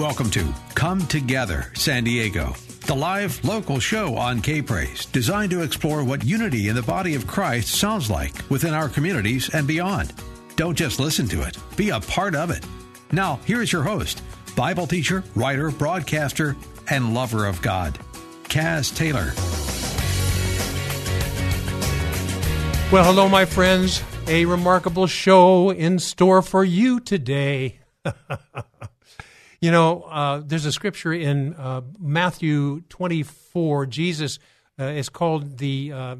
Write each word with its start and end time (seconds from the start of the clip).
Welcome 0.00 0.30
to 0.30 0.54
Come 0.74 1.06
Together 1.08 1.70
San 1.74 2.04
Diego, 2.04 2.54
the 2.86 2.94
live 2.94 3.38
local 3.44 3.78
show 3.78 4.16
on 4.16 4.40
K 4.40 4.62
Praise, 4.62 5.04
designed 5.04 5.50
to 5.50 5.60
explore 5.60 6.02
what 6.02 6.24
unity 6.24 6.68
in 6.68 6.74
the 6.74 6.80
body 6.80 7.14
of 7.14 7.26
Christ 7.26 7.78
sounds 7.78 8.08
like 8.08 8.32
within 8.48 8.72
our 8.72 8.88
communities 8.88 9.50
and 9.50 9.66
beyond. 9.66 10.14
Don't 10.56 10.74
just 10.74 11.00
listen 11.00 11.28
to 11.28 11.42
it, 11.42 11.58
be 11.76 11.90
a 11.90 12.00
part 12.00 12.34
of 12.34 12.50
it. 12.50 12.64
Now, 13.12 13.40
here's 13.44 13.70
your 13.70 13.82
host, 13.82 14.22
Bible 14.56 14.86
teacher, 14.86 15.22
writer, 15.34 15.70
broadcaster, 15.70 16.56
and 16.88 17.12
lover 17.12 17.44
of 17.44 17.60
God, 17.60 17.98
Kaz 18.44 18.96
Taylor. 18.96 19.34
Well, 22.90 23.04
hello, 23.04 23.28
my 23.28 23.44
friends. 23.44 24.02
A 24.28 24.46
remarkable 24.46 25.06
show 25.06 25.68
in 25.68 25.98
store 25.98 26.40
for 26.40 26.64
you 26.64 27.00
today. 27.00 27.80
You 29.60 29.70
know, 29.70 30.02
uh, 30.02 30.42
there's 30.44 30.64
a 30.64 30.72
scripture 30.72 31.12
in 31.12 31.52
uh, 31.54 31.82
Matthew 31.98 32.80
24. 32.88 33.86
Jesus 33.86 34.38
uh, 34.78 34.84
is 34.84 35.10
called 35.10 35.58
the 35.58 35.92
uh, 35.92 36.16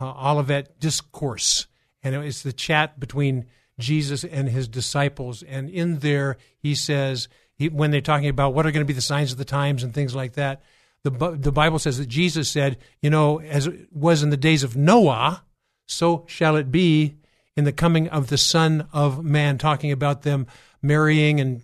uh, 0.00 0.30
Olivet 0.30 0.80
Discourse, 0.80 1.66
and 2.02 2.14
it's 2.14 2.42
the 2.42 2.54
chat 2.54 2.98
between 2.98 3.44
Jesus 3.78 4.24
and 4.24 4.48
his 4.48 4.66
disciples. 4.66 5.42
And 5.42 5.68
in 5.68 5.98
there, 5.98 6.38
he 6.58 6.74
says, 6.74 7.28
he, 7.54 7.68
when 7.68 7.90
they're 7.90 8.00
talking 8.00 8.30
about 8.30 8.54
what 8.54 8.64
are 8.64 8.72
going 8.72 8.84
to 8.84 8.90
be 8.90 8.94
the 8.94 9.02
signs 9.02 9.30
of 9.30 9.36
the 9.36 9.44
times 9.44 9.82
and 9.82 9.92
things 9.92 10.14
like 10.14 10.32
that, 10.34 10.62
the, 11.02 11.10
the 11.10 11.52
Bible 11.52 11.78
says 11.78 11.98
that 11.98 12.08
Jesus 12.08 12.48
said, 12.48 12.78
you 13.02 13.10
know, 13.10 13.40
as 13.40 13.66
it 13.66 13.92
was 13.92 14.22
in 14.22 14.30
the 14.30 14.36
days 14.38 14.62
of 14.62 14.76
Noah, 14.76 15.44
so 15.86 16.24
shall 16.28 16.56
it 16.56 16.72
be 16.72 17.16
in 17.56 17.64
the 17.64 17.72
coming 17.72 18.08
of 18.08 18.28
the 18.28 18.38
Son 18.38 18.88
of 18.90 19.22
Man, 19.22 19.58
talking 19.58 19.92
about 19.92 20.22
them 20.22 20.46
marrying 20.80 21.40
and 21.40 21.62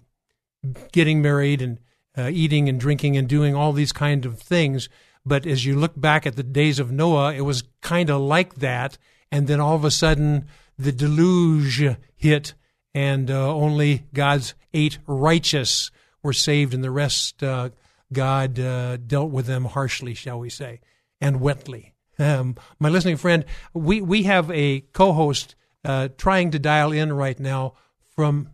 getting 0.93 1.23
married 1.23 1.63
and 1.63 1.79
uh, 2.17 2.31
eating 2.33 2.69
and 2.69 2.81
drinking 2.81 3.17
and 3.17 3.29
doing 3.29 3.55
all 3.55 3.73
these 3.73 3.93
kind 3.93 4.25
of 4.25 4.39
things. 4.41 4.89
But 5.25 5.47
as 5.47 5.65
you 5.65 5.77
look 5.77 6.01
back 6.01 6.27
at 6.27 6.37
the 6.37 6.43
days 6.43 6.79
of 6.79 6.93
Noah, 6.93 7.35
it 7.35 7.43
was 7.43 7.65
kind 7.81 8.11
of 8.11 8.21
like 8.21 8.57
that. 8.57 8.97
And 9.31 9.47
then 9.49 9.61
all 9.61 9.75
of 9.75 9.85
a 9.85 9.91
sudden, 9.91 10.47
the 10.79 10.93
deluge 10.93 11.83
hit, 12.17 12.55
and 12.95 13.31
uh, 13.31 13.55
only 13.55 14.05
God's 14.15 14.55
eight 14.73 14.99
righteous 15.07 15.91
were 16.23 16.33
saved, 16.33 16.75
and 16.75 16.83
the 16.83 16.91
rest, 16.91 17.43
uh, 17.43 17.71
God 18.13 18.59
uh, 18.59 18.97
dealt 18.99 19.31
with 19.31 19.47
them 19.47 19.65
harshly, 19.65 20.15
shall 20.15 20.39
we 20.39 20.49
say, 20.51 20.81
and 21.21 21.41
wetly. 21.41 21.95
Um, 22.19 22.57
my 22.79 22.89
listening 22.89 23.17
friend, 23.17 23.45
we, 23.75 24.01
we 24.01 24.23
have 24.25 24.51
a 24.51 24.81
co 24.93 25.13
host 25.13 25.55
uh, 25.85 26.09
trying 26.17 26.51
to 26.53 26.59
dial 26.59 26.93
in 26.93 27.13
right 27.13 27.39
now 27.39 27.75
from 28.15 28.51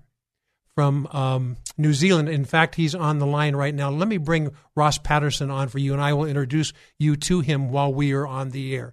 from 0.74 1.06
um, 1.08 1.56
New 1.76 1.92
Zealand. 1.92 2.28
In 2.28 2.44
fact, 2.44 2.74
he's 2.74 2.94
on 2.94 3.18
the 3.18 3.26
line 3.26 3.54
right 3.54 3.74
now. 3.74 3.90
Let 3.90 4.08
me 4.08 4.16
bring 4.16 4.50
Ross 4.74 4.98
Patterson 4.98 5.50
on 5.50 5.68
for 5.68 5.78
you, 5.78 5.92
and 5.92 6.02
I 6.02 6.12
will 6.12 6.24
introduce 6.24 6.72
you 6.98 7.16
to 7.16 7.40
him 7.40 7.70
while 7.70 7.92
we 7.92 8.12
are 8.12 8.26
on 8.26 8.50
the 8.50 8.74
air. 8.74 8.92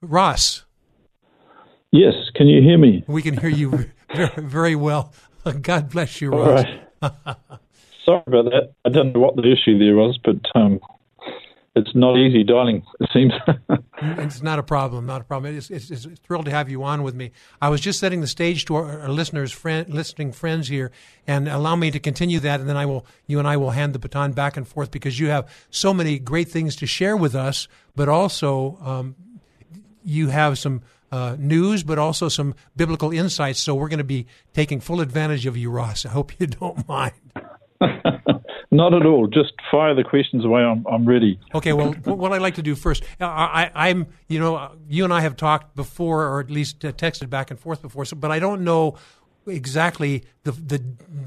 Ross. 0.00 0.64
Yes, 1.90 2.14
can 2.34 2.48
you 2.48 2.60
hear 2.60 2.78
me? 2.78 3.04
We 3.06 3.22
can 3.22 3.36
hear 3.36 3.50
you 3.50 3.86
very, 4.14 4.30
very 4.36 4.74
well. 4.74 5.12
God 5.60 5.90
bless 5.90 6.20
you, 6.20 6.30
Ross. 6.30 6.66
Sorry 8.04 8.22
about 8.26 8.44
that. 8.46 8.72
I 8.84 8.88
don't 8.88 9.14
know 9.14 9.20
what 9.20 9.36
the 9.36 9.50
issue 9.50 9.78
there 9.78 9.94
was, 9.94 10.18
but 10.22 10.36
um, 10.54 10.80
it's 11.76 11.94
not 11.94 12.16
easy 12.16 12.44
dialing. 12.44 12.84
It 13.00 13.10
seems. 13.12 13.32
it's 14.02 14.42
not 14.42 14.60
a 14.60 14.62
problem. 14.62 15.06
Not 15.06 15.22
a 15.22 15.24
problem. 15.24 15.56
It's, 15.56 15.70
it's, 15.70 15.90
it's, 15.90 16.06
thrilled 16.20 16.44
to 16.44 16.52
have 16.52 16.68
you 16.68 16.84
on 16.84 17.02
with 17.02 17.14
me. 17.14 17.32
I 17.60 17.68
was 17.68 17.80
just 17.80 17.98
setting 17.98 18.20
the 18.20 18.28
stage 18.28 18.64
to 18.66 18.76
our, 18.76 19.00
our 19.00 19.08
listeners, 19.08 19.50
friend, 19.50 19.88
listening 19.92 20.30
friends 20.32 20.68
here, 20.68 20.92
and 21.26 21.48
allow 21.48 21.74
me 21.74 21.90
to 21.90 21.98
continue 21.98 22.38
that, 22.40 22.60
and 22.60 22.68
then 22.68 22.76
I 22.76 22.86
will. 22.86 23.04
You 23.26 23.40
and 23.40 23.48
I 23.48 23.56
will 23.56 23.70
hand 23.70 23.92
the 23.92 23.98
baton 23.98 24.32
back 24.32 24.56
and 24.56 24.66
forth 24.68 24.92
because 24.92 25.18
you 25.18 25.28
have 25.28 25.48
so 25.70 25.92
many 25.92 26.18
great 26.20 26.48
things 26.48 26.76
to 26.76 26.86
share 26.86 27.16
with 27.16 27.34
us, 27.34 27.66
but 27.96 28.08
also 28.08 28.78
um, 28.80 29.16
you 30.04 30.28
have 30.28 30.58
some. 30.58 30.82
Uh, 31.12 31.36
news, 31.38 31.84
but 31.84 31.96
also 31.96 32.28
some 32.28 32.56
biblical 32.74 33.12
insights. 33.12 33.60
So 33.60 33.72
we're 33.76 33.88
going 33.88 33.98
to 33.98 34.04
be 34.04 34.26
taking 34.52 34.80
full 34.80 35.00
advantage 35.00 35.46
of 35.46 35.56
you, 35.56 35.70
Ross. 35.70 36.04
I 36.04 36.08
hope 36.08 36.32
you 36.40 36.46
don't 36.48 36.88
mind. 36.88 37.12
Not 38.74 38.92
at 38.92 39.06
all. 39.06 39.28
Just 39.28 39.52
fire 39.70 39.94
the 39.94 40.02
questions 40.02 40.44
away. 40.44 40.62
I'm, 40.62 40.84
I'm 40.90 41.04
ready. 41.04 41.38
Okay. 41.54 41.72
Well, 41.72 41.92
what 41.92 42.32
I'd 42.32 42.42
like 42.42 42.56
to 42.56 42.62
do 42.62 42.74
first, 42.74 43.04
I, 43.20 43.70
am 43.88 44.08
you 44.26 44.40
know, 44.40 44.72
you 44.88 45.04
and 45.04 45.12
I 45.12 45.20
have 45.20 45.36
talked 45.36 45.76
before, 45.76 46.24
or 46.26 46.40
at 46.40 46.50
least 46.50 46.84
uh, 46.84 46.90
texted 46.90 47.30
back 47.30 47.52
and 47.52 47.60
forth 47.60 47.82
before. 47.82 48.04
So, 48.04 48.16
but 48.16 48.32
I 48.32 48.40
don't 48.40 48.64
know 48.64 48.96
exactly 49.46 50.24
the 50.42 50.50
the 50.50 50.82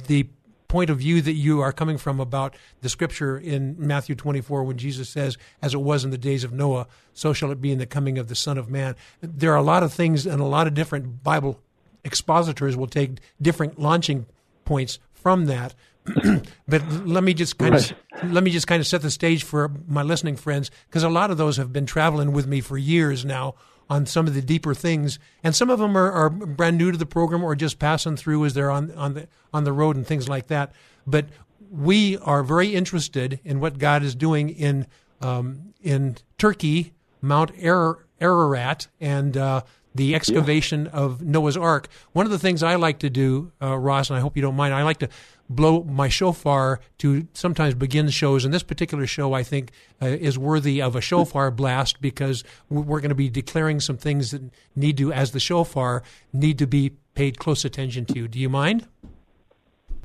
the 0.07 0.27
point 0.67 0.89
of 0.89 0.97
view 0.97 1.21
that 1.21 1.35
you 1.35 1.61
are 1.61 1.71
coming 1.71 1.97
from 1.97 2.19
about 2.19 2.53
the 2.81 2.89
scripture 2.89 3.37
in 3.37 3.77
Matthew 3.79 4.15
24 4.15 4.65
when 4.65 4.77
Jesus 4.77 5.07
says, 5.07 5.37
"As 5.61 5.73
it 5.73 5.79
was 5.79 6.03
in 6.03 6.11
the 6.11 6.17
days 6.17 6.43
of 6.43 6.51
Noah, 6.51 6.85
so 7.13 7.31
shall 7.31 7.51
it 7.51 7.61
be 7.61 7.71
in 7.71 7.77
the 7.77 7.85
coming 7.85 8.17
of 8.17 8.27
the 8.27 8.35
Son 8.35 8.57
of 8.57 8.69
Man." 8.69 8.93
There 9.21 9.53
are 9.53 9.57
a 9.57 9.61
lot 9.61 9.83
of 9.83 9.93
things, 9.93 10.25
and 10.25 10.41
a 10.41 10.45
lot 10.45 10.67
of 10.67 10.73
different 10.73 11.23
Bible 11.23 11.61
expositors 12.03 12.75
will 12.75 12.87
take 12.87 13.19
different 13.41 13.79
launching 13.79 14.25
points 14.65 14.99
from 15.13 15.45
that. 15.45 15.73
but 16.67 16.81
let 17.05 17.23
me 17.23 17.33
just 17.33 17.57
kind 17.57 17.73
right. 17.73 17.91
of 17.91 18.31
let 18.31 18.43
me 18.43 18.51
just 18.51 18.67
kind 18.67 18.79
of 18.79 18.87
set 18.87 19.01
the 19.01 19.11
stage 19.11 19.43
for 19.43 19.71
my 19.87 20.03
listening 20.03 20.35
friends 20.35 20.71
because 20.87 21.03
a 21.03 21.09
lot 21.09 21.31
of 21.31 21.37
those 21.37 21.57
have 21.57 21.73
been 21.73 21.85
traveling 21.85 22.31
with 22.31 22.47
me 22.47 22.61
for 22.61 22.77
years 22.77 23.25
now 23.25 23.55
on 23.89 24.05
some 24.05 24.27
of 24.27 24.33
the 24.33 24.41
deeper 24.41 24.73
things, 24.73 25.17
and 25.43 25.55
some 25.55 25.69
of 25.69 25.79
them 25.79 25.97
are, 25.97 26.11
are 26.11 26.29
brand 26.29 26.77
new 26.77 26.91
to 26.91 26.97
the 26.97 27.05
program 27.05 27.43
or 27.43 27.55
just 27.55 27.79
passing 27.79 28.17
through 28.17 28.43
as 28.45 28.53
they're 28.53 28.71
on 28.71 28.91
on 28.91 29.13
the 29.13 29.27
on 29.53 29.63
the 29.63 29.73
road 29.73 29.95
and 29.95 30.05
things 30.05 30.27
like 30.27 30.47
that. 30.47 30.73
But 31.05 31.27
we 31.71 32.17
are 32.17 32.43
very 32.43 32.73
interested 32.75 33.39
in 33.43 33.59
what 33.59 33.77
God 33.77 34.03
is 34.03 34.15
doing 34.15 34.49
in 34.49 34.87
um, 35.21 35.73
in 35.81 36.17
Turkey, 36.37 36.93
Mount 37.21 37.51
Ararat, 37.61 38.87
and 38.99 39.37
uh, 39.37 39.61
the 39.95 40.15
excavation 40.15 40.85
yeah. 40.85 40.99
of 40.99 41.21
Noah's 41.21 41.57
Ark. 41.57 41.87
One 42.13 42.25
of 42.25 42.31
the 42.31 42.39
things 42.39 42.63
I 42.63 42.75
like 42.75 42.99
to 42.99 43.09
do, 43.09 43.51
uh, 43.61 43.77
Ross, 43.77 44.09
and 44.09 44.17
I 44.17 44.21
hope 44.21 44.35
you 44.35 44.41
don't 44.41 44.55
mind, 44.55 44.73
I 44.73 44.83
like 44.83 44.99
to 44.99 45.09
blow 45.49 45.83
my 45.83 46.09
shofar 46.09 46.79
to 46.99 47.27
sometimes 47.33 47.73
begin 47.73 48.09
shows. 48.09 48.45
And 48.45 48.53
this 48.53 48.63
particular 48.63 49.07
show, 49.07 49.33
I 49.33 49.43
think, 49.43 49.71
uh, 50.01 50.07
is 50.07 50.37
worthy 50.37 50.81
of 50.81 50.95
a 50.95 51.01
shofar 51.01 51.51
blast 51.51 52.01
because 52.01 52.43
we're 52.69 52.99
going 52.99 53.09
to 53.09 53.15
be 53.15 53.29
declaring 53.29 53.79
some 53.79 53.97
things 53.97 54.31
that 54.31 54.41
need 54.75 54.97
to, 54.97 55.11
as 55.11 55.31
the 55.31 55.39
shofar, 55.39 56.03
need 56.33 56.59
to 56.59 56.67
be 56.67 56.91
paid 57.13 57.39
close 57.39 57.65
attention 57.65 58.05
to. 58.05 58.27
Do 58.27 58.39
you 58.39 58.49
mind? 58.49 58.87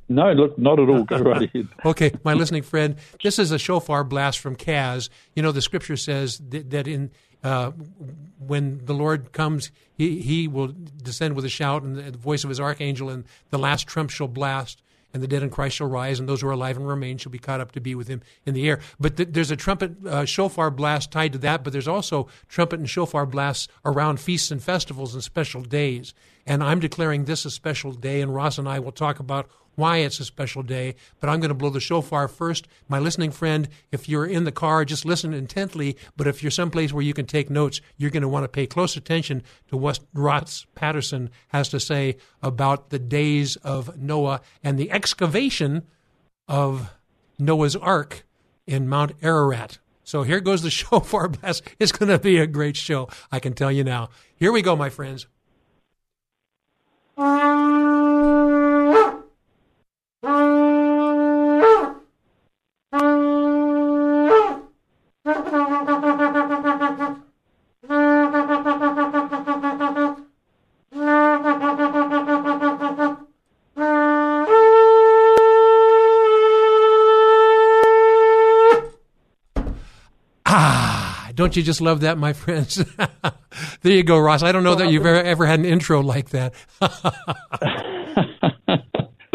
No, 0.08 0.32
look, 0.32 0.58
not 0.58 0.78
at 0.78 0.88
all. 0.88 1.04
Go 1.04 1.19
right 1.19 1.42
ahead. 1.54 1.69
okay, 1.84 2.12
my 2.22 2.34
listening 2.34 2.62
friend, 2.62 2.97
this 3.22 3.38
is 3.38 3.50
a 3.50 3.58
shofar 3.58 4.04
blast 4.04 4.41
from 4.41 4.56
Kaz. 4.56 5.08
You 5.34 5.42
know, 5.42 5.52
the 5.52 5.62
scripture 5.62 5.97
says 5.97 6.38
that, 6.50 6.70
that 6.70 6.86
in 6.86 7.10
uh, 7.42 7.72
when 8.38 8.84
the 8.84 8.92
Lord 8.92 9.32
comes, 9.32 9.72
he, 9.94 10.20
he 10.20 10.48
will 10.48 10.75
descend 11.02 11.34
with 11.34 11.44
a 11.44 11.48
shout 11.48 11.82
and 11.82 11.97
the 11.97 12.16
voice 12.16 12.44
of 12.44 12.50
his 12.50 12.60
archangel, 12.60 13.08
and 13.08 13.25
the 13.50 13.58
last 13.58 13.88
trump 13.88 14.10
shall 14.10 14.28
blast 14.28 14.82
and 15.12 15.23
the 15.23 15.28
dead 15.28 15.43
in 15.43 15.50
Christ 15.50 15.77
shall 15.77 15.89
rise, 15.89 16.19
and 16.19 16.28
those 16.28 16.41
who 16.41 16.49
are 16.49 16.53
alive 16.53 16.77
and 16.77 16.87
remain 16.87 17.19
shall 17.19 17.33
be 17.33 17.39
caught 17.39 17.61
up 17.61 17.73
to 17.73 17.81
be 17.81 17.95
with 17.95 18.09
him 18.09 18.23
in 18.47 18.55
the 18.55 18.69
air. 18.69 18.81
But 18.99 19.17
th- 19.17 19.31
there's 19.33 19.50
a 19.50 19.56
trumpet 19.56 19.93
uh, 20.06 20.25
shofar 20.25 20.71
blast 20.71 21.11
tied 21.11 21.33
to 21.33 21.39
that, 21.39 21.65
but 21.65 21.73
there's 21.73 21.89
also 21.89 22.28
trumpet 22.49 22.81
and 22.81 22.89
shofar 22.89 23.27
blasts 23.27 23.69
around 23.84 24.21
feasts 24.21 24.50
and 24.50 24.62
festivals 24.62 25.15
and 25.15 25.23
special 25.23 25.62
days. 25.62 26.15
And 26.47 26.62
I'm 26.62 26.81
declaring 26.81 27.25
this 27.25 27.45
a 27.45 27.50
special 27.50 27.93
day, 27.93 28.21
and 28.21 28.34
Ross 28.34 28.59
and 28.59 28.69
I 28.69 28.78
will 28.81 28.93
talk 28.93 29.21
about 29.21 29.49
why 29.75 29.99
it's 29.99 30.21
a 30.21 30.25
special 30.25 30.62
day, 30.62 30.94
but 31.21 31.28
I'm 31.28 31.41
going 31.41 31.49
to 31.49 31.55
blow 31.55 31.71
the 31.71 31.81
shofar 31.81 32.28
first. 32.28 32.69
My 32.88 32.99
listening 32.99 33.31
friend, 33.31 33.69
if 33.91 34.09
you're 34.09 34.27
in 34.27 34.44
the 34.44 34.53
car, 34.53 34.84
just 34.84 35.05
listen 35.05 35.33
intently. 35.33 35.97
But 36.16 36.27
if 36.27 36.43
you're 36.43 36.50
someplace 36.50 36.93
where 36.93 37.03
you 37.03 37.15
can 37.15 37.27
take 37.27 37.50
notes, 37.50 37.81
you're 37.97 38.11
going 38.11 38.22
to 38.22 38.28
want 38.28 38.44
to 38.44 38.49
pay 38.49 38.66
close 38.66 38.97
attention 38.97 39.43
to 39.69 39.77
what 39.77 40.00
Ross 40.12 40.66
Patterson 40.75 41.31
has 41.49 41.69
to 41.71 41.81
say 41.81 42.16
about 42.43 42.91
the 42.91 42.99
days 42.99 43.56
of 43.56 43.99
Noah 43.99 44.41
and 44.62 44.78
the 44.78 44.91
excavation 44.91 45.82
of 46.49 46.91
Noah's 47.38 47.76
Ark 47.76 48.25
in 48.67 48.88
Mount 48.88 49.12
Ararat. 49.23 49.79
So 50.05 50.23
here 50.23 50.41
goes 50.41 50.62
the 50.62 50.70
shofar 50.70 51.29
blast. 51.29 51.62
It's 51.79 51.93
going 51.93 52.08
to 52.08 52.19
be 52.19 52.38
a 52.38 52.46
great 52.46 52.76
show, 52.76 53.08
I 53.31 53.41
can 53.41 53.55
tell 53.55 53.73
you 53.73 53.85
now. 53.85 54.11
Here 54.37 54.52
we 54.52 54.62
go, 54.62 54.76
my 54.76 54.91
friends. 54.91 55.26
Don't 81.43 81.56
you 81.56 81.65
just 81.65 81.81
love 81.81 82.03
that, 82.03 82.19
my 82.19 82.33
friends? 82.44 82.77
there 83.83 83.93
you 83.93 84.05
go, 84.05 84.17
Ross. 84.17 84.44
I 84.44 84.53
don't 84.53 84.62
know 84.62 84.77
that 84.77 84.93
you've 84.93 85.05
ever, 85.05 85.21
ever 85.21 85.44
had 85.44 85.59
an 85.59 85.65
intro 85.65 86.00
like 86.00 86.31
that. 86.31 86.55
is 86.81 86.93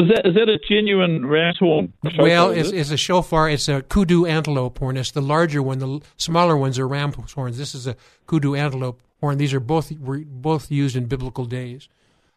that 0.07 0.21
is 0.23 0.35
that 0.35 0.47
a 0.47 0.57
genuine 0.69 1.23
horn? 1.59 1.91
Well, 2.17 2.51
it's, 2.51 2.69
it? 2.69 2.77
it's 2.77 2.91
a 2.91 2.97
shofar. 2.97 3.49
It's 3.49 3.67
a 3.67 3.81
kudu 3.81 4.25
antelope 4.25 4.79
horn. 4.79 4.95
It's 4.95 5.11
the 5.11 5.21
larger 5.21 5.61
one. 5.61 5.79
The 5.79 5.99
smaller 6.15 6.55
ones 6.55 6.79
are 6.79 6.87
ram 6.87 7.11
horns. 7.11 7.57
This 7.57 7.75
is 7.75 7.87
a 7.87 7.97
kudu 8.25 8.55
antelope 8.55 9.01
horn. 9.19 9.37
These 9.37 9.53
are 9.53 9.59
both 9.59 9.91
were 9.99 10.19
both 10.19 10.71
used 10.71 10.95
in 10.95 11.07
biblical 11.07 11.43
days, 11.43 11.89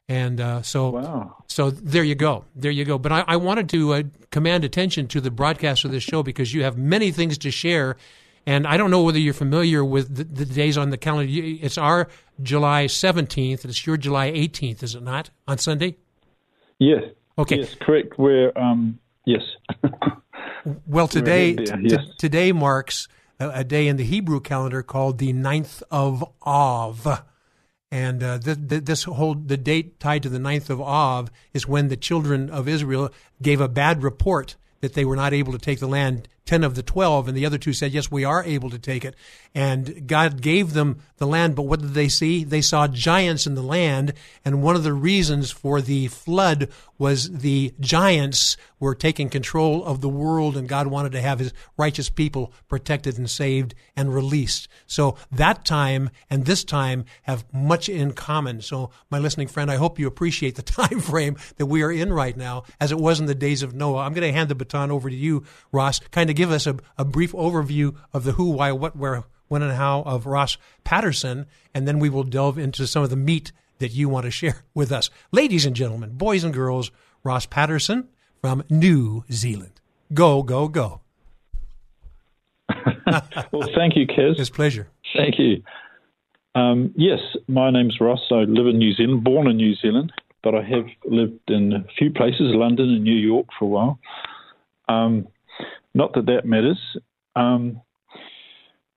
and 0.08 0.40
uh, 0.40 0.62
so 0.62 0.90
wow. 0.90 1.44
so 1.46 1.70
there 1.70 2.02
you 2.02 2.16
go, 2.16 2.44
there 2.56 2.72
you 2.72 2.84
go. 2.84 2.98
But 2.98 3.12
I, 3.12 3.24
I 3.28 3.36
wanted 3.36 3.68
to 3.68 3.94
uh, 3.94 4.02
command 4.32 4.64
attention 4.64 5.06
to 5.06 5.20
the 5.20 5.30
broadcast 5.30 5.84
of 5.84 5.92
this 5.92 6.02
show 6.02 6.24
because 6.24 6.52
you 6.52 6.64
have 6.64 6.76
many 6.76 7.12
things 7.12 7.38
to 7.38 7.52
share, 7.52 7.96
and 8.50 8.66
I 8.66 8.76
don't 8.76 8.90
know 8.90 9.02
whether 9.02 9.18
you're 9.18 9.32
familiar 9.32 9.84
with 9.84 10.16
the, 10.16 10.24
the 10.24 10.44
days 10.44 10.76
on 10.76 10.90
the 10.90 10.98
calendar. 10.98 11.30
It's 11.32 11.78
our 11.78 12.08
July 12.42 12.86
17th, 12.86 13.64
it's 13.64 13.86
your 13.86 13.96
July 13.96 14.32
18th, 14.32 14.82
is 14.82 14.96
it 14.96 15.04
not? 15.04 15.30
On 15.46 15.56
Sunday. 15.56 15.96
Yes. 16.80 17.04
Okay. 17.38 17.60
Yes, 17.60 17.76
correct. 17.80 18.18
We're 18.18 18.52
um, 18.56 18.98
yes. 19.24 19.42
Well, 20.86 21.08
today 21.08 21.54
there, 21.54 21.64
t- 21.64 21.88
yes. 21.88 22.04
today 22.18 22.52
marks 22.52 23.08
a, 23.38 23.48
a 23.48 23.64
day 23.64 23.88
in 23.88 23.96
the 23.96 24.04
Hebrew 24.04 24.40
calendar 24.40 24.82
called 24.82 25.16
the 25.16 25.32
9th 25.32 25.82
of 25.90 26.22
Av. 26.44 27.22
And 27.90 28.22
uh, 28.22 28.38
th- 28.40 28.68
th- 28.68 28.84
this 28.84 29.04
whole 29.04 29.34
the 29.34 29.56
date 29.56 29.98
tied 30.00 30.22
to 30.24 30.28
the 30.28 30.38
9th 30.38 30.68
of 30.68 30.80
Av 30.80 31.30
is 31.54 31.66
when 31.66 31.88
the 31.88 31.96
children 31.96 32.50
of 32.50 32.68
Israel 32.68 33.10
gave 33.40 33.60
a 33.60 33.68
bad 33.68 34.02
report 34.02 34.56
that 34.80 34.92
they 34.92 35.04
were 35.04 35.16
not 35.16 35.32
able 35.32 35.52
to 35.52 35.58
take 35.58 35.80
the 35.80 35.88
land. 35.88 36.28
Ten 36.50 36.64
of 36.64 36.74
the 36.74 36.82
twelve, 36.82 37.28
and 37.28 37.36
the 37.36 37.46
other 37.46 37.58
two 37.58 37.72
said, 37.72 37.92
"Yes, 37.92 38.10
we 38.10 38.24
are 38.24 38.42
able 38.42 38.70
to 38.70 38.78
take 38.80 39.04
it." 39.04 39.14
And 39.54 40.08
God 40.08 40.42
gave 40.42 40.72
them 40.72 40.98
the 41.18 41.26
land, 41.26 41.54
but 41.54 41.62
what 41.62 41.80
did 41.80 41.94
they 41.94 42.08
see? 42.08 42.42
They 42.42 42.60
saw 42.60 42.88
giants 42.88 43.46
in 43.46 43.54
the 43.54 43.62
land, 43.62 44.14
and 44.44 44.60
one 44.60 44.74
of 44.74 44.82
the 44.82 44.92
reasons 44.92 45.52
for 45.52 45.80
the 45.80 46.08
flood 46.08 46.68
was 46.98 47.30
the 47.30 47.72
giants 47.78 48.56
were 48.80 48.94
taking 48.94 49.28
control 49.28 49.84
of 49.84 50.00
the 50.00 50.08
world, 50.08 50.56
and 50.56 50.68
God 50.68 50.88
wanted 50.88 51.12
to 51.12 51.20
have 51.20 51.38
His 51.38 51.52
righteous 51.76 52.10
people 52.10 52.52
protected 52.68 53.16
and 53.16 53.30
saved 53.30 53.74
and 53.96 54.12
released. 54.12 54.66
So 54.86 55.16
that 55.30 55.64
time 55.64 56.10
and 56.28 56.46
this 56.46 56.64
time 56.64 57.04
have 57.22 57.44
much 57.52 57.88
in 57.88 58.12
common. 58.12 58.60
So, 58.60 58.90
my 59.08 59.18
listening 59.18 59.48
friend, 59.48 59.70
I 59.70 59.76
hope 59.76 59.98
you 59.98 60.08
appreciate 60.08 60.56
the 60.56 60.62
time 60.80 60.98
frame 60.98 61.36
that 61.58 61.66
we 61.66 61.82
are 61.82 61.92
in 61.92 62.12
right 62.12 62.36
now, 62.36 62.64
as 62.80 62.90
it 62.90 62.98
was 62.98 63.20
in 63.20 63.26
the 63.26 63.34
days 63.34 63.62
of 63.62 63.72
Noah. 63.72 64.02
I'm 64.02 64.14
going 64.14 64.26
to 64.26 64.36
hand 64.36 64.48
the 64.48 64.54
baton 64.56 64.90
over 64.90 65.08
to 65.08 65.16
you, 65.16 65.44
Ross. 65.70 66.00
Kind 66.10 66.28
of 66.28 66.36
give 66.40 66.50
us 66.50 66.66
a, 66.66 66.74
a 66.96 67.04
brief 67.04 67.32
overview 67.32 67.94
of 68.14 68.24
the 68.24 68.32
who, 68.32 68.48
why, 68.48 68.72
what, 68.72 68.96
where, 68.96 69.24
when, 69.48 69.60
and 69.60 69.72
how 69.72 70.00
of 70.04 70.24
Ross 70.24 70.56
Patterson, 70.84 71.44
and 71.74 71.86
then 71.86 71.98
we 71.98 72.08
will 72.08 72.22
delve 72.22 72.56
into 72.56 72.86
some 72.86 73.02
of 73.02 73.10
the 73.10 73.16
meat 73.16 73.52
that 73.78 73.92
you 73.92 74.08
want 74.08 74.24
to 74.24 74.30
share 74.30 74.64
with 74.74 74.90
us. 74.90 75.10
Ladies 75.32 75.66
and 75.66 75.76
gentlemen, 75.76 76.12
boys 76.12 76.42
and 76.42 76.54
girls, 76.54 76.90
Ross 77.22 77.44
Patterson 77.44 78.08
from 78.40 78.64
New 78.70 79.22
Zealand. 79.30 79.82
Go, 80.14 80.42
go, 80.42 80.66
go. 80.66 81.02
well, 83.52 83.68
thank 83.74 83.96
you, 83.96 84.06
Kaz. 84.06 84.38
It's 84.38 84.48
a 84.48 84.52
pleasure. 84.52 84.88
Thank 85.14 85.38
you. 85.38 85.62
Um, 86.54 86.94
yes, 86.96 87.20
my 87.48 87.70
name's 87.70 87.98
Ross. 88.00 88.20
I 88.30 88.44
live 88.44 88.66
in 88.66 88.78
New 88.78 88.94
Zealand, 88.94 89.24
born 89.24 89.46
in 89.46 89.58
New 89.58 89.74
Zealand, 89.74 90.10
but 90.42 90.54
I 90.54 90.62
have 90.62 90.86
lived 91.04 91.38
in 91.48 91.74
a 91.74 91.84
few 91.98 92.10
places, 92.10 92.54
London 92.54 92.88
and 92.88 93.04
New 93.04 93.12
York 93.12 93.48
for 93.58 93.66
a 93.66 93.68
while. 93.68 93.98
Um, 94.88 95.28
not 95.94 96.14
that 96.14 96.26
that 96.26 96.44
matters. 96.44 96.78
Um, 97.36 97.80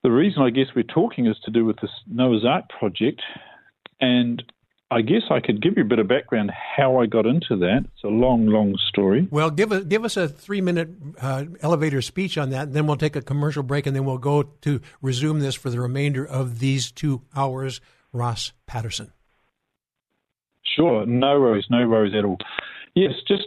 the 0.04 0.12
reason 0.12 0.42
I 0.42 0.50
guess 0.50 0.68
we're 0.76 0.84
talking 0.84 1.28
is 1.28 1.38
to 1.46 1.52
do 1.52 1.66
with 1.66 1.78
this 1.82 1.92
Noah's 2.08 2.46
Ark 2.46 2.66
project, 2.78 3.22
and 4.02 4.44
I 4.92 5.02
guess 5.02 5.24
I 5.32 5.40
could 5.40 5.62
give 5.62 5.74
you 5.78 5.84
a 5.84 5.88
bit 5.88 6.00
of 6.00 6.08
background 6.08 6.52
how 6.52 7.02
I 7.02 7.06
got 7.06 7.26
into 7.26 7.56
that. 7.58 7.86
It's 7.86 8.04
a 8.04 8.10
long, 8.10 8.48
long 8.48 8.78
story. 8.90 9.28
Well, 9.32 9.50
give 9.50 9.72
us 9.72 9.86
give 9.86 10.04
us 10.06 10.18
a 10.18 10.28
three 10.28 10.62
minute 10.62 10.90
uh, 11.22 11.46
elevator 11.62 12.02
speech 12.02 12.38
on 12.38 12.50
that, 12.50 12.64
and 12.64 12.74
then 12.74 12.86
we'll 12.86 12.98
take 12.98 13.16
a 13.16 13.22
commercial 13.22 13.64
break, 13.64 13.88
and 13.88 13.96
then 13.96 14.06
we'll 14.06 14.18
go 14.18 14.44
to 14.44 14.82
resume 15.02 15.40
this 15.40 15.56
for 15.56 15.70
the 15.70 15.80
remainder 15.80 16.26
of 16.26 16.60
these 16.60 16.92
two 16.92 17.22
hours. 17.36 17.82
Ross 18.14 18.54
Patterson. 18.68 19.12
Sure, 20.76 21.06
no 21.06 21.40
worries, 21.40 21.66
no 21.70 21.88
worries 21.88 22.14
at 22.16 22.24
all. 22.24 22.38
Yes, 22.96 23.14
just 23.28 23.44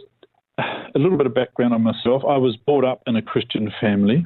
a 0.57 0.99
little 0.99 1.17
bit 1.17 1.27
of 1.27 1.33
background 1.33 1.73
on 1.73 1.83
myself. 1.83 2.23
I 2.27 2.37
was 2.37 2.55
brought 2.57 2.85
up 2.85 3.03
in 3.07 3.15
a 3.15 3.21
Christian 3.21 3.71
family, 3.79 4.25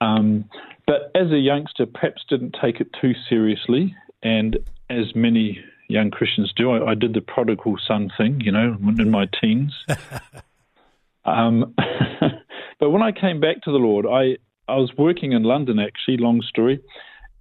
um, 0.00 0.44
but 0.86 1.10
as 1.14 1.30
a 1.30 1.38
youngster, 1.38 1.86
perhaps 1.86 2.22
didn't 2.28 2.56
take 2.60 2.80
it 2.80 2.88
too 3.00 3.12
seriously, 3.28 3.94
and 4.22 4.58
as 4.88 5.14
many 5.14 5.62
young 5.88 6.10
Christians 6.10 6.52
do, 6.56 6.70
I, 6.70 6.90
I 6.90 6.94
did 6.94 7.14
the 7.14 7.20
prodigal 7.20 7.76
son 7.86 8.10
thing, 8.16 8.40
you 8.40 8.52
know, 8.52 8.76
in 8.98 9.10
my 9.10 9.26
teens. 9.40 9.74
um, 11.24 11.74
but 12.80 12.90
when 12.90 13.02
I 13.02 13.12
came 13.12 13.40
back 13.40 13.62
to 13.62 13.72
the 13.72 13.78
Lord, 13.78 14.06
I 14.06 14.38
I 14.70 14.76
was 14.76 14.92
working 14.98 15.32
in 15.32 15.44
London 15.44 15.78
actually. 15.78 16.18
Long 16.18 16.42
story, 16.42 16.80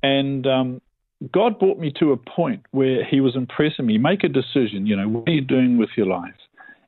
and 0.02 0.48
um, 0.48 0.82
God 1.32 1.60
brought 1.60 1.80
me 1.80 1.92
to 2.00 2.12
a 2.12 2.18
point 2.18 2.66
where 2.72 3.04
He 3.06 3.22
was 3.22 3.36
impressing 3.36 3.86
me. 3.86 3.98
Make 3.98 4.24
a 4.24 4.30
decision. 4.30 4.88
You 4.88 4.96
know, 4.96 5.08
what 5.08 5.30
are 5.30 5.34
you 5.34 5.42
doing 5.42 5.78
with 5.78 5.90
your 5.96 6.08
life? 6.08 6.34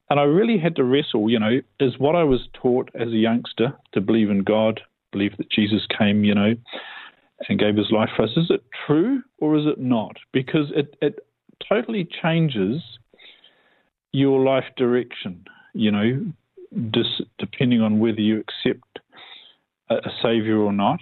And 0.09 0.19
I 0.19 0.23
really 0.23 0.57
had 0.57 0.75
to 0.77 0.83
wrestle. 0.83 1.29
You 1.29 1.39
know, 1.39 1.59
is 1.79 1.97
what 1.97 2.15
I 2.15 2.23
was 2.23 2.47
taught 2.53 2.89
as 2.99 3.09
a 3.09 3.17
youngster 3.17 3.73
to 3.93 4.01
believe 4.01 4.29
in 4.29 4.43
God, 4.43 4.81
believe 5.11 5.37
that 5.37 5.51
Jesus 5.51 5.85
came. 5.97 6.23
You 6.23 6.35
know, 6.35 6.53
and 7.47 7.59
gave 7.59 7.75
His 7.75 7.91
life 7.91 8.09
for 8.15 8.23
us. 8.23 8.31
Is 8.35 8.49
it 8.49 8.63
true 8.85 9.21
or 9.37 9.57
is 9.57 9.65
it 9.65 9.79
not? 9.79 10.17
Because 10.33 10.71
it 10.75 10.95
it 11.01 11.19
totally 11.67 12.07
changes 12.21 12.81
your 14.11 14.43
life 14.43 14.65
direction. 14.77 15.45
You 15.73 15.91
know, 15.91 16.25
dis, 16.91 17.21
depending 17.37 17.81
on 17.81 17.99
whether 17.99 18.21
you 18.21 18.39
accept 18.39 18.99
a, 19.89 19.95
a 19.95 20.11
savior 20.21 20.57
or 20.57 20.73
not. 20.73 20.99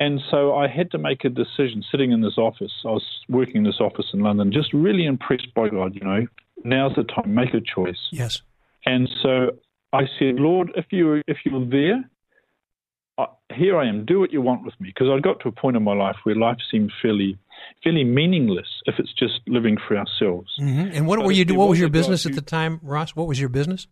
And 0.00 0.20
so 0.28 0.54
I 0.56 0.66
had 0.66 0.90
to 0.90 0.98
make 0.98 1.24
a 1.24 1.28
decision 1.28 1.84
sitting 1.90 2.10
in 2.10 2.20
this 2.20 2.36
office. 2.36 2.72
I 2.84 2.88
was 2.88 3.04
working 3.28 3.56
in 3.58 3.62
this 3.64 3.80
office 3.80 4.06
in 4.12 4.20
London, 4.20 4.52
just 4.52 4.72
really 4.72 5.06
impressed 5.06 5.54
by 5.54 5.68
God, 5.68 5.94
you 5.94 6.00
know. 6.00 6.26
Now's 6.64 6.92
the 6.96 7.04
time, 7.04 7.34
make 7.34 7.52
a 7.54 7.60
choice. 7.60 7.98
Yes. 8.10 8.40
And 8.86 9.08
so 9.22 9.50
I 9.92 10.02
said, 10.18 10.36
Lord, 10.36 10.72
if 10.76 10.86
you 10.90 11.22
if 11.28 11.38
you're 11.44 11.64
there, 11.66 12.08
I, 13.18 13.26
here 13.54 13.78
I 13.78 13.88
am. 13.88 14.04
Do 14.06 14.18
what 14.20 14.32
you 14.32 14.40
want 14.42 14.64
with 14.64 14.74
me, 14.80 14.88
because 14.88 15.08
I 15.08 15.20
got 15.20 15.40
to 15.40 15.48
a 15.48 15.52
point 15.52 15.76
in 15.76 15.82
my 15.84 15.94
life 15.94 16.16
where 16.24 16.34
life 16.34 16.58
seemed 16.70 16.90
fairly 17.00 17.38
fairly 17.82 18.04
meaningless 18.04 18.66
if 18.86 18.96
it's 18.98 19.12
just 19.12 19.40
living 19.46 19.76
for 19.86 19.96
ourselves. 19.96 20.50
hmm 20.58 20.88
And 20.92 21.06
what 21.06 21.18
But 21.18 21.26
were 21.26 21.32
you? 21.32 21.42
if 21.42 21.48
do? 21.48 21.54
you 21.54 21.58
What 21.60 21.68
was 21.68 21.78
your 21.78 21.88
business 21.90 22.26
at 22.26 22.34
the 22.34 22.42
time, 22.42 22.80
Ross? 22.82 23.14
What 23.14 23.28
was 23.28 23.38
your 23.38 23.48
business? 23.50 23.86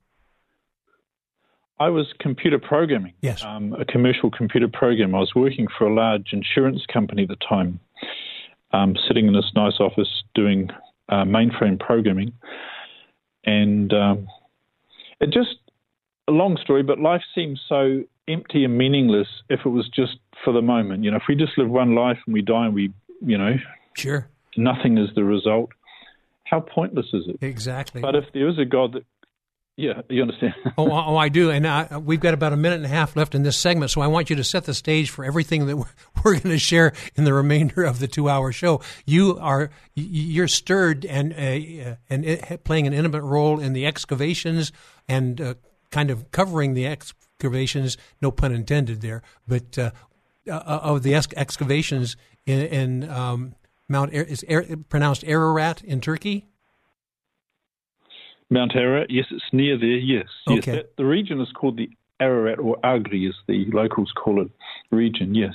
I 1.78 1.88
was 1.88 2.06
computer 2.20 2.58
programming. 2.58 3.14
Yes. 3.22 3.42
Um, 3.44 3.72
a 3.72 3.84
commercial 3.84 4.30
computer 4.30 4.68
program. 4.68 5.14
I 5.14 5.18
was 5.18 5.34
working 5.34 5.66
for 5.76 5.86
a 5.86 5.92
large 5.94 6.28
insurance 6.32 6.82
company 6.92 7.22
at 7.24 7.28
the 7.28 7.36
time, 7.48 7.80
um, 8.72 8.94
sitting 9.08 9.26
in 9.26 9.32
this 9.32 9.50
nice 9.56 9.80
office 9.80 10.22
doing 10.34 10.68
uh, 11.08 11.24
mainframe 11.24 11.78
programming. 11.78 12.32
And 13.44 13.92
um, 13.92 14.28
it 15.20 15.30
just, 15.30 15.56
a 16.28 16.32
long 16.32 16.56
story, 16.62 16.82
but 16.82 17.00
life 17.00 17.22
seems 17.34 17.60
so 17.68 18.02
empty 18.28 18.64
and 18.64 18.78
meaningless 18.78 19.26
if 19.48 19.60
it 19.64 19.68
was 19.68 19.88
just 19.88 20.18
for 20.44 20.52
the 20.52 20.62
moment. 20.62 21.04
You 21.04 21.10
know, 21.10 21.16
if 21.16 21.24
we 21.28 21.34
just 21.34 21.58
live 21.58 21.68
one 21.68 21.94
life 21.94 22.18
and 22.26 22.34
we 22.34 22.42
die 22.42 22.66
and 22.66 22.74
we, 22.74 22.92
you 23.20 23.38
know, 23.38 23.56
Sure. 23.94 24.28
nothing 24.56 24.98
is 24.98 25.08
the 25.14 25.24
result, 25.24 25.70
how 26.44 26.60
pointless 26.60 27.06
is 27.12 27.24
it? 27.28 27.44
Exactly. 27.44 28.00
But 28.00 28.14
if 28.14 28.24
there 28.32 28.48
is 28.48 28.58
a 28.58 28.64
God 28.64 28.92
that, 28.92 29.04
yeah, 29.76 30.02
you 30.08 30.22
understand. 30.22 30.54
Oh, 30.78 30.90
oh, 30.90 31.16
I 31.16 31.28
do. 31.28 31.50
And 31.50 32.06
we've 32.06 32.20
got 32.20 32.34
about 32.34 32.52
a 32.52 32.56
minute 32.56 32.76
and 32.76 32.86
a 32.86 32.88
half 32.88 33.14
left 33.16 33.34
in 33.34 33.42
this 33.42 33.56
segment, 33.56 33.90
so 33.90 34.00
I 34.00 34.06
want 34.06 34.30
you 34.30 34.36
to 34.36 34.44
set 34.44 34.64
the 34.64 34.74
stage 34.74 35.10
for 35.10 35.24
everything 35.24 35.66
that 35.66 35.76
we're, 35.76 35.84
we're 36.24 36.32
going 36.32 36.54
to 36.54 36.58
share 36.58 36.92
in 37.14 37.24
the 37.24 37.34
remainder 37.34 37.84
of 37.84 37.98
the 37.98 38.08
two-hour 38.08 38.52
show. 38.52 38.80
You 39.06 39.38
are 39.38 39.70
you're 39.94 40.48
stirred 40.48 41.04
and 41.04 41.32
uh, 41.32 41.96
and 42.08 42.24
it, 42.24 42.64
playing 42.64 42.86
an 42.86 42.92
intimate 42.92 43.22
role 43.22 43.60
in 43.60 43.72
the 43.72 43.86
excavations 43.86 44.72
and 45.08 45.40
uh, 45.40 45.54
kind 45.90 46.10
of 46.10 46.30
covering 46.30 46.74
the 46.74 46.86
excavations. 46.86 47.96
No 48.20 48.30
pun 48.30 48.52
intended 48.52 49.00
there, 49.02 49.22
but 49.46 49.78
uh, 49.78 49.90
uh, 50.48 50.80
of 50.82 51.02
the 51.02 51.14
ex- 51.14 51.28
excavations 51.36 52.16
in, 52.46 52.60
in 52.60 53.10
um, 53.10 53.54
Mount 53.88 54.14
Ar- 54.14 54.22
is 54.22 54.44
Ar- 54.48 54.64
pronounced 54.88 55.24
Ararat 55.24 55.82
in 55.84 56.00
Turkey. 56.00 56.46
Mount 58.52 58.76
Ararat, 58.76 59.10
yes, 59.10 59.24
it's 59.30 59.42
near 59.52 59.78
there. 59.78 59.88
Yes, 59.88 60.26
yes. 60.46 60.64
That, 60.66 60.96
the 60.96 61.06
region 61.06 61.40
is 61.40 61.50
called 61.52 61.78
the 61.78 61.88
Ararat 62.20 62.58
or 62.58 62.76
Agri, 62.84 63.26
as 63.26 63.34
the 63.48 63.64
locals 63.72 64.12
call 64.12 64.42
it. 64.42 64.50
Region, 64.90 65.34
yes. 65.34 65.54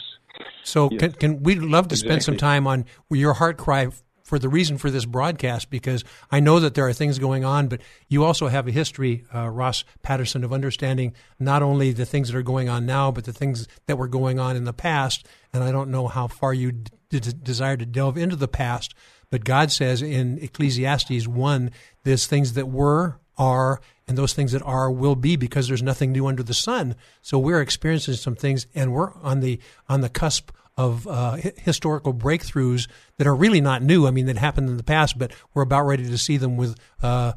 So 0.63 0.89
Yes. 0.91 0.99
can, 0.99 1.11
can 1.13 1.43
we'd 1.43 1.59
love 1.59 1.87
to 1.89 1.95
spend 1.95 2.23
some 2.23 2.37
time 2.37 2.65
on 2.67 2.85
your 3.09 3.33
heart 3.33 3.57
cry 3.57 3.87
for 4.23 4.37
the 4.39 4.49
reason 4.49 4.77
for 4.77 4.89
this 4.91 5.05
broadcast 5.05 5.69
because 5.69 6.03
I 6.29 6.39
know 6.41 6.59
that 6.59 6.73
there 6.73 6.85
are 6.85 6.91
things 6.91 7.17
going 7.17 7.45
on, 7.45 7.67
but 7.69 7.81
you 8.09 8.25
also 8.25 8.47
have 8.47 8.67
a 8.67 8.71
history, 8.71 9.23
uh, 9.33 9.47
Ross 9.47 9.85
Patterson, 10.01 10.43
of 10.43 10.51
understanding 10.51 11.13
not 11.39 11.63
only 11.63 11.93
the 11.93 12.05
things 12.05 12.29
that 12.29 12.37
are 12.37 12.43
going 12.43 12.67
on 12.67 12.85
now, 12.85 13.09
but 13.11 13.23
the 13.23 13.31
things 13.31 13.67
that 13.85 13.97
were 13.97 14.09
going 14.09 14.37
on 14.39 14.55
in 14.57 14.65
the 14.65 14.73
past. 14.73 15.25
And 15.53 15.63
I 15.63 15.71
don't 15.71 15.89
know 15.89 16.07
how 16.07 16.27
far 16.27 16.53
you 16.53 16.73
d- 16.73 16.91
d- 17.09 17.31
desire 17.41 17.77
to 17.77 17.85
delve 17.85 18.17
into 18.17 18.35
the 18.35 18.49
past, 18.49 18.93
but 19.29 19.43
God 19.43 19.71
says 19.71 20.01
in 20.01 20.39
Ecclesiastes 20.39 21.27
1, 21.27 21.71
there's 22.03 22.27
things 22.27 22.53
that 22.53 22.67
were, 22.67 23.19
are, 23.37 23.81
and 24.07 24.17
those 24.17 24.33
things 24.33 24.53
that 24.53 24.61
are 24.61 24.89
will 24.89 25.15
be 25.15 25.35
because 25.35 25.67
there's 25.67 25.83
nothing 25.83 26.11
new 26.11 26.27
under 26.27 26.43
the 26.43 26.53
sun. 26.53 26.95
So 27.21 27.37
we're 27.37 27.61
experiencing 27.61 28.15
some 28.15 28.35
things, 28.35 28.67
and 28.73 28.93
we're 28.93 29.13
on 29.15 29.41
the 29.41 29.59
on 29.89 30.01
the 30.01 30.09
cusp 30.09 30.51
of 30.77 31.07
uh, 31.07 31.37
historical 31.57 32.13
breakthroughs 32.13 32.87
that 33.17 33.27
are 33.27 33.35
really 33.35 33.59
not 33.59 33.81
new. 33.81 34.07
I 34.07 34.11
mean, 34.11 34.27
that 34.27 34.37
happened 34.37 34.69
in 34.69 34.77
the 34.77 34.83
past, 34.83 35.17
but 35.17 35.31
we're 35.53 35.63
about 35.63 35.83
ready 35.83 36.05
to 36.05 36.17
see 36.17 36.37
them 36.37 36.55
with 36.55 36.77
uh, 37.01 37.33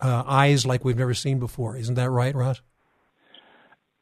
uh, 0.00 0.22
eyes 0.26 0.66
like 0.66 0.84
we've 0.84 0.96
never 0.96 1.14
seen 1.14 1.38
before. 1.38 1.76
Isn't 1.76 1.94
that 1.94 2.10
right, 2.10 2.34
Ross? 2.34 2.60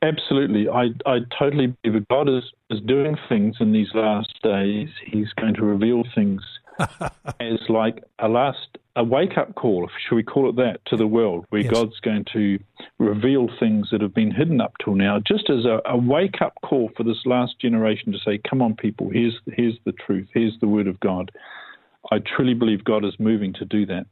Absolutely. 0.00 0.68
I, 0.68 0.90
I 1.06 1.18
totally 1.36 1.74
believe 1.82 2.00
that 2.00 2.08
God 2.08 2.28
is, 2.28 2.44
is 2.70 2.80
doing 2.86 3.16
things 3.28 3.56
in 3.58 3.72
these 3.72 3.88
last 3.94 4.32
days. 4.44 4.88
He's 5.04 5.32
going 5.40 5.54
to 5.54 5.64
reveal 5.64 6.04
things 6.14 6.40
as 7.40 7.58
like 7.68 8.02
a 8.18 8.28
last 8.28 8.78
a 8.96 9.04
wake 9.04 9.38
up 9.38 9.54
call, 9.54 9.88
should 10.08 10.16
we 10.16 10.24
call 10.24 10.50
it 10.50 10.56
that, 10.56 10.80
to 10.86 10.96
the 10.96 11.06
world, 11.06 11.46
where 11.50 11.62
yes. 11.62 11.72
God's 11.72 12.00
going 12.00 12.24
to 12.32 12.58
reveal 12.98 13.48
things 13.60 13.88
that 13.92 14.00
have 14.00 14.12
been 14.12 14.32
hidden 14.32 14.60
up 14.60 14.72
till 14.84 14.96
now, 14.96 15.20
just 15.20 15.48
as 15.48 15.64
a, 15.64 15.80
a 15.86 15.96
wake 15.96 16.42
up 16.42 16.54
call 16.64 16.90
for 16.96 17.04
this 17.04 17.24
last 17.24 17.60
generation 17.60 18.12
to 18.12 18.18
say, 18.18 18.40
"Come 18.48 18.60
on, 18.60 18.74
people, 18.74 19.08
here's 19.10 19.38
here's 19.52 19.78
the 19.84 19.92
truth, 19.92 20.28
here's 20.34 20.58
the 20.60 20.68
word 20.68 20.88
of 20.88 20.98
God." 21.00 21.30
I 22.10 22.18
truly 22.18 22.54
believe 22.54 22.84
God 22.84 23.04
is 23.04 23.14
moving 23.18 23.52
to 23.54 23.64
do 23.64 23.86
that. 23.86 24.06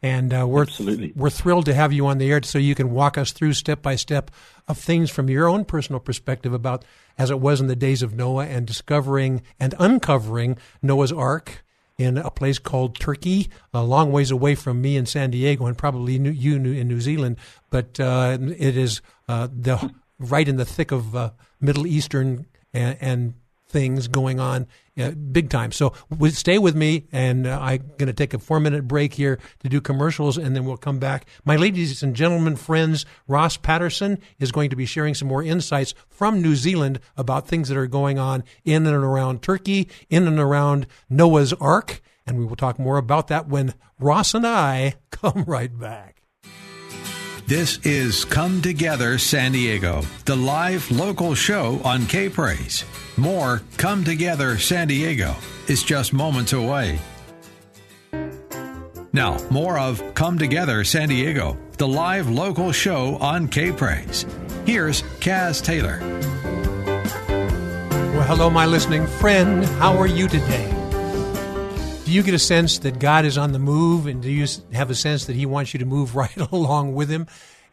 And 0.00 0.32
uh, 0.32 0.46
we're 0.46 0.62
Absolutely. 0.62 1.12
we're 1.16 1.30
thrilled 1.30 1.66
to 1.66 1.74
have 1.74 1.92
you 1.92 2.06
on 2.06 2.18
the 2.18 2.30
air 2.30 2.42
so 2.42 2.58
you 2.58 2.74
can 2.74 2.90
walk 2.90 3.18
us 3.18 3.32
through 3.32 3.52
step 3.54 3.82
by 3.82 3.96
step 3.96 4.30
of 4.68 4.78
things 4.78 5.10
from 5.10 5.28
your 5.28 5.48
own 5.48 5.64
personal 5.64 6.00
perspective 6.00 6.52
about 6.52 6.84
as 7.18 7.30
it 7.30 7.40
was 7.40 7.60
in 7.60 7.66
the 7.66 7.76
days 7.76 8.02
of 8.02 8.14
Noah 8.14 8.46
and 8.46 8.66
discovering 8.66 9.42
and 9.58 9.74
uncovering 9.78 10.56
Noah's 10.82 11.12
Ark 11.12 11.64
in 11.98 12.18
a 12.18 12.30
place 12.30 12.58
called 12.58 12.98
Turkey, 12.98 13.48
a 13.72 13.82
long 13.82 14.12
ways 14.12 14.30
away 14.30 14.54
from 14.54 14.82
me 14.82 14.96
in 14.96 15.06
San 15.06 15.30
Diego 15.30 15.66
and 15.66 15.78
probably 15.78 16.14
you 16.14 16.56
in 16.56 16.88
New 16.88 17.00
Zealand. 17.00 17.36
But 17.70 17.98
uh, 17.98 18.36
it 18.40 18.76
is 18.76 19.00
uh, 19.28 19.48
the 19.50 19.92
right 20.18 20.46
in 20.46 20.56
the 20.56 20.64
thick 20.64 20.92
of 20.92 21.16
uh, 21.16 21.30
Middle 21.60 21.86
Eastern 21.86 22.46
and, 22.72 22.98
and 23.00 23.34
things 23.68 24.08
going 24.08 24.40
on 24.40 24.66
big 24.96 25.50
time. 25.50 25.72
So 25.72 25.92
stay 26.30 26.58
with 26.58 26.74
me, 26.74 27.04
and 27.12 27.46
uh, 27.46 27.58
I'm 27.60 27.82
going 27.98 28.06
to 28.06 28.12
take 28.12 28.32
a 28.32 28.38
four 28.38 28.60
minute 28.60 28.88
break 28.88 29.14
here 29.14 29.38
to 29.60 29.68
do 29.68 29.80
commercials, 29.80 30.38
and 30.38 30.56
then 30.56 30.64
we'll 30.64 30.76
come 30.76 30.98
back. 30.98 31.26
My 31.44 31.56
ladies 31.56 32.02
and 32.02 32.16
gentlemen, 32.16 32.56
friends, 32.56 33.04
Ross 33.28 33.56
Patterson 33.56 34.18
is 34.38 34.52
going 34.52 34.70
to 34.70 34.76
be 34.76 34.86
sharing 34.86 35.14
some 35.14 35.28
more 35.28 35.42
insights 35.42 35.94
from 36.08 36.40
New 36.40 36.56
Zealand 36.56 37.00
about 37.16 37.46
things 37.46 37.68
that 37.68 37.76
are 37.76 37.86
going 37.86 38.18
on 38.18 38.42
in 38.64 38.86
and 38.86 38.96
around 38.96 39.42
Turkey, 39.42 39.88
in 40.08 40.26
and 40.26 40.38
around 40.38 40.86
Noah's 41.10 41.52
Ark, 41.54 42.00
and 42.26 42.38
we 42.38 42.44
will 42.44 42.56
talk 42.56 42.78
more 42.78 42.96
about 42.96 43.28
that 43.28 43.48
when 43.48 43.74
Ross 44.00 44.34
and 44.34 44.46
I 44.46 44.94
come 45.10 45.44
right 45.46 45.76
back. 45.78 46.22
This 47.46 47.78
is 47.86 48.24
Come 48.24 48.60
Together 48.60 49.18
San 49.18 49.52
Diego, 49.52 50.02
the 50.24 50.34
live 50.34 50.90
local 50.90 51.34
show 51.36 51.80
on 51.84 52.06
K 52.06 52.28
Praise. 52.28 52.84
More 53.18 53.62
Come 53.78 54.04
Together 54.04 54.58
San 54.58 54.88
Diego 54.88 55.34
is 55.68 55.82
just 55.82 56.12
moments 56.12 56.52
away. 56.52 56.98
Now, 59.14 59.38
more 59.48 59.78
of 59.78 60.02
Come 60.12 60.38
Together 60.38 60.84
San 60.84 61.08
Diego, 61.08 61.56
the 61.78 61.88
live 61.88 62.28
local 62.28 62.72
show 62.72 63.16
on 63.16 63.48
K 63.48 63.72
Praise. 63.72 64.26
Here's 64.66 65.00
Kaz 65.20 65.64
Taylor. 65.64 65.98
Well, 68.12 68.26
hello, 68.26 68.50
my 68.50 68.66
listening 68.66 69.06
friend. 69.06 69.64
How 69.64 69.96
are 69.96 70.06
you 70.06 70.28
today? 70.28 70.70
Do 72.04 72.12
you 72.12 72.22
get 72.22 72.34
a 72.34 72.38
sense 72.38 72.80
that 72.80 72.98
God 72.98 73.24
is 73.24 73.38
on 73.38 73.52
the 73.52 73.58
move, 73.58 74.06
and 74.06 74.20
do 74.20 74.30
you 74.30 74.46
have 74.74 74.90
a 74.90 74.94
sense 74.94 75.24
that 75.24 75.36
He 75.36 75.46
wants 75.46 75.72
you 75.72 75.78
to 75.78 75.86
move 75.86 76.14
right 76.16 76.36
along 76.52 76.94
with 76.94 77.08
Him? 77.08 77.26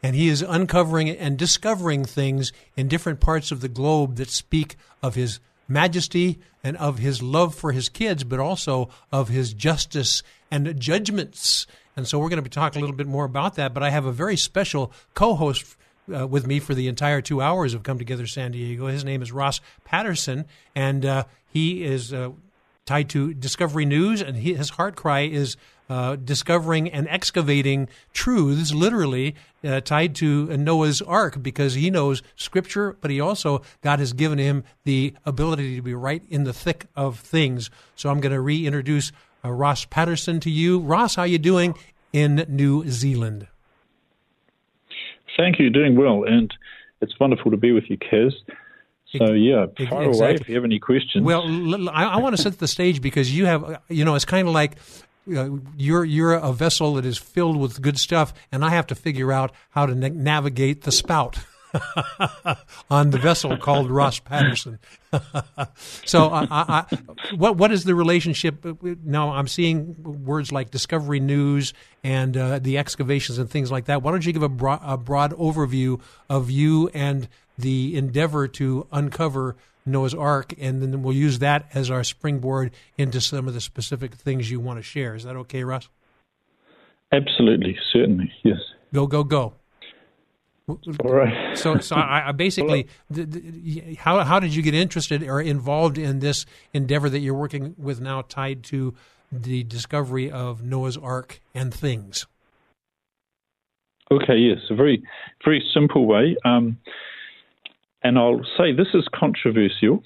And 0.04 0.14
He 0.14 0.28
is 0.28 0.42
uncovering 0.42 1.08
and 1.08 1.38
discovering 1.38 2.04
things 2.04 2.52
in 2.76 2.88
different 2.88 3.20
parts 3.20 3.50
of 3.50 3.62
the 3.62 3.70
globe 3.70 4.16
that 4.16 4.28
speak 4.28 4.76
of 5.02 5.14
His 5.14 5.40
majesty 5.66 6.40
and 6.62 6.76
of 6.76 6.98
His 6.98 7.22
love 7.22 7.54
for 7.54 7.72
His 7.72 7.88
kids, 7.88 8.22
but 8.22 8.38
also 8.38 8.90
of 9.10 9.30
His 9.30 9.54
justice 9.54 10.22
and 10.50 10.78
judgments. 10.78 11.66
And 11.96 12.06
so 12.06 12.18
we're 12.18 12.28
going 12.28 12.44
to 12.44 12.50
talk 12.50 12.76
a 12.76 12.80
little 12.80 12.94
bit 12.94 13.06
more 13.06 13.24
about 13.24 13.54
that. 13.54 13.72
But 13.72 13.82
I 13.82 13.88
have 13.88 14.04
a 14.04 14.12
very 14.12 14.36
special 14.36 14.92
co 15.14 15.36
host 15.36 15.74
uh, 16.14 16.26
with 16.26 16.46
me 16.46 16.60
for 16.60 16.74
the 16.74 16.86
entire 16.86 17.22
two 17.22 17.40
hours 17.40 17.72
of 17.72 17.82
Come 17.82 17.96
Together 17.96 18.26
San 18.26 18.52
Diego. 18.52 18.88
His 18.88 19.06
name 19.06 19.22
is 19.22 19.32
Ross 19.32 19.62
Patterson, 19.86 20.44
and 20.74 21.06
uh, 21.06 21.24
he 21.48 21.82
is 21.82 22.12
uh, 22.12 22.32
tied 22.84 23.08
to 23.08 23.32
Discovery 23.32 23.86
News, 23.86 24.20
and 24.20 24.36
he, 24.36 24.52
his 24.52 24.68
heart 24.68 24.96
cry 24.96 25.20
is 25.20 25.56
uh, 25.88 26.16
discovering 26.16 26.90
and 26.90 27.06
excavating 27.08 27.88
truths, 28.12 28.72
literally 28.72 29.34
uh, 29.62 29.80
tied 29.80 30.14
to 30.16 30.56
Noah's 30.56 31.02
Ark, 31.02 31.42
because 31.42 31.74
he 31.74 31.90
knows 31.90 32.22
Scripture, 32.36 32.96
but 33.00 33.10
he 33.10 33.20
also 33.20 33.62
God 33.82 33.98
has 33.98 34.12
given 34.12 34.38
him 34.38 34.64
the 34.84 35.14
ability 35.24 35.76
to 35.76 35.82
be 35.82 35.94
right 35.94 36.22
in 36.28 36.44
the 36.44 36.52
thick 36.52 36.86
of 36.96 37.18
things. 37.18 37.70
So 37.96 38.10
I'm 38.10 38.20
going 38.20 38.32
to 38.32 38.40
reintroduce 38.40 39.12
uh, 39.44 39.50
Ross 39.50 39.84
Patterson 39.84 40.40
to 40.40 40.50
you. 40.50 40.80
Ross, 40.80 41.16
how 41.16 41.24
you 41.24 41.38
doing 41.38 41.74
in 42.12 42.46
New 42.48 42.88
Zealand? 42.88 43.46
Thank 45.36 45.58
you, 45.58 45.68
doing 45.68 45.96
well, 45.96 46.24
and 46.24 46.52
it's 47.00 47.18
wonderful 47.18 47.50
to 47.50 47.56
be 47.56 47.72
with 47.72 47.90
you, 47.90 47.98
Kaz. 47.98 48.32
So 49.16 49.32
yeah, 49.32 49.66
fire 49.76 50.08
exactly. 50.08 50.08
away 50.08 50.34
if 50.34 50.48
you 50.48 50.54
have 50.56 50.64
any 50.64 50.80
questions. 50.80 51.24
Well, 51.24 51.42
I, 51.90 52.04
I 52.04 52.16
want 52.16 52.36
to 52.36 52.42
set 52.42 52.58
the 52.58 52.66
stage 52.66 53.00
because 53.00 53.36
you 53.36 53.46
have, 53.46 53.80
you 53.88 54.04
know, 54.04 54.16
it's 54.16 54.24
kind 54.24 54.48
of 54.48 54.54
like 54.54 54.76
uh, 55.34 55.50
you're 55.76 56.04
you're 56.04 56.34
a 56.34 56.52
vessel 56.52 56.94
that 56.94 57.04
is 57.04 57.18
filled 57.18 57.56
with 57.56 57.80
good 57.80 57.98
stuff, 57.98 58.34
and 58.52 58.64
I 58.64 58.70
have 58.70 58.86
to 58.88 58.94
figure 58.94 59.32
out 59.32 59.52
how 59.70 59.86
to 59.86 59.94
na- 59.94 60.08
navigate 60.12 60.82
the 60.82 60.92
spout. 60.92 61.38
on 62.90 63.10
the 63.10 63.18
vessel 63.18 63.56
called 63.56 63.90
Ross 63.90 64.20
Patterson. 64.20 64.78
so, 66.04 66.28
I, 66.28 66.46
I, 66.50 66.98
what 67.34 67.56
what 67.56 67.72
is 67.72 67.84
the 67.84 67.94
relationship? 67.94 68.64
Now, 69.04 69.32
I'm 69.32 69.48
seeing 69.48 69.96
words 70.02 70.52
like 70.52 70.70
Discovery 70.70 71.20
News 71.20 71.74
and 72.02 72.36
uh, 72.36 72.58
the 72.60 72.78
excavations 72.78 73.38
and 73.38 73.50
things 73.50 73.72
like 73.72 73.86
that. 73.86 74.02
Why 74.02 74.12
don't 74.12 74.24
you 74.24 74.32
give 74.32 74.42
a, 74.42 74.48
bro- 74.48 74.80
a 74.82 74.96
broad 74.96 75.32
overview 75.32 76.00
of 76.28 76.50
you 76.50 76.90
and 76.94 77.28
the 77.58 77.96
endeavor 77.96 78.48
to 78.48 78.86
uncover 78.92 79.56
Noah's 79.86 80.14
Ark, 80.14 80.54
and 80.58 80.82
then 80.82 81.02
we'll 81.02 81.14
use 81.14 81.40
that 81.40 81.68
as 81.74 81.90
our 81.90 82.04
springboard 82.04 82.72
into 82.96 83.20
some 83.20 83.46
of 83.46 83.54
the 83.54 83.60
specific 83.60 84.14
things 84.14 84.50
you 84.50 84.60
want 84.60 84.78
to 84.78 84.82
share. 84.82 85.14
Is 85.14 85.24
that 85.24 85.36
okay, 85.36 85.64
Russ? 85.64 85.88
Absolutely, 87.12 87.76
certainly, 87.92 88.32
yes. 88.42 88.58
Go, 88.92 89.06
go, 89.06 89.24
go. 89.24 89.54
All 90.66 91.12
right. 91.12 91.56
so, 91.58 91.78
so 91.78 91.96
I, 91.96 92.28
I 92.28 92.32
basically, 92.32 92.88
the, 93.10 93.24
the, 93.24 93.94
how 93.96 94.20
how 94.24 94.40
did 94.40 94.54
you 94.54 94.62
get 94.62 94.72
interested 94.72 95.22
or 95.22 95.38
involved 95.38 95.98
in 95.98 96.20
this 96.20 96.46
endeavor 96.72 97.10
that 97.10 97.18
you're 97.18 97.34
working 97.34 97.74
with 97.76 98.00
now, 98.00 98.22
tied 98.22 98.62
to 98.64 98.94
the 99.30 99.62
discovery 99.64 100.30
of 100.30 100.62
Noah's 100.62 100.96
Ark 100.96 101.40
and 101.54 101.72
things? 101.72 102.26
Okay, 104.10 104.38
yes, 104.38 104.58
a 104.70 104.74
very 104.74 105.02
very 105.44 105.62
simple 105.74 106.06
way. 106.06 106.34
Um, 106.46 106.78
and 108.04 108.18
I'll 108.18 108.44
say 108.56 108.72
this 108.72 108.88
is 108.94 109.08
controversial. 109.12 110.04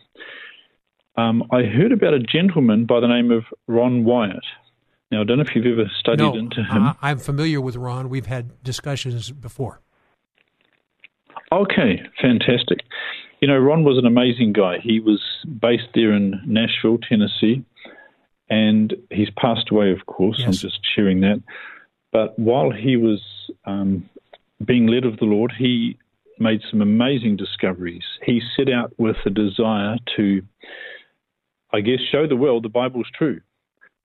Um, 1.16 1.42
I 1.50 1.62
heard 1.64 1.90
about 1.90 2.14
a 2.14 2.20
gentleman 2.20 2.86
by 2.86 3.00
the 3.00 3.08
name 3.08 3.32
of 3.32 3.44
Ron 3.66 4.04
Wyatt. 4.04 4.44
Now, 5.10 5.22
I 5.22 5.24
don't 5.24 5.38
know 5.38 5.44
if 5.44 5.54
you've 5.54 5.66
ever 5.66 5.90
studied 5.98 6.22
no, 6.22 6.34
into 6.34 6.62
him. 6.62 6.86
Uh, 6.86 6.92
I'm 7.02 7.18
familiar 7.18 7.60
with 7.60 7.76
Ron. 7.76 8.08
We've 8.08 8.26
had 8.26 8.62
discussions 8.62 9.32
before. 9.32 9.80
Okay, 11.50 12.02
fantastic. 12.20 12.80
You 13.40 13.48
know, 13.48 13.56
Ron 13.56 13.84
was 13.84 13.98
an 13.98 14.06
amazing 14.06 14.52
guy. 14.52 14.78
He 14.82 15.00
was 15.00 15.20
based 15.60 15.88
there 15.94 16.12
in 16.12 16.40
Nashville, 16.46 16.98
Tennessee, 16.98 17.64
and 18.50 18.94
he's 19.10 19.30
passed 19.30 19.70
away, 19.70 19.90
of 19.90 20.06
course. 20.06 20.36
Yes. 20.38 20.46
I'm 20.46 20.52
just 20.52 20.80
sharing 20.94 21.20
that. 21.22 21.42
But 22.12 22.38
while 22.38 22.70
he 22.70 22.96
was 22.96 23.22
um, 23.64 24.08
being 24.64 24.86
led 24.86 25.04
of 25.04 25.18
the 25.18 25.24
Lord, 25.24 25.52
he 25.56 25.96
made 26.40 26.60
some 26.70 26.82
amazing 26.82 27.36
discoveries. 27.36 28.04
He 28.24 28.40
set 28.56 28.70
out 28.72 28.92
with 28.98 29.16
a 29.26 29.30
desire 29.30 29.96
to, 30.16 30.42
I 31.72 31.80
guess, 31.80 32.00
show 32.10 32.26
the 32.26 32.36
world 32.36 32.64
the 32.64 32.68
Bible's 32.68 33.08
true. 33.16 33.40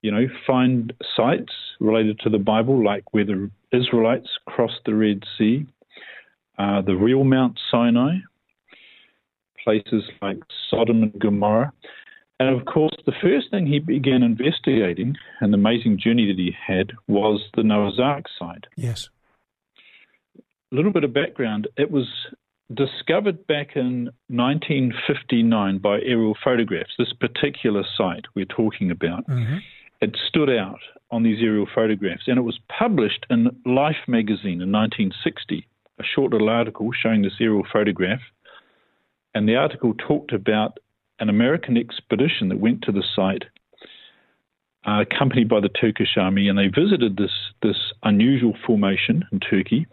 You 0.01 0.11
know, 0.11 0.27
find 0.45 0.91
sites 1.15 1.53
related 1.79 2.19
to 2.19 2.29
the 2.29 2.37
Bible, 2.37 2.83
like 2.83 3.13
where 3.13 3.25
the 3.25 3.49
Israelites 3.71 4.27
crossed 4.45 4.81
the 4.85 4.95
Red 4.95 5.23
Sea, 5.37 5.65
uh, 6.57 6.81
the 6.81 6.95
real 6.95 7.23
Mount 7.23 7.59
Sinai, 7.71 8.17
places 9.63 10.03
like 10.21 10.39
Sodom 10.69 11.03
and 11.03 11.19
Gomorrah. 11.19 11.71
And 12.39 12.49
of 12.49 12.65
course, 12.65 12.95
the 13.05 13.13
first 13.21 13.49
thing 13.51 13.65
he 13.65 13.79
began 13.79 14.23
investigating, 14.23 15.15
an 15.39 15.53
amazing 15.53 15.99
journey 15.99 16.27
that 16.27 16.37
he 16.37 16.53
had, 16.67 16.91
was 17.07 17.41
the 17.55 17.63
Noah's 17.63 17.99
Ark 17.99 18.25
site. 18.37 18.65
Yes 18.75 19.09
a 20.73 20.75
little 20.75 20.91
bit 20.91 21.03
of 21.03 21.13
background. 21.13 21.67
It 21.77 21.91
was 21.91 22.07
discovered 22.73 23.45
back 23.45 23.75
in 23.75 24.09
1959 24.27 25.77
by 25.77 25.99
aerial 26.01 26.35
photographs, 26.43 26.93
this 26.97 27.13
particular 27.13 27.83
site 27.95 28.25
we're 28.35 28.45
talking 28.45 28.89
about. 28.89 29.27
Mm-hmm. 29.27 29.57
had 30.01 30.15
stood 30.27 30.49
out 30.49 30.79
on 31.11 31.23
these 31.23 31.37
aerial 31.41 31.67
photographs, 31.73 32.23
and 32.27 32.37
it 32.37 32.41
was 32.41 32.59
published 32.67 33.25
in 33.29 33.49
Life 33.65 34.07
magazine 34.07 34.61
in 34.61 34.71
1960, 34.71 35.67
a 35.99 36.03
short 36.03 36.31
little 36.31 36.49
article 36.49 36.89
showing 36.91 37.21
this 37.21 37.33
aerial 37.39 37.65
photograph. 37.71 38.19
And 39.35 39.47
the 39.47 39.55
article 39.55 39.93
talked 39.93 40.33
about 40.33 40.79
an 41.19 41.29
American 41.29 41.77
expedition 41.77 42.49
that 42.49 42.59
went 42.59 42.81
to 42.83 42.91
the 42.91 43.03
site, 43.15 43.43
uh, 44.85 45.01
accompanied 45.01 45.47
by 45.47 45.59
the 45.59 45.69
Turkish 45.69 46.17
army, 46.17 46.49
and 46.49 46.57
they 46.57 46.67
visited 46.67 47.15
this 47.17 47.31
this 47.61 47.77
unusual 48.01 48.55
formation 48.65 49.23
in 49.31 49.39
Turkey. 49.39 49.85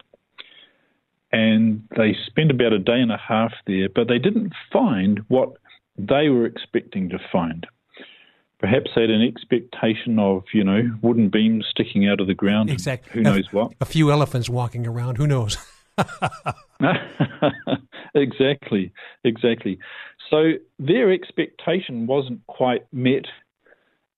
And 1.32 1.86
they 1.96 2.16
spent 2.26 2.50
about 2.50 2.72
a 2.72 2.78
day 2.78 3.00
and 3.00 3.12
a 3.12 3.16
half 3.16 3.52
there, 3.66 3.88
but 3.88 4.08
they 4.08 4.18
didn't 4.18 4.52
find 4.72 5.20
what 5.28 5.50
they 5.96 6.28
were 6.28 6.46
expecting 6.46 7.08
to 7.10 7.18
find. 7.30 7.66
Perhaps 8.58 8.90
they 8.94 9.02
had 9.02 9.10
an 9.10 9.22
expectation 9.22 10.18
of, 10.18 10.42
you 10.52 10.64
know, 10.64 10.90
wooden 11.02 11.30
beams 11.30 11.66
sticking 11.70 12.08
out 12.08 12.20
of 12.20 12.26
the 12.26 12.34
ground. 12.34 12.68
Exactly. 12.68 13.12
Who 13.12 13.22
knows 13.22 13.50
what? 13.52 13.72
A 13.80 13.86
few 13.86 14.10
elephants 14.10 14.50
walking 14.50 14.86
around. 14.86 15.16
Who 15.16 15.26
knows? 15.26 15.56
exactly, 18.14 18.92
exactly. 19.24 19.78
So 20.30 20.52
their 20.78 21.10
expectation 21.10 22.06
wasn't 22.06 22.46
quite 22.46 22.86
met, 22.92 23.24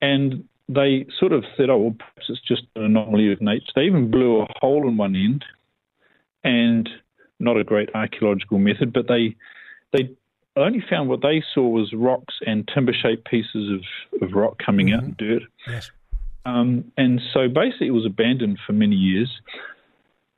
and 0.00 0.44
they 0.68 1.06
sort 1.18 1.32
of 1.32 1.44
said, 1.56 1.70
"Oh, 1.70 1.78
well, 1.78 1.96
perhaps 1.98 2.26
it's 2.28 2.40
just 2.46 2.62
an 2.76 2.84
anomaly 2.84 3.32
of 3.32 3.40
nature." 3.40 3.72
They 3.74 3.82
even 3.82 4.10
blew 4.10 4.42
a 4.42 4.46
hole 4.60 4.86
in 4.88 4.96
one 4.96 5.16
end, 5.16 5.44
and 6.44 6.88
not 7.38 7.56
a 7.56 7.64
great 7.64 7.90
archaeological 7.94 8.58
method, 8.58 8.92
but 8.92 9.08
they 9.08 9.36
they 9.92 10.10
only 10.56 10.82
found 10.88 11.08
what 11.08 11.22
they 11.22 11.42
saw 11.54 11.66
was 11.66 11.92
rocks 11.92 12.34
and 12.46 12.68
timber-shaped 12.72 13.24
pieces 13.24 13.70
of, 13.70 14.22
of 14.22 14.34
rock 14.34 14.58
coming 14.64 14.88
mm-hmm. 14.88 14.96
out 14.96 15.04
in 15.04 15.14
dirt. 15.18 15.42
Yes. 15.66 15.90
Um, 16.44 16.92
and 16.96 17.20
so 17.32 17.48
basically, 17.48 17.88
it 17.88 17.92
was 17.92 18.06
abandoned 18.06 18.58
for 18.66 18.72
many 18.72 18.96
years. 18.96 19.30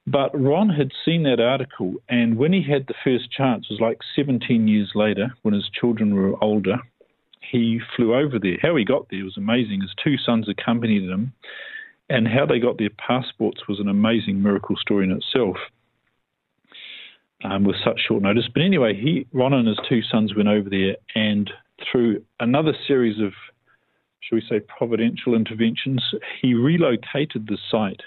But 0.06 0.38
Ron 0.38 0.68
had 0.68 0.90
seen 1.04 1.23
that 1.23 1.40
article, 1.40 1.94
and 2.08 2.37
when 2.37 2.52
he 2.52 2.62
had 2.62 2.87
the 2.87 2.94
first 3.02 3.32
chance, 3.32 3.66
it 3.68 3.73
was 3.73 3.80
like 3.80 3.99
17 4.14 4.68
years 4.68 4.92
later, 4.94 5.32
when 5.42 5.54
his 5.54 5.68
children 5.70 6.14
were 6.14 6.42
older, 6.44 6.76
he 7.40 7.80
flew 7.96 8.14
over 8.14 8.38
there. 8.38 8.58
How 8.61 8.76
he 8.76 8.84
got 8.84 9.08
there 9.11 9.25
was 9.25 9.38
amazing. 9.38 9.80
His 9.80 9.94
two 10.02 10.18
sons 10.18 10.46
accompanied 10.49 11.04
him, 11.04 11.32
and 12.11 12.28
how 12.28 12.44
they 12.44 12.58
got 12.58 12.76
their 12.76 12.90
passports 12.90 13.66
was 13.66 13.80
an 13.80 13.88
amazing 13.88 14.42
miracle 14.42 14.76
story 14.76 15.04
in 15.04 15.12
itself. 15.12 15.56
Um, 17.43 17.64
with 17.64 17.76
such 17.85 18.00
short 18.09 18.23
notice. 18.23 18.49
But 18.53 18.62
anyway, 18.62 18.95
he, 18.95 19.26
Ron 19.33 19.53
and 19.53 19.69
his 19.69 19.79
two 19.87 20.00
sons 20.03 20.35
went 20.35 20.49
over 20.49 20.71
there, 20.71 20.97
and 21.14 21.50
through 21.91 22.23
another 22.41 22.73
series 22.87 23.21
of, 23.21 23.33
shall 24.21 24.37
we 24.37 24.43
say, 24.49 24.61
providential 24.61 25.35
interventions, 25.35 26.03
he 26.41 26.55
relocated 26.55 27.47
the 27.47 27.59
site 27.71 28.00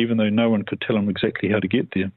even 0.00 0.16
though 0.16 0.28
no 0.28 0.50
one 0.50 0.64
could 0.64 0.80
tell 0.80 0.96
him 0.96 1.08
exactly 1.08 1.48
how 1.48 1.60
to 1.60 1.68
get 1.68 1.88
there. 1.94 2.10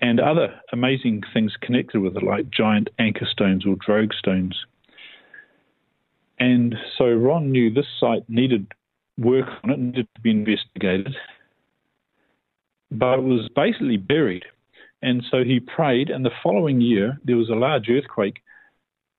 And 0.00 0.18
other 0.18 0.60
amazing 0.72 1.22
things 1.32 1.52
connected 1.60 2.00
with 2.00 2.16
it, 2.16 2.22
like 2.22 2.50
giant 2.50 2.88
anchor 2.98 3.26
stones 3.30 3.66
or 3.66 3.76
drogue 3.76 4.14
stones. 4.14 4.56
And 6.38 6.74
so 6.96 7.04
Ron 7.04 7.52
knew 7.52 7.70
this 7.70 7.86
site 7.98 8.28
needed 8.28 8.72
work 9.18 9.46
on 9.62 9.70
it, 9.70 9.78
needed 9.78 10.08
to 10.14 10.20
be 10.22 10.30
investigated, 10.30 11.14
but 12.90 13.18
it 13.18 13.22
was 13.22 13.50
basically 13.54 13.98
buried. 13.98 14.44
And 15.02 15.24
so 15.30 15.44
he 15.44 15.60
prayed, 15.60 16.10
and 16.10 16.24
the 16.24 16.30
following 16.42 16.80
year 16.80 17.18
there 17.24 17.36
was 17.36 17.48
a 17.48 17.54
large 17.54 17.88
earthquake, 17.88 18.42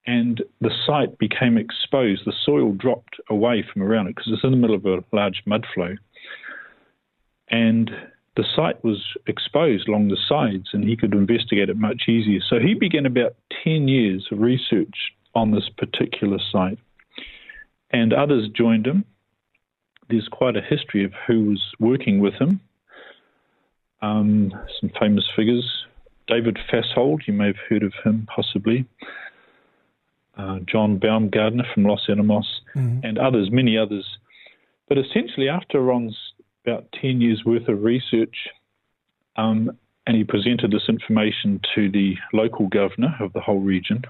and 0.05 0.41
the 0.59 0.71
site 0.85 1.17
became 1.17 1.57
exposed. 1.57 2.23
The 2.25 2.33
soil 2.45 2.73
dropped 2.73 3.17
away 3.29 3.63
from 3.71 3.83
around 3.83 4.07
it 4.07 4.15
because 4.15 4.31
it's 4.33 4.43
in 4.43 4.51
the 4.51 4.57
middle 4.57 4.75
of 4.75 4.85
a 4.85 5.03
large 5.11 5.43
mud 5.45 5.65
flow 5.73 5.95
and 7.51 7.91
the 8.37 8.45
site 8.55 8.81
was 8.83 9.03
exposed 9.27 9.87
along 9.87 10.07
the 10.07 10.17
sides 10.27 10.69
and 10.71 10.85
he 10.85 10.95
could 10.95 11.13
investigate 11.13 11.69
it 11.69 11.77
much 11.77 12.03
easier. 12.07 12.39
So 12.49 12.59
he 12.59 12.73
began 12.73 13.05
about 13.05 13.35
10 13.63 13.89
years 13.89 14.25
of 14.31 14.39
research 14.39 15.11
on 15.35 15.51
this 15.51 15.69
particular 15.77 16.39
site. 16.51 16.79
And 17.91 18.13
others 18.13 18.47
joined 18.55 18.87
him. 18.87 19.03
There's 20.09 20.29
quite 20.29 20.55
a 20.55 20.61
history 20.61 21.03
of 21.03 21.11
who 21.27 21.49
was 21.49 21.61
working 21.77 22.19
with 22.19 22.33
him. 22.35 22.61
Um, 24.01 24.51
some 24.79 24.91
famous 24.99 25.27
figures. 25.35 25.85
David 26.27 26.57
Fasold, 26.71 27.27
you 27.27 27.33
may 27.33 27.47
have 27.47 27.57
heard 27.69 27.83
of 27.83 27.93
him 28.03 28.27
possibly. 28.33 28.85
Uh, 30.37 30.59
John 30.65 30.99
Baumgardner 30.99 31.71
from 31.73 31.83
Los 31.83 32.07
Alamos, 32.09 32.61
mm-hmm. 32.73 33.05
and 33.05 33.19
others, 33.19 33.49
many 33.51 33.77
others. 33.77 34.17
But 34.87 34.97
essentially, 34.97 35.49
after 35.49 35.81
Ron's 35.81 36.17
about 36.65 36.85
10 36.99 37.21
years 37.21 37.43
worth 37.45 37.67
of 37.67 37.83
research, 37.83 38.35
um, 39.35 39.77
and 40.07 40.17
he 40.17 40.23
presented 40.23 40.71
this 40.71 40.89
information 40.89 41.61
to 41.75 41.89
the 41.89 42.15
local 42.33 42.67
governor 42.67 43.15
of 43.19 43.33
the 43.33 43.39
whole 43.39 43.59
region. 43.59 44.03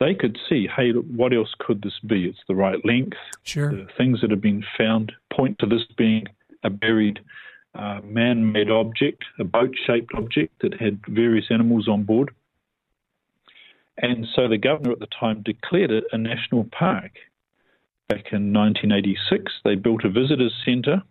They 0.00 0.14
could 0.14 0.38
see, 0.48 0.68
hey, 0.74 0.92
what 0.92 1.32
else 1.32 1.52
could 1.58 1.82
this 1.82 1.98
be? 2.06 2.26
It's 2.26 2.38
the 2.46 2.54
right 2.54 2.82
length. 2.84 3.16
Sure. 3.42 3.70
The 3.70 3.88
things 3.96 4.20
that 4.20 4.30
have 4.30 4.40
been 4.40 4.64
found 4.76 5.12
point 5.32 5.58
to 5.58 5.66
this 5.66 5.82
being 5.96 6.26
a 6.62 6.70
buried 6.70 7.18
uh, 7.78 8.00
man 8.04 8.52
made 8.52 8.70
object, 8.70 9.24
a 9.38 9.44
boat 9.44 9.74
shaped 9.86 10.12
object 10.14 10.60
that 10.62 10.80
had 10.80 11.00
various 11.08 11.46
animals 11.50 11.88
on 11.88 12.02
board. 12.02 12.30
And 13.96 14.26
so 14.34 14.48
the 14.48 14.58
governor 14.58 14.92
at 14.92 14.98
the 14.98 15.06
time 15.06 15.42
declared 15.42 15.90
it 15.90 16.04
a 16.12 16.18
national 16.18 16.64
park. 16.64 17.12
Back 18.08 18.32
in 18.32 18.52
1986, 18.52 19.52
they 19.64 19.74
built 19.74 20.04
a 20.04 20.10
visitors 20.10 20.54
centre 20.64 21.02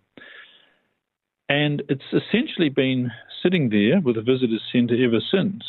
and 1.50 1.82
it's 1.88 2.04
essentially 2.12 2.70
been 2.70 3.12
sitting 3.42 3.70
there 3.70 4.02
with 4.02 4.18
a 4.18 4.22
visitors 4.22 4.62
centre 4.72 4.96
ever 5.04 5.20
since. 5.32 5.64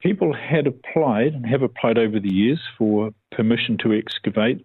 People 0.00 0.34
had 0.34 0.66
applied 0.66 1.34
and 1.34 1.46
have 1.46 1.62
applied 1.62 1.98
over 1.98 2.18
the 2.20 2.32
years 2.32 2.60
for 2.78 3.10
permission 3.30 3.76
to 3.82 3.92
excavate, 3.92 4.64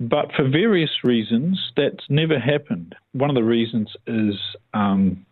but 0.00 0.32
for 0.34 0.48
various 0.48 1.04
reasons, 1.04 1.72
that's 1.76 2.04
never 2.08 2.38
happened. 2.38 2.94
One 3.12 3.28
of 3.28 3.36
the 3.36 3.44
reasons 3.44 3.94
is 4.06 4.34
um, 4.72 5.26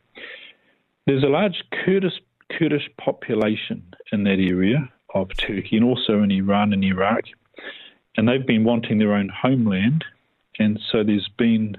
there's 1.06 1.24
a 1.24 1.28
large 1.28 1.64
Kurdish, 1.72 2.20
Kurdish 2.56 2.88
population 2.98 3.82
in 4.12 4.24
that 4.24 4.38
area 4.38 4.88
of 5.14 5.34
Turkey 5.38 5.78
and 5.78 5.84
also 5.84 6.22
in 6.22 6.30
Iran 6.30 6.74
and 6.74 6.84
Iraq, 6.84 7.24
and 8.16 8.28
they've 8.28 8.46
been 8.46 8.64
wanting 8.64 8.98
their 8.98 9.14
own 9.14 9.30
homeland, 9.30 10.04
and 10.58 10.78
so 10.92 11.02
there's 11.02 11.30
been 11.38 11.76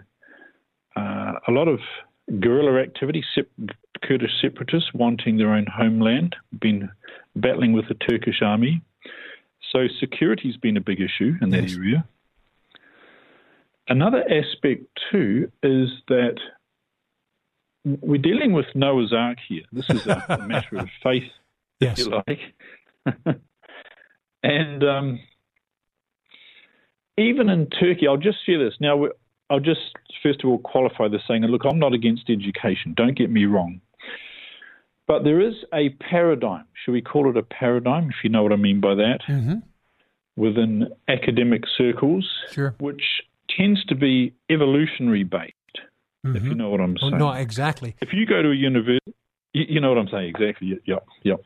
uh, 0.95 1.33
a 1.47 1.51
lot 1.51 1.67
of 1.67 1.79
guerrilla 2.39 2.81
activity, 2.81 3.23
Kurdish 4.01 4.31
separatists 4.41 4.89
wanting 4.95 5.37
their 5.37 5.53
own 5.53 5.67
homeland, 5.67 6.35
been 6.59 6.89
battling 7.35 7.73
with 7.73 7.87
the 7.87 7.93
Turkish 7.93 8.41
army. 8.41 8.81
So 9.71 9.87
security's 9.99 10.57
been 10.57 10.77
a 10.77 10.81
big 10.81 10.99
issue 10.99 11.33
in 11.41 11.51
that 11.51 11.69
yes. 11.69 11.75
area. 11.75 12.07
Another 13.89 14.23
aspect 14.23 14.83
too 15.11 15.51
is 15.63 15.89
that 16.07 16.37
we're 17.83 18.21
dealing 18.21 18.53
with 18.53 18.67
Noah's 18.75 19.13
Ark 19.13 19.37
here. 19.47 19.63
This 19.71 19.89
is 19.89 20.05
a, 20.05 20.23
a 20.29 20.47
matter 20.47 20.77
of 20.77 20.89
faith, 21.03 21.31
yes. 21.79 21.99
if 21.99 22.05
you 22.05 22.21
like. 22.27 23.19
and 24.43 24.83
um, 24.83 25.19
even 27.17 27.49
in 27.49 27.67
Turkey, 27.67 28.07
I'll 28.07 28.17
just 28.17 28.45
share 28.45 28.63
this. 28.63 28.75
Now, 28.79 29.07
I'll 29.49 29.59
just 29.59 29.79
first 30.21 30.43
of 30.43 30.49
all 30.49 30.59
qualify 30.59 31.07
this 31.07 31.21
saying, 31.27 31.43
and 31.43 31.51
look, 31.51 31.63
I'm 31.65 31.79
not 31.79 31.93
against 31.93 32.29
education, 32.29 32.93
don't 32.95 33.17
get 33.17 33.29
me 33.29 33.45
wrong. 33.45 33.81
But 35.07 35.23
there 35.23 35.39
is 35.41 35.55
a 35.73 35.89
paradigm, 35.89 36.65
should 36.73 36.91
we 36.91 37.01
call 37.01 37.29
it 37.29 37.37
a 37.37 37.41
paradigm, 37.41 38.09
if 38.09 38.17
you 38.23 38.29
know 38.29 38.43
what 38.43 38.53
I 38.53 38.57
mean 38.57 38.79
by 38.79 38.93
that, 38.95 39.21
mm-hmm. 39.27 39.55
within 40.35 40.89
academic 41.07 41.63
circles, 41.75 42.29
sure. 42.51 42.75
which 42.79 43.01
tends 43.57 43.83
to 43.85 43.95
be 43.95 44.33
evolutionary 44.49 45.23
based, 45.23 45.53
mm-hmm. 46.25 46.35
if 46.35 46.43
you 46.43 46.55
know 46.55 46.69
what 46.69 46.81
I'm 46.81 46.97
saying. 46.97 47.17
no, 47.17 47.31
exactly. 47.31 47.95
If 48.01 48.09
you 48.13 48.25
go 48.25 48.41
to 48.41 48.51
a 48.51 48.55
university, 48.55 49.13
you, 49.53 49.65
you 49.67 49.81
know 49.81 49.89
what 49.89 49.97
I'm 49.97 50.09
saying, 50.09 50.29
exactly. 50.29 50.79
Yep, 50.85 51.05
yep. 51.23 51.41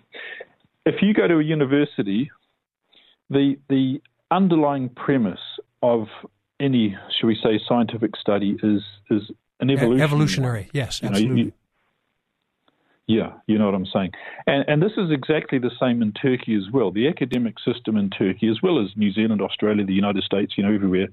If 0.86 1.02
you 1.02 1.14
go 1.14 1.28
to 1.28 1.40
a 1.40 1.44
university, 1.44 2.32
the 3.30 3.58
the 3.70 4.02
underlying 4.32 4.90
premise 4.90 5.40
of 5.82 6.08
any, 6.60 6.96
shall 7.20 7.28
we 7.28 7.38
say, 7.42 7.60
scientific 7.68 8.16
study 8.16 8.58
is 8.62 8.82
is 9.10 9.32
an 9.60 9.70
evolutionary. 9.70 10.02
Evolutionary, 10.02 10.70
yes, 10.74 11.02
you 11.02 11.10
absolutely. 11.10 11.36
Know, 11.36 11.46
you, 11.46 11.54
yeah, 13.06 13.34
you 13.48 13.58
know 13.58 13.66
what 13.66 13.76
I'm 13.76 13.86
saying. 13.86 14.12
And, 14.48 14.64
and, 14.68 14.82
this 14.82 14.94
is 14.96 15.12
exactly 15.12 15.60
the 15.60 15.72
same 15.78 16.02
in 16.02 16.14
Turkey 16.14 16.56
as 16.56 16.72
well. 16.72 16.90
The 16.90 17.10
academic 17.10 17.56
system 17.60 17.98
in 17.98 18.10
Turkey, 18.10 18.48
as 18.48 18.62
well 18.64 18.82
as 18.82 18.96
New 18.96 19.12
Zealand, 19.12 19.42
Australia, 19.42 19.86
the 19.86 19.94
United 19.94 20.24
States, 20.24 20.54
you 20.56 20.64
know, 20.64 20.74
everywhere, 20.74 21.08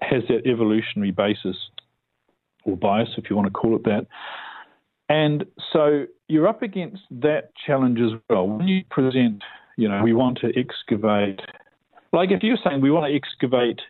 has 0.00 0.22
that 0.28 0.46
evolutionary 0.46 1.10
basis 1.10 1.56
or 2.64 2.76
bias, 2.76 3.08
if 3.16 3.30
you 3.30 3.36
want 3.36 3.46
to 3.46 3.52
call 3.52 3.76
it 3.76 3.84
that. 3.84 4.06
And 5.08 5.44
so 5.72 6.06
you're 6.28 6.46
up 6.46 6.62
against 6.62 7.02
that 7.10 7.50
challenge 7.66 7.98
as 8.00 8.18
well. 8.28 8.46
When 8.46 8.68
you 8.68 8.84
present, 8.90 9.42
you 9.76 9.88
know, 9.88 10.02
we 10.02 10.12
want 10.12 10.38
to 10.38 10.48
excavate, 10.58 11.40
like 12.12 12.30
if 12.30 12.42
you're 12.42 12.58
saying 12.64 12.80
we 12.80 12.90
want 12.90 13.10
to 13.10 13.16
excavate 13.16 13.80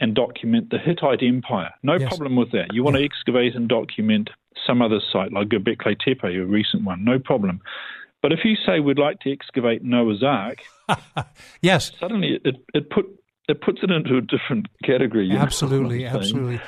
and 0.00 0.14
document 0.14 0.70
the 0.70 0.78
Hittite 0.78 1.22
Empire. 1.22 1.70
No 1.82 1.96
Yes. 1.96 2.08
problem 2.08 2.36
with 2.36 2.52
that. 2.52 2.72
You 2.72 2.84
want 2.84 2.96
to 2.96 3.04
excavate 3.04 3.54
and 3.56 3.68
document 3.68 4.30
some 4.66 4.80
other 4.80 5.00
site 5.12 5.32
like 5.32 5.48
Göbekli 5.48 5.96
Tepe, 5.98 6.24
a 6.24 6.44
recent 6.46 6.84
one, 6.84 7.04
no 7.04 7.18
problem. 7.18 7.60
But 8.22 8.32
if 8.32 8.40
you 8.44 8.54
say 8.64 8.80
we'd 8.80 8.98
like 8.98 9.18
to 9.20 9.32
excavate 9.32 9.82
Noah's 9.82 10.22
Ark, 10.22 10.58
Yes, 11.62 11.92
suddenly 11.98 12.40
it, 12.44 12.56
it 12.74 12.90
put 12.90 13.06
it 13.48 13.60
puts 13.62 13.78
it 13.82 13.90
into 13.90 14.16
a 14.16 14.20
different 14.20 14.66
category. 14.84 15.26
you 15.26 15.36
absolutely, 15.36 16.04
absolutely. 16.04 16.60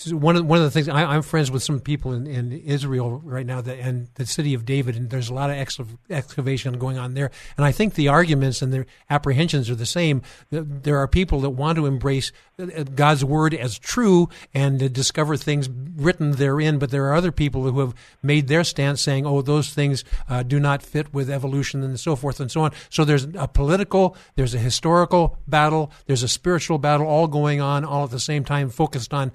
So 0.00 0.14
one 0.14 0.36
of 0.36 0.46
one 0.46 0.58
of 0.58 0.64
the 0.64 0.70
things 0.70 0.88
I, 0.88 1.02
I'm 1.02 1.22
friends 1.22 1.50
with 1.50 1.64
some 1.64 1.80
people 1.80 2.12
in, 2.12 2.28
in 2.28 2.52
Israel 2.52 3.20
right 3.24 3.44
now, 3.44 3.60
that, 3.60 3.80
and 3.80 4.06
the 4.14 4.26
city 4.26 4.54
of 4.54 4.64
David, 4.64 4.94
and 4.94 5.10
there's 5.10 5.28
a 5.28 5.34
lot 5.34 5.50
of 5.50 5.56
ex- 5.56 5.80
excavation 6.08 6.78
going 6.78 6.98
on 6.98 7.14
there. 7.14 7.32
And 7.56 7.66
I 7.66 7.72
think 7.72 7.94
the 7.94 8.06
arguments 8.06 8.62
and 8.62 8.72
the 8.72 8.86
apprehensions 9.10 9.68
are 9.68 9.74
the 9.74 9.84
same. 9.84 10.22
There 10.50 10.98
are 10.98 11.08
people 11.08 11.40
that 11.40 11.50
want 11.50 11.78
to 11.78 11.86
embrace 11.86 12.30
uh, 12.60 12.84
God's 12.94 13.24
word 13.24 13.54
as 13.54 13.76
true 13.76 14.28
and 14.54 14.92
discover 14.92 15.36
things 15.36 15.68
written 15.68 16.30
therein, 16.30 16.78
but 16.78 16.92
there 16.92 17.06
are 17.06 17.14
other 17.16 17.32
people 17.32 17.68
who 17.68 17.80
have 17.80 17.92
made 18.22 18.46
their 18.46 18.62
stance 18.62 19.00
saying, 19.00 19.26
"Oh, 19.26 19.42
those 19.42 19.74
things 19.74 20.04
uh, 20.28 20.44
do 20.44 20.60
not 20.60 20.80
fit 20.80 21.12
with 21.12 21.28
evolution 21.28 21.82
and 21.82 21.98
so 21.98 22.14
forth 22.14 22.38
and 22.38 22.52
so 22.52 22.60
on." 22.60 22.70
So 22.88 23.04
there's 23.04 23.26
a 23.34 23.48
political, 23.48 24.16
there's 24.36 24.54
a 24.54 24.58
historical 24.58 25.38
battle, 25.48 25.90
there's 26.06 26.22
a 26.22 26.28
spiritual 26.28 26.78
battle, 26.78 27.08
all 27.08 27.26
going 27.26 27.60
on 27.60 27.84
all 27.84 28.04
at 28.04 28.10
the 28.10 28.20
same 28.20 28.44
time, 28.44 28.70
focused 28.70 29.12
on 29.12 29.32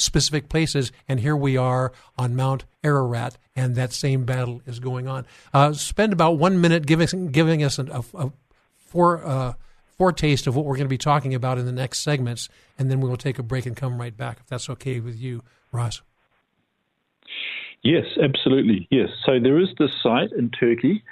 specific 0.00 0.48
places, 0.48 0.92
and 1.08 1.20
here 1.20 1.36
we 1.36 1.56
are 1.56 1.92
on 2.16 2.34
Mount 2.34 2.64
Ararat, 2.82 3.38
and 3.54 3.76
that 3.76 3.92
same 3.92 4.24
battle 4.24 4.62
is 4.66 4.80
going 4.80 5.06
on. 5.06 5.26
Uh, 5.52 5.72
spend 5.72 6.12
about 6.12 6.38
one 6.38 6.60
minute 6.60 6.86
giving 6.86 7.28
giving 7.28 7.62
us 7.62 7.78
a, 7.78 7.84
a, 7.84 8.04
a 8.14 8.32
fore, 8.76 9.24
uh, 9.24 9.52
foretaste 9.96 10.46
of 10.46 10.56
what 10.56 10.64
we're 10.64 10.76
going 10.76 10.86
to 10.86 10.88
be 10.88 10.98
talking 10.98 11.34
about 11.34 11.58
in 11.58 11.66
the 11.66 11.72
next 11.72 12.00
segments, 12.00 12.48
and 12.78 12.90
then 12.90 13.00
we 13.00 13.08
will 13.08 13.16
take 13.16 13.38
a 13.38 13.42
break 13.42 13.66
and 13.66 13.76
come 13.76 14.00
right 14.00 14.16
back, 14.16 14.38
if 14.40 14.46
that's 14.46 14.70
okay 14.70 15.00
with 15.00 15.16
you, 15.16 15.42
Ross. 15.72 16.02
Yes, 17.82 18.04
absolutely. 18.22 18.86
Yes. 18.90 19.08
So 19.24 19.38
there 19.40 19.58
is 19.58 19.68
this 19.78 19.90
site 20.02 20.32
in 20.32 20.50
Turkey. 20.50 21.02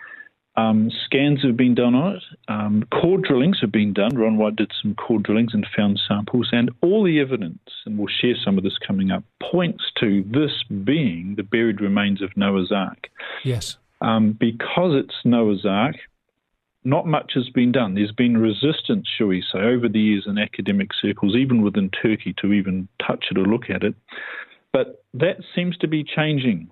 Um, 0.58 0.90
scans 1.04 1.40
have 1.44 1.56
been 1.56 1.76
done 1.76 1.94
on 1.94 2.16
it. 2.16 2.22
Um, 2.48 2.84
core 2.90 3.18
drillings 3.18 3.60
have 3.60 3.70
been 3.70 3.92
done. 3.92 4.16
Ron 4.16 4.36
Wyatt 4.38 4.56
did 4.56 4.72
some 4.82 4.96
core 4.96 5.20
drillings 5.20 5.54
and 5.54 5.64
found 5.76 6.00
samples, 6.08 6.48
and 6.50 6.70
all 6.82 7.04
the 7.04 7.20
evidence, 7.20 7.60
and 7.86 7.96
we'll 7.96 8.08
share 8.08 8.34
some 8.44 8.58
of 8.58 8.64
this 8.64 8.76
coming 8.84 9.12
up, 9.12 9.22
points 9.40 9.84
to 10.00 10.24
this 10.26 10.64
being 10.82 11.34
the 11.36 11.44
buried 11.44 11.80
remains 11.80 12.20
of 12.22 12.36
Noah's 12.36 12.72
Ark. 12.72 13.08
Yes. 13.44 13.76
Um, 14.00 14.32
because 14.32 14.96
it's 14.96 15.14
Noah's 15.24 15.64
Ark, 15.64 15.94
not 16.82 17.06
much 17.06 17.32
has 17.34 17.48
been 17.50 17.70
done. 17.70 17.94
There's 17.94 18.10
been 18.10 18.36
resistance, 18.36 19.06
shall 19.16 19.28
we 19.28 19.44
say, 19.52 19.60
over 19.60 19.88
the 19.88 20.00
years 20.00 20.24
in 20.26 20.38
academic 20.38 20.90
circles, 21.00 21.36
even 21.36 21.62
within 21.62 21.88
Turkey, 21.90 22.34
to 22.40 22.52
even 22.52 22.88
touch 23.06 23.26
it 23.30 23.38
or 23.38 23.44
look 23.44 23.70
at 23.70 23.84
it. 23.84 23.94
But 24.72 25.04
that 25.14 25.36
seems 25.54 25.76
to 25.78 25.86
be 25.86 26.02
changing 26.02 26.70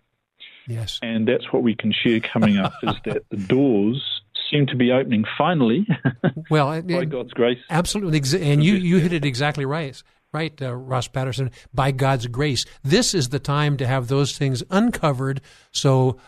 Yes. 0.68 0.98
and 1.02 1.26
that's 1.28 1.52
what 1.52 1.62
we 1.62 1.74
can 1.74 1.92
share 1.92 2.20
coming 2.20 2.58
up 2.58 2.72
is 2.82 2.94
that 3.04 3.22
the 3.30 3.36
doors 3.36 4.22
seem 4.50 4.66
to 4.66 4.76
be 4.76 4.92
opening 4.92 5.24
finally 5.36 5.86
Well, 6.50 6.80
by 6.82 7.04
God's 7.04 7.32
grace. 7.32 7.58
Absolutely, 7.70 8.20
and 8.40 8.62
you 8.62 8.74
you 8.74 8.98
hit 8.98 9.12
it 9.12 9.24
exactly 9.24 9.64
right, 9.64 10.00
right, 10.32 10.60
uh, 10.62 10.74
Ross 10.74 11.08
Patterson. 11.08 11.50
By 11.74 11.90
God's 11.90 12.26
grace, 12.26 12.64
this 12.84 13.14
is 13.14 13.30
the 13.30 13.38
time 13.38 13.76
to 13.78 13.86
have 13.86 14.08
those 14.08 14.36
things 14.36 14.62
uncovered, 14.70 15.40
so 15.72 16.18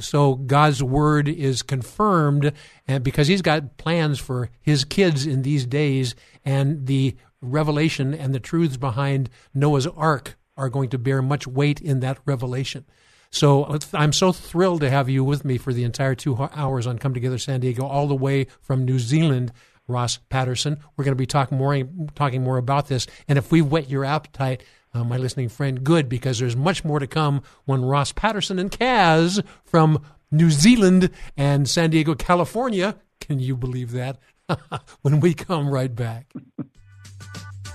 so 0.00 0.34
God's 0.34 0.82
word 0.82 1.28
is 1.28 1.62
confirmed, 1.62 2.52
and 2.86 3.02
because 3.02 3.28
He's 3.28 3.42
got 3.42 3.76
plans 3.76 4.18
for 4.18 4.50
His 4.60 4.84
kids 4.84 5.26
in 5.26 5.42
these 5.42 5.66
days, 5.66 6.14
and 6.44 6.86
the 6.86 7.16
revelation 7.40 8.14
and 8.14 8.34
the 8.34 8.40
truths 8.40 8.76
behind 8.76 9.30
Noah's 9.54 9.86
Ark 9.86 10.36
are 10.56 10.68
going 10.68 10.88
to 10.90 10.98
bear 10.98 11.20
much 11.20 11.46
weight 11.46 11.80
in 11.80 12.00
that 12.00 12.18
revelation. 12.24 12.84
So 13.30 13.78
I'm 13.92 14.12
so 14.12 14.32
thrilled 14.32 14.80
to 14.80 14.90
have 14.90 15.08
you 15.08 15.24
with 15.24 15.44
me 15.44 15.58
for 15.58 15.72
the 15.72 15.84
entire 15.84 16.14
two 16.14 16.36
hours 16.36 16.86
on 16.86 16.98
Come 16.98 17.14
Together 17.14 17.38
San 17.38 17.60
Diego, 17.60 17.86
all 17.86 18.06
the 18.06 18.14
way 18.14 18.46
from 18.60 18.84
New 18.84 18.98
Zealand. 18.98 19.52
Ross 19.88 20.18
Patterson. 20.30 20.78
We're 20.96 21.04
going 21.04 21.12
to 21.12 21.16
be 21.16 21.26
talking 21.26 21.56
more 21.58 21.80
talking 22.16 22.42
more 22.42 22.56
about 22.56 22.88
this, 22.88 23.06
and 23.28 23.38
if 23.38 23.52
we 23.52 23.62
whet 23.62 23.88
your 23.88 24.04
appetite, 24.04 24.64
uh, 24.92 25.04
my 25.04 25.16
listening 25.16 25.48
friend, 25.48 25.84
good 25.84 26.08
because 26.08 26.38
there's 26.38 26.56
much 26.56 26.84
more 26.84 26.98
to 26.98 27.06
come 27.06 27.42
when 27.66 27.84
Ross 27.84 28.12
Patterson 28.12 28.58
and 28.58 28.70
Kaz 28.70 29.44
from 29.64 30.02
New 30.30 30.50
Zealand 30.50 31.10
and 31.36 31.68
San 31.68 31.90
Diego, 31.90 32.14
California. 32.14 32.96
Can 33.20 33.38
you 33.38 33.56
believe 33.56 33.92
that? 33.92 34.18
when 35.02 35.20
we 35.20 35.34
come 35.34 35.68
right 35.68 35.94
back. 35.94 36.32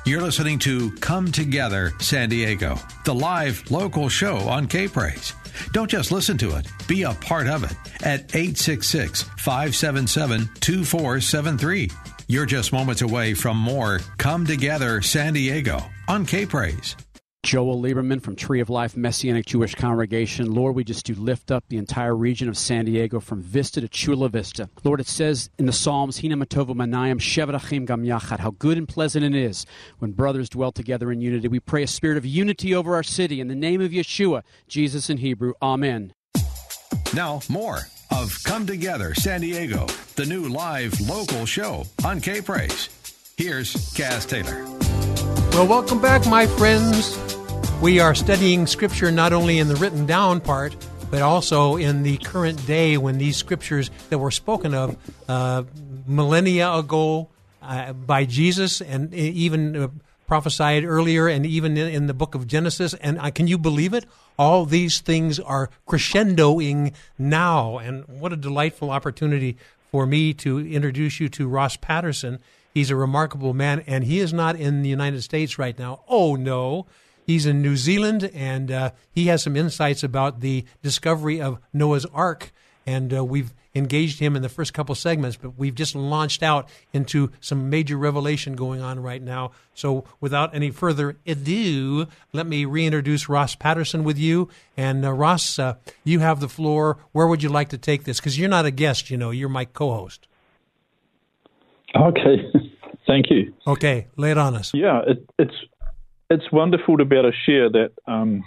You're 0.06 0.22
listening 0.22 0.58
to 0.60 0.92
Come 0.98 1.32
Together 1.32 1.92
San 2.00 2.30
Diego, 2.30 2.76
the 3.06 3.14
live 3.14 3.70
local 3.70 4.10
show 4.10 4.38
on 4.38 4.68
K 4.68 4.88
Praise. 4.88 5.34
Don't 5.71 5.89
just 5.89 6.12
listen 6.12 6.38
to 6.39 6.56
it, 6.58 6.67
be 6.88 7.04
a 7.04 7.13
part 7.13 7.47
of 7.47 7.63
it 7.63 7.76
at 8.04 8.36
866 8.36 9.24
577 9.24 10.50
2473. 10.60 11.89
You're 12.28 12.45
just 12.45 12.71
moments 12.71 13.02
away 13.02 13.34
from 13.34 13.58
more 13.58 14.00
Come 14.17 14.45
Together 14.45 15.02
San 15.02 15.34
Diego 15.34 15.84
on 16.08 16.26
K 16.26 16.45
Praise. 16.45 16.95
Joel 17.43 17.82
Lieberman 17.82 18.21
from 18.21 18.36
Tree 18.36 18.60
of 18.60 18.69
Life 18.69 18.95
Messianic 18.95 19.47
Jewish 19.47 19.73
Congregation. 19.73 20.54
Lord, 20.54 20.75
we 20.75 20.84
just 20.84 21.06
do 21.06 21.15
lift 21.15 21.49
up 21.49 21.63
the 21.69 21.77
entire 21.77 22.15
region 22.15 22.47
of 22.47 22.56
San 22.56 22.86
Diego 22.86 23.19
from 23.19 23.41
Vista 23.41 23.82
to 23.82 23.88
Chula 23.88 24.30
Vista. 24.30 24.69
Lord, 24.84 24.99
it 24.99 25.08
says 25.08 25.49
in 25.58 25.65
the 25.65 25.73
Psalms, 25.73 26.19
Manayim 26.21 27.88
Gam 27.88 28.04
Yachad, 28.04 28.39
how 28.39 28.51
good 28.51 28.77
and 28.77 28.88
pleasant 28.88 29.25
it 29.25 29.34
is 29.34 29.65
when 29.97 30.12
brothers 30.12 30.49
dwell 30.49 30.71
together 30.71 31.12
in 31.12 31.19
unity. 31.19 31.47
We 31.47 31.60
pray 31.60 31.82
a 31.82 31.88
spirit 31.88 32.17
of 32.17 32.25
unity 32.27 32.75
over 32.75 32.93
our 32.93 33.04
city 33.04 33.41
in 33.41 33.47
the 33.47 33.56
name 33.56 33.82
of 33.82 33.89
Yeshua, 33.91 34.43
Jesus 34.67 35.10
in 35.10 35.17
Hebrew. 35.17 35.54
Amen. 35.63 36.13
Now, 37.15 37.41
more 37.49 37.80
of 38.12 38.38
Come 38.43 38.67
Together 38.67 39.15
San 39.15 39.41
Diego, 39.41 39.88
the 40.15 40.25
new 40.25 40.47
live 40.47 40.99
local 41.01 41.47
show 41.47 41.86
on 42.06 42.21
K 42.21 42.41
Praise. 42.41 42.89
Here's 43.36 43.73
Kaz 43.95 44.30
Taylor. 44.30 44.90
Well, 45.52 45.68
welcome 45.68 46.02
back, 46.02 46.26
my 46.28 46.48
friends. 46.48 47.20
We 47.82 48.00
are 48.00 48.16
studying 48.16 48.66
Scripture 48.66 49.12
not 49.12 49.34
only 49.34 49.60
in 49.60 49.68
the 49.68 49.76
written 49.76 50.06
down 50.06 50.40
part, 50.40 50.76
but 51.12 51.22
also 51.22 51.76
in 51.76 52.04
the 52.04 52.18
current 52.18 52.66
day 52.66 52.98
when 52.98 53.18
these 53.18 53.36
scriptures 53.36 53.92
that 54.10 54.18
were 54.18 54.32
spoken 54.32 54.74
of 54.74 54.96
uh, 55.28 55.64
millennia 56.08 56.74
ago 56.74 57.28
uh, 57.62 57.92
by 57.92 58.24
Jesus 58.24 58.80
and 58.80 59.14
even 59.14 59.76
uh, 59.76 59.88
prophesied 60.26 60.86
earlier 60.86 61.28
and 61.28 61.46
even 61.46 61.76
in, 61.76 61.90
in 61.90 62.08
the 62.08 62.14
book 62.14 62.34
of 62.34 62.48
Genesis. 62.48 62.94
And 62.94 63.20
uh, 63.20 63.30
can 63.30 63.48
you 63.48 63.58
believe 63.58 63.94
it? 63.94 64.06
All 64.40 64.66
these 64.66 65.02
things 65.02 65.38
are 65.38 65.70
crescendoing 65.86 66.94
now. 67.20 67.78
And 67.78 68.08
what 68.08 68.32
a 68.32 68.38
delightful 68.38 68.90
opportunity 68.90 69.58
for 69.92 70.06
me 70.06 70.34
to 70.36 70.60
introduce 70.60 71.20
you 71.20 71.28
to 71.28 71.50
Ross 71.50 71.76
Patterson. 71.76 72.40
He's 72.73 72.89
a 72.89 72.95
remarkable 72.95 73.53
man, 73.53 73.84
and 73.88 74.03
he 74.03 74.19
is 74.19 74.34
not 74.34 74.55
in 74.55 74.81
the 74.81 74.89
United 74.89 75.21
States 75.23 75.60
right 75.60 75.77
now. 75.77 76.01
Oh, 76.07 76.36
no. 76.36 76.86
He's 77.25 77.45
in 77.45 77.62
New 77.62 77.77
Zealand, 77.77 78.29
and 78.34 78.71
uh, 78.71 78.91
he 79.12 79.27
has 79.27 79.43
some 79.43 79.55
insights 79.55 80.03
about 80.03 80.39
the 80.39 80.65
discovery 80.81 81.41
of 81.41 81.60
Noah's 81.73 82.05
Ark. 82.07 82.51
And 82.86 83.13
uh, 83.13 83.23
we've 83.23 83.53
engaged 83.75 84.19
him 84.19 84.36
in 84.36 84.41
the 84.41 84.49
first 84.49 84.73
couple 84.73 84.95
segments, 84.95 85.38
but 85.38 85.57
we've 85.57 85.75
just 85.75 85.95
launched 85.95 86.43
out 86.43 86.67
into 86.93 87.31
some 87.39 87.69
major 87.69 87.97
revelation 87.97 88.55
going 88.55 88.81
on 88.81 88.99
right 88.99 89.21
now. 89.21 89.51
So, 89.73 90.03
without 90.19 90.53
any 90.53 90.71
further 90.71 91.17
ado, 91.25 92.07
let 92.34 92.47
me 92.47 92.65
reintroduce 92.65 93.29
Ross 93.29 93.55
Patterson 93.55 94.03
with 94.03 94.17
you. 94.17 94.49
And 94.75 95.05
uh, 95.05 95.13
Ross, 95.13 95.60
uh, 95.60 95.75
you 96.03 96.19
have 96.19 96.39
the 96.39 96.49
floor. 96.49 96.97
Where 97.12 97.27
would 97.27 97.43
you 97.43 97.49
like 97.49 97.69
to 97.69 97.77
take 97.77 98.03
this? 98.03 98.19
Because 98.19 98.38
you're 98.38 98.49
not 98.49 98.65
a 98.65 98.71
guest, 98.71 99.10
you 99.10 99.17
know, 99.17 99.31
you're 99.31 99.49
my 99.49 99.65
co 99.65 99.93
host. 99.93 100.27
Okay, 101.95 102.38
thank 103.08 103.30
you. 103.30 103.54
Okay, 103.67 104.08
lay 104.17 104.32
it 104.32 104.38
on 104.38 104.56
us. 104.56 104.71
Yeah, 104.73 105.01
it, 105.08 105.30
it's 105.38 105.56
it's 106.30 106.51
wonderful 106.51 106.97
to 106.97 107.06
be 107.06 107.17
able 107.17 107.32
to 107.32 107.38
share 107.45 107.69
that 107.69 107.91
um, 108.08 108.43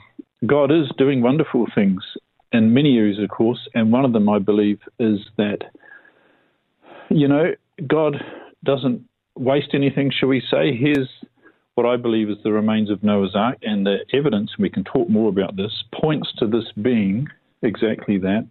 God 0.46 0.70
is 0.70 0.90
doing 0.96 1.20
wonderful 1.20 1.66
things 1.74 2.02
in 2.52 2.72
many 2.72 2.96
areas, 2.96 3.18
of 3.18 3.28
course, 3.28 3.68
and 3.74 3.92
one 3.92 4.04
of 4.04 4.12
them, 4.12 4.28
I 4.28 4.38
believe, 4.38 4.78
is 4.98 5.18
that 5.36 5.58
you 7.10 7.28
know 7.28 7.52
God 7.86 8.16
doesn't 8.64 9.02
waste 9.36 9.70
anything. 9.74 10.10
Shall 10.18 10.28
we 10.28 10.40
say? 10.40 10.74
Here's 10.74 11.08
what 11.74 11.86
I 11.86 11.96
believe 11.96 12.30
is 12.30 12.36
the 12.44 12.52
remains 12.52 12.90
of 12.90 13.02
Noah's 13.02 13.34
Ark, 13.34 13.58
and 13.62 13.84
the 13.84 13.98
evidence, 14.12 14.52
and 14.56 14.62
we 14.62 14.70
can 14.70 14.84
talk 14.84 15.08
more 15.08 15.28
about 15.28 15.56
this, 15.56 15.72
points 15.92 16.32
to 16.38 16.46
this 16.46 16.64
being 16.80 17.26
exactly 17.62 18.18
that. 18.18 18.48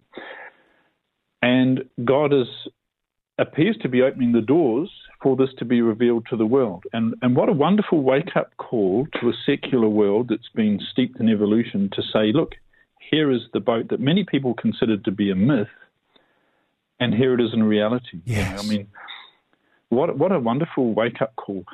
And 1.40 1.84
God 2.04 2.32
is 2.32 2.46
appears 3.38 3.76
to 3.82 3.88
be 3.88 4.02
opening 4.02 4.32
the 4.32 4.40
doors 4.40 4.90
for 5.22 5.36
this 5.36 5.48
to 5.58 5.64
be 5.64 5.80
revealed 5.80 6.26
to 6.30 6.36
the 6.36 6.46
world. 6.46 6.84
And, 6.92 7.14
and 7.22 7.34
what 7.34 7.48
a 7.48 7.52
wonderful 7.52 8.02
wake 8.02 8.36
up 8.36 8.56
call 8.58 9.06
to 9.20 9.28
a 9.28 9.32
secular 9.46 9.88
world 9.88 10.28
that's 10.28 10.48
been 10.54 10.80
steeped 10.92 11.18
in 11.18 11.28
evolution 11.28 11.90
to 11.94 12.02
say, 12.12 12.32
look, 12.32 12.52
here 13.10 13.30
is 13.30 13.40
the 13.52 13.60
boat 13.60 13.88
that 13.88 14.00
many 14.00 14.24
people 14.24 14.54
considered 14.54 15.04
to 15.04 15.10
be 15.10 15.30
a 15.30 15.34
myth, 15.34 15.68
and 17.00 17.14
here 17.14 17.34
it 17.34 17.40
is 17.40 17.50
in 17.52 17.62
reality. 17.62 18.20
Yes. 18.24 18.64
I 18.64 18.68
mean, 18.68 18.88
what, 19.88 20.16
what 20.16 20.32
a 20.32 20.38
wonderful 20.38 20.94
wake 20.94 21.20
up 21.20 21.34
call. 21.36 21.64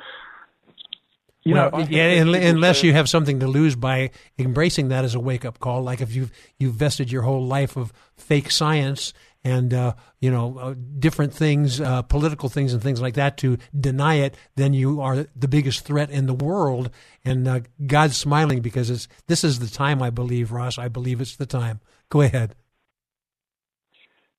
You 1.43 1.55
well, 1.55 1.71
know, 1.71 1.87
yeah, 1.89 2.21
unless 2.21 2.83
you 2.83 2.93
have 2.93 3.09
something 3.09 3.39
to 3.39 3.47
lose 3.47 3.75
by 3.75 4.11
embracing 4.37 4.89
that 4.89 5.03
as 5.03 5.15
a 5.15 5.19
wake 5.19 5.43
up 5.43 5.59
call, 5.59 5.81
like 5.81 5.99
if 5.99 6.13
you've 6.13 6.31
you've 6.59 6.75
vested 6.75 7.11
your 7.11 7.23
whole 7.23 7.45
life 7.45 7.75
of 7.77 7.91
fake 8.15 8.51
science 8.51 9.13
and 9.43 9.73
uh, 9.73 9.93
you 10.19 10.29
know 10.29 10.57
uh, 10.59 10.75
different 10.99 11.33
things, 11.33 11.81
uh, 11.81 12.03
political 12.03 12.47
things 12.47 12.73
and 12.73 12.83
things 12.83 13.01
like 13.01 13.15
that 13.15 13.37
to 13.37 13.57
deny 13.77 14.15
it, 14.15 14.35
then 14.55 14.73
you 14.73 15.01
are 15.01 15.25
the 15.35 15.47
biggest 15.47 15.83
threat 15.83 16.11
in 16.11 16.27
the 16.27 16.33
world. 16.33 16.91
And 17.25 17.47
uh, 17.47 17.61
God's 17.87 18.17
smiling 18.17 18.61
because 18.61 18.91
it's 18.91 19.07
this 19.25 19.43
is 19.43 19.57
the 19.57 19.67
time. 19.67 20.03
I 20.03 20.11
believe, 20.11 20.51
Ross. 20.51 20.77
I 20.77 20.89
believe 20.89 21.21
it's 21.21 21.35
the 21.35 21.47
time. 21.47 21.79
Go 22.09 22.21
ahead. 22.21 22.55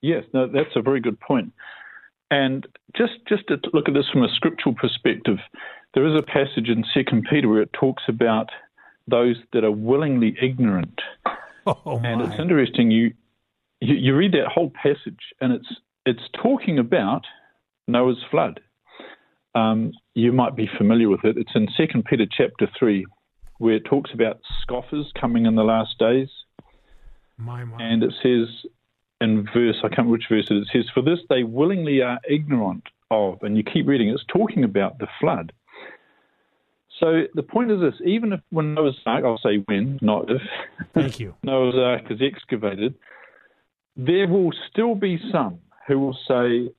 Yes, 0.03 0.25
no, 0.33 0.47
that's 0.47 0.75
a 0.77 0.83
very 0.83 1.01
good 1.01 1.19
point. 1.19 1.53
And 2.31 2.67
just 2.97 3.15
just 3.29 3.47
to 3.49 3.57
look 3.73 3.89
at 3.89 3.95
this 3.95 4.09
from 4.13 4.23
a 4.23 4.29
scriptural 4.37 4.75
perspective, 4.75 5.39
there 5.95 6.07
is 6.07 6.19
a 6.19 6.23
passage 6.23 6.69
in 6.69 6.85
Second 6.95 7.27
Peter 7.29 7.49
where 7.49 7.63
it 7.63 7.73
talks 7.73 8.05
about 8.09 8.51
those 9.09 9.37
that 9.53 9.65
are 9.65 9.73
willingly 9.73 10.37
ignorant. 10.41 11.01
Oh, 11.65 12.01
and 12.03 12.21
it's 12.23 12.41
interesting. 12.41 12.91
You, 12.91 13.15
you 13.81 13.95
you 13.95 14.17
read 14.17 14.33
that 14.33 14.49
whole 14.53 14.71
passage, 14.71 15.21
and 15.41 15.53
it's 15.53 15.77
it's 16.05 16.29
talking 16.43 16.81
about 16.81 17.23
Noah's 17.87 18.19
flood. 18.33 18.59
Um, 19.55 19.93
you 20.15 20.33
might 20.33 20.57
be 20.57 20.69
familiar 20.77 21.09
with 21.09 21.25
it. 21.25 21.37
It's 21.37 21.53
in 21.55 21.69
Second 21.77 22.07
Peter 22.07 22.27
chapter 22.29 22.69
three, 22.77 23.07
where 23.59 23.75
it 23.75 23.85
talks 23.85 24.11
about 24.13 24.41
scoffers 24.61 25.13
coming 25.21 25.47
in 25.47 25.55
the 25.55 25.63
last 25.63 26.01
days. 26.01 26.27
My, 27.37 27.63
my. 27.63 27.77
And 27.81 28.03
it 28.03 28.13
says 28.21 28.49
in 29.23 29.47
verse, 29.55 29.77
I 29.79 29.89
can't 29.89 29.99
remember 29.99 30.13
which 30.13 30.25
verse 30.29 30.49
it 30.51 30.57
is, 30.57 30.63
it 30.63 30.69
says, 30.73 30.91
For 30.93 31.03
this 31.03 31.21
they 31.29 31.45
willingly 31.45 32.03
are 32.03 32.19
ignorant 32.29 32.83
of, 33.11 33.39
and 33.43 33.57
you 33.57 33.63
keep 33.63 33.87
reading, 33.87 34.09
it's 34.09 34.25
talking 34.27 34.65
about 34.65 34.99
the 34.99 35.07
flood. 35.21 35.53
So 37.03 37.25
the 37.35 37.43
point 37.43 37.73
is 37.73 37.81
this 37.81 37.95
even 38.07 38.33
if 38.33 38.41
when 38.51 38.75
Noah's 38.75 38.99
Ark, 39.07 39.25
I'll 39.25 39.41
say 39.43 39.57
when, 39.67 39.99
not 40.01 40.31
if, 40.31 40.43
Thank 40.95 41.19
you. 41.19 41.35
Noah's 41.43 41.75
Ark 41.75 42.03
is 42.11 42.21
excavated, 42.23 42.95
there 43.97 44.29
will 44.29 44.53
still 44.71 44.95
be 44.95 45.19
some 45.33 45.59
who 45.89 45.99
will 45.99 46.17
say, 46.29 46.73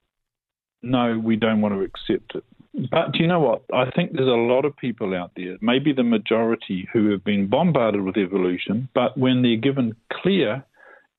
no, 0.82 1.20
we 1.20 1.36
don't 1.36 1.62
want 1.62 1.74
to 1.74 1.82
accept 1.82 2.36
it. 2.36 2.44
But 2.90 3.12
do 3.12 3.20
you 3.20 3.28
know 3.28 3.42
what? 3.42 3.64
I 3.74 3.92
think 3.92 4.14
there's 4.14 4.28
a 4.28 4.32
lot 4.32 4.66
of 4.66 4.76
people 4.78 5.14
out 5.14 5.32
there, 5.36 5.58
maybe 5.62 5.94
the 5.94 6.04
majority, 6.04 6.88
who 6.92 7.12
have 7.12 7.24
been 7.24 7.48
bombarded 7.48 8.02
with 8.02 8.18
evolution, 8.18 8.90
but 8.96 9.18
when 9.18 9.42
they're 9.42 9.58
given 9.58 9.96
clear 10.12 10.66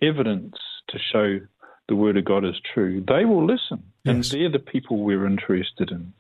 evidence 0.02 0.56
to 0.88 0.98
show 1.12 1.38
the 1.88 1.94
word 1.94 2.16
of 2.16 2.24
God 2.24 2.44
is 2.44 2.56
true, 2.72 3.04
they 3.06 3.24
will 3.24 3.46
listen. 3.46 3.84
And 4.06 4.24
they're 4.24 4.50
the 4.50 4.58
people 4.58 4.98
we're 4.98 5.26
interested 5.26 5.90
in. 5.90 6.12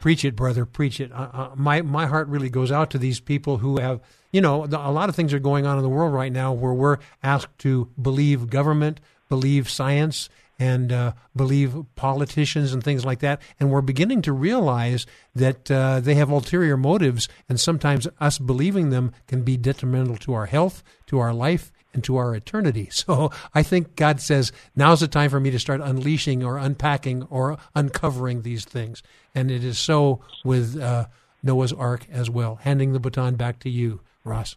Preach 0.00 0.24
it, 0.24 0.34
brother. 0.34 0.64
Preach 0.64 0.98
it. 0.98 1.12
Uh, 1.12 1.28
uh, 1.32 1.50
my 1.54 1.82
my 1.82 2.06
heart 2.06 2.26
really 2.28 2.48
goes 2.50 2.72
out 2.72 2.90
to 2.90 2.98
these 2.98 3.20
people 3.20 3.58
who 3.58 3.78
have, 3.78 4.00
you 4.32 4.40
know, 4.40 4.64
a 4.64 4.90
lot 4.90 5.08
of 5.08 5.14
things 5.14 5.32
are 5.34 5.38
going 5.38 5.66
on 5.66 5.76
in 5.76 5.82
the 5.82 5.90
world 5.90 6.14
right 6.14 6.32
now 6.32 6.52
where 6.52 6.72
we're 6.72 6.98
asked 7.22 7.58
to 7.58 7.90
believe 8.00 8.48
government, 8.48 8.98
believe 9.28 9.68
science, 9.68 10.30
and 10.58 10.92
uh, 10.92 11.12
believe 11.34 11.74
politicians 11.96 12.72
and 12.72 12.84
things 12.84 13.04
like 13.04 13.20
that, 13.20 13.40
and 13.58 13.70
we're 13.70 13.80
beginning 13.80 14.20
to 14.22 14.32
realize 14.32 15.06
that 15.34 15.70
uh, 15.70 16.00
they 16.00 16.14
have 16.14 16.30
ulterior 16.30 16.76
motives, 16.76 17.28
and 17.48 17.58
sometimes 17.58 18.06
us 18.20 18.38
believing 18.38 18.90
them 18.90 19.12
can 19.26 19.42
be 19.42 19.56
detrimental 19.56 20.16
to 20.16 20.34
our 20.34 20.46
health, 20.46 20.82
to 21.06 21.18
our 21.18 21.32
life, 21.32 21.72
and 21.92 22.04
to 22.04 22.16
our 22.16 22.34
eternity. 22.34 22.88
So 23.00 23.32
I 23.54 23.62
think 23.62 23.96
God 23.96 24.20
says, 24.20 24.52
now's 24.76 25.00
the 25.00 25.08
time 25.08 25.30
for 25.30 25.40
me 25.40 25.50
to 25.50 25.58
start 25.58 25.80
unleashing 25.80 26.44
or 26.44 26.58
unpacking 26.58 27.22
or 27.24 27.56
uncovering 27.74 28.42
these 28.42 28.64
things. 28.64 29.02
And 29.34 29.50
it 29.50 29.64
is 29.64 29.78
so 29.78 30.20
with 30.44 30.78
uh, 30.78 31.06
Noah's 31.42 31.72
Ark 31.72 32.06
as 32.10 32.28
well. 32.28 32.56
Handing 32.56 32.92
the 32.92 33.00
baton 33.00 33.36
back 33.36 33.58
to 33.60 33.70
you, 33.70 34.00
Ross. 34.22 34.56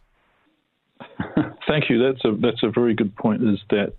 Thank 1.66 1.88
you. 1.88 2.02
That's 2.02 2.24
a 2.24 2.36
that's 2.40 2.62
a 2.62 2.70
very 2.70 2.94
good 2.94 3.16
point. 3.16 3.42
Is 3.42 3.58
that 3.70 3.94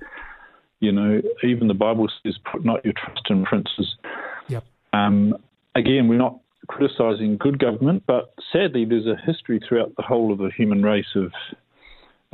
you 0.80 0.92
know 0.92 1.22
even 1.44 1.68
the 1.68 1.74
Bible 1.74 2.08
says, 2.24 2.38
"Put 2.52 2.64
not 2.64 2.86
your 2.86 2.94
trust 2.94 3.22
in 3.30 3.44
princes." 3.44 3.96
Yep. 4.48 4.64
Um, 4.94 5.36
again, 5.76 6.08
we're 6.08 6.18
not 6.18 6.40
criticizing 6.68 7.38
good 7.38 7.60
government, 7.60 8.04
but 8.08 8.34
sadly, 8.52 8.86
there's 8.86 9.08
a 9.08 9.16
history 9.26 9.60
throughout 9.68 9.96
the 9.96 10.04
whole 10.04 10.32
of 10.32 10.38
the 10.38 10.52
human 10.56 10.84
race 10.84 11.16
of 11.16 11.32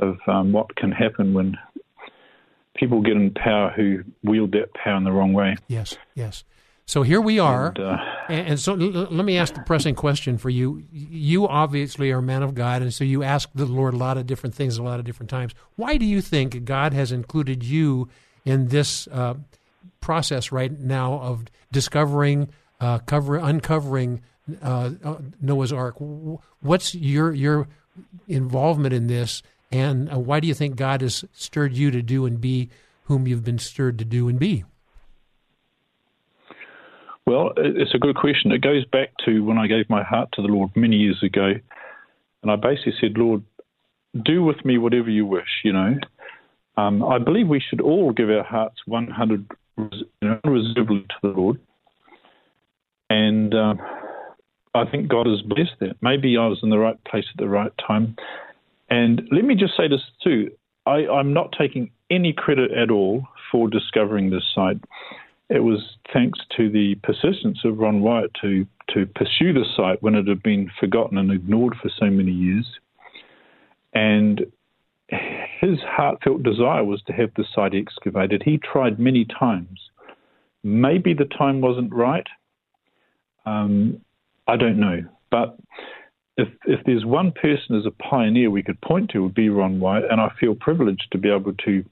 of 0.02 0.18
um, 0.26 0.52
what 0.52 0.74
can 0.76 0.92
happen 0.92 1.32
when 1.34 1.56
people 2.74 3.00
get 3.00 3.16
in 3.16 3.30
power 3.30 3.70
who 3.70 4.02
wield 4.22 4.52
that 4.52 4.74
power 4.74 4.96
in 4.96 5.04
the 5.04 5.12
wrong 5.12 5.32
way. 5.32 5.56
Yes, 5.68 5.96
yes. 6.14 6.44
So 6.84 7.02
here 7.02 7.20
we 7.20 7.38
are. 7.38 7.68
And, 7.68 7.78
uh, 7.78 7.96
And, 8.28 8.48
and 8.48 8.60
so 8.60 8.72
l- 8.72 8.96
l- 8.96 9.08
let 9.10 9.24
me 9.24 9.38
ask 9.38 9.54
the 9.54 9.60
pressing 9.60 9.94
question 9.94 10.36
for 10.36 10.50
you. 10.50 10.82
You 10.92 11.46
obviously 11.46 12.10
are 12.10 12.18
a 12.18 12.22
man 12.22 12.42
of 12.42 12.54
God, 12.54 12.82
and 12.82 12.92
so 12.92 13.04
you 13.04 13.22
ask 13.22 13.48
the 13.54 13.66
Lord 13.66 13.94
a 13.94 13.96
lot 13.96 14.18
of 14.18 14.26
different 14.26 14.54
things 14.54 14.78
a 14.78 14.82
lot 14.82 14.98
of 14.98 15.04
different 15.04 15.30
times. 15.30 15.54
Why 15.76 15.96
do 15.96 16.04
you 16.04 16.20
think 16.20 16.64
God 16.64 16.92
has 16.92 17.12
included 17.12 17.62
you 17.62 18.08
in 18.44 18.68
this 18.68 19.06
uh, 19.08 19.34
process 20.00 20.50
right 20.50 20.72
now 20.78 21.14
of 21.20 21.44
discovering, 21.70 22.48
uh, 22.80 22.98
cover, 22.98 23.36
uncovering 23.36 24.20
uh, 24.60 24.90
uh, 25.04 25.16
Noah's 25.40 25.72
Ark? 25.72 25.94
What's 26.60 26.94
your 26.94 27.32
your 27.32 27.68
involvement 28.26 28.92
in 28.92 29.06
this, 29.06 29.42
and 29.72 30.12
uh, 30.12 30.18
why 30.18 30.38
do 30.38 30.46
you 30.46 30.54
think 30.54 30.76
God 30.76 31.00
has 31.00 31.24
stirred 31.32 31.72
you 31.72 31.90
to 31.90 32.02
do 32.02 32.26
and 32.26 32.40
be 32.40 32.68
whom 33.04 33.26
you've 33.26 33.44
been 33.44 33.58
stirred 33.58 33.98
to 33.98 34.04
do 34.04 34.28
and 34.28 34.38
be? 34.38 34.64
Well, 37.26 37.52
it's 37.56 37.94
a 37.94 37.98
good 37.98 38.16
question. 38.16 38.52
It 38.52 38.60
goes 38.60 38.84
back 38.86 39.10
to 39.24 39.44
when 39.44 39.56
I 39.56 39.66
gave 39.66 39.88
my 39.88 40.02
heart 40.02 40.28
to 40.34 40.42
the 40.42 40.48
Lord 40.48 40.70
many 40.76 40.96
years 40.96 41.22
ago, 41.22 41.52
and 42.42 42.50
I 42.50 42.56
basically 42.56 42.94
said, 43.00 43.16
"Lord, 43.16 43.42
do 44.24 44.42
with 44.42 44.64
me 44.64 44.76
whatever 44.76 45.08
you 45.08 45.24
wish." 45.24 45.48
You 45.64 45.72
know, 45.72 45.94
um, 46.76 47.02
I 47.04 47.18
believe 47.18 47.48
we 47.48 47.60
should 47.60 47.80
all 47.80 48.12
give 48.12 48.28
our 48.28 48.42
hearts 48.42 48.76
100 48.86 49.46
res- 49.76 50.04
you 50.20 50.38
unreservedly 50.44 51.06
to 51.08 51.16
the 51.22 51.28
Lord, 51.28 51.60
and 53.08 53.54
um, 53.54 53.80
I 54.74 54.84
think 54.84 55.08
God 55.08 55.26
has 55.26 55.42
blessed 55.42 55.78
that. 55.80 55.96
Maybe 56.02 56.36
I 56.36 56.46
was 56.48 56.58
in 56.62 56.70
the 56.70 56.78
right 56.78 57.02
place 57.04 57.26
at 57.30 57.38
the 57.38 57.48
right 57.48 57.72
time. 57.86 58.16
And 58.92 59.22
let 59.30 59.44
me 59.44 59.54
just 59.54 59.76
say 59.76 59.88
this 59.88 60.02
too: 60.22 60.50
I, 60.86 61.06
I'm 61.06 61.32
not 61.32 61.54
taking 61.58 61.90
any 62.10 62.32
credit 62.32 62.72
at 62.72 62.90
all 62.90 63.26
for 63.50 63.68
discovering 63.68 64.30
this 64.30 64.44
site 64.54 64.78
it 65.52 65.62
was 65.62 65.80
thanks 66.14 66.38
to 66.56 66.70
the 66.70 66.94
persistence 67.02 67.58
of 67.64 67.78
Ron 67.78 68.00
Wyatt 68.00 68.32
to 68.40 68.66
to 68.88 69.06
pursue 69.06 69.52
the 69.52 69.64
site 69.76 70.02
when 70.02 70.14
it 70.14 70.26
had 70.26 70.42
been 70.42 70.70
forgotten 70.80 71.18
and 71.18 71.30
ignored 71.30 71.74
for 71.80 71.90
so 71.98 72.06
many 72.06 72.32
years. 72.32 72.66
And 73.92 74.46
his 75.08 75.78
heartfelt 75.86 76.42
desire 76.42 76.84
was 76.84 77.02
to 77.06 77.12
have 77.12 77.30
the 77.36 77.44
site 77.54 77.74
excavated. 77.74 78.42
He 78.44 78.58
tried 78.58 78.98
many 78.98 79.26
times. 79.26 79.78
Maybe 80.62 81.12
the 81.12 81.26
time 81.26 81.60
wasn't 81.60 81.92
right. 81.92 82.26
Um, 83.44 84.00
I 84.48 84.56
don't 84.56 84.80
know. 84.80 85.02
But 85.30 85.58
if, 86.36 86.48
if 86.64 86.80
there's 86.86 87.04
one 87.04 87.30
person 87.32 87.76
as 87.76 87.84
a 87.84 87.90
pioneer 87.90 88.50
we 88.50 88.62
could 88.62 88.80
point 88.80 89.10
to, 89.10 89.18
it 89.18 89.20
would 89.20 89.34
be 89.34 89.50
Ron 89.50 89.80
Wyatt, 89.80 90.10
and 90.10 90.20
I 90.20 90.30
feel 90.40 90.54
privileged 90.54 91.08
to 91.12 91.18
be 91.18 91.30
able 91.30 91.52
to 91.52 91.84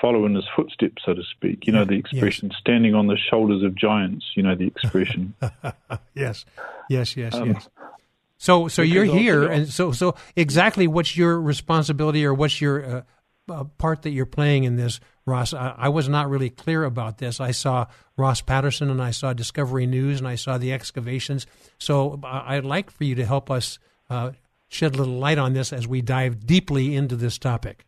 follow 0.00 0.24
in 0.24 0.34
his 0.34 0.44
footsteps, 0.54 1.02
so 1.04 1.14
to 1.14 1.22
speak. 1.24 1.66
You 1.66 1.72
know 1.72 1.84
the 1.84 1.96
expression, 1.96 2.52
standing 2.58 2.94
on 2.94 3.08
the 3.08 3.16
shoulders 3.16 3.64
of 3.64 3.74
giants. 3.74 4.24
You 4.36 4.44
know 4.44 4.54
the 4.54 4.66
expression. 4.66 5.34
Yes, 6.14 6.44
yes, 6.90 7.16
yes, 7.16 7.34
Um, 7.34 7.52
yes. 7.52 7.68
So, 8.38 8.68
so 8.68 8.82
you're 8.82 9.04
here, 9.04 9.46
and 9.46 9.68
so, 9.68 9.92
so 9.92 10.14
exactly 10.36 10.86
what's 10.86 11.16
your 11.16 11.40
responsibility, 11.40 12.24
or 12.24 12.34
what's 12.34 12.60
your 12.60 12.84
uh, 12.84 13.02
uh, 13.48 13.64
part 13.78 14.02
that 14.02 14.10
you're 14.10 14.26
playing 14.26 14.64
in 14.64 14.76
this, 14.76 15.00
Ross? 15.26 15.54
I, 15.54 15.74
I 15.76 15.88
was 15.88 16.08
not 16.08 16.28
really 16.28 16.50
clear 16.50 16.84
about 16.84 17.18
this. 17.18 17.40
I 17.40 17.50
saw 17.50 17.86
Ross 18.16 18.40
Patterson, 18.40 18.90
and 18.90 19.02
I 19.02 19.10
saw 19.10 19.32
Discovery 19.32 19.86
News, 19.86 20.18
and 20.18 20.28
I 20.28 20.36
saw 20.36 20.58
the 20.58 20.72
excavations. 20.72 21.46
So, 21.78 22.20
I'd 22.22 22.64
like 22.64 22.90
for 22.90 23.04
you 23.04 23.14
to 23.16 23.24
help 23.24 23.50
us 23.50 23.78
uh, 24.10 24.32
shed 24.68 24.94
a 24.94 24.98
little 24.98 25.18
light 25.18 25.38
on 25.38 25.52
this 25.52 25.72
as 25.72 25.86
we 25.86 26.02
dive 26.02 26.46
deeply 26.46 26.94
into 26.94 27.16
this 27.16 27.38
topic. 27.38 27.86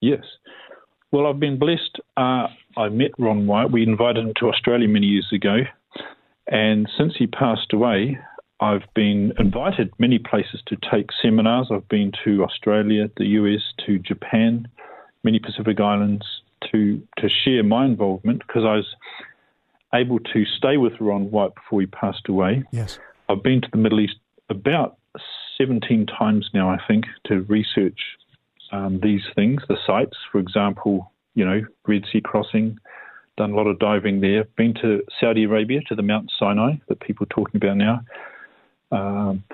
Yes. 0.00 0.24
Well, 1.10 1.26
I've 1.26 1.40
been 1.40 1.58
blessed. 1.58 1.98
Uh, 2.16 2.48
I 2.76 2.88
met 2.90 3.12
Ron 3.18 3.46
Wyatt. 3.46 3.72
We 3.72 3.82
invited 3.82 4.24
him 4.24 4.32
to 4.40 4.48
Australia 4.48 4.88
many 4.88 5.06
years 5.06 5.28
ago. 5.32 5.58
And 6.46 6.88
since 6.96 7.14
he 7.16 7.26
passed 7.26 7.72
away, 7.72 8.18
I've 8.60 8.84
been 8.94 9.32
invited 9.38 9.92
many 9.98 10.18
places 10.18 10.62
to 10.66 10.76
take 10.90 11.06
seminars. 11.22 11.68
I've 11.70 11.88
been 11.88 12.12
to 12.24 12.44
Australia, 12.44 13.08
the 13.16 13.26
US, 13.26 13.60
to 13.86 13.98
Japan, 13.98 14.68
many 15.24 15.38
Pacific 15.38 15.80
Islands 15.80 16.24
to, 16.72 17.00
to 17.18 17.28
share 17.28 17.62
my 17.62 17.84
involvement 17.84 18.42
because 18.46 18.64
I 18.64 18.76
was 18.76 18.86
able 19.94 20.18
to 20.18 20.44
stay 20.56 20.76
with 20.76 20.92
Ron 21.00 21.30
Wyatt 21.30 21.54
before 21.54 21.80
he 21.80 21.86
passed 21.86 22.28
away. 22.28 22.64
Yes. 22.72 22.98
I've 23.28 23.42
been 23.42 23.60
to 23.60 23.68
the 23.70 23.78
Middle 23.78 24.00
East 24.00 24.16
about 24.48 24.96
17 25.58 26.06
times 26.06 26.48
now, 26.54 26.70
I 26.70 26.78
think, 26.86 27.04
to 27.26 27.42
research 27.42 27.98
um, 28.72 29.00
these 29.02 29.22
things, 29.34 29.62
the 29.68 29.76
sites, 29.86 30.16
for 30.30 30.38
example, 30.38 31.12
you 31.34 31.44
know, 31.44 31.62
Red 31.86 32.04
Sea 32.12 32.20
crossing, 32.20 32.78
done 33.36 33.52
a 33.52 33.56
lot 33.56 33.66
of 33.66 33.78
diving 33.78 34.20
there. 34.20 34.44
Been 34.56 34.74
to 34.82 35.02
Saudi 35.20 35.44
Arabia, 35.44 35.80
to 35.88 35.94
the 35.94 36.02
Mount 36.02 36.30
Sinai 36.38 36.74
that 36.88 37.00
people 37.00 37.24
are 37.24 37.34
talking 37.34 37.56
about 37.56 37.76
now. 37.76 38.00
Um, 38.90 39.44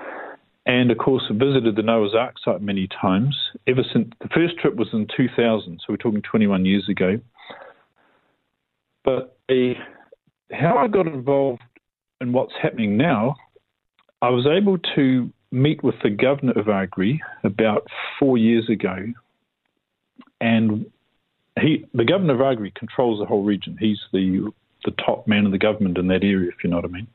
and 0.65 0.89
of 0.89 0.97
course, 0.97 1.23
visited 1.31 1.75
the 1.75 1.83
Noah's 1.83 2.15
Ark 2.15 2.35
site 2.43 2.61
many 2.61 2.87
times. 2.87 3.35
Ever 3.67 3.83
since 3.93 4.09
the 4.21 4.29
first 4.29 4.57
trip 4.57 4.75
was 4.75 4.87
in 4.93 5.07
2000, 5.15 5.79
so 5.79 5.93
we're 5.93 5.97
talking 5.97 6.21
21 6.21 6.65
years 6.65 6.89
ago. 6.89 7.19
But 9.03 9.37
a, 9.51 9.77
how 10.51 10.77
I 10.77 10.87
got 10.87 11.05
involved 11.05 11.61
in 12.21 12.33
what's 12.33 12.53
happening 12.61 12.97
now, 12.97 13.35
I 14.25 14.29
was 14.29 14.47
able 14.47 14.79
to 14.95 15.31
meet 15.51 15.83
with 15.83 15.93
the 16.01 16.09
governor 16.09 16.53
of 16.53 16.67
Agri 16.67 17.21
about 17.43 17.85
four 18.17 18.39
years 18.39 18.67
ago, 18.69 19.13
and 20.41 20.87
he, 21.61 21.85
the 21.93 22.05
governor 22.05 22.33
of 22.33 22.41
Agri, 22.41 22.73
controls 22.75 23.19
the 23.19 23.27
whole 23.27 23.43
region. 23.43 23.77
He's 23.79 23.99
the 24.11 24.51
the 24.83 24.95
top 25.05 25.27
man 25.27 25.45
of 25.45 25.51
the 25.51 25.59
government 25.59 25.99
in 25.99 26.07
that 26.07 26.23
area, 26.23 26.49
if 26.49 26.63
you 26.63 26.71
know 26.71 26.77
what 26.77 26.85
I 26.85 26.89
mean. 26.89 27.07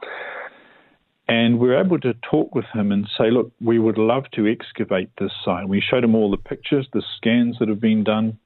And 1.27 1.59
we 1.59 1.68
were 1.68 1.81
able 1.81 1.99
to 1.99 2.14
talk 2.31 2.55
with 2.55 2.64
him 2.73 2.92
and 2.92 3.09
say, 3.18 3.31
look, 3.33 3.51
we 3.61 3.81
would 3.81 3.99
love 3.99 4.25
to 4.35 4.46
excavate 4.46 5.11
this 5.18 5.33
site. 5.44 5.68
We 5.68 5.81
showed 5.81 6.05
him 6.05 6.14
all 6.14 6.31
the 6.31 6.37
pictures, 6.37 6.88
the 6.92 7.03
scans 7.16 7.59
that 7.59 7.68
have 7.68 7.81
been 7.81 8.03
done, 8.03 8.38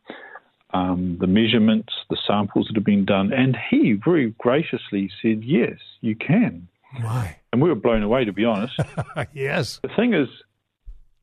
um, 0.74 1.16
the 1.20 1.27
measurements, 1.27 1.92
the 2.11 2.18
samples 2.27 2.66
that 2.68 2.77
have 2.77 2.85
been 2.85 3.07
done. 3.07 3.33
And 3.33 3.57
he 3.70 3.92
very 3.92 4.35
graciously 4.38 5.11
said, 5.22 5.42
yes, 5.42 5.79
you 6.03 6.14
can. 6.16 6.68
Why? 7.00 7.38
And 7.54 7.62
we 7.62 7.68
were 7.68 7.76
blown 7.76 8.02
away, 8.02 8.24
to 8.24 8.32
be 8.32 8.44
honest. 8.44 8.74
yes. 9.32 9.78
The 9.84 9.88
thing 9.94 10.12
is, 10.12 10.26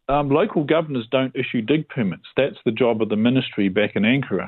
um, 0.08 0.30
local 0.30 0.64
governors 0.64 1.06
don't 1.12 1.36
issue 1.36 1.62
dig 1.62 1.90
permits. 1.90 2.24
That's 2.38 2.56
the 2.64 2.72
job 2.72 3.02
of 3.02 3.10
the 3.10 3.18
ministry 3.18 3.68
back 3.68 3.98
in 3.98 4.04
Ankara. 4.04 4.48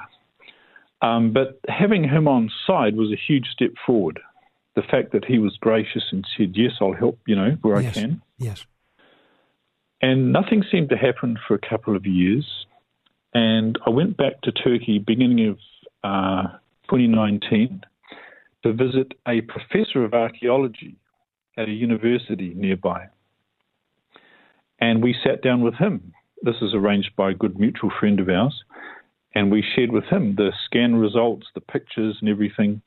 Um, 1.02 1.34
but 1.34 1.60
having 1.68 2.06
him 2.06 2.26
on 2.26 2.50
side 2.66 2.96
was 2.96 3.12
a 3.12 3.18
huge 3.18 3.48
step 3.48 3.72
forward 3.86 4.22
the 4.78 4.82
fact 4.82 5.12
that 5.12 5.26
he 5.26 5.40
was 5.40 5.58
gracious 5.60 6.04
and 6.14 6.26
said, 6.38 6.54
Yes, 6.56 6.72
I'll 6.80 6.94
help, 6.94 7.20
you 7.28 7.36
know, 7.36 7.58
where 7.64 7.82
yes. 7.82 7.98
I 7.98 8.00
can. 8.00 8.22
Yes. 8.38 8.66
And 10.02 10.32
nothing 10.32 10.64
seemed 10.72 10.88
to 10.92 10.98
happen 10.98 11.38
for 11.46 11.54
a 11.54 11.60
couple 11.60 11.98
of 11.98 12.06
years. 12.06 12.66
And 13.34 13.78
I 13.86 13.90
went 13.90 14.16
back 14.16 14.40
to 14.44 14.54
Turkey 14.54 15.00
beginning 15.00 15.50
of 15.50 15.58
uh, 16.02 16.48
2019 16.90 17.84
to 18.64 18.72
visit 18.72 19.12
a 19.28 19.42
professor 19.42 20.06
of 20.06 20.14
archaeology 20.14 20.96
at 21.58 21.68
a 21.68 21.72
university 21.72 22.54
nearby. 22.56 23.08
And 24.80 25.04
we 25.04 25.16
sat 25.24 25.42
down 25.42 25.62
with 25.62 25.76
him. 25.76 26.14
This 26.42 26.56
is 26.62 26.74
arranged 26.74 27.16
by 27.16 27.32
a 27.32 27.34
good 27.34 27.58
mutual 27.60 27.92
friend 28.00 28.20
of 28.20 28.30
ours. 28.30 28.64
And 29.36 29.52
we 29.52 29.64
shared 29.76 29.92
with 29.92 30.06
him 30.06 30.36
the 30.36 30.52
scan 30.66 30.96
results, 30.96 31.48
the 31.56 31.62
pictures, 31.62 32.18
and 32.22 32.30
everything. 32.30 32.82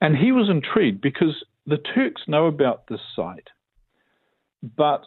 And 0.00 0.16
he 0.16 0.32
was 0.32 0.48
intrigued 0.48 1.00
because 1.00 1.44
the 1.66 1.78
Turks 1.78 2.22
know 2.26 2.46
about 2.46 2.86
this 2.88 3.00
site, 3.14 3.48
but 4.76 5.06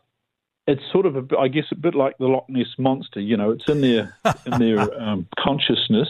it's 0.66 0.82
sort 0.92 1.06
of, 1.06 1.16
a, 1.16 1.38
I 1.38 1.48
guess, 1.48 1.66
a 1.72 1.76
bit 1.76 1.94
like 1.94 2.18
the 2.18 2.28
Loch 2.28 2.50
Ness 2.50 2.68
monster. 2.78 3.20
You 3.20 3.38
know, 3.38 3.52
it's 3.52 3.68
in 3.68 3.82
their 3.82 4.16
in 4.46 4.60
their 4.60 5.02
um, 5.02 5.28
consciousness, 5.38 6.10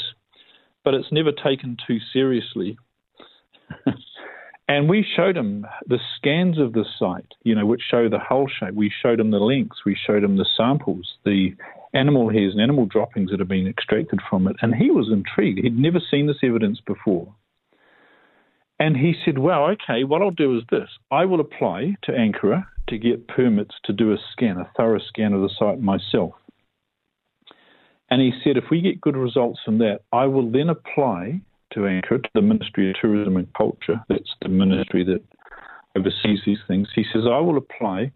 but 0.84 0.94
it's 0.94 1.12
never 1.12 1.32
taken 1.32 1.78
too 1.88 2.00
seriously. 2.12 2.78
and 4.68 4.88
we 4.88 5.06
showed 5.16 5.36
him 5.36 5.66
the 5.88 6.00
scans 6.18 6.58
of 6.58 6.74
the 6.74 6.86
site, 6.98 7.34
you 7.44 7.54
know, 7.54 7.66
which 7.66 7.82
show 7.90 8.08
the 8.08 8.20
hull 8.20 8.48
shape. 8.48 8.74
We 8.74 8.90
showed 9.02 9.20
him 9.20 9.32
the 9.32 9.40
lengths. 9.40 9.80
We 9.86 9.96
showed 9.96 10.24
him 10.24 10.38
the 10.38 10.48
samples, 10.56 11.18
the 11.26 11.56
animal 11.94 12.30
hairs 12.30 12.54
and 12.54 12.62
animal 12.62 12.86
droppings 12.86 13.32
that 13.32 13.40
have 13.40 13.50
been 13.50 13.68
extracted 13.68 14.20
from 14.30 14.48
it. 14.48 14.56
And 14.62 14.74
he 14.74 14.90
was 14.90 15.10
intrigued. 15.12 15.60
He'd 15.60 15.78
never 15.78 16.00
seen 16.00 16.28
this 16.28 16.38
evidence 16.44 16.80
before. 16.86 17.34
And 18.80 18.96
he 18.96 19.14
said, 19.24 19.38
Well, 19.38 19.66
okay, 19.72 20.04
what 20.06 20.22
I'll 20.22 20.32
do 20.32 20.58
is 20.58 20.64
this 20.72 20.90
I 21.12 21.26
will 21.26 21.42
apply 21.42 21.96
to 22.04 22.12
Ankara 22.12 22.66
to 22.88 22.98
get 22.98 23.28
permits 23.28 23.76
to 23.86 23.94
do 23.94 24.14
a 24.14 24.18
scan, 24.32 24.58
a 24.58 24.70
thorough 24.78 25.00
scan 25.00 25.34
of 25.34 25.42
the 25.42 25.50
site 25.60 25.82
myself. 25.82 26.34
And 28.10 28.22
he 28.22 28.32
said, 28.44 28.58
If 28.58 28.66
we 28.72 28.82
get 28.82 29.02
good 29.02 29.18
results 29.18 29.60
from 29.64 29.80
that, 29.80 30.00
I 30.12 30.26
will 30.26 30.50
then 30.50 30.70
apply 30.70 31.42
to 31.74 31.82
Ankara, 31.82 32.24
to 32.24 32.30
the 32.34 32.42
Ministry 32.42 32.90
of 32.90 32.96
Tourism 33.02 33.38
and 33.38 33.52
Culture. 33.54 34.04
That's 34.10 34.34
the 34.42 34.50
ministry 34.50 35.04
that 35.06 35.24
oversees 35.96 36.40
these 36.46 36.60
things. 36.68 36.88
He 36.96 37.04
says, 37.14 37.24
I 37.26 37.40
will 37.40 37.58
apply 37.58 38.12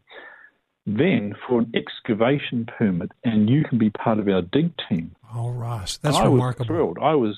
then 0.88 1.36
for 1.48 1.60
an 1.60 1.72
excavation 1.76 2.66
permit, 2.66 3.12
and 3.24 3.50
you 3.50 3.64
can 3.64 3.78
be 3.78 3.90
part 3.90 4.20
of 4.20 4.28
our 4.30 4.42
dig 4.42 4.72
team. 4.90 5.16
Oh, 5.36 5.50
Ross, 5.50 5.98
that's 5.98 6.16
I 6.16 6.26
remarkable. 6.26 6.64
was 6.64 6.68
thrilled. 6.68 6.98
I 7.02 7.16
was 7.16 7.38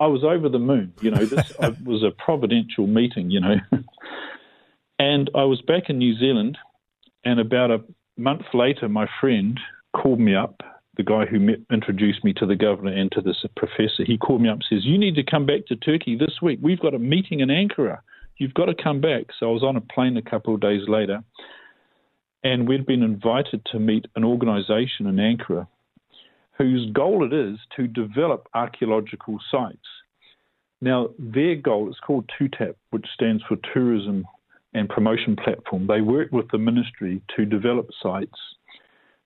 I 0.00 0.06
was 0.06 0.24
over 0.24 0.48
the 0.48 0.58
moon. 0.58 0.94
You 1.02 1.10
know, 1.10 1.24
this 1.26 1.52
was 1.84 2.02
a 2.02 2.10
providential 2.10 2.86
meeting. 2.86 3.30
You 3.30 3.40
know, 3.40 3.56
and 4.98 5.30
I 5.34 5.44
was 5.44 5.60
back 5.60 5.90
in 5.90 5.98
New 5.98 6.18
Zealand, 6.18 6.56
and 7.24 7.38
about 7.38 7.70
a 7.70 7.84
month 8.16 8.46
later, 8.54 8.88
my 8.88 9.06
friend 9.20 9.60
called 9.94 10.18
me 10.18 10.34
up. 10.34 10.62
The 10.96 11.02
guy 11.02 11.26
who 11.26 11.38
met, 11.38 11.58
introduced 11.70 12.24
me 12.24 12.32
to 12.34 12.46
the 12.46 12.56
governor 12.56 12.92
and 12.92 13.12
to 13.12 13.20
this 13.20 13.44
professor, 13.54 14.04
he 14.04 14.16
called 14.16 14.40
me 14.40 14.48
up 14.48 14.56
and 14.56 14.64
says, 14.68 14.86
"You 14.86 14.96
need 14.98 15.14
to 15.16 15.22
come 15.22 15.44
back 15.44 15.66
to 15.66 15.76
Turkey 15.76 16.16
this 16.16 16.40
week. 16.40 16.58
We've 16.62 16.80
got 16.80 16.94
a 16.94 16.98
meeting 16.98 17.40
in 17.40 17.48
Ankara. 17.48 18.00
You've 18.38 18.54
got 18.54 18.66
to 18.66 18.74
come 18.74 19.00
back." 19.00 19.26
So 19.38 19.50
I 19.50 19.52
was 19.52 19.62
on 19.62 19.76
a 19.76 19.80
plane 19.80 20.16
a 20.16 20.22
couple 20.22 20.54
of 20.54 20.60
days 20.60 20.88
later, 20.88 21.22
and 22.42 22.66
we'd 22.66 22.86
been 22.86 23.02
invited 23.02 23.64
to 23.66 23.78
meet 23.78 24.06
an 24.16 24.24
organisation 24.24 25.06
in 25.06 25.16
Ankara 25.16 25.66
whose 26.58 26.90
goal 26.92 27.24
it 27.24 27.32
is 27.32 27.58
to 27.76 27.86
develop 27.86 28.48
archaeological 28.54 29.38
sites. 29.50 29.86
Now, 30.80 31.10
their 31.18 31.54
goal 31.54 31.90
is 31.90 31.96
called 32.00 32.30
TUTAP, 32.38 32.74
which 32.90 33.06
stands 33.14 33.42
for 33.44 33.56
Tourism 33.74 34.26
and 34.74 34.88
Promotion 34.88 35.36
Platform. 35.36 35.86
They 35.86 36.00
work 36.00 36.32
with 36.32 36.50
the 36.50 36.58
ministry 36.58 37.20
to 37.36 37.44
develop 37.44 37.90
sites. 38.02 38.38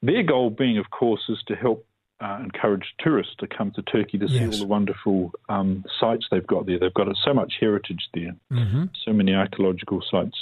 Their 0.02 0.22
goal 0.22 0.50
being, 0.50 0.78
of 0.78 0.90
course, 0.90 1.22
is 1.28 1.38
to 1.48 1.54
help 1.56 1.86
uh, 2.20 2.38
encourage 2.42 2.84
tourists 2.98 3.34
to 3.38 3.46
come 3.46 3.70
to 3.72 3.82
Turkey 3.82 4.18
to 4.18 4.28
see 4.28 4.34
Yes. 4.34 4.54
all 4.54 4.58
the 4.60 4.66
wonderful 4.66 5.32
um, 5.48 5.84
sites 5.98 6.26
they've 6.30 6.46
got 6.46 6.66
there. 6.66 6.78
They've 6.78 6.92
got 6.92 7.08
so 7.24 7.32
much 7.34 7.54
heritage 7.60 8.08
there, 8.14 8.34
hmm 8.50 8.84
so 9.04 9.12
many 9.12 9.34
archaeological 9.34 10.02
sites 10.10 10.36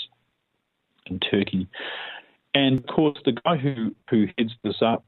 in 1.06 1.20
Turkey. 1.20 1.68
And 2.54 2.78
of 2.80 2.86
course, 2.86 3.18
the 3.24 3.32
guy 3.44 3.56
who, 3.56 3.94
who 4.10 4.26
heads 4.36 4.52
this 4.64 4.82
up, 4.82 5.04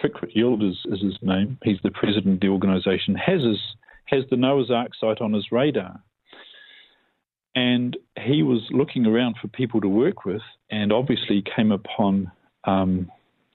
Fikret 0.00 0.36
Yildiz 0.36 0.76
is 0.92 1.00
his 1.02 1.18
name. 1.22 1.58
He's 1.64 1.80
the 1.82 1.90
president 1.90 2.34
of 2.34 2.40
the 2.40 2.48
organisation. 2.48 3.16
Has 3.16 3.42
his, 3.42 3.58
has 4.04 4.24
the 4.30 4.36
Noah's 4.36 4.70
Ark 4.70 4.92
site 5.00 5.20
on 5.20 5.32
his 5.32 5.50
radar, 5.50 6.00
and 7.56 7.96
he 8.20 8.42
was 8.44 8.60
looking 8.70 9.06
around 9.06 9.36
for 9.40 9.48
people 9.48 9.80
to 9.80 9.88
work 9.88 10.24
with, 10.24 10.42
and 10.70 10.92
obviously 10.92 11.42
came 11.56 11.72
upon 11.72 12.30
um, 12.64 13.10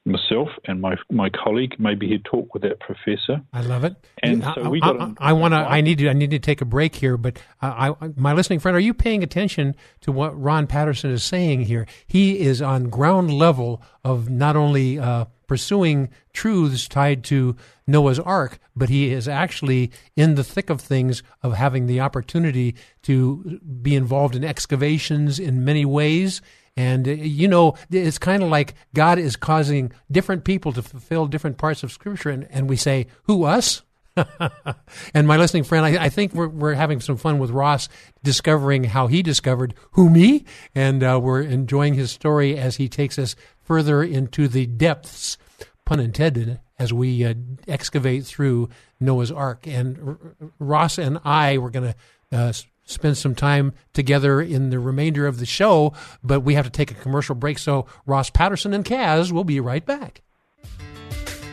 myself 0.06 0.50
and 0.66 0.82
my 0.82 0.96
my 1.10 1.30
colleague. 1.30 1.76
Maybe 1.80 2.08
he'd 2.08 2.26
talk 2.26 2.54
with 2.54 2.64
that 2.64 2.80
professor. 2.80 3.42
I 3.54 3.62
love 3.62 3.84
it. 3.84 3.96
And 4.22 4.44
I, 4.44 4.56
so 4.56 4.70
we 4.70 4.80
got 4.80 5.00
I, 5.00 5.14
I, 5.30 5.34
want 5.34 5.54
to. 5.54 5.58
I 5.58 5.82
need 5.82 6.00
to. 6.00 6.10
I 6.10 6.14
need 6.14 6.32
to 6.32 6.40
take 6.40 6.62
a 6.62 6.66
break 6.66 6.96
here. 6.96 7.18
But 7.18 7.38
I, 7.62 7.94
my 8.16 8.34
listening 8.34 8.60
friend, 8.60 8.76
are 8.76 8.82
you 8.82 8.94
paying 8.94 9.24
attention 9.24 9.76
to 10.02 10.12
what 10.12 10.40
Ron 10.40 10.68
Patterson 10.68 11.12
is 11.12 11.24
saying 11.24 11.62
here? 11.62 11.88
He 12.06 12.40
is 12.40 12.62
on 12.62 12.90
ground 12.90 13.34
level 13.34 13.82
of 14.04 14.30
not 14.30 14.56
only 14.56 15.00
uh, 15.00 15.26
pursuing 15.48 16.10
truths 16.34 16.88
tied 16.88 17.24
to 17.26 17.56
Noah's 17.86 18.20
Ark, 18.20 18.60
but 18.76 18.90
he 18.90 19.12
is 19.12 19.28
actually 19.28 19.92
in 20.16 20.36
the 20.36 20.44
thick 20.44 20.70
of 20.70 20.82
things 20.82 21.22
of 21.42 21.54
having 21.54 21.86
the 21.86 22.00
opportunity 22.00 22.76
to 23.04 23.60
be 23.82 23.96
involved 23.96 24.36
in 24.36 24.44
excavations 24.44 25.40
in 25.40 25.64
many 25.64 25.86
ways. 25.86 26.42
And, 26.76 27.08
uh, 27.08 27.12
you 27.12 27.48
know, 27.48 27.76
it's 27.92 28.18
kind 28.18 28.42
of 28.42 28.50
like 28.50 28.74
God 28.94 29.20
is 29.20 29.36
causing 29.36 29.92
different 30.12 30.44
people 30.44 30.72
to 30.74 30.82
fulfill 30.82 31.28
different 31.28 31.58
parts 31.58 31.84
of 31.84 31.92
Scripture. 31.92 32.30
And, 32.30 32.48
and 32.50 32.70
we 32.70 32.78
say, 32.78 33.08
who, 33.24 33.44
us? 33.44 33.84
and 35.14 35.28
my 35.28 35.38
listening 35.38 35.64
friend, 35.64 35.86
I, 35.86 36.06
I 36.06 36.10
think 36.10 36.34
we're, 36.34 36.48
we're 36.48 36.74
having 36.74 37.00
some 37.00 37.18
fun 37.18 37.40
with 37.40 37.52
Ross 37.52 37.90
discovering 38.24 38.86
how 38.86 39.08
he 39.08 39.24
discovered 39.24 39.74
who 39.92 40.10
me, 40.10 40.46
and 40.76 41.04
uh, 41.04 41.20
we're 41.22 41.42
enjoying 41.42 41.96
his 41.96 42.12
story 42.12 42.58
as 42.58 42.76
he 42.76 42.88
takes 42.88 43.18
us 43.18 43.36
further 43.64 44.04
into 44.04 44.48
the 44.48 44.66
depths, 44.68 45.38
pun 45.86 46.00
intended, 46.00 46.60
as 46.78 46.94
we 46.94 47.26
uh, 47.26 47.34
excavate 47.68 48.26
through 48.26 48.70
Noah's 49.00 49.32
Ark. 49.32 49.66
And 49.66 49.98
R- 50.00 50.50
Ross 50.60 50.98
and 50.98 51.20
I 51.24 51.58
were 51.58 51.72
going 51.72 51.94
to 51.94 52.38
uh, 52.38 52.54
spend 52.86 53.18
some 53.18 53.36
time 53.36 53.74
together 53.94 54.42
in 54.42 54.70
the 54.70 54.80
remainder 54.80 55.28
of 55.28 55.40
the 55.40 55.46
show, 55.46 55.94
but 56.24 56.42
we 56.42 56.56
have 56.56 56.66
to 56.66 56.72
take 56.72 56.92
a 56.92 56.96
commercial 56.96 57.36
break. 57.36 57.60
So 57.60 57.86
Ross 58.06 58.30
Patterson 58.30 58.74
and 58.74 58.86
Kaz 58.86 59.32
will 59.32 59.44
be 59.44 59.60
right 59.60 59.86
back. 59.86 60.22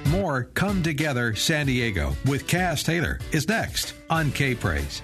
More 0.08 0.44
Come 0.44 0.82
Together 0.82 1.34
San 1.34 1.66
Diego 1.66 2.16
with 2.26 2.46
Kaz 2.46 2.84
Taylor 2.84 3.20
is 3.32 3.48
next 3.48 3.94
on 4.08 4.32
K 4.32 4.54
Praise. 4.54 5.02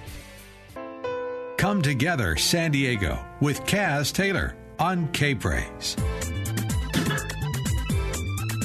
Come 1.57 1.81
Together 1.81 2.35
San 2.35 2.71
Diego 2.71 3.23
with 3.39 3.63
Kaz 3.63 4.11
Taylor 4.11 4.55
on 4.79 5.07
K 5.13 5.33
Praise. 5.33 5.95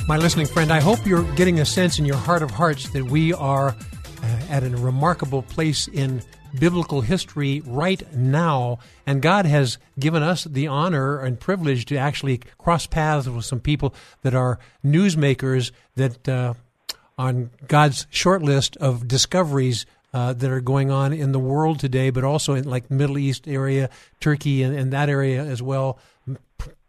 My 0.09 0.17
listening 0.17 0.47
friend, 0.47 0.73
I 0.73 0.81
hope 0.81 1.07
you're 1.07 1.23
getting 1.35 1.61
a 1.61 1.65
sense 1.65 1.99
in 1.99 2.05
your 2.05 2.17
heart 2.17 2.43
of 2.43 2.51
hearts 2.51 2.91
that 2.91 3.05
we 3.05 3.33
are 3.33 3.77
at 4.23 4.63
a 4.63 4.71
remarkable 4.71 5.43
place 5.43 5.89
in 5.89 6.23
biblical 6.59 7.01
history 7.01 7.63
right 7.65 8.15
now. 8.15 8.79
And 9.07 9.23
God 9.23 9.47
has 9.47 9.79
given 9.99 10.23
us 10.23 10.45
the 10.45 10.67
honor 10.67 11.19
and 11.21 11.41
privilege 11.41 11.87
to 11.87 11.97
actually 11.97 12.41
cross 12.59 12.87
paths 12.87 13.29
with 13.29 13.45
some 13.45 13.61
people 13.61 13.95
that 14.23 14.35
are 14.35 14.59
newsmakers 14.85 15.73
that 15.97 16.29
uh, 16.29 16.55
on 17.19 17.51
God's 17.69 18.07
short 18.11 18.43
list 18.43 18.77
of 18.77 19.09
discoveries 19.09 19.87
uh, 20.15 20.35
that 20.35 20.51
are 20.51 20.61
going 20.61 20.91
on 20.91 21.13
in 21.13 21.33
the 21.33 21.39
world 21.39 21.81
today, 21.81 22.11
but 22.11 22.25
also 22.25 22.55
in 22.55 22.65
like 22.65 22.91
Middle 22.91 23.19
East 23.19 23.49
area, 23.49 23.89
Turkey, 24.21 24.63
and, 24.63 24.77
and 24.77 24.93
that 24.93 25.09
area 25.09 25.43
as 25.43 25.63
well, 25.63 25.99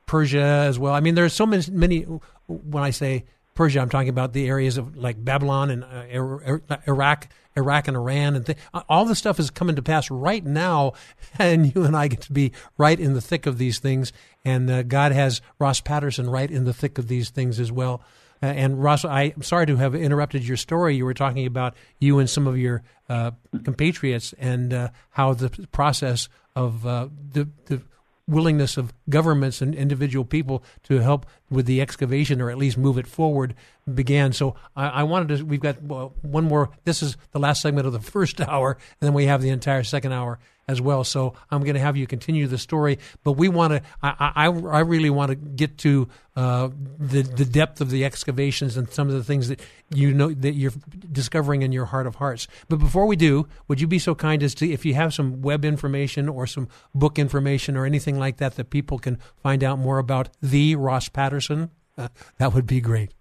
Persia 0.05 0.41
as 0.41 0.77
well. 0.77 0.93
I 0.93 0.99
mean, 0.99 1.15
there's 1.15 1.33
so 1.33 1.45
many, 1.45 1.63
many. 1.71 2.01
When 2.47 2.83
I 2.83 2.89
say 2.89 3.23
Persia, 3.55 3.79
I'm 3.79 3.89
talking 3.89 4.09
about 4.09 4.33
the 4.33 4.47
areas 4.47 4.77
of 4.77 4.95
like 4.97 5.23
Babylon 5.23 5.69
and 5.69 5.83
uh, 5.83 6.57
Iraq, 6.87 7.27
Iraq 7.55 7.87
and 7.87 7.95
Iran, 7.95 8.35
and 8.35 8.45
th- 8.45 8.57
all 8.89 9.05
this 9.05 9.19
stuff 9.19 9.39
is 9.39 9.51
coming 9.51 9.75
to 9.75 9.81
pass 9.81 10.09
right 10.09 10.43
now, 10.43 10.93
and 11.39 11.73
you 11.73 11.83
and 11.83 11.95
I 11.95 12.07
get 12.07 12.21
to 12.21 12.33
be 12.33 12.51
right 12.77 12.99
in 12.99 13.13
the 13.13 13.21
thick 13.21 13.45
of 13.45 13.57
these 13.57 13.79
things. 13.79 14.11
And 14.43 14.69
uh, 14.69 14.83
God 14.83 15.11
has 15.11 15.41
Ross 15.59 15.81
Patterson 15.81 16.29
right 16.29 16.49
in 16.49 16.65
the 16.65 16.73
thick 16.73 16.97
of 16.97 17.07
these 17.07 17.29
things 17.29 17.59
as 17.59 17.71
well. 17.71 18.01
Uh, 18.41 18.47
and 18.47 18.83
Ross, 18.83 19.05
I'm 19.05 19.41
sorry 19.41 19.67
to 19.67 19.77
have 19.77 19.95
interrupted 19.95 20.45
your 20.45 20.57
story. 20.57 20.97
You 20.97 21.05
were 21.05 21.13
talking 21.13 21.45
about 21.45 21.75
you 21.99 22.19
and 22.19 22.29
some 22.29 22.45
of 22.45 22.57
your 22.57 22.83
uh, 23.07 23.31
compatriots 23.63 24.33
and 24.37 24.73
uh, 24.73 24.89
how 25.11 25.33
the 25.33 25.49
process 25.71 26.27
of 26.55 26.85
uh, 26.85 27.07
the, 27.31 27.47
the 27.67 27.81
willingness 28.27 28.77
of 28.77 28.93
governments 29.09 29.61
and 29.61 29.75
individual 29.75 30.23
people 30.25 30.63
to 30.83 30.99
help 30.99 31.25
with 31.49 31.65
the 31.65 31.81
excavation 31.81 32.41
or 32.41 32.49
at 32.49 32.57
least 32.57 32.77
move 32.77 32.97
it 32.97 33.07
forward 33.07 33.53
began. 33.91 34.31
So 34.31 34.55
I, 34.75 34.87
I 34.87 35.03
wanted 35.03 35.37
to. 35.37 35.45
We've 35.45 35.59
got 35.59 35.81
one 35.81 36.45
more. 36.45 36.69
This 36.85 37.03
is 37.03 37.17
the 37.31 37.39
last 37.39 37.61
segment 37.61 37.87
of 37.87 37.93
the 37.93 37.99
first 38.11 38.39
hour, 38.41 38.71
and 38.71 39.07
then 39.07 39.13
we 39.13 39.25
have 39.25 39.41
the 39.41 39.49
entire 39.49 39.83
second 39.83 40.13
hour 40.13 40.39
as 40.67 40.81
well. 40.81 41.03
So 41.03 41.33
I'm 41.51 41.61
going 41.61 41.75
to 41.75 41.79
have 41.79 41.97
you 41.97 42.07
continue 42.07 42.47
the 42.47 42.57
story, 42.57 42.99
but 43.23 43.33
we 43.33 43.49
want 43.49 43.73
to. 43.73 43.81
I, 44.01 44.31
I, 44.35 44.45
I 44.45 44.79
really 44.79 45.09
want 45.09 45.29
to 45.29 45.35
get 45.35 45.77
to 45.79 46.07
uh, 46.35 46.69
the 46.97 47.21
the 47.21 47.45
depth 47.45 47.81
of 47.81 47.89
the 47.89 48.05
excavations 48.05 48.77
and 48.77 48.89
some 48.89 49.07
of 49.07 49.13
the 49.13 49.23
things 49.23 49.49
that 49.49 49.61
you 49.93 50.13
know 50.13 50.33
that 50.33 50.53
you're 50.53 50.73
discovering 51.11 51.61
in 51.61 51.71
your 51.71 51.85
heart 51.85 52.07
of 52.07 52.15
hearts. 52.15 52.47
But 52.69 52.77
before 52.77 53.05
we 53.05 53.15
do, 53.15 53.47
would 53.67 53.81
you 53.81 53.87
be 53.87 53.99
so 53.99 54.15
kind 54.15 54.41
as 54.43 54.55
to, 54.55 54.71
if 54.71 54.85
you 54.85 54.93
have 54.93 55.13
some 55.13 55.41
web 55.41 55.65
information 55.65 56.29
or 56.29 56.47
some 56.47 56.67
book 56.95 57.19
information 57.19 57.75
or 57.77 57.85
anything 57.85 58.17
like 58.17 58.37
that 58.37 58.55
that 58.55 58.69
people 58.69 58.99
can 58.99 59.17
find 59.35 59.63
out 59.63 59.79
more 59.79 59.99
about 59.99 60.29
the 60.41 60.75
Ross 60.75 61.09
Patterson, 61.09 61.71
uh, 61.97 62.07
that 62.37 62.53
would 62.53 62.67
be 62.67 62.81
great. 62.81 63.13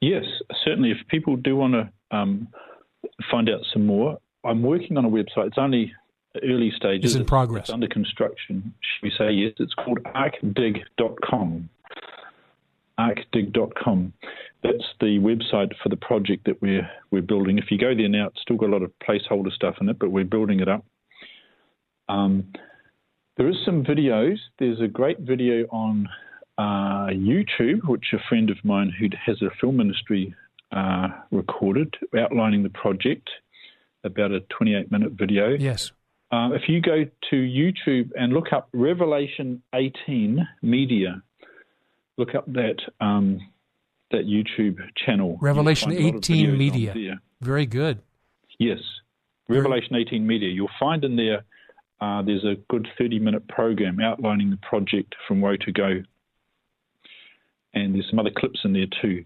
Yes, 0.00 0.24
certainly. 0.64 0.90
If 0.90 0.98
people 1.08 1.36
do 1.36 1.56
want 1.56 1.72
to 1.72 2.16
um, 2.16 2.48
find 3.30 3.48
out 3.48 3.60
some 3.72 3.86
more, 3.86 4.18
I'm 4.44 4.62
working 4.62 4.96
on 4.96 5.04
a 5.04 5.10
website. 5.10 5.48
It's 5.48 5.58
only 5.58 5.92
early 6.42 6.72
stages. 6.76 7.12
It's 7.12 7.20
in 7.20 7.26
progress. 7.26 7.64
It's 7.64 7.70
under 7.70 7.88
construction. 7.88 8.74
Should 8.80 9.02
we 9.02 9.12
say 9.16 9.30
yes? 9.32 9.52
It's 9.58 9.74
called 9.74 10.02
arcdig.com. 10.04 11.68
Arcdig.com. 12.98 14.12
That's 14.62 14.84
the 15.00 15.18
website 15.18 15.72
for 15.82 15.88
the 15.88 15.96
project 15.96 16.46
that 16.46 16.60
we're 16.62 16.88
we're 17.10 17.22
building. 17.22 17.58
If 17.58 17.70
you 17.70 17.78
go 17.78 17.94
there 17.94 18.08
now, 18.08 18.28
it's 18.28 18.40
still 18.40 18.56
got 18.56 18.70
a 18.70 18.72
lot 18.72 18.82
of 18.82 18.92
placeholder 19.06 19.52
stuff 19.52 19.76
in 19.80 19.88
it, 19.88 19.98
but 19.98 20.10
we're 20.10 20.24
building 20.24 20.60
it 20.60 20.68
up. 20.68 20.84
Um, 22.08 22.52
there 23.36 23.48
is 23.48 23.56
some 23.64 23.84
videos. 23.84 24.36
There's 24.58 24.80
a 24.80 24.88
great 24.88 25.20
video 25.20 25.64
on 25.70 26.08
uh, 26.56 27.08
YouTube, 27.10 27.88
which 27.88 28.06
a 28.12 28.18
friend 28.28 28.48
of 28.48 28.56
mine 28.64 28.92
who 28.98 29.08
has 29.26 29.42
a 29.42 29.50
film 29.60 29.76
ministry 29.78 30.34
uh, 30.72 31.08
recorded, 31.30 31.94
outlining 32.16 32.62
the 32.62 32.70
project 32.70 33.28
about 34.04 34.32
a 34.32 34.40
28 34.40 34.92
minute 34.92 35.12
video. 35.12 35.50
Yes. 35.50 35.92
Uh, 36.30 36.50
if 36.52 36.62
you 36.68 36.80
go 36.80 37.04
to 37.30 37.36
YouTube 37.36 38.10
and 38.18 38.32
look 38.32 38.52
up 38.52 38.68
Revelation 38.72 39.62
18 39.74 40.46
Media, 40.62 41.22
look 42.16 42.34
up 42.34 42.44
that 42.52 42.76
um, 43.00 43.40
that 44.10 44.26
YouTube 44.26 44.78
channel. 44.96 45.38
Revelation 45.40 45.92
18 45.92 46.56
Media. 46.56 47.20
Very 47.40 47.66
good. 47.66 48.00
Yes, 48.58 48.78
Revelation 49.48 49.96
18 49.96 50.26
Media. 50.26 50.48
You'll 50.48 50.68
find 50.80 51.04
in 51.04 51.16
there. 51.16 51.44
Uh, 52.00 52.22
there's 52.22 52.44
a 52.44 52.56
good 52.68 52.88
30 52.98 53.18
minute 53.18 53.46
program 53.48 54.00
outlining 54.00 54.50
the 54.50 54.58
project 54.58 55.14
from 55.28 55.40
where 55.40 55.56
to 55.56 55.72
go, 55.72 56.02
and 57.74 57.94
there's 57.94 58.08
some 58.10 58.18
other 58.18 58.32
clips 58.36 58.60
in 58.64 58.72
there 58.72 58.86
too. 59.00 59.24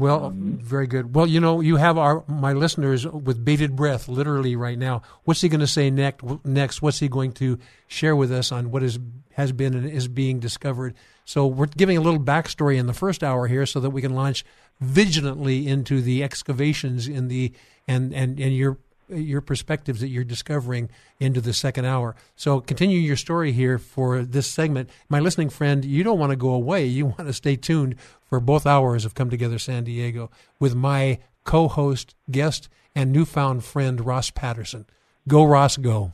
Well, 0.00 0.24
um, 0.26 0.58
very 0.62 0.86
good. 0.86 1.14
Well, 1.14 1.26
you 1.26 1.40
know, 1.40 1.60
you 1.60 1.76
have 1.76 1.98
our 1.98 2.24
my 2.26 2.52
listeners 2.52 3.06
with 3.06 3.44
bated 3.44 3.76
breath, 3.76 4.08
literally 4.08 4.56
right 4.56 4.78
now. 4.78 5.02
What's 5.24 5.42
he 5.42 5.48
going 5.48 5.60
to 5.60 5.66
say 5.66 5.90
next? 5.90 6.24
Next, 6.44 6.82
what's 6.82 6.98
he 6.98 7.08
going 7.08 7.32
to 7.34 7.58
share 7.86 8.16
with 8.16 8.32
us 8.32 8.50
on 8.50 8.70
what 8.70 8.82
is 8.82 8.98
has 9.32 9.52
been 9.52 9.74
and 9.74 9.88
is 9.88 10.08
being 10.08 10.40
discovered? 10.40 10.94
So 11.24 11.46
we're 11.46 11.66
giving 11.66 11.96
a 11.96 12.00
little 12.00 12.20
backstory 12.20 12.76
in 12.78 12.86
the 12.86 12.94
first 12.94 13.22
hour 13.22 13.46
here, 13.46 13.66
so 13.66 13.78
that 13.80 13.90
we 13.90 14.00
can 14.00 14.14
launch 14.14 14.44
vigilantly 14.80 15.68
into 15.68 16.00
the 16.00 16.24
excavations 16.24 17.06
in 17.06 17.28
the 17.28 17.52
and 17.86 18.14
and 18.14 18.40
and 18.40 18.56
your 18.56 18.78
your 19.12 19.40
perspectives 19.40 20.00
that 20.00 20.08
you're 20.08 20.24
discovering 20.24 20.90
into 21.18 21.40
the 21.40 21.52
second 21.52 21.84
hour. 21.84 22.16
So 22.36 22.60
continue 22.60 22.98
your 22.98 23.16
story 23.16 23.52
here 23.52 23.78
for 23.78 24.22
this 24.22 24.46
segment. 24.46 24.90
My 25.08 25.20
listening 25.20 25.50
friend, 25.50 25.84
you 25.84 26.02
don't 26.02 26.18
want 26.18 26.30
to 26.30 26.36
go 26.36 26.50
away. 26.50 26.86
You 26.86 27.06
want 27.06 27.26
to 27.26 27.32
stay 27.32 27.56
tuned 27.56 27.96
for 28.22 28.40
both 28.40 28.66
hours 28.66 29.04
of 29.04 29.14
Come 29.14 29.30
Together 29.30 29.58
San 29.58 29.84
Diego 29.84 30.30
with 30.58 30.74
my 30.74 31.18
co-host, 31.44 32.14
guest, 32.30 32.68
and 32.94 33.12
newfound 33.12 33.64
friend 33.64 34.04
Ross 34.04 34.30
Patterson. 34.30 34.86
Go 35.28 35.44
Ross, 35.44 35.76
go. 35.76 36.12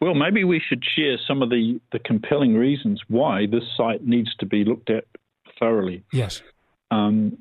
Well, 0.00 0.14
maybe 0.14 0.44
we 0.44 0.60
should 0.60 0.82
share 0.96 1.16
some 1.26 1.42
of 1.42 1.50
the, 1.50 1.80
the 1.92 1.98
compelling 1.98 2.54
reasons 2.54 3.00
why 3.08 3.46
this 3.46 3.62
site 3.76 4.04
needs 4.04 4.34
to 4.36 4.46
be 4.46 4.64
looked 4.64 4.90
at 4.90 5.04
thoroughly. 5.58 6.02
Yes. 6.12 6.42
Um, 6.90 7.38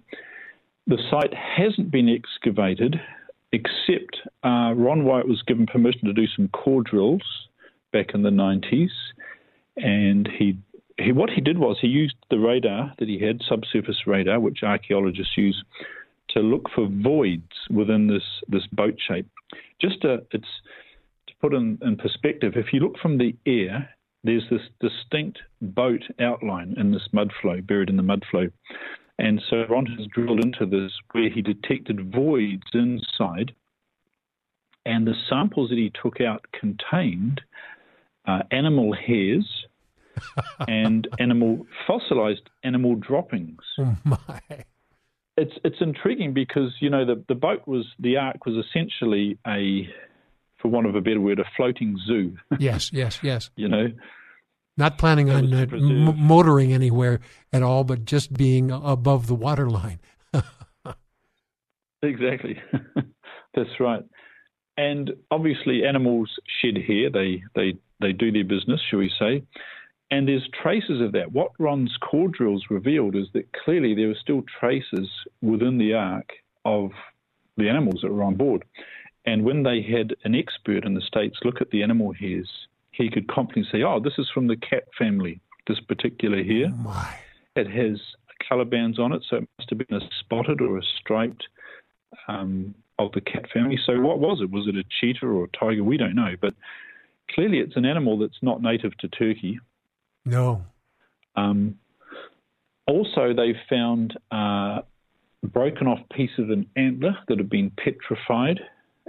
the 0.88 0.98
site 1.10 1.34
hasn't 1.34 1.92
been 1.92 2.10
excavated, 2.10 3.00
except 3.52 4.18
uh, 4.44 4.74
Ron 4.76 5.06
Wyatt 5.06 5.28
was 5.28 5.42
given 5.44 5.66
permission 5.66 6.06
to 6.06 6.14
do 6.14 6.28
some 6.36 6.50
core 6.50 6.84
drills 6.84 7.24
back 7.92 8.14
in 8.14 8.24
the 8.24 8.30
90s, 8.30 8.90
and 9.78 10.28
he, 10.28 10.58
he 11.00 11.12
what 11.12 11.30
he 11.30 11.42
did 11.42 11.58
was 11.58 11.78
he 11.80 11.88
used 11.88 12.16
the 12.30 12.40
radar 12.40 12.94
that 13.00 13.08
he 13.08 13.20
had, 13.20 13.42
subsurface 13.48 14.06
radar, 14.06 14.40
which 14.40 14.64
archaeologists 14.64 15.38
use, 15.38 15.64
to 16.30 16.40
look 16.40 16.70
for 16.74 16.88
voids 16.88 17.44
within 17.70 18.08
this 18.08 18.24
this 18.48 18.68
boat 18.74 18.96
shape. 19.08 19.28
Just 19.80 20.02
to, 20.02 20.26
it's 20.32 20.48
to 21.28 21.34
put 21.42 21.54
in, 21.54 21.78
in 21.82 21.96
perspective. 21.96 22.54
If 22.56 22.74
you 22.74 22.80
look 22.80 22.98
from 23.00 23.18
the 23.18 23.36
air, 23.46 23.90
there's 24.24 24.44
this 24.50 24.62
distinct 24.80 25.40
boat 25.62 26.02
outline 26.20 26.76
in 26.78 26.92
this 26.92 27.08
mud 27.12 27.32
flow, 27.42 27.62
buried 27.62 27.90
in 27.90 27.98
the 27.98 28.04
mud 28.04 28.24
flow. 28.30 28.48
And 29.24 29.42
so 29.50 29.64
Ron 29.70 29.86
has 29.86 30.06
drilled 30.08 30.44
into 30.44 30.66
this 30.66 30.92
where 31.14 31.30
he 31.30 31.42
detected 31.42 32.12
voids 32.12 32.68
inside, 32.74 33.54
and 34.86 35.08
the 35.08 35.16
samples 35.30 35.70
that 35.70 35.78
he 35.78 35.94
took 36.04 36.20
out 36.20 36.46
contained 36.52 37.40
uh, 38.28 38.40
animal 38.52 38.94
hairs 38.94 39.66
and 40.68 41.08
animal 41.20 41.66
fossilized 41.88 42.50
animal 42.66 42.96
droppings. 42.96 43.62
Oh 43.80 43.96
my! 44.04 44.18
It's 45.38 45.54
it's 45.64 45.78
intriguing 45.80 46.34
because 46.34 46.74
you 46.82 46.90
know 46.90 47.06
the 47.06 47.24
the 47.30 47.36
boat 47.36 47.66
was 47.66 47.86
the 48.00 48.18
ark 48.18 48.46
was 48.46 48.56
essentially 48.58 49.38
a, 49.48 49.88
for 50.62 50.68
want 50.68 50.86
of 50.86 50.96
a 50.96 51.02
better 51.02 51.22
word, 51.22 51.40
a 51.40 51.46
floating 51.56 51.98
zoo. 52.06 52.36
Yes, 52.60 52.92
yes, 52.92 53.20
yes. 53.24 53.52
you 53.56 53.70
know, 53.70 53.88
not 54.78 54.98
planning 54.98 55.30
on 55.30 55.54
uh, 55.54 55.66
m- 55.72 56.20
motoring 56.20 56.74
anywhere 56.74 57.20
at 57.52 57.62
all, 57.62 57.84
but 57.84 58.06
just 58.06 58.34
being 58.34 58.72
above 58.72 59.28
the 59.28 59.36
waterline. 59.36 60.00
exactly. 62.02 62.60
That's 63.54 63.80
right. 63.80 64.04
And 64.78 65.12
obviously, 65.30 65.86
animals 65.86 66.30
shed 66.62 66.78
hair. 66.78 67.10
They, 67.12 67.44
they, 67.56 67.78
they 68.02 68.12
do 68.12 68.32
their 68.32 68.44
business, 68.44 68.82
shall 68.90 69.00
we 69.00 69.12
say. 69.20 69.44
And 70.10 70.28
there's 70.28 70.48
traces 70.62 71.02
of 71.02 71.12
that. 71.14 71.32
What 71.32 71.52
Ron's 71.60 71.96
core 72.02 72.28
drills 72.28 72.66
revealed 72.70 73.16
is 73.16 73.28
that 73.34 73.52
clearly 73.54 73.96
there 73.96 74.08
were 74.08 74.18
still 74.22 74.44
traces 74.60 75.10
within 75.42 75.78
the 75.78 75.94
ark 75.94 76.30
of 76.66 76.92
the 77.58 77.70
animals 77.70 78.00
that 78.02 78.12
were 78.12 78.24
on 78.24 78.36
board. 78.36 78.64
And 79.26 79.44
when 79.44 79.64
they 79.64 79.82
had 79.82 80.16
an 80.24 80.36
expert 80.36 80.86
in 80.86 80.96
the 80.96 81.02
States 81.02 81.38
look 81.44 81.62
at 81.62 81.70
the 81.70 81.84
animal 81.84 82.14
hairs 82.14 82.50
he 82.94 83.10
could 83.10 83.28
confidently 83.28 83.70
say, 83.72 83.84
"Oh, 83.84 84.00
this 84.00 84.14
is 84.18 84.30
from 84.34 84.48
the 84.48 84.56
cat 84.56 84.84
family. 84.98 85.42
This 85.68 85.80
particular 85.82 86.44
here. 86.44 86.72
Oh 86.86 87.14
it 87.56 87.70
has 87.70 88.00
color 88.48 88.66
bands 88.66 89.00
on 89.00 89.14
it, 89.14 89.24
so 89.30 89.38
it 89.38 89.48
must 89.58 89.70
have 89.70 89.80
been 89.80 89.98
a 89.98 90.10
spotted 90.20 90.62
or 90.62 90.78
a 90.78 90.82
striped 91.00 91.48
um, 92.28 92.74
of 93.00 93.12
the 93.14 93.22
cat 93.22 93.46
family. 93.54 93.80
So 93.86 94.00
what 94.00 94.20
was 94.20 94.40
it? 94.42 94.52
Was 94.52 94.68
it 94.68 94.76
a 94.76 94.84
cheetah 95.00 95.26
or 95.26 95.46
a 95.46 95.58
tiger? 95.58 95.84
We 95.84 95.98
don't 95.98 96.16
know, 96.16 96.36
but 96.40 96.54
clearly 97.32 97.60
it's 97.60 97.76
an 97.76 97.86
animal 97.86 98.18
that's 98.18 98.42
not 98.42 98.62
native 98.62 98.98
to 99.00 99.08
Turkey. 99.08 99.60
No. 100.26 100.66
Um, 101.36 101.80
also, 102.88 103.34
they 103.34 103.56
found 103.70 104.18
uh, 104.32 104.82
broken 105.44 105.88
off 105.88 106.00
piece 106.16 106.38
of 106.38 106.50
an 106.50 106.68
antler 106.76 107.18
that 107.28 107.38
had 107.38 107.50
been 107.50 107.72
petrified. 107.72 108.60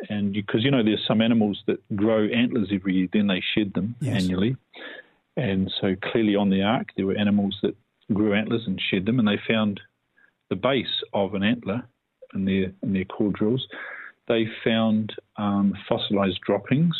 And 0.08 0.32
because 0.32 0.64
you, 0.64 0.70
know, 0.70 0.82
there's 0.82 1.04
some 1.06 1.20
animals 1.20 1.62
that 1.66 1.78
grow 1.96 2.26
antlers 2.26 2.70
every 2.72 2.94
year, 2.94 3.08
then 3.12 3.26
they 3.26 3.42
shed 3.54 3.72
them 3.74 3.94
yes. 4.00 4.22
annually. 4.22 4.56
And 5.36 5.72
so 5.80 5.96
clearly 6.02 6.36
on 6.36 6.50
the 6.50 6.62
ark, 6.62 6.88
there 6.96 7.06
were 7.06 7.16
animals 7.16 7.58
that 7.62 7.76
grew 8.12 8.34
antlers 8.34 8.62
and 8.66 8.80
shed 8.80 9.06
them, 9.06 9.18
and 9.18 9.26
they 9.26 9.40
found 9.48 9.80
the 10.50 10.56
base 10.56 11.02
of 11.12 11.34
an 11.34 11.42
antler 11.42 11.82
in 12.34 12.44
their 12.44 12.72
in 12.82 12.92
their 12.92 13.04
core 13.04 13.32
drills. 13.32 13.66
They 14.28 14.46
found 14.62 15.14
um, 15.36 15.74
fossilized 15.88 16.40
droppings, 16.46 16.96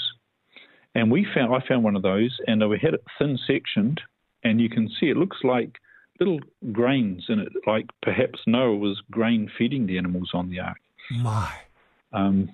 and 0.95 1.11
we 1.11 1.27
found 1.35 1.55
I 1.55 1.67
found 1.67 1.85
one 1.85 1.97
of 1.97 2.03
those, 2.03 2.37
and 2.47 2.69
we 2.69 2.79
had 2.79 2.95
it 2.95 3.05
thin 3.19 3.39
sectioned, 3.47 4.01
and 4.43 4.61
you 4.61 4.69
can 4.69 4.89
see 4.89 5.11
it 5.11 5.17
looks 5.17 5.39
like 5.45 5.79
little 6.21 6.41
grains 6.73 7.25
in 7.29 7.41
it, 7.41 7.53
like 7.67 7.87
perhaps 8.03 8.41
Noah 8.47 8.77
was 8.77 9.01
grain 9.11 9.51
feeding 9.59 9.87
the 9.87 9.99
animals 9.99 10.31
on 10.33 10.49
the 10.49 10.61
ark. 10.61 10.79
My. 11.11 11.53
Um, 12.13 12.51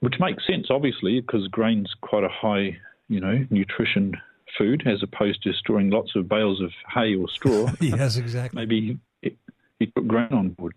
which 0.00 0.14
makes 0.18 0.46
sense, 0.46 0.68
obviously, 0.70 1.20
because 1.20 1.46
grain's 1.48 1.94
quite 2.00 2.24
a 2.24 2.28
high, 2.28 2.76
you 3.08 3.20
know, 3.20 3.46
nutrition 3.50 4.14
food 4.58 4.82
as 4.86 5.02
opposed 5.02 5.42
to 5.42 5.52
storing 5.52 5.90
lots 5.90 6.16
of 6.16 6.28
bales 6.28 6.60
of 6.60 6.70
hay 6.92 7.14
or 7.14 7.28
straw. 7.28 7.70
yes, 7.80 8.16
exactly. 8.16 8.60
Maybe 8.60 8.98
he, 9.22 9.36
he 9.78 9.86
put 9.86 10.08
grain 10.08 10.32
on 10.32 10.50
board. 10.50 10.74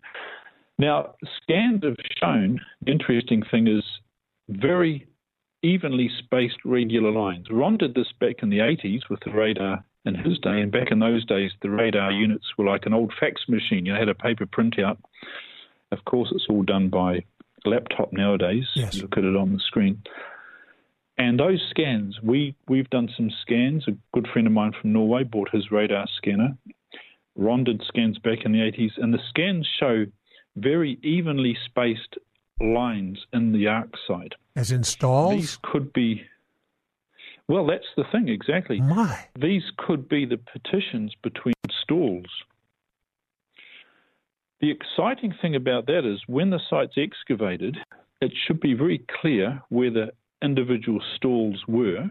Now, 0.77 1.15
scans 1.41 1.83
have 1.83 1.97
shown 2.19 2.59
the 2.81 2.91
interesting 2.91 3.43
thing 3.49 3.67
is 3.67 3.83
very 4.49 5.07
evenly 5.61 6.09
spaced 6.19 6.57
regular 6.65 7.11
lines. 7.11 7.47
Ron 7.49 7.77
did 7.77 7.95
this 7.95 8.11
back 8.19 8.43
in 8.43 8.49
the 8.49 8.59
80s 8.59 9.09
with 9.09 9.21
the 9.21 9.31
radar 9.31 9.83
in 10.05 10.15
his 10.15 10.37
day, 10.39 10.59
and 10.59 10.71
back 10.71 10.91
in 10.91 10.99
those 10.99 11.25
days, 11.25 11.51
the 11.61 11.69
radar 11.69 12.11
units 12.11 12.45
were 12.57 12.65
like 12.65 12.85
an 12.85 12.93
old 12.93 13.13
fax 13.17 13.43
machine. 13.47 13.85
You 13.85 13.93
had 13.93 14.09
a 14.09 14.15
paper 14.15 14.45
printout. 14.45 14.97
Of 15.91 16.03
course, 16.05 16.29
it's 16.33 16.47
all 16.49 16.63
done 16.63 16.89
by 16.89 17.23
laptop 17.65 18.13
nowadays. 18.13 18.65
Yes. 18.75 18.95
You 18.95 19.03
look 19.03 19.17
at 19.17 19.23
it 19.23 19.35
on 19.35 19.53
the 19.53 19.59
screen. 19.59 20.03
And 21.17 21.39
those 21.39 21.63
scans, 21.69 22.19
we, 22.23 22.55
we've 22.67 22.89
done 22.89 23.09
some 23.15 23.29
scans. 23.41 23.87
A 23.87 23.91
good 24.13 24.27
friend 24.33 24.47
of 24.47 24.53
mine 24.53 24.73
from 24.79 24.93
Norway 24.93 25.23
bought 25.23 25.49
his 25.51 25.71
radar 25.71 26.07
scanner. 26.17 26.57
Ron 27.35 27.63
did 27.63 27.83
scans 27.87 28.17
back 28.19 28.45
in 28.45 28.51
the 28.51 28.59
80s, 28.59 28.91
and 28.97 29.13
the 29.13 29.19
scans 29.29 29.67
show 29.79 30.05
very 30.55 30.99
evenly 31.03 31.57
spaced 31.65 32.17
lines 32.59 33.25
in 33.33 33.51
the 33.51 33.67
ark 33.67 33.93
side. 34.07 34.35
As 34.55 34.71
in 34.71 34.83
stalls? 34.83 35.35
These 35.35 35.59
could 35.61 35.93
be. 35.93 36.23
Well, 37.47 37.65
that's 37.65 37.87
the 37.97 38.05
thing, 38.11 38.29
exactly. 38.29 38.79
My. 38.79 39.25
These 39.39 39.63
could 39.77 40.07
be 40.07 40.25
the 40.25 40.37
partitions 40.37 41.13
between 41.21 41.55
stalls. 41.83 42.25
The 44.63 44.71
exciting 44.71 45.33
thing 45.41 45.57
about 45.57 45.87
that 45.87 46.09
is 46.09 46.21
when 46.25 46.49
the 46.49 46.59
site's 46.69 46.93
excavated, 46.95 47.75
it 48.21 48.31
should 48.47 48.61
be 48.61 48.73
very 48.73 49.05
clear 49.19 49.61
where 49.67 49.91
the 49.91 50.13
individual 50.41 51.01
stalls 51.17 51.61
were. 51.67 52.09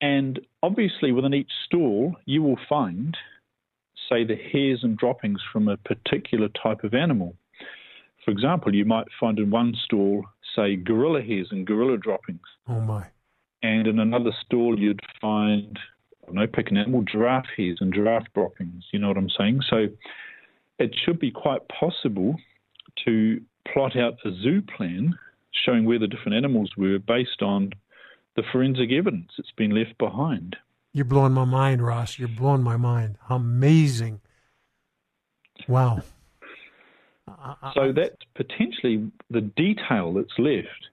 And 0.00 0.40
obviously, 0.62 1.12
within 1.12 1.34
each 1.34 1.50
stall, 1.66 2.16
you 2.24 2.42
will 2.42 2.58
find, 2.66 3.14
say, 4.08 4.24
the 4.24 4.34
hairs 4.34 4.80
and 4.82 4.96
droppings 4.96 5.42
from 5.52 5.68
a 5.68 5.76
particular 5.76 6.48
type 6.62 6.84
of 6.84 6.94
animal. 6.94 7.36
For 8.24 8.30
example, 8.30 8.74
you 8.74 8.86
might 8.86 9.08
find 9.20 9.38
in 9.38 9.50
one 9.50 9.74
stall, 9.84 10.24
say, 10.56 10.74
gorilla 10.74 11.20
hairs 11.20 11.48
and 11.50 11.66
gorilla 11.66 11.98
droppings. 11.98 12.48
Oh, 12.66 12.80
my. 12.80 13.08
And 13.62 13.86
in 13.86 13.98
another 13.98 14.32
stall, 14.46 14.80
you'd 14.80 15.00
find, 15.20 15.78
I 16.22 16.26
don't 16.28 16.36
know, 16.36 16.46
pick 16.46 16.70
an 16.70 16.78
animal, 16.78 17.02
giraffe 17.02 17.48
hairs 17.54 17.76
and 17.82 17.92
giraffe 17.92 18.32
droppings. 18.34 18.84
You 18.90 19.00
know 19.00 19.08
what 19.08 19.18
I'm 19.18 19.28
saying? 19.28 19.60
So 19.68 19.88
it 20.78 20.94
should 21.04 21.18
be 21.18 21.30
quite 21.30 21.62
possible 21.68 22.36
to 23.04 23.40
plot 23.72 23.96
out 23.96 24.14
a 24.24 24.30
zoo 24.42 24.62
plan 24.76 25.16
showing 25.64 25.84
where 25.84 25.98
the 25.98 26.06
different 26.06 26.34
animals 26.34 26.70
were 26.76 26.98
based 26.98 27.42
on 27.42 27.70
the 28.36 28.42
forensic 28.52 28.90
evidence 28.90 29.30
that's 29.36 29.52
been 29.52 29.70
left 29.70 29.96
behind. 29.98 30.56
You're 30.92 31.04
blowing 31.04 31.32
my 31.32 31.44
mind, 31.44 31.84
Ross. 31.84 32.18
You're 32.18 32.28
blowing 32.28 32.62
my 32.62 32.76
mind. 32.76 33.16
Amazing. 33.28 34.20
Wow. 35.68 36.02
So 37.74 37.92
that's 37.92 38.16
potentially 38.34 39.10
the 39.30 39.40
detail 39.40 40.12
that's 40.12 40.38
left. 40.38 40.88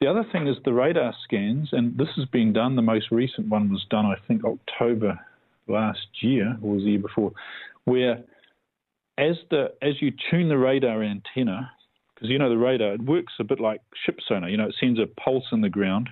The 0.00 0.06
other 0.06 0.24
thing 0.30 0.46
is 0.46 0.56
the 0.64 0.72
radar 0.72 1.14
scans, 1.24 1.70
and 1.72 1.96
this 1.98 2.08
has 2.16 2.26
been 2.26 2.52
done. 2.52 2.76
The 2.76 2.82
most 2.82 3.10
recent 3.10 3.48
one 3.48 3.70
was 3.70 3.84
done, 3.90 4.06
I 4.06 4.16
think, 4.28 4.44
October 4.44 5.18
last 5.66 6.06
year 6.20 6.56
or 6.62 6.74
was 6.74 6.84
the 6.84 6.90
year 6.90 6.98
before, 7.00 7.32
where 7.84 8.22
as 9.18 9.36
the 9.50 9.72
as 9.82 10.00
you 10.00 10.12
tune 10.30 10.48
the 10.48 10.58
radar 10.58 11.02
antenna, 11.02 11.70
because 12.14 12.28
you 12.28 12.38
know 12.38 12.48
the 12.48 12.58
radar 12.58 12.94
it 12.94 13.02
works 13.02 13.34
a 13.38 13.44
bit 13.44 13.60
like 13.60 13.80
ship 14.04 14.18
sonar. 14.26 14.48
You 14.48 14.56
know, 14.56 14.68
it 14.68 14.74
sends 14.78 14.98
a 15.00 15.06
pulse 15.06 15.46
in 15.52 15.60
the 15.60 15.68
ground 15.68 16.08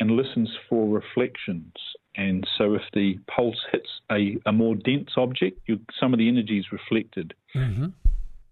and 0.00 0.12
listens 0.12 0.50
for 0.68 0.88
reflections. 0.88 1.72
And 2.16 2.46
so, 2.58 2.74
if 2.74 2.82
the 2.92 3.18
pulse 3.34 3.56
hits 3.70 3.88
a, 4.10 4.36
a 4.46 4.52
more 4.52 4.74
dense 4.74 5.12
object, 5.16 5.60
you, 5.66 5.80
some 5.98 6.12
of 6.12 6.18
the 6.18 6.28
energy 6.28 6.58
is 6.58 6.66
reflected. 6.70 7.34
Mm-hmm. 7.54 7.86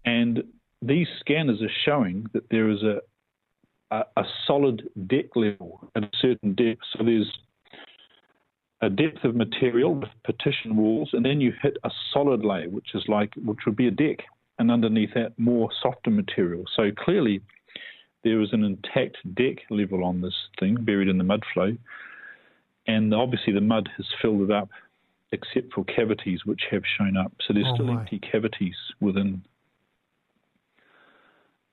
And 0.05 0.43
these 0.81 1.07
scanners 1.19 1.61
are 1.61 1.69
showing 1.85 2.25
that 2.33 2.49
there 2.49 2.69
is 2.69 2.81
a, 2.81 3.01
a, 3.91 4.03
a 4.17 4.23
solid 4.47 4.89
deck 5.07 5.35
level 5.35 5.91
at 5.95 6.03
a 6.03 6.09
certain 6.19 6.55
depth. 6.55 6.81
So 6.97 7.03
there's 7.03 7.31
a 8.81 8.89
depth 8.89 9.23
of 9.23 9.35
material 9.35 9.95
with 9.95 10.09
partition 10.23 10.75
walls, 10.75 11.09
and 11.13 11.23
then 11.23 11.39
you 11.39 11.53
hit 11.61 11.77
a 11.83 11.91
solid 12.13 12.43
layer, 12.43 12.69
which 12.69 12.95
is 12.95 13.03
like 13.07 13.33
which 13.35 13.59
would 13.65 13.75
be 13.75 13.87
a 13.87 13.91
deck 13.91 14.19
and 14.59 14.71
underneath 14.71 15.13
that, 15.15 15.37
more 15.37 15.69
softer 15.81 16.11
material. 16.11 16.63
So 16.75 16.91
clearly, 16.91 17.41
there 18.23 18.41
is 18.41 18.49
an 18.53 18.63
intact 18.63 19.17
deck 19.35 19.57
level 19.69 20.03
on 20.03 20.21
this 20.21 20.35
thing 20.59 20.75
buried 20.75 21.07
in 21.07 21.17
the 21.17 21.23
mud 21.23 21.43
flow, 21.53 21.75
and 22.87 23.13
obviously 23.13 23.53
the 23.53 23.61
mud 23.61 23.89
has 23.97 24.05
filled 24.21 24.41
it 24.41 24.51
up, 24.51 24.69
except 25.31 25.73
for 25.73 25.83
cavities 25.85 26.41
which 26.45 26.61
have 26.69 26.83
shown 26.97 27.17
up. 27.17 27.31
So 27.47 27.53
there's 27.53 27.67
oh 27.69 27.75
still 27.75 27.87
my. 27.87 28.01
empty 28.01 28.19
cavities 28.19 28.75
within. 28.99 29.43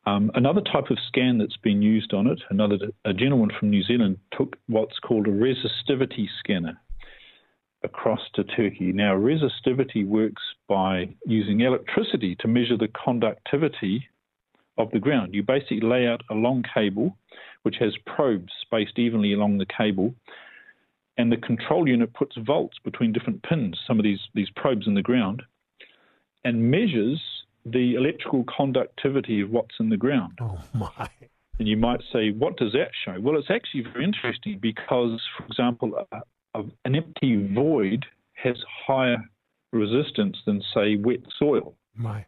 Um, 0.06 0.30
another 0.34 0.62
type 0.62 0.90
of 0.90 0.96
scan 1.06 1.36
that's 1.36 1.58
been 1.58 1.82
used 1.82 2.14
on 2.14 2.26
it, 2.26 2.40
another 2.48 2.78
a 3.04 3.12
gentleman 3.12 3.50
from 3.58 3.68
New 3.68 3.82
Zealand 3.82 4.18
took 4.36 4.56
what's 4.66 4.98
called 5.00 5.26
a 5.26 5.30
resistivity 5.30 6.26
scanner 6.38 6.80
across 7.82 8.20
to 8.34 8.44
Turkey. 8.44 8.92
Now, 8.92 9.14
resistivity 9.14 10.06
works 10.06 10.42
by 10.68 11.08
using 11.26 11.60
electricity 11.60 12.36
to 12.40 12.48
measure 12.48 12.76
the 12.76 12.88
conductivity 12.88 14.08
of 14.76 14.90
the 14.90 14.98
ground. 14.98 15.34
You 15.34 15.42
basically 15.42 15.80
lay 15.80 16.06
out 16.06 16.22
a 16.30 16.34
long 16.34 16.64
cable 16.74 17.16
which 17.62 17.76
has 17.80 17.94
probes 18.06 18.52
spaced 18.62 18.98
evenly 18.98 19.32
along 19.32 19.58
the 19.58 19.66
cable, 19.66 20.14
and 21.16 21.30
the 21.30 21.36
control 21.36 21.88
unit 21.88 22.12
puts 22.14 22.36
volts 22.36 22.78
between 22.84 23.12
different 23.12 23.42
pins, 23.42 23.78
some 23.86 23.98
of 23.98 24.04
these, 24.04 24.20
these 24.34 24.48
probes 24.54 24.86
in 24.86 24.94
the 24.94 25.02
ground, 25.02 25.42
and 26.44 26.70
measures 26.70 27.20
the 27.66 27.94
electrical 27.96 28.44
conductivity 28.44 29.40
of 29.40 29.50
what's 29.50 29.74
in 29.80 29.88
the 29.90 29.96
ground. 29.96 30.38
Oh, 30.40 30.58
my. 30.74 31.08
And 31.58 31.66
you 31.66 31.76
might 31.76 32.00
say, 32.12 32.30
what 32.30 32.56
does 32.56 32.72
that 32.72 32.90
show? 33.04 33.20
Well, 33.20 33.36
it's 33.36 33.50
actually 33.50 33.82
very 33.92 34.04
interesting 34.04 34.58
because, 34.62 35.20
for 35.36 35.44
example, 35.46 36.06
an 36.84 36.94
empty 36.94 37.52
void 37.54 38.06
has 38.34 38.56
higher 38.86 39.18
resistance 39.72 40.36
than, 40.46 40.62
say, 40.74 40.96
wet 40.96 41.20
soil. 41.38 41.74
My. 41.94 42.24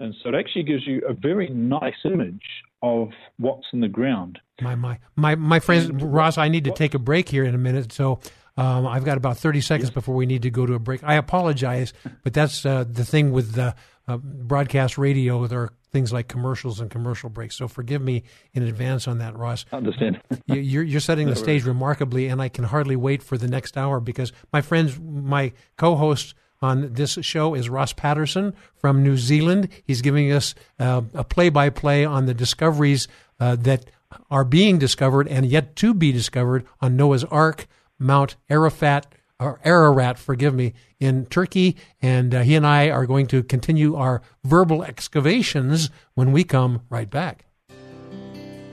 And 0.00 0.14
so 0.22 0.30
it 0.30 0.34
actually 0.34 0.64
gives 0.64 0.86
you 0.86 1.00
a 1.08 1.12
very 1.12 1.48
nice 1.48 1.94
image 2.04 2.42
of 2.82 3.10
what's 3.38 3.66
in 3.72 3.80
the 3.80 3.88
ground. 3.88 4.38
My 4.60 4.74
my 4.74 4.98
my 5.14 5.36
my 5.36 5.60
friends, 5.60 5.90
Ross. 5.90 6.38
I 6.38 6.48
need 6.48 6.64
to 6.64 6.72
take 6.72 6.94
a 6.94 6.98
break 6.98 7.28
here 7.28 7.44
in 7.44 7.54
a 7.54 7.58
minute, 7.58 7.92
so 7.92 8.18
um, 8.56 8.86
I've 8.86 9.04
got 9.04 9.16
about 9.16 9.38
thirty 9.38 9.60
seconds 9.60 9.90
yes. 9.90 9.94
before 9.94 10.16
we 10.16 10.26
need 10.26 10.42
to 10.42 10.50
go 10.50 10.66
to 10.66 10.74
a 10.74 10.78
break. 10.80 11.04
I 11.04 11.14
apologize, 11.14 11.92
but 12.24 12.32
that's 12.32 12.66
uh, 12.66 12.84
the 12.88 13.04
thing 13.04 13.30
with 13.30 13.52
the 13.52 13.76
uh, 14.08 14.16
broadcast 14.16 14.98
radio. 14.98 15.46
There 15.46 15.60
are 15.60 15.72
things 15.92 16.12
like 16.12 16.26
commercials 16.26 16.80
and 16.80 16.90
commercial 16.90 17.28
breaks. 17.28 17.56
So 17.56 17.68
forgive 17.68 18.02
me 18.02 18.24
in 18.54 18.62
advance 18.62 19.06
on 19.06 19.18
that, 19.18 19.36
Ross. 19.36 19.64
I 19.72 19.76
understand. 19.76 20.20
you're, 20.46 20.82
you're 20.82 21.00
setting 21.00 21.28
the 21.28 21.36
stage 21.36 21.64
remarkably, 21.64 22.28
and 22.28 22.40
I 22.40 22.48
can 22.48 22.64
hardly 22.64 22.96
wait 22.96 23.22
for 23.22 23.36
the 23.36 23.48
next 23.48 23.76
hour 23.76 24.00
because 24.00 24.32
my 24.52 24.62
friends, 24.62 24.98
my 24.98 25.52
co-host 25.76 26.34
on 26.62 26.94
this 26.94 27.18
show 27.22 27.54
is 27.54 27.68
Ross 27.68 27.92
Patterson 27.92 28.54
from 28.74 29.02
New 29.02 29.16
Zealand. 29.18 29.68
He's 29.84 30.00
giving 30.00 30.32
us 30.32 30.54
uh, 30.78 31.02
a 31.12 31.24
play-by-play 31.24 32.04
on 32.04 32.26
the 32.26 32.34
discoveries 32.34 33.08
uh, 33.40 33.56
that 33.56 33.90
are 34.30 34.44
being 34.44 34.78
discovered 34.78 35.26
and 35.28 35.46
yet 35.46 35.76
to 35.76 35.92
be 35.92 36.12
discovered 36.12 36.64
on 36.80 36.96
Noah's 36.96 37.24
Ark, 37.24 37.66
Mount 37.98 38.36
Arafat, 38.48 39.12
or 39.40 39.60
Ararat, 39.64 40.18
forgive 40.18 40.54
me, 40.54 40.72
in 41.02 41.26
Turkey. 41.26 41.76
And 42.00 42.34
uh, 42.34 42.42
he 42.42 42.54
and 42.54 42.66
I 42.66 42.90
are 42.90 43.06
going 43.06 43.26
to 43.28 43.42
continue 43.42 43.96
our 43.96 44.22
verbal 44.44 44.84
excavations 44.84 45.90
when 46.14 46.32
we 46.32 46.44
come 46.44 46.82
right 46.88 47.10
back. 47.10 47.46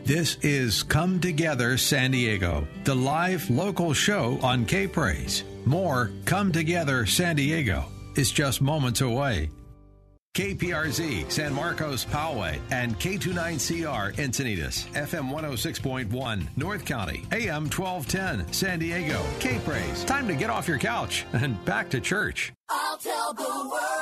This 0.04 0.38
is 0.42 0.84
Come 0.84 1.20
Together 1.20 1.78
San 1.78 2.12
Diego, 2.12 2.68
the 2.84 2.96
live 2.96 3.50
local 3.50 3.94
show 3.94 4.40
on 4.42 4.66
K 4.66 4.88
Praise. 4.88 5.44
More 5.66 6.12
Come 6.26 6.52
Together 6.52 7.06
San 7.06 7.36
Diego 7.36 7.86
is 8.16 8.32
just 8.32 8.62
moments 8.62 9.02
away. 9.02 9.50
KPRZ, 10.40 11.30
San 11.30 11.54
Marcos 11.54 12.06
Poway, 12.06 12.62
and 12.72 12.98
K29CR 12.98 14.16
Encinitas, 14.16 14.88
FM 14.94 15.30
106.1, 15.30 16.48
North 16.56 16.86
County, 16.86 17.26
AM 17.34 17.64
1210, 17.70 18.54
San 18.54 18.80
Diego, 18.80 19.22
K 19.42 19.60
Praise. 19.66 20.06
Time 20.06 20.30
to 20.30 20.36
get 20.36 20.50
off 20.50 20.66
your 20.66 20.78
couch 20.78 21.26
and 21.34 21.62
back 21.66 21.90
to 21.90 22.00
church. 22.00 22.54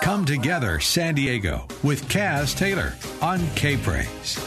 Come 0.04 0.26
together, 0.26 0.80
San 0.80 1.16
Diego, 1.16 1.66
with 1.82 2.08
Kaz 2.08 2.56
Taylor 2.56 2.94
on 3.20 3.40
K 3.56 3.76
Praise. 3.78 4.38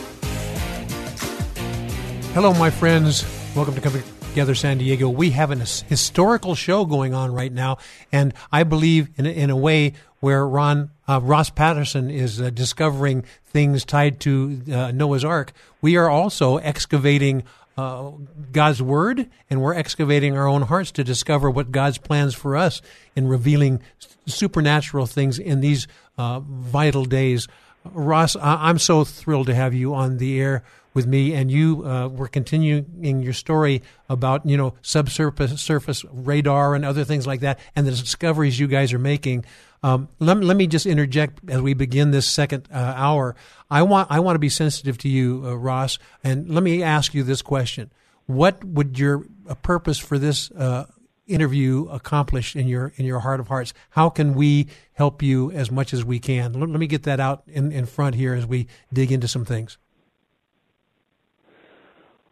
Hello, 2.34 2.54
my 2.54 2.70
friends. 2.70 3.24
Welcome 3.56 3.74
to 3.74 3.80
Come 3.80 4.00
Together 4.28 4.54
San 4.54 4.78
Diego. 4.78 5.08
We 5.08 5.30
have 5.30 5.50
a 5.50 5.56
historical 5.56 6.54
show 6.54 6.84
going 6.84 7.14
on 7.14 7.34
right 7.34 7.52
now, 7.52 7.78
and 8.12 8.32
I 8.52 8.62
believe 8.62 9.08
in, 9.16 9.26
in 9.26 9.50
a 9.50 9.56
way 9.56 9.94
where 10.20 10.46
Ron 10.46 10.90
uh, 11.10 11.18
Ross 11.20 11.50
Patterson 11.50 12.08
is 12.10 12.40
uh, 12.40 12.50
discovering 12.50 13.24
things 13.46 13.84
tied 13.84 14.20
to 14.20 14.62
uh, 14.72 14.92
Noah's 14.92 15.24
Ark. 15.24 15.52
We 15.80 15.96
are 15.96 16.08
also 16.08 16.58
excavating 16.58 17.42
uh, 17.76 18.12
God's 18.52 18.80
Word, 18.80 19.28
and 19.48 19.60
we're 19.60 19.74
excavating 19.74 20.36
our 20.36 20.46
own 20.46 20.62
hearts 20.62 20.92
to 20.92 21.04
discover 21.04 21.50
what 21.50 21.72
God's 21.72 21.98
plans 21.98 22.34
for 22.34 22.56
us 22.56 22.80
in 23.16 23.26
revealing 23.26 23.80
supernatural 24.26 25.06
things 25.06 25.38
in 25.38 25.60
these 25.60 25.88
uh, 26.16 26.40
vital 26.40 27.04
days. 27.04 27.48
Ross, 27.84 28.36
I- 28.36 28.68
I'm 28.68 28.78
so 28.78 29.04
thrilled 29.04 29.46
to 29.46 29.54
have 29.54 29.74
you 29.74 29.94
on 29.94 30.18
the 30.18 30.40
air 30.40 30.62
with 30.94 31.06
me, 31.06 31.34
and 31.34 31.50
you 31.50 31.84
uh, 31.86 32.08
were 32.08 32.28
continuing 32.28 33.22
your 33.22 33.32
story 33.32 33.82
about 34.08 34.44
you 34.44 34.56
know 34.56 34.74
subsurface 34.82 35.60
surface 35.60 36.04
radar 36.12 36.74
and 36.74 36.84
other 36.84 37.04
things 37.04 37.26
like 37.26 37.40
that, 37.40 37.58
and 37.74 37.86
the 37.86 37.92
discoveries 37.92 38.58
you 38.60 38.68
guys 38.68 38.92
are 38.92 38.98
making. 38.98 39.44
Um, 39.82 40.08
let, 40.18 40.38
let 40.42 40.56
me 40.56 40.66
just 40.66 40.86
interject 40.86 41.40
as 41.48 41.62
we 41.62 41.74
begin 41.74 42.10
this 42.10 42.26
second 42.26 42.68
uh, 42.72 42.94
hour. 42.96 43.34
I 43.70 43.82
want 43.82 44.10
I 44.10 44.20
want 44.20 44.34
to 44.34 44.40
be 44.40 44.48
sensitive 44.50 44.98
to 44.98 45.08
you, 45.08 45.42
uh, 45.44 45.54
Ross, 45.54 45.98
and 46.22 46.50
let 46.50 46.62
me 46.62 46.82
ask 46.82 47.14
you 47.14 47.22
this 47.22 47.40
question: 47.40 47.90
What 48.26 48.62
would 48.62 48.98
your 48.98 49.24
uh, 49.48 49.54
purpose 49.54 49.98
for 49.98 50.18
this 50.18 50.50
uh, 50.50 50.84
interview 51.26 51.86
accomplish 51.90 52.56
in 52.56 52.68
your 52.68 52.92
in 52.96 53.06
your 53.06 53.20
heart 53.20 53.40
of 53.40 53.48
hearts? 53.48 53.72
How 53.90 54.10
can 54.10 54.34
we 54.34 54.68
help 54.92 55.22
you 55.22 55.50
as 55.52 55.70
much 55.70 55.94
as 55.94 56.04
we 56.04 56.18
can? 56.18 56.52
Let, 56.52 56.68
let 56.68 56.80
me 56.80 56.86
get 56.86 57.04
that 57.04 57.20
out 57.20 57.44
in, 57.46 57.72
in 57.72 57.86
front 57.86 58.16
here 58.16 58.34
as 58.34 58.46
we 58.46 58.66
dig 58.92 59.10
into 59.10 59.28
some 59.28 59.46
things. 59.46 59.78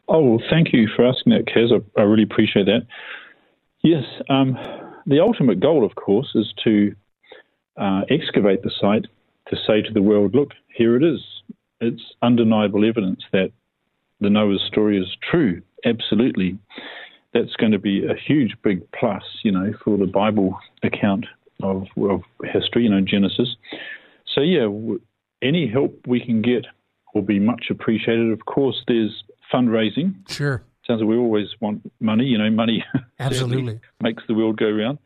Oh, 0.09 0.39
thank 0.51 0.73
you 0.73 0.89
for 0.95 1.07
asking 1.07 1.33
that, 1.33 1.47
Kaz. 1.47 1.71
I, 1.73 2.01
I 2.01 2.05
really 2.05 2.23
appreciate 2.23 2.65
that. 2.67 2.87
Yes, 3.83 4.05
um, 4.29 4.57
the 5.07 5.21
ultimate 5.21 5.61
goal, 5.61 5.85
of 5.85 5.95
course, 5.95 6.29
is 6.35 6.53
to 6.65 6.95
uh, 7.79 8.03
excavate 8.11 8.63
the 8.63 8.71
site 8.81 9.07
to 9.49 9.57
say 9.67 9.83
to 9.83 9.93
the 9.93 10.03
world, 10.03 10.35
look, 10.35 10.51
here 10.75 10.97
it 10.97 11.03
is. 11.03 11.21
It's 11.81 12.03
undeniable 12.23 12.87
evidence 12.87 13.23
that 13.33 13.53
the 14.21 14.31
Noah's 14.31 14.63
story 14.67 15.01
is 15.01 15.17
true. 15.31 15.63
Absolutely. 15.85 16.59
That's 17.33 17.55
going 17.57 17.73
to 17.73 17.79
be 17.79 18.05
a 18.05 18.15
huge, 18.15 18.57
big 18.63 18.83
plus, 18.93 19.23
you 19.43 19.53
know, 19.53 19.73
for 19.85 19.97
the 19.97 20.07
Bible 20.07 20.59
account 20.83 21.27
of, 21.63 21.87
of 21.97 22.23
history, 22.45 22.85
you 22.85 22.91
know, 22.91 23.01
Genesis. 23.01 23.57
So, 24.35 24.41
yeah, 24.41 24.63
w- 24.63 25.01
any 25.43 25.69
help 25.69 25.95
we 26.07 26.21
can 26.25 26.43
get 26.43 26.67
will 27.15 27.23
be 27.23 27.39
much 27.39 27.67
appreciated. 27.71 28.33
Of 28.33 28.45
course, 28.47 28.83
there's 28.89 29.23
fundraising. 29.53 30.15
Sure. 30.29 30.63
Sounds 30.87 31.01
like 31.01 31.09
we 31.09 31.17
always 31.17 31.49
want 31.61 31.91
money. 32.01 32.25
You 32.25 32.39
know, 32.39 32.51
money 32.51 32.85
absolutely 33.21 33.81
makes 34.03 34.23
the 34.27 34.35
world 34.35 34.57
go 34.57 34.71
round. 34.71 34.99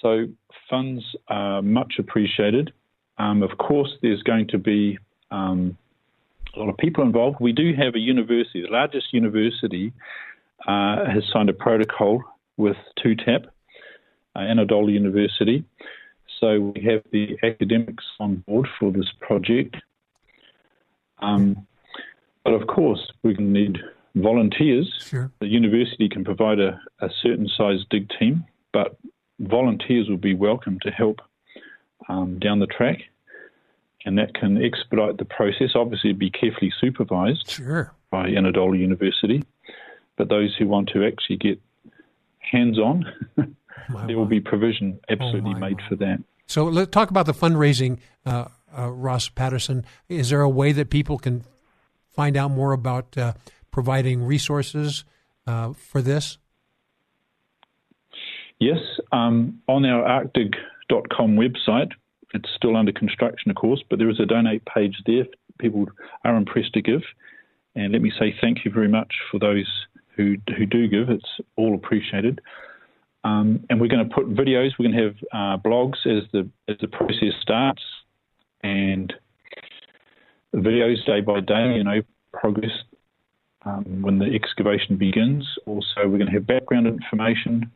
So 0.00 0.26
funds 0.74 1.04
are 1.28 1.62
much 1.62 1.92
appreciated. 1.98 2.72
Um, 3.18 3.42
of 3.42 3.58
course, 3.58 3.92
there's 4.02 4.22
going 4.22 4.48
to 4.48 4.58
be 4.58 4.98
um, 5.30 5.78
a 6.54 6.58
lot 6.58 6.68
of 6.68 6.76
people 6.78 7.04
involved. 7.04 7.36
We 7.40 7.52
do 7.52 7.72
have 7.82 7.94
a 7.94 8.02
university, 8.14 8.62
the 8.62 8.72
largest 8.80 9.06
university, 9.12 9.92
uh, 10.66 10.96
has 11.14 11.22
signed 11.32 11.48
a 11.48 11.52
protocol 11.52 12.22
with 12.56 12.76
TUTAP, 12.98 13.42
uh, 14.34 14.38
Anadolu 14.40 14.92
University. 14.92 15.64
So 16.40 16.72
we 16.74 16.80
have 16.90 17.02
the 17.12 17.38
academics 17.44 18.04
on 18.18 18.30
board 18.46 18.66
for 18.78 18.90
this 18.90 19.10
project. 19.20 19.76
Um, 21.20 21.66
but 22.44 22.54
of 22.54 22.66
course, 22.66 23.12
we 23.22 23.36
can 23.36 23.52
need 23.52 23.78
volunteers. 24.16 24.88
Sure. 25.08 25.30
The 25.40 25.46
university 25.46 26.08
can 26.08 26.24
provide 26.24 26.58
a, 26.58 26.80
a 27.00 27.08
certain 27.22 27.48
size 27.56 27.80
dig 27.90 28.10
team, 28.18 28.44
but 28.72 28.96
volunteers 29.38 30.08
will 30.08 30.16
be 30.16 30.34
welcome 30.34 30.78
to 30.80 30.90
help 30.90 31.20
um, 32.08 32.38
down 32.38 32.58
the 32.58 32.66
track, 32.66 32.98
and 34.04 34.18
that 34.18 34.34
can 34.34 34.62
expedite 34.62 35.18
the 35.18 35.24
process. 35.24 35.70
Obviously, 35.74 36.12
be 36.12 36.30
carefully 36.30 36.72
supervised 36.80 37.50
sure. 37.50 37.92
by 38.10 38.28
Anadolu 38.28 38.78
University, 38.78 39.44
but 40.16 40.28
those 40.28 40.54
who 40.58 40.66
want 40.66 40.90
to 40.90 41.04
actually 41.04 41.36
get 41.36 41.60
hands 42.38 42.78
on, 42.78 43.04
there 44.06 44.16
will 44.16 44.26
be 44.26 44.40
provision 44.40 45.00
absolutely 45.08 45.54
oh 45.56 45.58
made 45.58 45.78
my. 45.78 45.88
for 45.88 45.96
that. 45.96 46.22
So 46.46 46.64
let's 46.64 46.90
talk 46.90 47.10
about 47.10 47.26
the 47.26 47.34
fundraising, 47.34 47.98
uh, 48.26 48.46
uh, 48.76 48.90
Ross 48.90 49.28
Patterson. 49.28 49.84
Is 50.08 50.30
there 50.30 50.42
a 50.42 50.48
way 50.48 50.72
that 50.72 50.90
people 50.90 51.18
can 51.18 51.44
find 52.10 52.36
out 52.36 52.50
more 52.50 52.72
about 52.72 53.16
uh, 53.16 53.32
providing 53.70 54.22
resources 54.22 55.04
uh, 55.46 55.72
for 55.72 56.02
this? 56.02 56.38
Yes, 58.58 58.78
um, 59.12 59.60
on 59.68 59.84
our 59.84 60.24
arcdig.com 60.24 61.36
website, 61.36 61.90
it's 62.32 62.48
still 62.56 62.76
under 62.76 62.92
construction, 62.92 63.50
of 63.50 63.56
course, 63.56 63.82
but 63.88 63.98
there 63.98 64.10
is 64.10 64.20
a 64.20 64.26
donate 64.26 64.64
page 64.66 64.96
there. 65.06 65.24
People 65.58 65.86
are 66.24 66.36
impressed 66.36 66.72
to 66.74 66.82
give. 66.82 67.02
And 67.76 67.92
let 67.92 68.02
me 68.02 68.12
say 68.18 68.34
thank 68.40 68.64
you 68.64 68.70
very 68.70 68.88
much 68.88 69.12
for 69.30 69.38
those 69.38 69.66
who, 70.16 70.36
who 70.56 70.66
do 70.66 70.88
give. 70.88 71.10
It's 71.10 71.40
all 71.56 71.74
appreciated. 71.74 72.40
Um, 73.24 73.64
and 73.70 73.80
we're 73.80 73.88
going 73.88 74.06
to 74.06 74.14
put 74.14 74.28
videos, 74.34 74.72
we're 74.78 74.90
going 74.90 74.96
to 74.96 75.04
have 75.04 75.16
uh, 75.32 75.62
blogs 75.62 76.06
as 76.06 76.24
the, 76.32 76.48
as 76.68 76.76
the 76.80 76.88
process 76.88 77.32
starts 77.40 77.82
and 78.62 79.12
videos 80.54 81.04
day 81.06 81.20
by 81.20 81.40
day, 81.40 81.74
you 81.76 81.84
know, 81.84 82.02
progress 82.32 82.72
um, 83.64 84.02
when 84.02 84.18
the 84.18 84.26
excavation 84.26 84.96
begins. 84.96 85.46
Also, 85.66 86.06
we're 86.06 86.18
going 86.18 86.26
to 86.26 86.32
have 86.32 86.46
background 86.46 86.86
information 86.86 87.70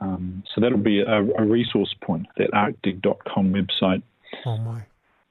um, 0.00 0.44
so 0.54 0.60
that'll 0.60 0.78
be 0.78 1.00
a, 1.00 1.18
a, 1.18 1.44
resource 1.44 1.94
point, 2.00 2.26
that 2.36 2.50
arcdig.com 2.52 3.52
website. 3.52 4.02
Oh, 4.46 4.56
my. 4.58 4.82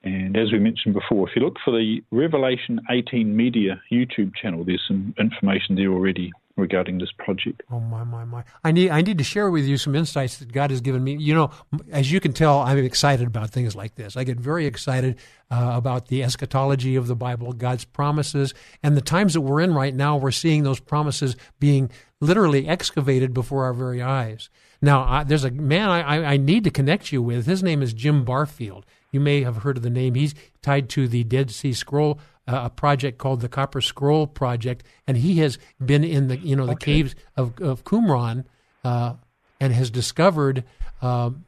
And 0.04 0.36
as 0.36 0.52
we 0.52 0.58
mentioned 0.58 0.94
before, 0.94 1.28
if 1.28 1.34
you 1.34 1.42
look 1.42 1.56
for 1.64 1.72
the 1.72 2.02
Revelation 2.10 2.80
18 2.90 3.34
Media 3.34 3.80
YouTube 3.90 4.34
channel, 4.34 4.64
there's 4.64 4.84
some 4.86 5.14
information 5.18 5.74
there 5.74 5.90
already 5.90 6.32
regarding 6.58 6.98
this 6.98 7.12
project. 7.12 7.62
Oh 7.70 7.80
my 7.80 8.04
my 8.04 8.24
my! 8.24 8.44
I 8.64 8.72
need 8.72 8.90
I 8.90 9.00
need 9.00 9.18
to 9.18 9.24
share 9.24 9.50
with 9.50 9.64
you 9.64 9.78
some 9.78 9.94
insights 9.94 10.38
that 10.38 10.52
God 10.52 10.70
has 10.70 10.80
given 10.80 11.02
me. 11.02 11.16
You 11.16 11.34
know, 11.34 11.50
as 11.90 12.12
you 12.12 12.20
can 12.20 12.32
tell, 12.32 12.58
I'm 12.60 12.78
excited 12.78 13.26
about 13.26 13.50
things 13.50 13.74
like 13.74 13.94
this. 13.94 14.16
I 14.16 14.24
get 14.24 14.38
very 14.38 14.66
excited 14.66 15.18
uh, 15.50 15.72
about 15.74 16.08
the 16.08 16.22
eschatology 16.22 16.96
of 16.96 17.06
the 17.06 17.16
Bible, 17.16 17.52
God's 17.52 17.84
promises, 17.84 18.52
and 18.82 18.96
the 18.96 19.00
times 19.00 19.34
that 19.34 19.40
we're 19.40 19.60
in 19.60 19.72
right 19.72 19.94
now. 19.94 20.16
We're 20.16 20.32
seeing 20.32 20.64
those 20.64 20.80
promises 20.80 21.36
being 21.60 21.90
literally 22.20 22.68
excavated 22.68 23.32
before 23.32 23.64
our 23.64 23.72
very 23.72 24.02
eyes. 24.02 24.50
Now, 24.82 25.04
I, 25.04 25.24
there's 25.24 25.44
a 25.44 25.50
man 25.50 25.88
I, 25.88 26.32
I 26.32 26.36
need 26.36 26.64
to 26.64 26.70
connect 26.70 27.12
you 27.12 27.22
with. 27.22 27.46
His 27.46 27.62
name 27.62 27.82
is 27.82 27.92
Jim 27.92 28.24
Barfield. 28.24 28.84
You 29.10 29.20
may 29.20 29.42
have 29.42 29.58
heard 29.58 29.76
of 29.76 29.82
the 29.82 29.90
name. 29.90 30.14
He's 30.14 30.34
tied 30.60 30.88
to 30.90 31.08
the 31.08 31.24
Dead 31.24 31.50
Sea 31.50 31.72
Scroll 31.72 32.20
uh, 32.48 32.62
a 32.64 32.70
project 32.70 33.18
called 33.18 33.40
the 33.40 33.48
Copper 33.48 33.80
Scroll 33.80 34.26
Project, 34.26 34.84
and 35.06 35.16
he 35.18 35.38
has 35.38 35.58
been 35.84 36.02
in 36.02 36.28
the 36.28 36.38
you 36.38 36.56
know 36.56 36.66
the 36.66 36.72
okay. 36.72 36.94
caves 36.94 37.14
of, 37.36 37.60
of 37.60 37.84
Qumran 37.84 38.44
uh, 38.84 39.14
and 39.60 39.72
has 39.72 39.90
discovered 39.90 40.64
um, 41.02 41.44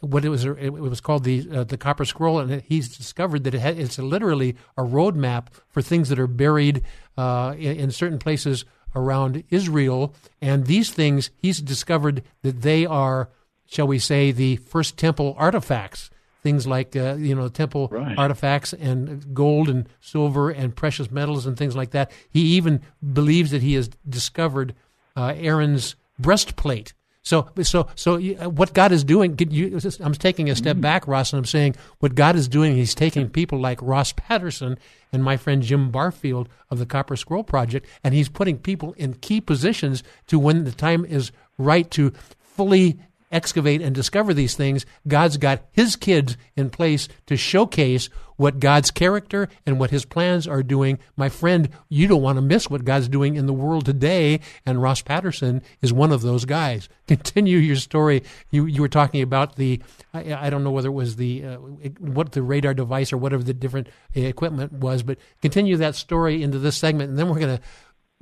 what 0.00 0.24
it 0.24 0.30
was. 0.30 0.44
It 0.44 0.72
was 0.72 1.00
called 1.00 1.24
the 1.24 1.46
uh, 1.50 1.64
the 1.64 1.76
Copper 1.76 2.06
Scroll, 2.06 2.38
and 2.38 2.62
he's 2.62 2.96
discovered 2.96 3.44
that 3.44 3.54
it 3.54 3.60
ha- 3.60 3.68
it's 3.68 3.98
literally 3.98 4.56
a 4.76 4.82
roadmap 4.82 5.48
for 5.68 5.82
things 5.82 6.08
that 6.08 6.18
are 6.18 6.26
buried 6.26 6.82
uh, 7.18 7.54
in, 7.58 7.76
in 7.76 7.90
certain 7.90 8.18
places 8.18 8.64
around 8.94 9.44
Israel, 9.50 10.14
and 10.40 10.66
these 10.66 10.90
things 10.90 11.30
he's 11.36 11.60
discovered 11.60 12.22
that 12.42 12.62
they 12.62 12.86
are, 12.86 13.28
shall 13.66 13.86
we 13.86 13.98
say, 13.98 14.32
the 14.32 14.56
first 14.56 14.96
temple 14.96 15.34
artifacts 15.38 16.10
things 16.42 16.66
like 16.66 16.96
uh, 16.96 17.14
you 17.14 17.34
know 17.34 17.48
temple 17.48 17.88
right. 17.90 18.18
artifacts 18.18 18.72
and 18.72 19.34
gold 19.34 19.68
and 19.68 19.88
silver 20.00 20.50
and 20.50 20.74
precious 20.74 21.10
metals 21.10 21.46
and 21.46 21.56
things 21.56 21.76
like 21.76 21.90
that. 21.90 22.10
He 22.28 22.40
even 22.56 22.80
believes 23.12 23.50
that 23.52 23.62
he 23.62 23.74
has 23.74 23.88
discovered 24.08 24.74
uh, 25.16 25.34
Aaron's 25.36 25.94
breastplate. 26.18 26.94
So, 27.24 27.48
so, 27.62 27.86
so, 27.94 28.16
uh, 28.16 28.50
what 28.50 28.74
God 28.74 28.90
is 28.90 29.04
doing? 29.04 29.38
You, 29.38 29.78
I'm 30.00 30.12
taking 30.12 30.50
a 30.50 30.56
step 30.56 30.76
mm. 30.76 30.80
back, 30.80 31.06
Ross, 31.06 31.32
and 31.32 31.38
I'm 31.38 31.44
saying 31.44 31.76
what 32.00 32.16
God 32.16 32.34
is 32.34 32.48
doing. 32.48 32.74
He's 32.74 32.96
taking 32.96 33.30
people 33.30 33.60
like 33.60 33.80
Ross 33.80 34.12
Patterson 34.12 34.76
and 35.12 35.22
my 35.22 35.36
friend 35.36 35.62
Jim 35.62 35.92
Barfield 35.92 36.48
of 36.68 36.80
the 36.80 36.86
Copper 36.86 37.14
Scroll 37.14 37.44
Project, 37.44 37.86
and 38.02 38.12
he's 38.12 38.28
putting 38.28 38.58
people 38.58 38.92
in 38.94 39.14
key 39.14 39.40
positions 39.40 40.02
to 40.26 40.36
when 40.36 40.64
the 40.64 40.72
time 40.72 41.04
is 41.04 41.30
right 41.58 41.88
to 41.92 42.12
fully 42.40 42.98
excavate 43.32 43.82
and 43.82 43.94
discover 43.94 44.34
these 44.34 44.54
things, 44.54 44.86
God's 45.08 45.38
got 45.38 45.62
His 45.72 45.96
kids 45.96 46.36
in 46.56 46.70
place 46.70 47.08
to 47.26 47.36
showcase 47.36 48.08
what 48.36 48.60
God's 48.60 48.90
character 48.90 49.48
and 49.66 49.78
what 49.78 49.90
His 49.90 50.04
plans 50.04 50.46
are 50.46 50.62
doing. 50.62 50.98
My 51.16 51.28
friend, 51.28 51.68
you 51.88 52.06
don't 52.06 52.22
want 52.22 52.36
to 52.36 52.42
miss 52.42 52.68
what 52.68 52.84
God's 52.84 53.08
doing 53.08 53.36
in 53.36 53.46
the 53.46 53.52
world 53.52 53.86
today, 53.86 54.40
and 54.66 54.82
Ross 54.82 55.02
Patterson 55.02 55.62
is 55.80 55.92
one 55.92 56.12
of 56.12 56.22
those 56.22 56.44
guys. 56.44 56.88
Continue 57.08 57.58
your 57.58 57.76
story. 57.76 58.22
You 58.50 58.66
you 58.66 58.82
were 58.82 58.88
talking 58.88 59.22
about 59.22 59.56
the 59.56 59.80
I, 60.12 60.46
I 60.46 60.50
don't 60.50 60.64
know 60.64 60.70
whether 60.70 60.88
it 60.88 60.92
was 60.92 61.16
the 61.16 61.44
uh, 61.44 61.56
what 61.98 62.32
the 62.32 62.42
radar 62.42 62.74
device 62.74 63.12
or 63.12 63.16
whatever 63.16 63.42
the 63.42 63.54
different 63.54 63.88
equipment 64.14 64.72
was, 64.72 65.02
but 65.02 65.18
continue 65.40 65.76
that 65.78 65.94
story 65.94 66.42
into 66.42 66.58
this 66.58 66.76
segment, 66.76 67.10
and 67.10 67.18
then 67.18 67.28
we're 67.28 67.38
going 67.38 67.56
to 67.56 67.62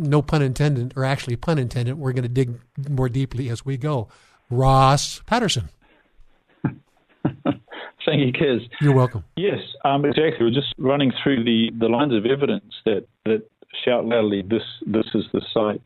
no 0.01 0.23
pun 0.23 0.43
intended, 0.43 0.95
or 0.97 1.05
actually 1.05 1.37
pun 1.37 1.59
intended, 1.59 1.99
we're 1.99 2.13
going 2.13 2.23
to 2.23 2.29
dig 2.29 2.59
more 2.89 3.09
deeply 3.09 3.51
as 3.51 3.65
we 3.65 3.77
go. 3.77 4.09
Ross 4.51 5.22
Patterson. 5.26 5.68
Thank 8.05 8.26
you, 8.26 8.32
Kaz. 8.32 8.61
You're 8.80 8.94
welcome. 8.94 9.24
Yes, 9.36 9.61
um, 9.84 10.05
exactly. 10.05 10.46
We're 10.46 10.51
just 10.51 10.74
running 10.78 11.12
through 11.22 11.44
the, 11.44 11.70
the 11.78 11.88
lines 11.88 12.14
of 12.14 12.26
evidence 12.26 12.72
that, 12.84 13.07
that 13.24 13.48
shout 13.84 14.07
loudly, 14.07 14.42
this, 14.42 14.62
this 14.86 15.07
is 15.14 15.24
the 15.32 15.42
site. 15.53 15.82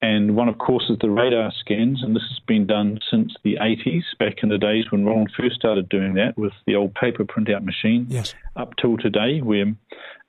And 0.00 0.36
one, 0.36 0.48
of 0.48 0.58
course, 0.58 0.84
is 0.90 0.98
the 1.00 1.08
radar 1.08 1.50
scans, 1.60 2.02
and 2.02 2.14
this 2.14 2.24
has 2.28 2.38
been 2.46 2.66
done 2.66 2.98
since 3.10 3.32
the 3.42 3.56
80s, 3.56 4.02
back 4.18 4.42
in 4.42 4.50
the 4.50 4.58
days 4.58 4.84
when 4.90 5.06
Roland 5.06 5.32
first 5.36 5.56
started 5.56 5.88
doing 5.88 6.14
that 6.14 6.36
with 6.36 6.52
the 6.66 6.74
old 6.74 6.94
paper 6.94 7.24
printout 7.24 7.64
machine. 7.64 8.06
Yes. 8.08 8.34
Up 8.54 8.74
till 8.80 8.98
today, 8.98 9.40
where 9.40 9.74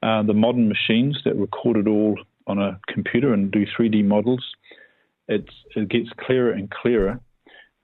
uh, 0.02 0.24
the 0.24 0.34
modern 0.34 0.70
machines 0.70 1.20
that 1.26 1.36
record 1.36 1.76
it 1.76 1.88
all 1.88 2.18
on 2.48 2.58
a 2.58 2.80
computer 2.88 3.34
and 3.34 3.52
do 3.52 3.66
3D 3.66 4.06
models, 4.06 4.46
it 5.28 5.50
gets 5.90 6.10
clearer 6.26 6.52
and 6.52 6.72
clearer 6.72 7.20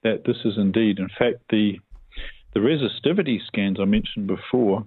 that 0.04 0.24
this 0.26 0.38
is 0.46 0.58
indeed, 0.58 1.00
in 1.00 1.10
fact, 1.18 1.38
the 1.50 1.80
the 2.54 2.60
resistivity 2.60 3.40
scans 3.48 3.80
I 3.80 3.86
mentioned 3.86 4.28
before. 4.28 4.86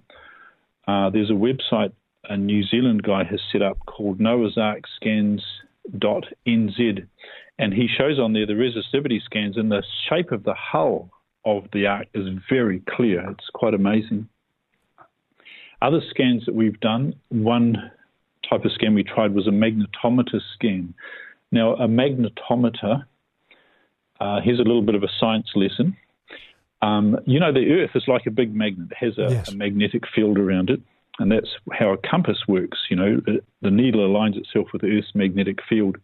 Uh, 0.87 1.09
there's 1.09 1.31
a 1.31 1.33
website 1.33 1.93
a 2.29 2.37
New 2.37 2.63
Zealand 2.63 3.03
guy 3.03 3.23
has 3.23 3.39
set 3.51 3.61
up 3.61 3.77
called 3.85 4.19
Noah's 4.19 4.57
Ark 4.57 4.83
Scans.nz, 4.95 5.47
and 7.57 7.73
he 7.73 7.87
shows 7.87 8.19
on 8.19 8.33
there 8.33 8.45
the 8.45 8.53
resistivity 8.53 9.21
scans, 9.23 9.57
and 9.57 9.71
the 9.71 9.83
shape 10.09 10.31
of 10.31 10.43
the 10.43 10.55
hull 10.55 11.09
of 11.45 11.65
the 11.73 11.85
ark 11.85 12.07
is 12.13 12.27
very 12.49 12.81
clear. 12.89 13.29
It's 13.31 13.49
quite 13.53 13.73
amazing. 13.73 14.27
Other 15.81 16.01
scans 16.09 16.45
that 16.45 16.55
we've 16.55 16.79
done, 16.79 17.13
one 17.29 17.91
type 18.49 18.65
of 18.65 18.71
scan 18.71 18.95
we 18.95 19.03
tried 19.03 19.33
was 19.35 19.47
a 19.47 19.51
magnetometer 19.51 20.39
scan. 20.53 20.93
Now, 21.51 21.73
a 21.75 21.87
magnetometer, 21.87 23.05
uh, 24.19 24.39
here's 24.41 24.59
a 24.59 24.63
little 24.63 24.81
bit 24.81 24.95
of 24.95 25.03
a 25.03 25.09
science 25.19 25.47
lesson. 25.55 25.95
Um, 26.81 27.17
you 27.25 27.39
know, 27.39 27.51
the 27.51 27.71
Earth 27.71 27.91
is 27.95 28.03
like 28.07 28.25
a 28.25 28.31
big 28.31 28.53
magnet, 28.55 28.91
it 28.91 28.97
has 28.97 29.17
a, 29.17 29.33
yes. 29.33 29.51
a, 29.51 29.55
magnetic 29.55 30.03
field 30.13 30.37
around 30.37 30.69
it, 30.69 30.81
and 31.19 31.31
that's 31.31 31.49
how 31.71 31.93
a 31.93 31.97
compass 31.97 32.37
works. 32.47 32.77
You 32.89 32.95
know, 32.97 33.21
the 33.61 33.71
needle 33.71 34.07
aligns 34.07 34.37
itself 34.37 34.67
with 34.71 34.81
the 34.81 34.89
Earth's 34.89 35.15
magnetic 35.15 35.59
field. 35.67 35.97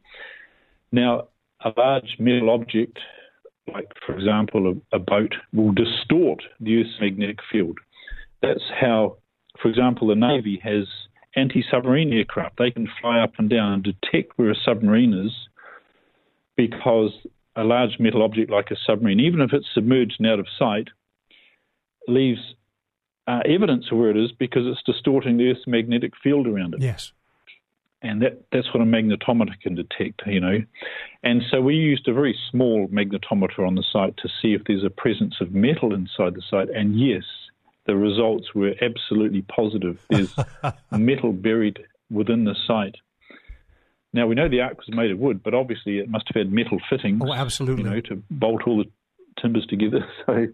Now, 0.92 1.28
a 1.64 1.72
large 1.78 2.18
metal 2.20 2.50
object, 2.50 3.00
like, 3.72 3.92
for 4.06 4.16
example, 4.16 4.74
a, 4.92 4.96
a 4.96 5.00
boat, 5.00 5.36
will 5.54 5.72
distort 5.72 6.42
the 6.60 6.82
Earth's 6.82 7.00
magnetic 7.00 7.40
field. 7.52 7.78
That's 8.42 8.64
how, 8.80 9.18
for 9.62 9.70
example, 9.70 10.08
the 10.08 10.16
Navy 10.16 10.60
has 10.64 10.86
anti 11.36 11.64
submarine 11.70 12.12
aircraft. 12.12 12.58
They 12.58 12.72
can 12.72 12.88
fly 13.00 13.20
up 13.20 13.34
and 13.38 13.50
down 13.50 13.74
and 13.74 13.84
detect 13.84 14.38
where 14.38 14.52
a 14.52 14.56
submarine 14.66 15.14
is 15.14 15.32
because 16.58 17.12
a 17.56 17.64
large 17.64 18.00
metal 18.00 18.24
object 18.24 18.50
like 18.50 18.72
a 18.72 18.76
submarine, 18.86 19.20
even 19.20 19.42
if 19.42 19.54
it's 19.54 19.68
submerged 19.74 20.16
and 20.20 20.28
out 20.28 20.40
of 20.40 20.48
sight, 20.58 20.88
leaves 22.08 22.40
uh, 23.28 23.42
evidence 23.46 23.86
of 23.92 23.98
where 23.98 24.10
it 24.10 24.18
is 24.18 24.32
because 24.32 24.64
it's 24.66 24.82
distorting 24.86 25.38
the 25.38 25.50
Earth's 25.50 25.68
magnetic 25.68 26.14
field 26.24 26.48
around 26.48 26.74
it. 26.74 26.82
Yes. 26.82 27.12
And 28.02 28.22
that, 28.24 28.42
that's 28.52 28.74
what 28.74 28.82
a 28.82 28.86
magnetometer 28.86 29.60
can 29.62 29.76
detect, 29.76 30.24
you 30.26 30.40
know. 30.40 30.58
And 31.24 31.44
so 31.52 31.62
we 31.62 31.76
used 31.76 32.08
a 32.08 32.14
very 32.14 32.36
small 32.50 32.88
magnetometer 32.88 33.66
on 33.66 33.76
the 33.76 33.84
site 33.84 34.18
to 34.18 34.30
see 34.42 34.54
if 34.54 34.64
there's 34.66 34.84
a 34.84 34.90
presence 34.90 35.36
of 35.40 35.54
metal 35.54 35.94
inside 35.94 36.34
the 36.34 36.42
site. 36.50 36.70
And 36.70 37.00
yes, 37.00 37.24
the 37.86 37.96
results 37.96 38.56
were 38.56 38.74
absolutely 38.82 39.44
positive. 39.44 40.00
There's 40.10 40.34
metal 40.92 41.32
buried 41.32 41.80
within 42.10 42.46
the 42.46 42.56
site. 42.66 42.96
Now 44.14 44.28
we 44.28 44.36
know 44.36 44.50
the 44.50 44.62
ark 44.62 44.78
was 44.78 44.94
made 44.96 45.12
of 45.12 45.20
wood, 45.20 45.42
but 45.44 45.54
obviously 45.54 46.00
it 46.00 46.10
must 46.10 46.28
have 46.28 46.36
had 46.36 46.52
metal 46.52 46.80
fittings. 46.90 47.22
Oh, 47.26 47.34
absolutely. 47.34 47.84
You 47.84 47.90
know, 47.90 48.02
to 48.02 48.24
bolt 48.30 48.64
all 48.68 48.78
the 48.78 48.90
timbers 49.42 49.66
together. 49.68 50.06
So, 50.26 50.48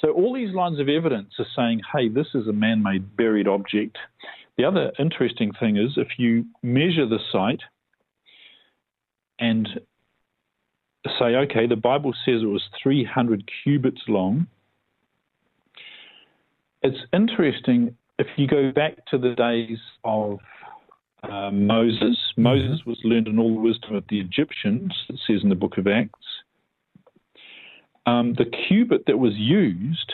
so 0.00 0.12
all 0.12 0.34
these 0.34 0.54
lines 0.54 0.80
of 0.80 0.88
evidence 0.88 1.32
are 1.38 1.46
saying, 1.56 1.80
"Hey, 1.92 2.08
this 2.08 2.26
is 2.34 2.46
a 2.46 2.52
man-made 2.52 3.16
buried 3.16 3.48
object." 3.48 3.96
The 4.58 4.64
other 4.64 4.92
interesting 4.98 5.52
thing 5.58 5.76
is, 5.76 5.92
if 5.96 6.18
you 6.18 6.44
measure 6.62 7.06
the 7.06 7.20
site 7.32 7.62
and 9.38 9.68
say, 11.18 11.36
"Okay, 11.36 11.66
the 11.66 11.76
Bible 11.76 12.12
says 12.24 12.42
it 12.42 12.46
was 12.46 12.64
300 12.82 13.48
cubits 13.62 14.02
long," 14.08 14.46
it's 16.82 17.00
interesting 17.12 17.96
if 18.18 18.26
you 18.36 18.46
go 18.46 18.72
back 18.72 19.06
to 19.06 19.18
the 19.18 19.34
days 19.34 19.78
of 20.04 20.38
uh, 21.30 21.50
Moses. 21.50 22.16
Mm-hmm. 22.32 22.42
Moses 22.42 22.86
was 22.86 22.98
learned 23.04 23.28
in 23.28 23.38
all 23.38 23.54
the 23.54 23.60
wisdom 23.60 23.94
of 23.94 24.04
the 24.08 24.20
Egyptians, 24.20 24.92
it 25.08 25.18
says 25.26 25.40
in 25.42 25.48
the 25.48 25.54
book 25.54 25.78
of 25.78 25.86
Acts. 25.86 26.26
Um, 28.06 28.34
the 28.34 28.44
cubit 28.44 29.04
that 29.06 29.18
was 29.18 29.34
used 29.34 30.12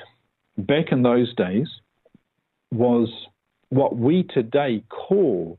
back 0.56 0.92
in 0.92 1.02
those 1.02 1.34
days 1.34 1.68
was 2.70 3.08
what 3.70 3.96
we 3.96 4.22
today 4.22 4.84
call 4.88 5.58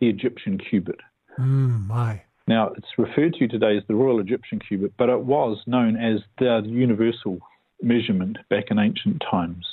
the 0.00 0.08
Egyptian 0.08 0.58
cubit. 0.58 1.00
Mm, 1.38 1.86
my. 1.86 2.22
Now, 2.46 2.72
it's 2.76 2.98
referred 2.98 3.34
to 3.34 3.48
today 3.48 3.76
as 3.76 3.84
the 3.88 3.94
Royal 3.94 4.20
Egyptian 4.20 4.58
cubit, 4.58 4.92
but 4.98 5.08
it 5.08 5.20
was 5.20 5.62
known 5.66 5.96
as 5.96 6.20
the 6.38 6.62
universal 6.66 7.38
measurement 7.82 8.36
back 8.50 8.64
in 8.70 8.78
ancient 8.78 9.22
times. 9.30 9.66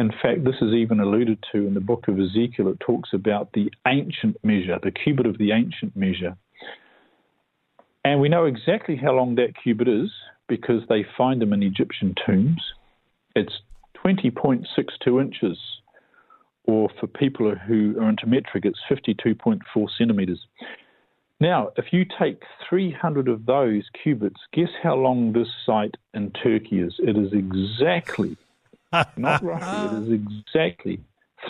In 0.00 0.10
fact, 0.22 0.44
this 0.44 0.54
is 0.62 0.72
even 0.72 0.98
alluded 0.98 1.44
to 1.52 1.66
in 1.66 1.74
the 1.74 1.80
book 1.80 2.08
of 2.08 2.18
Ezekiel. 2.18 2.68
It 2.68 2.80
talks 2.80 3.10
about 3.12 3.52
the 3.52 3.70
ancient 3.86 4.42
measure, 4.42 4.78
the 4.82 4.90
cubit 4.90 5.26
of 5.26 5.36
the 5.36 5.52
ancient 5.52 5.94
measure. 5.94 6.38
And 8.02 8.18
we 8.18 8.30
know 8.30 8.46
exactly 8.46 8.96
how 8.96 9.12
long 9.12 9.34
that 9.34 9.52
cubit 9.62 9.88
is 9.88 10.10
because 10.48 10.80
they 10.88 11.04
find 11.18 11.38
them 11.42 11.52
in 11.52 11.62
Egyptian 11.62 12.14
tombs. 12.24 12.62
It's 13.36 13.52
20.62 14.02 15.20
inches, 15.20 15.58
or 16.64 16.88
for 16.98 17.06
people 17.06 17.54
who 17.54 17.94
are 18.00 18.08
into 18.08 18.26
metric, 18.26 18.64
it's 18.64 18.80
52.4 18.90 19.88
centimeters. 19.98 20.40
Now, 21.40 21.72
if 21.76 21.92
you 21.92 22.06
take 22.18 22.42
300 22.70 23.28
of 23.28 23.44
those 23.44 23.82
cubits, 24.02 24.40
guess 24.54 24.70
how 24.82 24.94
long 24.94 25.34
this 25.34 25.48
site 25.66 25.96
in 26.14 26.30
Turkey 26.30 26.80
is? 26.80 26.94
It 27.00 27.18
is 27.18 27.34
exactly 27.34 28.38
not 29.16 29.42
roughly. 29.42 29.98
It 30.08 30.12
is 30.12 30.20
exactly 30.54 31.00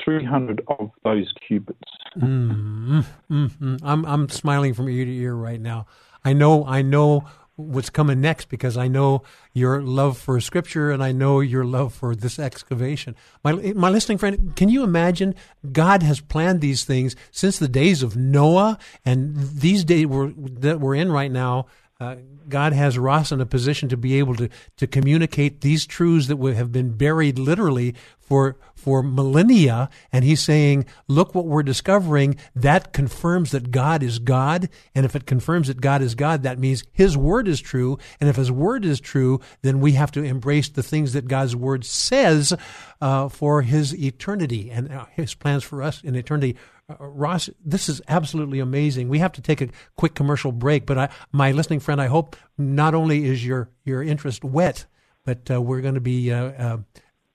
300 0.05 0.62
of 0.68 0.91
those 1.05 1.32
cubits. 1.47 1.78
Mm, 2.18 3.05
mm, 3.30 3.80
I'm 3.82 4.05
I'm 4.05 4.28
smiling 4.28 4.74
from 4.74 4.88
ear 4.88 5.05
to 5.05 5.12
ear 5.12 5.34
right 5.34 5.61
now. 5.61 5.86
I 6.24 6.32
know 6.32 6.64
I 6.66 6.82
know 6.82 7.24
what's 7.57 7.91
coming 7.91 8.20
next 8.20 8.49
because 8.49 8.76
I 8.76 8.88
know 8.88 9.22
your 9.53 9.82
love 9.82 10.16
for 10.18 10.41
scripture 10.41 10.91
and 10.91 11.03
I 11.03 11.12
know 11.12 11.41
your 11.41 11.64
love 11.64 11.93
for 11.93 12.14
this 12.14 12.38
excavation. 12.38 13.14
My 13.45 13.53
my 13.53 13.91
listening 13.91 14.18
friend, 14.18 14.55
can 14.57 14.68
you 14.68 14.82
imagine 14.82 15.34
God 15.70 16.03
has 16.03 16.20
planned 16.20 16.61
these 16.61 16.84
things 16.84 17.16
since 17.30 17.59
the 17.59 17.68
days 17.68 18.03
of 18.03 18.16
Noah 18.16 18.78
and 19.05 19.36
these 19.36 19.84
days 19.84 20.07
we're, 20.07 20.32
that 20.36 20.80
we're 20.80 20.95
in 20.95 21.12
right 21.12 21.30
now 21.30 21.66
uh, 22.01 22.16
God 22.48 22.72
has 22.72 22.98
Ross 22.98 23.30
in 23.30 23.40
a 23.40 23.46
position 23.46 23.90
to 23.90 23.96
be 23.96 24.18
able 24.18 24.34
to, 24.36 24.48
to 24.78 24.86
communicate 24.86 25.61
these 25.61 25.86
truths 25.86 26.28
that 26.28 26.38
have 26.55 26.72
been 26.72 26.96
buried 26.96 27.38
literally 27.38 27.94
for 28.31 28.57
for 28.76 29.03
millennia 29.03 29.91
and 30.12 30.24
he's 30.24 30.41
saying 30.41 30.87
look 31.09 31.35
what 31.35 31.47
we're 31.47 31.64
discovering 31.64 32.37
that 32.55 32.93
confirms 32.93 33.51
that 33.51 33.72
God 33.72 34.05
is 34.05 34.20
God 34.20 34.68
and 34.95 35.05
if 35.05 35.16
it 35.16 35.26
confirms 35.26 35.66
that 35.66 35.81
God 35.81 36.01
is 36.01 36.14
God 36.14 36.45
that 36.45 36.59
means 36.59 36.85
his 36.93 37.16
word 37.16 37.49
is 37.49 37.61
true 37.61 37.99
and 38.20 38.31
if 38.31 38.37
his 38.37 38.53
word 38.53 38.85
is 38.85 39.01
true 39.01 39.41
then 39.62 39.81
we 39.81 39.93
have 39.93 40.12
to 40.12 40.22
embrace 40.22 40.68
the 40.68 40.83
things 40.83 41.12
that 41.12 41.26
God's 41.26 41.57
word 41.57 41.85
says 41.85 42.55
uh, 43.01 43.28
for 43.28 43.62
his 43.62 43.99
eternity 43.99 44.70
and 44.70 44.93
uh, 44.93 45.07
his 45.11 45.35
plans 45.35 45.64
for 45.64 45.83
us 45.83 46.01
in 46.03 46.14
eternity 46.14 46.57
uh, 46.89 46.95
Ross, 47.01 47.51
this 47.64 47.89
is 47.89 48.03
absolutely 48.09 48.59
amazing. 48.59 49.09
We 49.09 49.20
have 49.20 49.33
to 49.33 49.43
take 49.43 49.61
a 49.61 49.68
quick 49.97 50.14
commercial 50.14 50.51
break, 50.51 50.87
but 50.87 50.99
I, 50.99 51.09
my 51.31 51.53
listening 51.53 51.78
friend, 51.78 52.01
I 52.01 52.07
hope 52.07 52.35
not 52.59 52.97
only 52.97 53.26
is 53.26 53.47
your, 53.47 53.70
your 53.85 54.03
interest 54.03 54.43
whet, 54.43 54.87
but 55.24 55.49
uh, 55.49 55.62
we're 55.62 55.83
going 55.83 55.95
to 55.95 56.01
be 56.01 56.33
uh, 56.33 56.45
uh, 56.47 56.78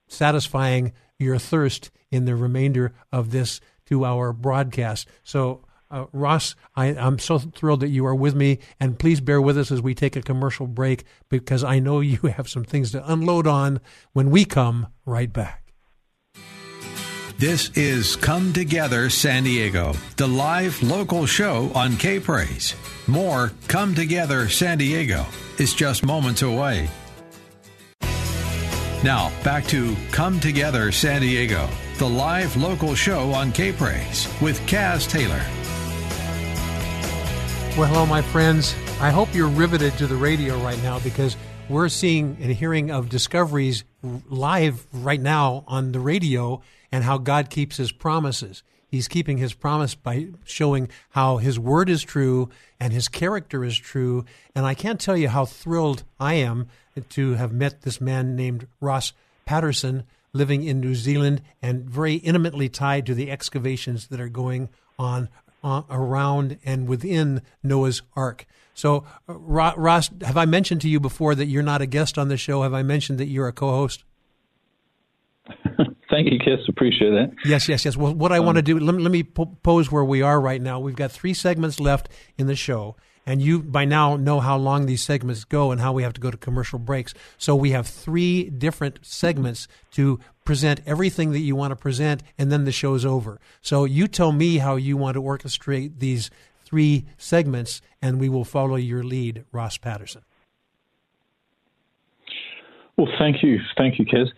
satisfying 0.08 0.93
your 1.18 1.38
thirst 1.38 1.91
in 2.12 2.26
the 2.26 2.36
remainder 2.36 2.93
of 3.12 3.32
this 3.32 3.62
two 3.86 4.06
hour 4.06 4.34
broadcast. 4.34 5.08
So, 5.24 5.62
uh, 5.91 6.06
Ross, 6.12 6.56
I, 6.76 6.88
am 6.88 7.20
so 7.20 7.39
thrilled 7.39 7.82
that 7.82 7.89
you 7.89 8.06
are 8.06 8.16
with 8.16 8.36
me, 8.36 8.60
and 8.80 8.97
please 8.97 9.22
bear 9.22 9.39
with 9.39 9.58
us 9.58 9.72
as 9.72 9.82
we 9.82 9.93
take 9.93 10.16
a 10.16 10.22
commercial 10.22 10.68
break 10.68 11.03
because 11.30 11.64
I 11.64 11.80
know 11.80 11.99
you 11.99 12.18
have 12.38 12.49
some 12.49 12.64
things 12.64 12.91
to 12.91 13.12
unload 13.12 13.47
on 13.47 13.80
when 14.14 14.32
we 14.32 14.45
come 14.45 14.88
right 15.06 15.32
back. 15.32 15.62
This 17.38 17.70
is 17.76 18.16
Come 18.16 18.53
Together 18.53 19.10
San 19.10 19.43
Diego, 19.43 19.93
the 20.16 20.28
live 20.28 20.82
local 20.82 21.26
show 21.26 21.70
on 21.76 21.97
K 21.97 22.18
Praise. 22.18 22.76
More 23.08 23.51
Come 23.68 23.93
Together 23.93 24.47
San 24.47 24.78
Diego 24.78 25.26
is 25.60 25.74
just 25.74 26.06
moments 26.06 26.43
away. 26.43 26.89
Now, 29.06 29.32
back 29.43 29.66
to 29.66 29.95
Come 30.10 30.39
Together 30.39 30.91
San 30.91 31.22
Diego, 31.22 31.70
the 31.99 32.10
live 32.10 32.58
local 32.58 32.95
show 32.95 33.32
on 33.34 33.51
K 33.51 33.72
Praise 33.72 34.28
with 34.41 34.60
Kaz 34.62 35.08
Taylor. 35.08 35.45
Well, 37.78 37.88
hello, 37.88 38.08
my 38.08 38.24
friends. 38.24 38.74
I 38.99 39.12
hope 39.12 39.32
you're 39.36 39.47
riveted 39.47 39.93
to 39.99 40.08
the 40.08 40.16
radio 40.16 40.58
right 40.58 40.82
now 40.82 40.97
because 41.01 41.38
we're 41.70 41.88
seeing 41.88 42.36
and 42.41 42.51
hearing 42.51 42.89
of 42.89 43.10
discoveries 43.10 43.84
live 44.01 44.88
right 44.91 45.22
now 45.22 45.66
on 45.68 45.91
the 45.91 45.99
radio 45.99 46.64
and 46.91 47.03
how 47.03 47.20
God 47.20 47.51
keeps 47.51 47.78
his 47.78 47.91
promises. 47.91 48.64
He's 48.88 49.07
keeping 49.07 49.38
his 49.38 49.53
promise 49.53 49.95
by 49.95 50.27
showing 50.43 50.89
how 51.09 51.38
his 51.38 51.59
word 51.59 51.89
is 51.89 52.03
true 52.03 52.49
and 52.79 52.93
his 52.93 53.07
character 53.07 53.63
is 53.63 53.77
true. 53.77 54.25
And 54.53 54.65
I 54.65 54.73
can't 54.73 54.99
tell 54.99 55.17
you 55.17 55.29
how 55.29 55.45
thrilled 55.45 56.03
I 56.19 56.36
am 56.36 56.67
to 57.09 57.33
have 57.33 57.51
met 57.51 57.81
this 57.81 57.99
man 57.99 58.36
named 58.36 58.67
Ross 58.79 59.13
Patterson 59.45 60.03
living 60.33 60.63
in 60.63 60.79
New 60.79 60.95
Zealand 60.95 61.41
and 61.61 61.89
very 61.89 62.15
intimately 62.15 62.69
tied 62.69 63.05
to 63.05 63.13
the 63.13 63.31
excavations 63.31 64.07
that 64.07 64.19
are 64.19 64.29
going 64.29 64.69
on 64.99 65.29
uh, 65.63 65.81
around 65.89 66.57
and 66.63 66.88
within 66.88 67.41
Noah's 67.63 68.01
Ark. 68.15 68.45
So, 68.73 69.05
uh, 69.27 69.33
Ross, 69.36 70.09
have 70.21 70.38
I 70.38 70.45
mentioned 70.45 70.81
to 70.81 70.89
you 70.89 70.99
before 70.99 71.33
that 71.36 71.47
you're 71.47 71.63
not 71.63 71.81
a 71.81 71.86
guest 71.86 72.17
on 72.17 72.27
the 72.27 72.38
show? 72.38 72.61
Have 72.61 72.73
I 72.73 72.83
mentioned 72.83 73.17
that 73.19 73.27
you're 73.27 73.47
a 73.47 73.53
co-host? 73.53 74.03
Thank 76.10 76.32
you, 76.32 76.39
Kaz. 76.39 76.68
Appreciate 76.68 77.12
that. 77.12 77.32
Yes, 77.46 77.68
yes, 77.68 77.86
yes. 77.86 77.98
Well, 77.98 78.14
what 78.14 78.32
I 78.32 78.38
um, 78.38 78.46
want 78.46 78.58
to 78.58 78.62
do, 78.62 78.80
let 78.80 78.96
me, 78.96 79.02
let 79.04 79.12
me 79.12 79.24
pose 79.24 79.91
where 79.91 80.06
we 80.06 80.22
are 80.22 80.39
right 80.39 80.62
now. 80.62 80.80
We've 80.80 80.96
got 80.96 81.12
three 81.12 81.34
segments 81.34 81.80
left 81.80 82.10
in 82.38 82.48
the 82.48 82.56
show, 82.56 82.96
and 83.26 83.41
you 83.41 83.62
by 83.62 83.86
now 83.86 84.16
know 84.16 84.39
how 84.39 84.58
long 84.58 84.86
these 84.86 85.02
segments 85.02 85.43
go 85.43 85.72
and 85.72 85.82
how 85.82 85.93
we 85.93 86.04
have 86.04 86.14
to 86.14 86.22
go 86.22 86.32
to 86.32 86.38
commercial 86.38 86.80
breaks. 86.80 87.14
So 87.38 87.56
we 87.56 87.72
have 87.72 87.88
three 87.88 88.50
different 88.50 89.00
segments 89.02 89.68
to 89.91 90.20
present 90.46 90.82
everything 90.86 91.32
that 91.32 91.39
you 91.39 91.56
want 91.56 91.72
to 91.72 91.76
present, 91.76 92.24
and 92.38 92.52
then 92.52 92.66
the 92.66 92.72
show's 92.72 93.06
over. 93.06 93.39
So 93.62 93.86
you 93.86 94.08
tell 94.08 94.32
me 94.32 94.58
how 94.58 94.76
you 94.76 94.98
want 94.98 95.16
to 95.16 95.22
orchestrate 95.22 96.00
these 96.00 96.30
three 96.64 97.06
segments, 97.18 97.82
and 98.02 98.20
we 98.20 98.30
will 98.30 98.46
follow 98.46 98.76
your 98.76 99.04
lead, 99.04 99.43
Ross 99.52 99.78
Patterson. 99.78 100.22
Well, 102.98 103.08
thank 103.20 103.43
you, 103.43 103.60
thank 103.78 104.00
you, 104.00 104.06
Kaz. 104.06 104.30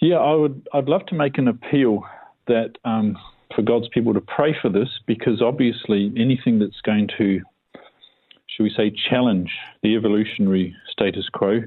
Yeah, 0.00 0.16
I 0.16 0.34
would. 0.34 0.68
I'd 0.72 0.88
love 0.88 1.06
to 1.06 1.14
make 1.14 1.38
an 1.38 1.48
appeal 1.48 2.02
that 2.46 2.72
um, 2.84 3.16
for 3.54 3.62
God's 3.62 3.88
people 3.88 4.12
to 4.14 4.20
pray 4.20 4.54
for 4.60 4.68
this, 4.68 4.88
because 5.06 5.40
obviously 5.40 6.12
anything 6.16 6.58
that's 6.58 6.80
going 6.82 7.08
to, 7.18 7.40
should 8.46 8.62
we 8.62 8.72
say, 8.76 8.92
challenge 9.08 9.50
the 9.82 9.94
evolutionary 9.94 10.74
status 10.90 11.28
quo 11.32 11.62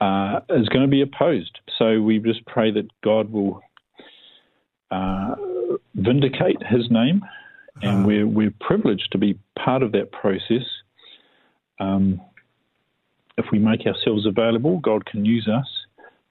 uh, 0.00 0.40
is 0.50 0.68
going 0.68 0.82
to 0.82 0.88
be 0.90 1.02
opposed. 1.02 1.58
So 1.78 2.00
we 2.00 2.18
just 2.18 2.44
pray 2.46 2.70
that 2.72 2.88
God 3.02 3.30
will 3.30 3.60
uh, 4.90 5.34
vindicate 5.94 6.62
His 6.66 6.90
name, 6.90 7.22
and 7.82 7.98
uh-huh. 7.98 8.06
we're 8.06 8.26
we're 8.26 8.54
privileged 8.60 9.08
to 9.12 9.18
be 9.18 9.38
part 9.58 9.82
of 9.82 9.92
that 9.92 10.12
process. 10.12 10.64
Um, 11.80 12.20
if 13.36 13.46
we 13.50 13.58
make 13.58 13.80
ourselves 13.86 14.26
available, 14.26 14.78
God 14.78 15.06
can 15.06 15.24
use 15.24 15.48
us. 15.48 15.66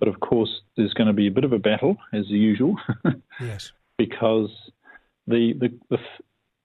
But 0.03 0.13
of 0.13 0.19
course, 0.19 0.49
there's 0.75 0.93
going 0.93 1.07
to 1.07 1.13
be 1.13 1.27
a 1.27 1.31
bit 1.31 1.45
of 1.45 1.53
a 1.53 1.59
battle, 1.59 1.95
as 2.11 2.29
usual. 2.29 2.75
yes. 3.39 3.71
Because 3.97 4.49
the, 5.27 5.53
the 5.57 5.69
the 5.89 5.97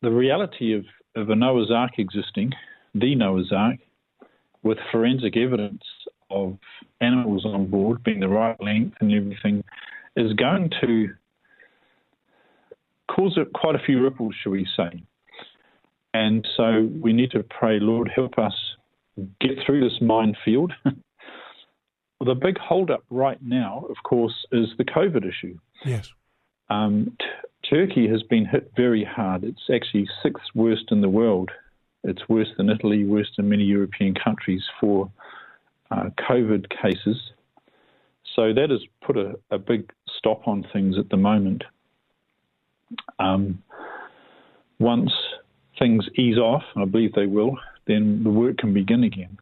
the 0.02 0.10
reality 0.10 0.72
of, 0.72 0.84
of 1.14 1.30
a 1.30 1.36
Noah's 1.36 1.70
Ark 1.70 1.92
existing, 1.98 2.50
the 2.96 3.14
Noah's 3.14 3.52
Ark, 3.56 3.76
with 4.64 4.78
forensic 4.90 5.36
evidence 5.36 5.84
of 6.30 6.58
animals 7.00 7.44
on 7.46 7.70
board 7.70 8.02
being 8.02 8.18
the 8.18 8.28
right 8.28 8.60
length 8.60 8.96
and 9.00 9.12
everything 9.12 9.62
is 10.16 10.32
going 10.32 10.72
to 10.80 11.10
cause 13.08 13.38
quite 13.54 13.76
a 13.76 13.84
few 13.86 14.02
ripples, 14.02 14.34
shall 14.42 14.50
we 14.50 14.66
say. 14.76 15.00
And 16.12 16.44
so 16.56 16.90
we 17.00 17.12
need 17.12 17.30
to 17.30 17.44
pray, 17.44 17.78
Lord, 17.78 18.10
help 18.12 18.36
us 18.36 18.54
get 19.40 19.58
through 19.64 19.88
this 19.88 20.00
minefield. 20.00 20.72
the 22.20 22.34
big 22.34 22.58
holdup 22.58 23.04
right 23.10 23.40
now, 23.42 23.86
of 23.88 23.96
course, 24.02 24.34
is 24.52 24.68
the 24.76 24.84
COVID 24.84 25.28
issue. 25.28 25.58
Yes. 25.84 26.10
Um, 26.68 27.16
t- 27.20 27.26
Turkey 27.70 28.08
has 28.08 28.22
been 28.22 28.44
hit 28.44 28.72
very 28.76 29.04
hard. 29.04 29.44
It's 29.44 29.70
actually 29.72 30.08
sixth 30.22 30.44
worst 30.54 30.86
in 30.90 31.00
the 31.00 31.08
world. 31.08 31.50
It's 32.04 32.28
worse 32.28 32.48
than 32.56 32.70
Italy, 32.70 33.04
worse 33.04 33.30
than 33.36 33.48
many 33.48 33.64
European 33.64 34.14
countries 34.14 34.62
for 34.80 35.10
uh, 35.90 36.10
COVID 36.28 36.66
cases. 36.70 37.16
So 38.34 38.52
that 38.52 38.70
has 38.70 38.80
put 39.04 39.16
a, 39.16 39.38
a, 39.50 39.58
big 39.58 39.90
stop 40.16 40.46
on 40.46 40.64
things 40.72 40.96
at 40.98 41.08
the 41.08 41.16
moment. 41.16 41.64
Um, 43.18 43.62
once 44.78 45.10
things 45.78 46.04
ease 46.16 46.38
off, 46.38 46.62
and 46.74 46.84
I 46.84 46.86
believe 46.86 47.14
they 47.14 47.26
will, 47.26 47.58
then 47.86 48.22
the 48.22 48.30
work 48.30 48.58
can 48.58 48.72
begin 48.72 49.02
again. 49.02 49.38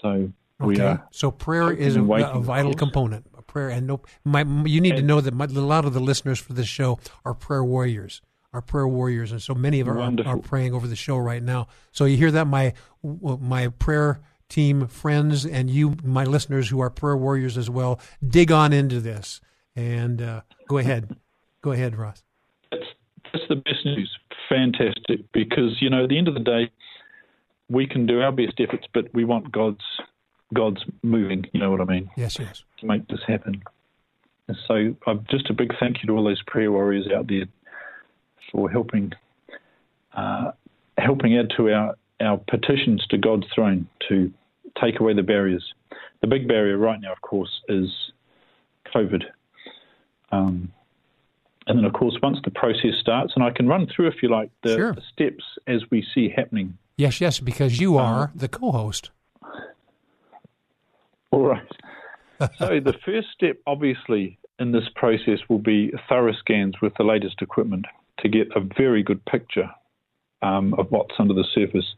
So 0.00 0.32
we 0.62 0.80
okay. 0.80 1.02
So 1.10 1.30
prayer 1.30 1.72
is 1.72 1.96
a, 1.96 2.02
a 2.02 2.40
vital 2.40 2.74
component. 2.74 3.26
Prayer 3.46 3.68
and 3.68 3.86
no, 3.86 4.00
my, 4.24 4.44
you 4.64 4.80
need 4.80 4.92
and, 4.92 5.00
to 5.00 5.02
know 5.02 5.20
that 5.20 5.34
my, 5.34 5.44
a 5.44 5.48
lot 5.48 5.84
of 5.84 5.92
the 5.92 6.00
listeners 6.00 6.38
for 6.38 6.54
this 6.54 6.68
show 6.68 6.98
are 7.24 7.34
prayer 7.34 7.62
warriors 7.62 8.22
are 8.54 8.60
prayer 8.60 8.86
warriors, 8.86 9.32
and 9.32 9.40
so 9.40 9.54
many 9.54 9.80
of 9.80 9.86
them 9.86 9.98
are, 9.98 10.26
are, 10.26 10.38
praying 10.38 10.74
over 10.74 10.86
the 10.86 10.96
show 10.96 11.16
right 11.16 11.42
now. 11.42 11.66
So 11.90 12.04
you 12.04 12.18
hear 12.18 12.30
that, 12.32 12.46
my 12.46 12.74
my 13.02 13.68
prayer 13.68 14.20
team 14.52 14.86
friends 14.86 15.46
and 15.46 15.70
you, 15.70 15.96
my 16.04 16.24
listeners 16.24 16.68
who 16.68 16.78
are 16.80 16.90
prayer 16.90 17.16
warriors 17.16 17.56
as 17.56 17.70
well, 17.70 17.98
dig 18.26 18.52
on 18.52 18.72
into 18.72 19.00
this. 19.00 19.40
And 19.74 20.20
uh, 20.20 20.42
go 20.68 20.76
ahead. 20.76 21.16
Go 21.62 21.72
ahead, 21.72 21.96
Ross. 21.96 22.22
That's, 22.70 22.84
that's 23.32 23.44
the 23.48 23.56
best 23.56 23.84
news. 23.86 24.14
Fantastic. 24.50 25.20
Because, 25.32 25.78
you 25.80 25.88
know, 25.88 26.04
at 26.04 26.10
the 26.10 26.18
end 26.18 26.28
of 26.28 26.34
the 26.34 26.40
day, 26.40 26.70
we 27.70 27.86
can 27.86 28.04
do 28.04 28.20
our 28.20 28.30
best 28.30 28.60
efforts, 28.60 28.86
but 28.92 29.06
we 29.14 29.24
want 29.24 29.50
God's 29.50 29.80
God's 30.52 30.84
moving. 31.02 31.46
You 31.52 31.60
know 31.60 31.70
what 31.70 31.80
I 31.80 31.84
mean? 31.84 32.10
Yes, 32.16 32.38
yes. 32.38 32.64
To 32.80 32.86
make 32.86 33.06
this 33.08 33.20
happen. 33.26 33.62
And 34.48 34.56
so, 34.66 34.96
just 35.30 35.50
a 35.50 35.54
big 35.54 35.72
thank 35.78 36.02
you 36.02 36.06
to 36.08 36.12
all 36.16 36.24
those 36.24 36.42
prayer 36.46 36.72
warriors 36.72 37.06
out 37.14 37.28
there 37.28 37.44
for 38.50 38.70
helping 38.70 39.12
uh, 40.14 40.52
helping 40.98 41.38
add 41.38 41.50
to 41.56 41.70
our 41.70 41.96
our 42.20 42.38
petitions 42.38 43.04
to 43.10 43.18
God's 43.18 43.46
throne 43.54 43.88
to 44.08 44.32
take 44.80 45.00
away 45.00 45.14
the 45.14 45.22
barriers. 45.22 45.74
The 46.20 46.28
big 46.28 46.46
barrier 46.46 46.78
right 46.78 47.00
now, 47.00 47.12
of 47.12 47.20
course, 47.20 47.50
is 47.68 47.88
COVID. 48.94 49.24
Um, 50.30 50.72
and 51.66 51.78
then, 51.78 51.84
of 51.84 51.92
course, 51.92 52.16
once 52.22 52.38
the 52.44 52.50
process 52.50 52.94
starts, 53.00 53.32
and 53.34 53.44
I 53.44 53.50
can 53.50 53.68
run 53.68 53.86
through, 53.86 54.08
if 54.08 54.22
you 54.22 54.28
like, 54.28 54.50
the, 54.62 54.74
sure. 54.74 54.92
the 54.94 55.02
steps 55.12 55.44
as 55.66 55.82
we 55.90 56.04
see 56.14 56.28
happening. 56.28 56.76
Yes, 56.96 57.20
yes, 57.20 57.40
because 57.40 57.80
you 57.80 57.98
um, 57.98 58.04
are 58.04 58.32
the 58.34 58.48
co 58.48 58.72
host. 58.72 59.10
All 61.32 61.46
right. 61.46 61.66
so, 62.58 62.78
the 62.80 62.94
first 63.04 63.28
step, 63.34 63.56
obviously, 63.66 64.38
in 64.58 64.72
this 64.72 64.88
process 64.94 65.38
will 65.48 65.58
be 65.58 65.92
thorough 66.08 66.34
scans 66.34 66.76
with 66.80 66.92
the 66.98 67.04
latest 67.04 67.42
equipment 67.42 67.86
to 68.20 68.28
get 68.28 68.48
a 68.54 68.60
very 68.76 69.02
good 69.02 69.24
picture 69.24 69.70
um, 70.42 70.74
of 70.74 70.90
what's 70.90 71.14
under 71.18 71.34
the 71.34 71.46
surface. 71.54 71.94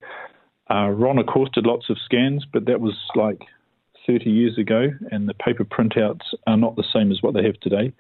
Uh, 0.71 0.89
Ron, 0.89 1.19
of 1.19 1.27
course, 1.27 1.51
did 1.53 1.67
lots 1.67 1.91
of 1.91 1.99
scans, 2.05 2.47
but 2.51 2.65
that 2.67 2.81
was 2.81 2.95
like 3.15 3.41
30 4.07 4.31
years 4.31 4.57
ago, 4.57 4.89
and 5.11 5.29
the 5.29 5.35
paper 5.35 5.65
printouts 5.65 6.23
are 6.47 6.57
not 6.57 6.77
the 6.77 6.85
same 6.93 7.11
as 7.11 7.23
what 7.23 7.35
they 7.35 7.45
have 7.45 7.59
today. 7.61 7.93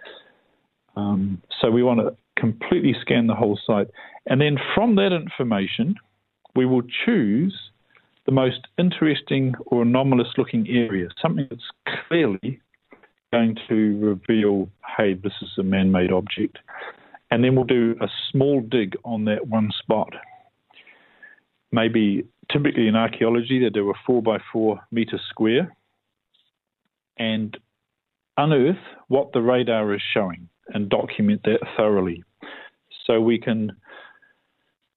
Um, 0.96 1.42
so 1.60 1.70
we 1.70 1.82
want 1.82 2.00
to 2.00 2.16
completely 2.38 2.94
scan 3.00 3.26
the 3.26 3.34
whole 3.34 3.58
site. 3.66 3.88
And 4.26 4.40
then 4.40 4.56
from 4.74 4.94
that 4.96 5.12
information, 5.12 5.96
we 6.54 6.66
will 6.66 6.82
choose 7.04 7.58
the 8.26 8.32
most 8.32 8.60
interesting 8.78 9.54
or 9.66 9.82
anomalous 9.82 10.28
looking 10.38 10.66
area, 10.68 11.08
something 11.20 11.46
that's 11.50 11.70
clearly 12.08 12.60
going 13.32 13.56
to 13.68 13.98
reveal, 13.98 14.68
hey, 14.96 15.14
this 15.14 15.32
is 15.42 15.50
a 15.58 15.62
man 15.62 15.90
made 15.90 16.12
object. 16.12 16.58
And 17.30 17.42
then 17.42 17.54
we'll 17.56 17.64
do 17.64 17.96
a 18.00 18.08
small 18.30 18.60
dig 18.60 18.96
on 19.04 19.24
that 19.24 19.46
one 19.48 19.70
spot. 19.80 20.12
Maybe 21.72 22.24
typically 22.50 22.86
in 22.86 22.94
archaeology, 22.94 23.58
they 23.58 23.70
do 23.70 23.90
a 23.90 23.94
four 24.06 24.22
by 24.22 24.38
four 24.52 24.80
meter 24.92 25.20
square 25.30 25.74
and 27.16 27.56
unearth 28.36 28.76
what 29.08 29.32
the 29.32 29.42
radar 29.42 29.92
is 29.94 30.02
showing 30.12 30.48
and 30.68 30.88
document 30.88 31.42
that 31.44 31.60
thoroughly. 31.76 32.22
So 33.06 33.20
we 33.20 33.38
can 33.38 33.72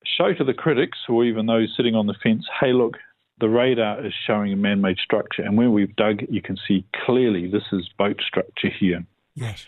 show 0.06 0.34
to 0.34 0.44
the 0.44 0.54
critics 0.54 0.98
or 1.10 1.26
even 1.26 1.46
those 1.46 1.74
sitting 1.76 1.96
on 1.96 2.08
the 2.08 2.16
fence, 2.24 2.46
hey, 2.60 2.72
look, 2.72 2.98
the 3.40 3.50
radar 3.50 4.06
is 4.06 4.14
showing 4.26 4.52
a 4.52 4.56
man 4.56 4.82
made 4.82 4.98
structure. 4.98 5.44
And 5.44 5.58
when 5.58 5.72
we've 5.74 5.96
dug, 5.96 6.22
you 6.30 6.42
can 6.42 6.58
see 6.68 6.86
clearly 7.06 7.48
this 7.48 7.64
is 7.72 7.90
boat 7.98 8.20
structure 8.26 8.70
here. 8.70 9.06
Yes. 9.36 9.66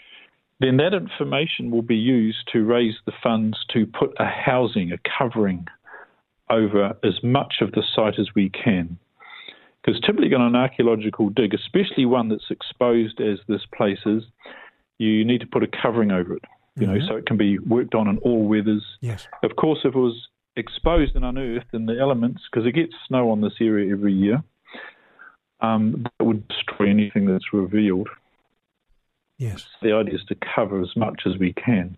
Then 0.59 0.77
that 0.77 0.93
information 0.93 1.71
will 1.71 1.83
be 1.83 1.95
used 1.95 2.49
to 2.51 2.65
raise 2.65 2.95
the 3.05 3.13
funds 3.23 3.57
to 3.73 3.85
put 3.85 4.13
a 4.19 4.25
housing, 4.25 4.91
a 4.91 4.97
covering 5.17 5.67
over 6.49 6.97
as 7.03 7.23
much 7.23 7.55
of 7.61 7.71
the 7.71 7.83
site 7.95 8.19
as 8.19 8.29
we 8.35 8.49
can. 8.49 8.97
Because 9.81 10.01
typically 10.01 10.33
on 10.33 10.41
an 10.41 10.55
archaeological 10.55 11.29
dig, 11.29 11.53
especially 11.53 12.05
one 12.05 12.27
that's 12.27 12.49
exposed 12.49 13.21
as 13.21 13.39
this 13.47 13.61
place 13.73 13.99
is, 14.05 14.23
you 14.97 15.23
need 15.23 15.39
to 15.39 15.47
put 15.47 15.63
a 15.63 15.67
covering 15.67 16.11
over 16.11 16.35
it. 16.35 16.43
You 16.75 16.87
know, 16.87 16.93
mm-hmm. 16.93 17.07
so 17.07 17.15
it 17.15 17.25
can 17.25 17.37
be 17.37 17.59
worked 17.59 17.95
on 17.95 18.07
in 18.07 18.17
all 18.19 18.47
weathers. 18.47 18.85
Yes. 19.01 19.27
Of 19.43 19.55
course, 19.55 19.79
if 19.83 19.95
it 19.95 19.97
was 19.97 20.27
exposed 20.55 21.15
and 21.15 21.25
unearthed 21.25 21.73
in 21.73 21.85
the 21.85 21.97
elements, 21.99 22.41
because 22.49 22.67
it 22.67 22.73
gets 22.73 22.93
snow 23.07 23.31
on 23.31 23.41
this 23.41 23.53
area 23.61 23.91
every 23.91 24.13
year, 24.13 24.43
um, 25.61 26.05
that 26.17 26.25
would 26.25 26.47
destroy 26.47 26.89
anything 26.89 27.25
that's 27.25 27.53
revealed. 27.53 28.09
Yes. 29.37 29.65
The 29.81 29.93
idea 29.93 30.15
is 30.15 30.25
to 30.27 30.35
cover 30.55 30.81
as 30.81 30.95
much 30.95 31.21
as 31.25 31.37
we 31.37 31.53
can. 31.53 31.97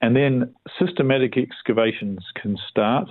And 0.00 0.16
then 0.16 0.54
systematic 0.78 1.36
excavations 1.36 2.20
can 2.40 2.56
start. 2.70 3.10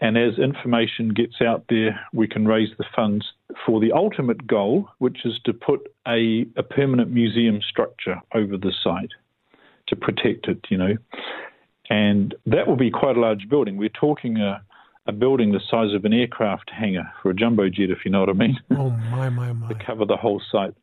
And 0.00 0.16
as 0.16 0.38
information 0.38 1.10
gets 1.10 1.40
out 1.40 1.64
there, 1.68 2.00
we 2.12 2.28
can 2.28 2.46
raise 2.46 2.70
the 2.78 2.84
funds 2.94 3.26
for 3.66 3.80
the 3.80 3.92
ultimate 3.92 4.46
goal, 4.46 4.88
which 4.98 5.18
is 5.24 5.38
to 5.44 5.52
put 5.52 5.92
a, 6.06 6.46
a 6.56 6.62
permanent 6.62 7.10
museum 7.10 7.60
structure 7.68 8.20
over 8.34 8.56
the 8.56 8.72
site 8.82 9.10
to 9.88 9.96
protect 9.96 10.48
it, 10.48 10.64
you 10.70 10.78
know. 10.78 10.94
And 11.90 12.34
that 12.46 12.66
will 12.66 12.76
be 12.76 12.90
quite 12.90 13.16
a 13.16 13.20
large 13.20 13.48
building. 13.48 13.76
We're 13.76 13.88
talking 13.88 14.38
a, 14.38 14.62
a 15.06 15.12
building 15.12 15.52
the 15.52 15.60
size 15.70 15.94
of 15.94 16.04
an 16.04 16.12
aircraft 16.12 16.70
hangar 16.70 17.10
for 17.22 17.30
a 17.30 17.34
jumbo 17.34 17.68
jet, 17.68 17.90
if 17.90 18.04
you 18.04 18.10
know 18.10 18.20
what 18.20 18.28
I 18.28 18.34
mean. 18.34 18.58
Oh, 18.70 18.90
my, 18.90 19.28
my, 19.30 19.52
my. 19.52 19.68
to 19.72 19.74
cover 19.84 20.04
the 20.04 20.16
whole 20.16 20.42
site. 20.52 20.74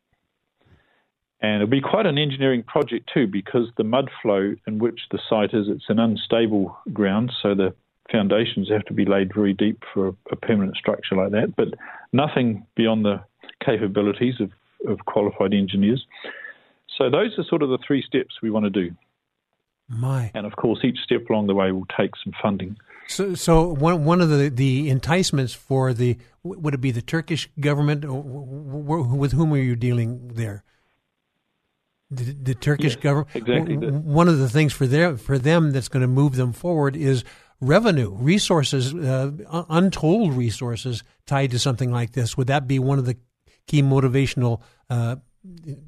And 1.40 1.62
it'll 1.62 1.70
be 1.70 1.80
quite 1.80 2.06
an 2.06 2.18
engineering 2.18 2.62
project 2.62 3.10
too, 3.12 3.26
because 3.26 3.68
the 3.76 3.84
mud 3.84 4.10
flow 4.22 4.54
in 4.66 4.78
which 4.78 5.00
the 5.10 5.18
site 5.28 5.52
is, 5.52 5.66
it's 5.68 5.84
an 5.88 5.98
unstable 5.98 6.76
ground, 6.92 7.30
so 7.42 7.54
the 7.54 7.74
foundations 8.10 8.70
have 8.70 8.84
to 8.86 8.94
be 8.94 9.04
laid 9.04 9.34
very 9.34 9.52
deep 9.52 9.82
for 9.92 10.08
a, 10.08 10.12
a 10.32 10.36
permanent 10.36 10.76
structure 10.76 11.14
like 11.14 11.32
that. 11.32 11.54
But 11.56 11.74
nothing 12.12 12.66
beyond 12.74 13.04
the 13.04 13.22
capabilities 13.64 14.34
of, 14.40 14.50
of 14.88 14.98
qualified 15.06 15.52
engineers. 15.52 16.04
So 16.96 17.10
those 17.10 17.38
are 17.38 17.44
sort 17.44 17.62
of 17.62 17.68
the 17.68 17.78
three 17.86 18.02
steps 18.02 18.36
we 18.42 18.50
want 18.50 18.64
to 18.64 18.70
do. 18.70 18.94
My. 19.88 20.30
And 20.34 20.46
of 20.46 20.56
course, 20.56 20.80
each 20.82 20.98
step 21.04 21.28
along 21.30 21.46
the 21.46 21.54
way 21.54 21.70
will 21.72 21.86
take 21.96 22.10
some 22.22 22.32
funding. 22.42 22.76
So, 23.08 23.34
so 23.34 23.68
one 23.68 24.04
one 24.04 24.20
of 24.20 24.30
the, 24.30 24.48
the 24.48 24.90
enticements 24.90 25.54
for 25.54 25.92
the 25.92 26.18
would 26.42 26.74
it 26.74 26.80
be 26.80 26.90
the 26.90 27.02
Turkish 27.02 27.48
government? 27.60 28.04
With 28.06 29.32
whom 29.32 29.52
are 29.52 29.58
you 29.58 29.76
dealing 29.76 30.28
there? 30.34 30.64
The, 32.10 32.32
the 32.32 32.54
Turkish 32.54 32.94
yes, 32.94 33.02
government. 33.02 33.34
Exactly. 33.34 33.76
One 33.76 34.28
of 34.28 34.38
the 34.38 34.48
things 34.48 34.72
for 34.72 34.86
their 34.86 35.16
for 35.16 35.38
them 35.38 35.70
that's 35.70 35.88
going 35.88 36.02
to 36.02 36.08
move 36.08 36.34
them 36.34 36.52
forward 36.52 36.96
is 36.96 37.24
revenue, 37.60 38.10
resources, 38.10 38.94
uh, 38.94 39.30
untold 39.70 40.34
resources 40.34 41.02
tied 41.26 41.52
to 41.52 41.58
something 41.58 41.90
like 41.90 42.12
this. 42.12 42.36
Would 42.36 42.48
that 42.48 42.66
be 42.66 42.78
one 42.78 42.98
of 42.98 43.06
the 43.06 43.16
key 43.66 43.82
motivational 43.82 44.60
uh, 44.90 45.16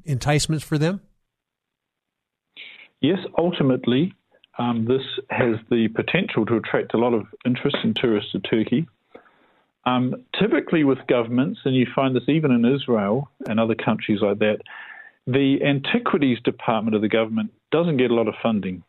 enticements 0.05 0.63
for 0.63 0.77
them? 0.77 1.01
Yes, 3.01 3.19
ultimately, 3.37 4.13
um, 4.57 4.85
this 4.85 5.01
has 5.29 5.55
the 5.69 5.87
potential 5.87 6.45
to 6.45 6.57
attract 6.57 6.93
a 6.93 6.97
lot 6.97 7.13
of 7.13 7.27
interest 7.45 7.77
and 7.83 7.95
tourists 7.95 8.33
to 8.33 8.39
Turkey. 8.39 8.87
Um, 9.85 10.25
typically, 10.37 10.83
with 10.83 10.99
governments, 11.07 11.61
and 11.63 11.75
you 11.75 11.87
find 11.95 12.15
this 12.15 12.27
even 12.27 12.51
in 12.51 12.65
Israel 12.65 13.29
and 13.47 13.59
other 13.59 13.75
countries 13.75 14.19
like 14.21 14.39
that, 14.39 14.57
the 15.25 15.63
antiquities 15.63 16.39
department 16.43 16.95
of 16.95 17.01
the 17.01 17.07
government 17.07 17.51
doesn't 17.71 17.97
get 17.97 18.11
a 18.11 18.13
lot 18.13 18.27
of 18.27 18.33
funding. 18.43 18.83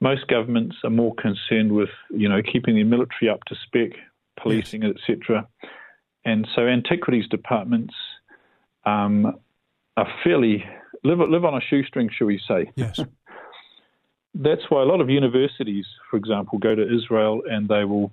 Most 0.00 0.26
governments 0.26 0.76
are 0.84 0.90
more 0.90 1.14
concerned 1.14 1.72
with, 1.72 1.88
you 2.10 2.28
know, 2.28 2.42
keeping 2.42 2.74
the 2.74 2.84
military 2.84 3.30
up 3.30 3.42
to 3.44 3.54
spec, 3.64 3.92
policing, 4.38 4.82
yes. 4.82 4.92
etc. 4.96 5.48
And 6.24 6.46
so, 6.54 6.66
antiquities 6.66 7.28
departments 7.28 7.94
um, 8.84 9.38
are 9.96 10.08
fairly 10.22 10.64
live 11.04 11.18
live 11.20 11.44
on 11.44 11.54
a 11.54 11.60
shoestring, 11.60 12.10
shall 12.16 12.26
we 12.26 12.40
say? 12.46 12.70
Yes. 12.74 13.00
That's 14.34 14.62
why 14.70 14.82
a 14.82 14.86
lot 14.86 15.00
of 15.00 15.10
universities, 15.10 15.86
for 16.10 16.16
example, 16.16 16.58
go 16.58 16.74
to 16.74 16.82
Israel 16.82 17.42
and 17.48 17.68
they 17.68 17.84
will 17.84 18.12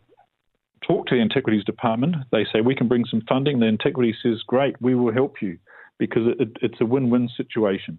talk 0.86 1.08
to 1.08 1.16
the 1.16 1.22
antiquities 1.22 1.64
department. 1.64 2.16
They 2.32 2.46
say 2.52 2.62
we 2.62 2.76
can 2.76 2.88
bring 2.88 3.06
some 3.06 3.22
funding. 3.28 3.60
The 3.60 3.68
antiquities 3.68 4.16
says, 4.22 4.42
"Great, 4.46 4.76
we 4.82 4.96
will 4.96 5.14
help 5.14 5.42
you," 5.42 5.58
because 5.98 6.28
it, 6.28 6.42
it, 6.42 6.58
it's 6.62 6.82
a 6.82 6.86
win-win 6.86 7.30
situation. 7.38 7.98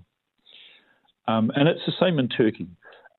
Um, 1.28 1.50
and 1.54 1.68
it's 1.68 1.84
the 1.86 1.92
same 2.00 2.18
in 2.18 2.28
Turkey. 2.28 2.66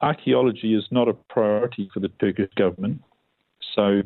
Archaeology 0.01 0.75
is 0.75 0.83
not 0.91 1.07
a 1.07 1.13
priority 1.13 1.89
for 1.93 1.99
the 1.99 2.09
Turkish 2.19 2.49
government, 2.55 3.01
so 3.75 4.01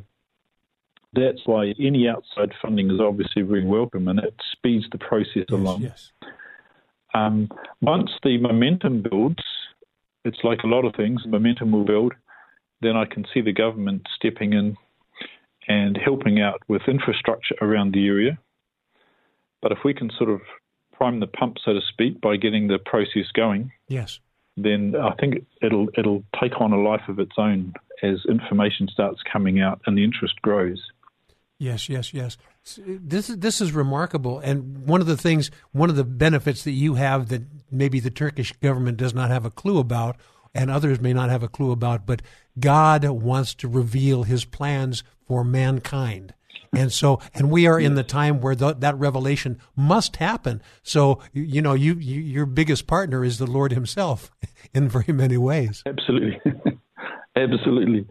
that's 1.14 1.42
why 1.46 1.74
any 1.80 2.08
outside 2.08 2.52
funding 2.62 2.92
is 2.92 3.00
obviously 3.00 3.42
very 3.42 3.66
welcome, 3.66 4.08
and 4.08 4.20
it 4.20 4.36
speeds 4.52 4.86
the 4.92 4.98
process 4.98 5.46
yes, 5.48 5.50
along. 5.50 5.82
Yes. 5.82 6.12
Um, 7.14 7.50
once 7.82 8.12
the 8.24 8.38
momentum 8.38 9.02
builds, 9.02 9.44
it's 10.26 10.44
like 10.44 10.64
a 10.64 10.68
lot 10.68 10.86
of 10.86 10.96
things, 10.96 11.22
momentum 11.26 11.72
will 11.72 11.86
build, 11.86 12.14
then 12.82 12.98
I 12.98 13.06
can 13.06 13.26
see 13.34 13.42
the 13.42 13.54
government 13.54 14.08
stepping 14.16 14.54
in 14.54 14.78
and 15.68 15.98
helping 15.98 16.42
out 16.42 16.62
with 16.68 16.82
infrastructure 16.88 17.56
around 17.62 17.94
the 17.94 18.06
area. 18.08 18.38
But 19.62 19.72
if 19.72 19.80
we 19.86 19.94
can 19.94 20.12
sort 20.18 20.30
of 20.30 20.42
prime 20.94 21.20
the 21.20 21.28
pump, 21.28 21.58
so 21.64 21.74
to 21.74 21.82
speak, 21.90 22.22
by 22.22 22.38
getting 22.38 22.68
the 22.68 22.80
process 22.80 23.32
going, 23.34 23.72
yes, 23.88 24.20
then 24.58 24.96
I 24.96 25.14
think 25.16 25.46
it'll 25.62 25.88
it'll 25.98 26.24
take 26.40 26.60
on 26.62 26.72
a 26.72 26.82
life 26.82 27.08
of 27.08 27.20
its 27.20 27.34
own 27.38 27.74
as 28.04 28.26
information 28.30 28.88
starts 28.92 29.20
coming 29.32 29.60
out 29.60 29.82
and 29.86 29.98
the 29.98 30.04
interest 30.04 30.42
grows. 30.42 30.82
Yes, 31.58 31.90
yes, 31.90 32.14
yes. 32.14 32.38
This 32.78 33.30
is 33.30 33.38
this 33.38 33.62
is 33.62 33.74
remarkable, 33.74 34.40
and 34.40 34.88
one 34.88 35.00
of 35.00 35.06
the 35.06 35.18
things, 35.18 35.52
one 35.72 35.92
of 35.92 35.96
the 35.96 36.04
benefits 36.04 36.64
that 36.64 36.72
you 36.72 36.96
have 36.96 37.30
that 37.30 37.44
maybe 37.70 38.00
the 38.00 38.10
Turkish 38.10 38.54
government 38.54 38.98
does 38.98 39.14
not 39.14 39.30
have 39.30 39.46
a 39.46 39.52
clue 39.52 39.78
about, 39.78 40.18
and 40.54 40.72
others 40.72 41.00
may 41.00 41.14
not 41.14 41.30
have 41.30 41.44
a 41.44 41.48
clue 41.48 41.72
about, 41.72 42.08
but 42.08 42.24
God 42.60 43.06
wants 43.06 43.54
to 43.56 43.68
reveal 43.68 44.24
His 44.24 44.46
plans 44.46 45.04
for 45.28 45.44
mankind, 45.44 46.34
and 46.74 46.92
so, 46.92 47.20
and 47.36 47.52
we 47.52 47.68
are 47.68 47.80
in 47.80 47.94
the 47.94 48.04
time 48.04 48.42
where 48.42 48.56
the, 48.56 48.74
that 48.74 48.98
revelation 48.98 49.60
must 49.76 50.18
happen. 50.18 50.62
So, 50.82 51.20
you 51.34 51.62
know, 51.62 51.74
you, 51.74 51.94
you 51.94 52.20
your 52.20 52.46
biggest 52.48 52.88
partner 52.88 53.24
is 53.24 53.38
the 53.38 53.48
Lord 53.48 53.74
Himself, 53.74 54.32
in 54.74 54.90
very 54.90 55.14
many 55.14 55.38
ways. 55.38 55.84
Absolutely, 55.86 56.42
absolutely. 57.36 58.08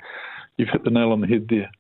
You've 0.57 0.69
hit 0.69 0.85
the 0.85 0.91
nail 0.91 1.11
on 1.11 1.21
the 1.21 1.27
head 1.27 1.47
there. 1.49 1.71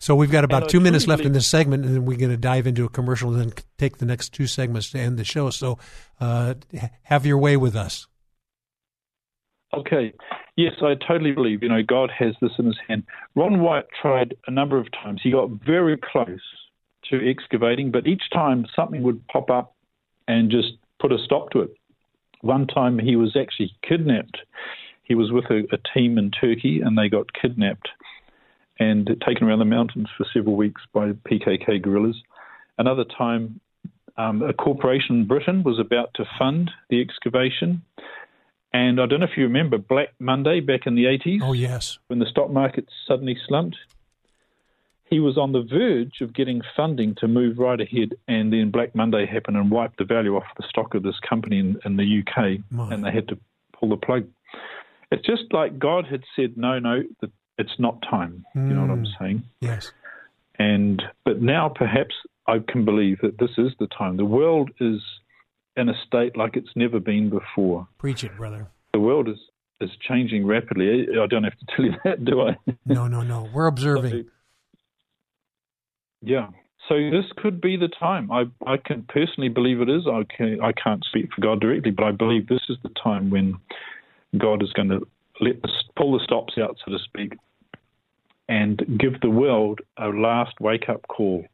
So 0.00 0.14
we've 0.14 0.30
got 0.30 0.44
about 0.44 0.70
two 0.70 0.80
minutes 0.80 1.06
left 1.06 1.26
in 1.26 1.32
this 1.32 1.46
segment, 1.46 1.84
and 1.84 1.94
then 1.94 2.06
we're 2.06 2.16
going 2.16 2.30
to 2.30 2.38
dive 2.38 2.66
into 2.66 2.86
a 2.86 2.88
commercial 2.88 3.34
and 3.34 3.38
then 3.38 3.52
take 3.76 3.98
the 3.98 4.06
next 4.06 4.30
two 4.30 4.46
segments 4.46 4.90
to 4.90 4.98
end 4.98 5.18
the 5.18 5.24
show. 5.24 5.50
So 5.50 5.78
uh, 6.18 6.54
have 7.02 7.26
your 7.26 7.36
way 7.36 7.58
with 7.58 7.76
us. 7.76 8.06
Okay. 9.74 10.14
Yes, 10.56 10.72
I 10.82 10.94
totally 10.94 11.32
believe, 11.32 11.62
you 11.62 11.68
know, 11.68 11.82
God 11.82 12.10
has 12.18 12.34
this 12.40 12.52
in 12.58 12.64
his 12.64 12.78
hand. 12.88 13.04
Ron 13.34 13.60
Wyatt 13.60 13.88
tried 14.00 14.34
a 14.46 14.50
number 14.50 14.78
of 14.78 14.90
times. 14.90 15.20
He 15.22 15.30
got 15.30 15.50
very 15.50 15.98
close 15.98 16.40
to 17.10 17.30
excavating, 17.30 17.90
but 17.90 18.06
each 18.06 18.22
time 18.32 18.66
something 18.74 19.02
would 19.02 19.26
pop 19.28 19.50
up 19.50 19.74
and 20.26 20.50
just 20.50 20.72
put 20.98 21.12
a 21.12 21.18
stop 21.22 21.50
to 21.50 21.60
it. 21.60 21.74
One 22.40 22.66
time 22.66 22.98
he 22.98 23.16
was 23.16 23.36
actually 23.38 23.76
kidnapped. 23.86 24.38
He 25.02 25.14
was 25.14 25.30
with 25.30 25.44
a, 25.50 25.64
a 25.72 25.78
team 25.94 26.16
in 26.16 26.30
Turkey 26.30 26.80
and 26.80 26.96
they 26.96 27.10
got 27.10 27.32
kidnapped 27.34 27.88
and 28.80 29.06
taken 29.24 29.46
around 29.46 29.58
the 29.58 29.64
mountains 29.66 30.08
for 30.16 30.26
several 30.32 30.56
weeks 30.56 30.80
by 30.92 31.12
PKK 31.12 31.80
guerrillas. 31.82 32.16
Another 32.78 33.04
time, 33.04 33.60
um, 34.16 34.42
a 34.42 34.54
corporation 34.54 35.16
in 35.16 35.26
Britain 35.26 35.62
was 35.62 35.78
about 35.78 36.14
to 36.14 36.24
fund 36.38 36.70
the 36.88 37.00
excavation. 37.00 37.82
And 38.72 39.00
I 39.00 39.06
don't 39.06 39.20
know 39.20 39.26
if 39.26 39.36
you 39.36 39.44
remember 39.44 39.76
Black 39.76 40.08
Monday 40.18 40.60
back 40.60 40.86
in 40.86 40.94
the 40.94 41.04
80s. 41.04 41.40
Oh, 41.42 41.52
yes. 41.52 41.98
When 42.06 42.20
the 42.20 42.26
stock 42.26 42.50
market 42.50 42.88
suddenly 43.06 43.36
slumped. 43.46 43.76
He 45.04 45.18
was 45.18 45.36
on 45.36 45.50
the 45.50 45.62
verge 45.62 46.20
of 46.20 46.32
getting 46.32 46.62
funding 46.76 47.16
to 47.16 47.26
move 47.26 47.58
right 47.58 47.80
ahead, 47.80 48.14
and 48.28 48.52
then 48.52 48.70
Black 48.70 48.94
Monday 48.94 49.26
happened 49.26 49.56
and 49.56 49.68
wiped 49.68 49.98
the 49.98 50.04
value 50.04 50.36
off 50.36 50.44
the 50.56 50.64
stock 50.68 50.94
of 50.94 51.02
this 51.02 51.18
company 51.28 51.58
in, 51.58 51.80
in 51.84 51.96
the 51.96 52.20
UK, 52.20 52.60
My. 52.70 52.94
and 52.94 53.04
they 53.04 53.10
had 53.10 53.26
to 53.28 53.38
pull 53.78 53.88
the 53.88 53.96
plug. 53.96 54.28
It's 55.10 55.26
just 55.26 55.52
like 55.52 55.80
God 55.80 56.06
had 56.06 56.22
said, 56.36 56.56
no, 56.56 56.78
no, 56.78 57.02
the 57.20 57.30
it's 57.60 57.78
not 57.78 58.02
time. 58.02 58.44
Mm. 58.56 58.68
You 58.68 58.74
know 58.74 58.80
what 58.82 58.90
I'm 58.90 59.04
mm. 59.04 59.18
saying? 59.18 59.42
Yes. 59.60 59.92
And 60.58 61.02
but 61.24 61.40
now 61.40 61.68
perhaps 61.68 62.14
I 62.46 62.58
can 62.66 62.84
believe 62.84 63.18
that 63.22 63.38
this 63.38 63.50
is 63.58 63.72
the 63.78 63.86
time. 63.86 64.16
The 64.16 64.24
world 64.24 64.70
is 64.80 65.00
in 65.76 65.88
a 65.88 65.94
state 66.06 66.36
like 66.36 66.56
it's 66.56 66.74
never 66.74 66.98
been 66.98 67.30
before. 67.30 67.86
Preach 67.98 68.24
it, 68.24 68.36
brother. 68.36 68.68
The 68.92 69.00
world 69.00 69.28
is 69.28 69.38
is 69.80 69.90
changing 70.06 70.46
rapidly. 70.46 71.06
I 71.20 71.26
don't 71.26 71.44
have 71.44 71.58
to 71.58 71.66
tell 71.74 71.84
you 71.84 71.92
that, 72.04 72.24
do 72.24 72.42
I? 72.42 72.56
no, 72.86 73.06
no, 73.06 73.22
no. 73.22 73.48
We're 73.52 73.66
observing. 73.66 74.10
So, 74.10 74.24
yeah. 76.22 76.48
So 76.88 76.94
this 76.96 77.26
could 77.36 77.60
be 77.60 77.76
the 77.76 77.88
time. 77.88 78.32
I 78.32 78.44
I 78.66 78.76
can 78.76 79.04
personally 79.08 79.48
believe 79.48 79.80
it 79.80 79.88
is. 79.88 80.06
I 80.06 80.24
can 80.34 80.60
I 80.60 80.72
can't 80.72 81.04
speak 81.04 81.32
for 81.34 81.40
God 81.40 81.60
directly, 81.60 81.90
but 81.90 82.04
I 82.04 82.12
believe 82.12 82.48
this 82.48 82.62
is 82.68 82.76
the 82.82 82.90
time 83.02 83.30
when 83.30 83.58
God 84.36 84.62
is 84.62 84.72
going 84.72 84.88
to 84.88 85.06
let 85.40 85.62
the, 85.62 85.70
pull 85.96 86.12
the 86.12 86.24
stops 86.24 86.54
out, 86.58 86.76
so 86.84 86.92
to 86.92 86.98
speak, 86.98 87.32
and 88.50 88.98
give 88.98 89.20
the 89.20 89.30
world 89.30 89.80
a 89.96 90.08
last 90.08 90.60
wake 90.60 90.88
up 90.88 91.06
call 91.06 91.46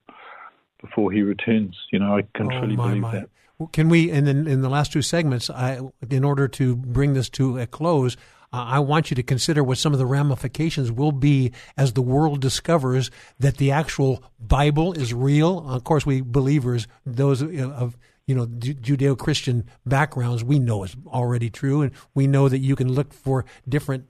before 0.80 1.12
He 1.12 1.20
returns. 1.20 1.76
You 1.92 1.98
know, 1.98 2.16
I 2.16 2.22
can 2.34 2.46
oh, 2.46 2.58
truly 2.58 2.74
my, 2.74 2.88
believe 2.88 3.02
my. 3.02 3.12
that. 3.12 3.28
Can 3.72 3.88
we, 3.88 4.10
in 4.10 4.24
the, 4.24 4.30
in 4.30 4.62
the 4.62 4.68
last 4.68 4.92
two 4.92 5.02
segments, 5.02 5.48
I, 5.48 5.80
in 6.10 6.24
order 6.24 6.48
to 6.48 6.74
bring 6.76 7.14
this 7.14 7.28
to 7.30 7.58
a 7.58 7.66
close, 7.66 8.16
uh, 8.52 8.64
I 8.64 8.78
want 8.80 9.10
you 9.10 9.14
to 9.14 9.22
consider 9.22 9.62
what 9.62 9.78
some 9.78 9.92
of 9.92 9.98
the 9.98 10.06
ramifications 10.06 10.90
will 10.90 11.12
be 11.12 11.52
as 11.76 11.92
the 11.92 12.02
world 12.02 12.40
discovers 12.40 13.10
that 13.38 13.58
the 13.58 13.70
actual 13.70 14.22
Bible 14.40 14.92
is 14.94 15.12
real. 15.12 15.68
Of 15.68 15.84
course, 15.84 16.06
we 16.06 16.22
believers, 16.22 16.86
those 17.04 17.42
of 17.42 17.96
you 18.26 18.34
know 18.34 18.46
Judeo-Christian 18.46 19.68
backgrounds, 19.84 20.44
we 20.44 20.58
know 20.58 20.84
it's 20.84 20.96
already 21.06 21.50
true, 21.50 21.82
and 21.82 21.92
we 22.14 22.26
know 22.26 22.48
that 22.48 22.58
you 22.58 22.76
can 22.76 22.92
look 22.92 23.12
for 23.12 23.44
different 23.68 24.06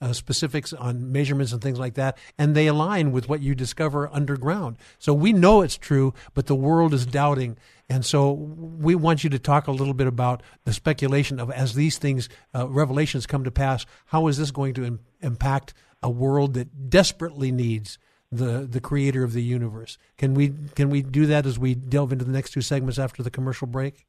uh, 0.00 0.12
specifics 0.12 0.72
on 0.72 1.12
measurements 1.12 1.52
and 1.52 1.62
things 1.62 1.78
like 1.78 1.94
that, 1.94 2.16
and 2.38 2.54
they 2.54 2.66
align 2.66 3.12
with 3.12 3.28
what 3.28 3.40
you 3.40 3.54
discover 3.54 4.08
underground. 4.12 4.76
So 4.98 5.12
we 5.12 5.32
know 5.32 5.62
it's 5.62 5.76
true, 5.76 6.14
but 6.34 6.46
the 6.46 6.54
world 6.54 6.94
is 6.94 7.06
doubting. 7.06 7.56
And 7.88 8.04
so 8.04 8.32
we 8.32 8.94
want 8.94 9.24
you 9.24 9.30
to 9.30 9.38
talk 9.38 9.66
a 9.66 9.72
little 9.72 9.94
bit 9.94 10.06
about 10.06 10.42
the 10.64 10.72
speculation 10.72 11.40
of 11.40 11.50
as 11.50 11.74
these 11.74 11.98
things, 11.98 12.28
uh, 12.54 12.68
revelations 12.68 13.26
come 13.26 13.44
to 13.44 13.50
pass, 13.50 13.86
how 14.06 14.26
is 14.28 14.38
this 14.38 14.50
going 14.50 14.74
to 14.74 14.84
Im- 14.84 15.00
impact 15.20 15.74
a 16.02 16.10
world 16.10 16.54
that 16.54 16.90
desperately 16.90 17.50
needs 17.50 17.98
the 18.30 18.68
the 18.70 18.80
creator 18.80 19.24
of 19.24 19.32
the 19.32 19.42
universe? 19.42 19.96
Can 20.18 20.34
we 20.34 20.54
can 20.74 20.90
we 20.90 21.02
do 21.02 21.26
that 21.26 21.46
as 21.46 21.58
we 21.58 21.74
delve 21.74 22.12
into 22.12 22.24
the 22.24 22.32
next 22.32 22.50
two 22.50 22.60
segments 22.60 22.98
after 22.98 23.22
the 23.22 23.30
commercial 23.30 23.66
break? 23.66 24.06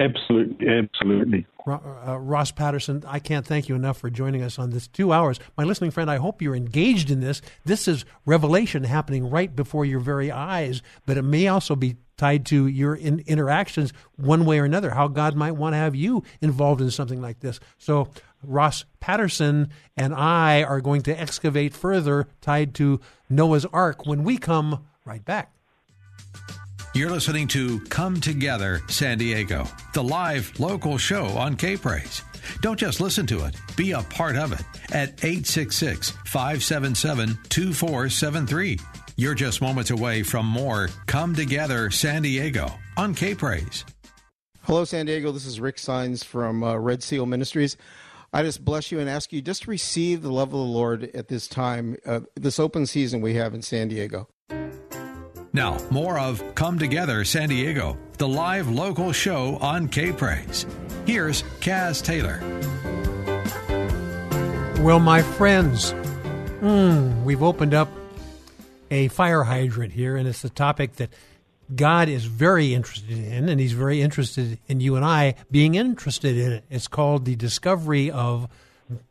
Absolutely, 0.00 0.68
absolutely. 0.68 1.46
Uh, 1.66 2.18
Ross 2.18 2.50
Patterson, 2.52 3.02
I 3.06 3.18
can't 3.18 3.44
thank 3.44 3.68
you 3.68 3.74
enough 3.74 3.98
for 3.98 4.08
joining 4.08 4.42
us 4.42 4.58
on 4.58 4.70
this 4.70 4.86
two 4.86 5.12
hours. 5.12 5.40
My 5.56 5.64
listening 5.64 5.90
friend, 5.90 6.10
I 6.10 6.16
hope 6.16 6.40
you're 6.40 6.54
engaged 6.54 7.10
in 7.10 7.20
this. 7.20 7.42
This 7.64 7.88
is 7.88 8.04
revelation 8.24 8.84
happening 8.84 9.28
right 9.28 9.54
before 9.54 9.84
your 9.84 10.00
very 10.00 10.30
eyes, 10.30 10.82
but 11.04 11.18
it 11.18 11.22
may 11.22 11.48
also 11.48 11.74
be 11.74 11.96
tied 12.16 12.46
to 12.46 12.66
your 12.66 12.94
in- 12.94 13.24
interactions 13.26 13.92
one 14.16 14.44
way 14.44 14.60
or 14.60 14.64
another, 14.64 14.90
how 14.90 15.08
God 15.08 15.34
might 15.34 15.52
want 15.52 15.74
to 15.74 15.78
have 15.78 15.94
you 15.94 16.22
involved 16.40 16.80
in 16.80 16.90
something 16.90 17.20
like 17.20 17.40
this. 17.40 17.60
So, 17.76 18.10
Ross 18.42 18.84
Patterson 19.00 19.68
and 19.96 20.14
I 20.14 20.62
are 20.62 20.80
going 20.80 21.02
to 21.02 21.20
excavate 21.20 21.74
further 21.74 22.28
tied 22.40 22.72
to 22.76 23.00
Noah's 23.28 23.66
Ark 23.66 24.06
when 24.06 24.22
we 24.22 24.38
come 24.38 24.86
right 25.04 25.24
back. 25.24 25.52
You're 26.94 27.10
listening 27.10 27.46
to 27.48 27.80
Come 27.80 28.18
Together 28.18 28.80
San 28.88 29.18
Diego, 29.18 29.66
the 29.92 30.02
live 30.02 30.58
local 30.58 30.96
show 30.96 31.26
on 31.26 31.54
K 31.54 31.76
Praise. 31.76 32.22
Don't 32.62 32.78
just 32.78 33.00
listen 33.00 33.26
to 33.26 33.44
it, 33.44 33.54
be 33.76 33.92
a 33.92 34.02
part 34.04 34.36
of 34.36 34.52
it 34.52 34.62
at 34.90 35.10
866 35.22 36.10
577 36.24 37.38
2473. 37.50 38.78
You're 39.16 39.34
just 39.34 39.60
moments 39.60 39.90
away 39.90 40.22
from 40.22 40.46
more 40.46 40.88
Come 41.06 41.34
Together 41.34 41.90
San 41.90 42.22
Diego 42.22 42.72
on 42.96 43.14
K 43.14 43.34
Praise. 43.34 43.84
Hello, 44.62 44.84
San 44.84 45.06
Diego. 45.06 45.30
This 45.30 45.46
is 45.46 45.60
Rick 45.60 45.78
Signs 45.78 46.24
from 46.24 46.64
uh, 46.64 46.76
Red 46.76 47.02
Seal 47.02 47.26
Ministries. 47.26 47.76
I 48.32 48.42
just 48.42 48.64
bless 48.64 48.90
you 48.90 48.98
and 48.98 49.10
ask 49.10 49.30
you 49.32 49.42
just 49.42 49.66
receive 49.66 50.22
the 50.22 50.32
love 50.32 50.48
of 50.48 50.52
the 50.52 50.58
Lord 50.58 51.04
at 51.14 51.28
this 51.28 51.48
time, 51.48 51.96
uh, 52.06 52.20
this 52.34 52.58
open 52.58 52.86
season 52.86 53.20
we 53.20 53.34
have 53.34 53.52
in 53.52 53.60
San 53.60 53.88
Diego. 53.88 54.28
Now, 55.58 55.76
more 55.90 56.20
of 56.20 56.54
Come 56.54 56.78
Together 56.78 57.24
San 57.24 57.48
Diego, 57.48 57.98
the 58.16 58.28
live 58.28 58.70
local 58.70 59.10
show 59.10 59.56
on 59.56 59.88
K 59.88 60.12
Praise. 60.12 60.64
Here's 61.04 61.42
Kaz 61.58 62.00
Taylor. 62.00 62.38
Well, 64.84 65.00
my 65.00 65.20
friends, 65.20 65.94
mm, 66.60 67.24
we've 67.24 67.42
opened 67.42 67.74
up 67.74 67.88
a 68.92 69.08
fire 69.08 69.42
hydrant 69.42 69.92
here, 69.92 70.16
and 70.16 70.28
it's 70.28 70.44
a 70.44 70.48
topic 70.48 70.94
that 70.94 71.10
God 71.74 72.08
is 72.08 72.26
very 72.26 72.72
interested 72.72 73.18
in, 73.18 73.48
and 73.48 73.58
He's 73.58 73.72
very 73.72 74.00
interested 74.00 74.60
in 74.68 74.78
you 74.78 74.94
and 74.94 75.04
I 75.04 75.34
being 75.50 75.74
interested 75.74 76.36
in 76.36 76.52
it. 76.52 76.64
It's 76.70 76.86
called 76.86 77.24
the 77.24 77.34
discovery 77.34 78.12
of 78.12 78.48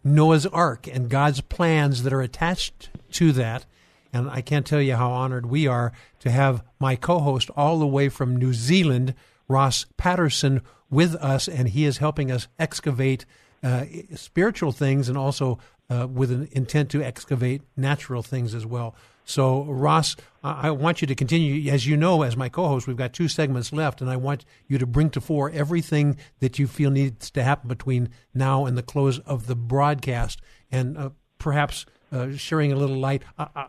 Noah's 0.02 0.46
Ark 0.46 0.88
and 0.88 1.10
God's 1.10 1.42
plans 1.42 2.04
that 2.04 2.14
are 2.14 2.22
attached 2.22 2.90
to 3.12 3.34
that. 3.34 3.66
And 4.14 4.30
I 4.30 4.42
can't 4.42 4.66
tell 4.66 4.82
you 4.82 4.96
how 4.96 5.12
honored 5.12 5.46
we 5.46 5.68
are 5.68 5.92
to 6.20 6.32
have 6.32 6.64
my 6.80 6.96
co 6.96 7.20
host 7.20 7.50
all 7.56 7.80
the 7.80 7.88
way 7.88 8.10
from 8.10 8.36
New 8.36 8.54
Zealand, 8.54 9.14
Ross 9.48 9.86
Patterson, 9.98 10.62
with 10.90 11.16
us, 11.16 11.48
and 11.48 11.70
he 11.70 11.86
is 11.86 11.98
helping 11.98 12.32
us 12.32 12.48
excavate 12.58 13.26
uh, 13.64 13.86
spiritual 14.16 14.72
things 14.72 15.10
and 15.10 15.18
also 15.18 15.60
uh, 15.90 16.08
with 16.08 16.32
an 16.32 16.48
intent 16.52 16.90
to 16.92 17.04
excavate 17.04 17.62
natural 17.76 18.22
things 18.22 18.54
as 18.54 18.66
well. 18.66 18.96
So, 19.26 19.64
Ross, 19.66 20.16
I 20.42 20.72
want 20.72 21.02
you 21.02 21.08
to 21.08 21.16
continue. 21.16 21.70
As 21.70 21.86
you 21.86 21.98
know, 21.98 22.22
as 22.22 22.38
my 22.38 22.48
co 22.48 22.68
host, 22.68 22.88
we've 22.88 22.96
got 22.96 23.12
two 23.12 23.28
segments 23.28 23.74
left, 23.74 24.00
and 24.00 24.10
I 24.10 24.16
want 24.16 24.46
you 24.68 24.78
to 24.78 24.86
bring 24.86 25.10
to 25.12 25.22
fore 25.22 25.50
everything 25.50 26.18
that 26.40 26.58
you 26.58 26.66
feel 26.66 26.92
needs 26.92 27.30
to 27.32 27.44
happen 27.44 27.68
between 27.68 28.10
now 28.34 28.66
and 28.66 28.78
the 28.78 28.84
close 28.84 29.20
of 29.20 29.48
the 29.48 29.56
broadcast, 29.56 30.40
and 30.72 30.98
uh, 30.98 31.10
perhaps 31.40 31.86
uh, 32.12 32.32
sharing 32.36 32.72
a 32.72 32.76
little 32.76 32.98
light. 32.98 33.24
I, 33.38 33.48
I, 33.56 33.68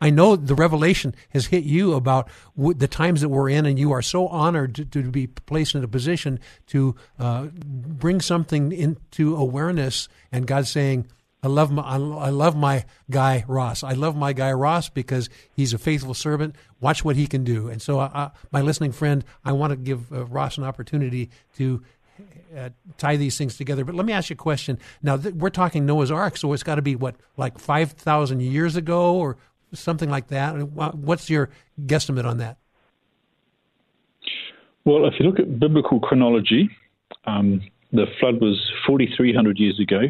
I, 0.00 0.10
know 0.10 0.36
the 0.36 0.54
revelation 0.54 1.14
has 1.30 1.46
hit 1.46 1.64
you 1.64 1.94
about 1.94 2.28
w- 2.56 2.74
the 2.74 2.88
times 2.88 3.20
that 3.20 3.28
we're 3.28 3.48
in, 3.48 3.66
and 3.66 3.78
you 3.78 3.92
are 3.92 4.02
so 4.02 4.28
honored 4.28 4.74
to, 4.74 4.84
to 4.84 5.10
be 5.10 5.26
placed 5.26 5.74
in 5.74 5.84
a 5.84 5.88
position 5.88 6.40
to 6.68 6.96
uh, 7.18 7.46
bring 7.54 8.20
something 8.20 8.72
into 8.72 9.36
awareness, 9.36 10.08
and 10.30 10.46
God 10.46 10.66
saying, 10.66 11.06
I 11.44 11.48
love 11.48 11.72
my 11.72 11.82
I 11.82 11.96
love 11.96 12.54
my 12.54 12.84
guy 13.10 13.44
Ross. 13.48 13.82
I 13.82 13.94
love 13.94 14.14
my 14.14 14.32
guy 14.32 14.52
Ross 14.52 14.88
because 14.88 15.28
he's 15.52 15.74
a 15.74 15.78
faithful 15.78 16.14
servant. 16.14 16.54
Watch 16.80 17.04
what 17.04 17.16
he 17.16 17.26
can 17.26 17.42
do. 17.42 17.68
And 17.68 17.82
so, 17.82 17.98
uh, 17.98 18.30
my 18.52 18.60
listening 18.60 18.92
friend, 18.92 19.24
I 19.44 19.50
want 19.50 19.72
to 19.72 19.76
give 19.76 20.12
uh, 20.12 20.24
Ross 20.26 20.56
an 20.56 20.62
opportunity 20.62 21.30
to 21.56 21.82
uh, 22.56 22.70
tie 22.98 23.16
these 23.16 23.36
things 23.38 23.56
together. 23.56 23.84
But 23.84 23.94
let 23.94 24.06
me 24.06 24.12
ask 24.12 24.30
you 24.30 24.34
a 24.34 24.36
question. 24.36 24.78
Now 25.02 25.16
th- 25.16 25.34
we're 25.34 25.50
talking 25.50 25.86
Noah's 25.86 26.10
Ark, 26.10 26.36
so 26.36 26.52
it's 26.52 26.62
got 26.62 26.76
to 26.76 26.82
be 26.82 26.96
what 26.96 27.16
like 27.36 27.58
five 27.58 27.92
thousand 27.92 28.40
years 28.40 28.76
ago 28.76 29.14
or 29.16 29.36
something 29.72 30.10
like 30.10 30.28
that. 30.28 30.52
What's 30.52 31.30
your 31.30 31.50
guesstimate 31.80 32.24
on 32.24 32.38
that? 32.38 32.58
Well, 34.84 35.06
if 35.06 35.14
you 35.18 35.26
look 35.26 35.38
at 35.38 35.60
biblical 35.60 36.00
chronology, 36.00 36.68
um, 37.24 37.62
the 37.92 38.06
flood 38.20 38.40
was 38.40 38.70
forty 38.86 39.12
three 39.16 39.34
hundred 39.34 39.58
years 39.58 39.78
ago 39.80 40.08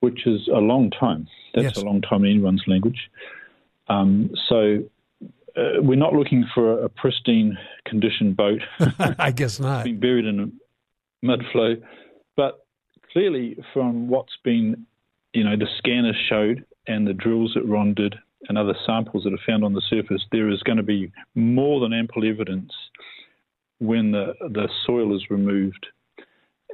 which 0.00 0.26
is 0.26 0.48
a 0.48 0.58
long 0.58 0.90
time. 0.90 1.28
That's 1.54 1.64
yes. 1.64 1.76
a 1.76 1.84
long 1.84 2.00
time 2.00 2.24
in 2.24 2.30
anyone's 2.30 2.64
language. 2.66 3.10
Um, 3.88 4.30
so 4.48 4.82
uh, 5.56 5.80
we're 5.80 5.96
not 5.96 6.14
looking 6.14 6.44
for 6.54 6.82
a 6.82 6.88
pristine 6.88 7.56
condition 7.86 8.32
boat. 8.32 8.62
I 9.18 9.30
guess 9.30 9.60
not. 9.60 9.84
being 9.84 10.00
buried 10.00 10.26
in 10.26 10.52
a 11.22 11.26
mud 11.26 11.44
flow. 11.52 11.76
But 12.36 12.64
clearly, 13.12 13.58
from 13.72 14.08
what's 14.08 14.36
been, 14.44 14.86
you 15.32 15.44
know, 15.44 15.56
the 15.56 15.68
scanners 15.78 16.16
showed 16.28 16.64
and 16.86 17.06
the 17.06 17.14
drills 17.14 17.52
that 17.54 17.66
Ron 17.66 17.94
did 17.94 18.14
and 18.48 18.56
other 18.56 18.74
samples 18.86 19.24
that 19.24 19.32
are 19.32 19.46
found 19.46 19.64
on 19.64 19.74
the 19.74 19.82
surface, 19.88 20.22
there 20.32 20.48
is 20.48 20.62
going 20.62 20.78
to 20.78 20.82
be 20.82 21.12
more 21.34 21.80
than 21.80 21.92
ample 21.92 22.26
evidence 22.26 22.72
when 23.78 24.12
the, 24.12 24.34
the 24.40 24.68
soil 24.86 25.14
is 25.14 25.30
removed 25.30 25.86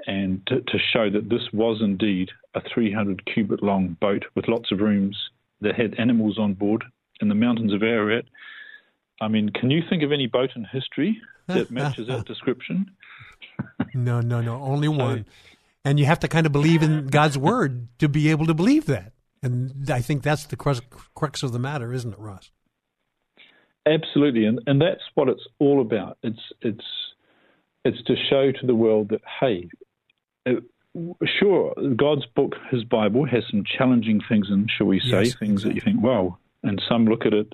and 0.07 0.47
to, 0.47 0.61
to, 0.61 0.79
show 0.93 1.11
that 1.11 1.29
this 1.29 1.43
was 1.53 1.81
indeed 1.81 2.31
a 2.55 2.61
300 2.73 3.25
cubit 3.33 3.63
long 3.63 3.97
boat 4.01 4.25
with 4.35 4.49
lots 4.49 4.71
of 4.71 4.81
rooms 4.81 5.17
that 5.61 5.75
had 5.75 5.95
animals 5.99 6.39
on 6.39 6.55
board 6.55 6.85
in 7.21 7.29
the 7.29 7.35
mountains 7.35 7.73
of 7.73 7.83
Ararat. 7.83 8.27
I 9.21 9.29
mean, 9.29 9.49
can 9.51 9.71
you 9.71 9.83
think 9.89 10.03
of 10.03 10.13
any 10.13 10.27
boat 10.27 10.51
in 10.55 10.65
history 10.65 11.21
that 11.47 11.71
matches 11.71 12.09
that 12.09 12.25
description? 12.27 12.91
No, 13.95 14.21
no, 14.21 14.41
no, 14.41 14.61
only 14.63 14.89
one. 14.89 15.27
And 15.85 16.01
you 16.01 16.07
have 16.07 16.21
to 16.21 16.29
kind 16.29 16.47
of 16.47 16.53
believe 16.53 16.83
in 16.83 17.07
God's 17.07 17.39
word 17.39 17.89
to 17.99 18.09
be 18.09 18.31
able 18.31 18.47
to 18.47 18.55
believe 18.55 18.87
that. 18.87 19.13
And 19.43 19.89
I 19.91 20.01
think 20.01 20.23
that's 20.23 20.47
the 20.47 20.57
crux 20.57 21.43
of 21.43 21.53
the 21.53 21.59
matter, 21.59 21.93
isn't 21.93 22.13
it, 22.13 22.19
Ross? 22.19 22.51
Absolutely, 23.87 24.47
and 24.47 24.61
and 24.67 24.81
that's 24.81 25.03
what 25.15 25.29
it's 25.29 25.47
all 25.61 25.81
about. 25.81 26.19
It's 26.25 26.41
it's 26.61 26.85
it's 27.85 28.03
to 28.05 28.17
show 28.29 28.51
to 28.51 28.67
the 28.67 28.75
world 28.75 29.11
that 29.11 29.21
hey, 29.41 29.69
uh, 30.45 30.55
sure, 31.39 31.73
God's 31.97 32.27
book, 32.35 32.55
His 32.71 32.83
Bible, 32.83 33.25
has 33.27 33.45
some 33.51 33.63
challenging 33.79 34.21
things 34.29 34.49
in, 34.51 34.67
shall 34.77 34.89
we 34.89 35.01
say, 35.01 35.25
yes, 35.25 35.35
things 35.37 35.65
exactly. 35.65 35.69
that 35.69 35.75
you 35.77 35.81
think, 35.81 36.03
wow. 36.03 36.39
And 36.63 36.83
some 36.89 37.07
look 37.07 37.27
at 37.27 37.33
it 37.33 37.53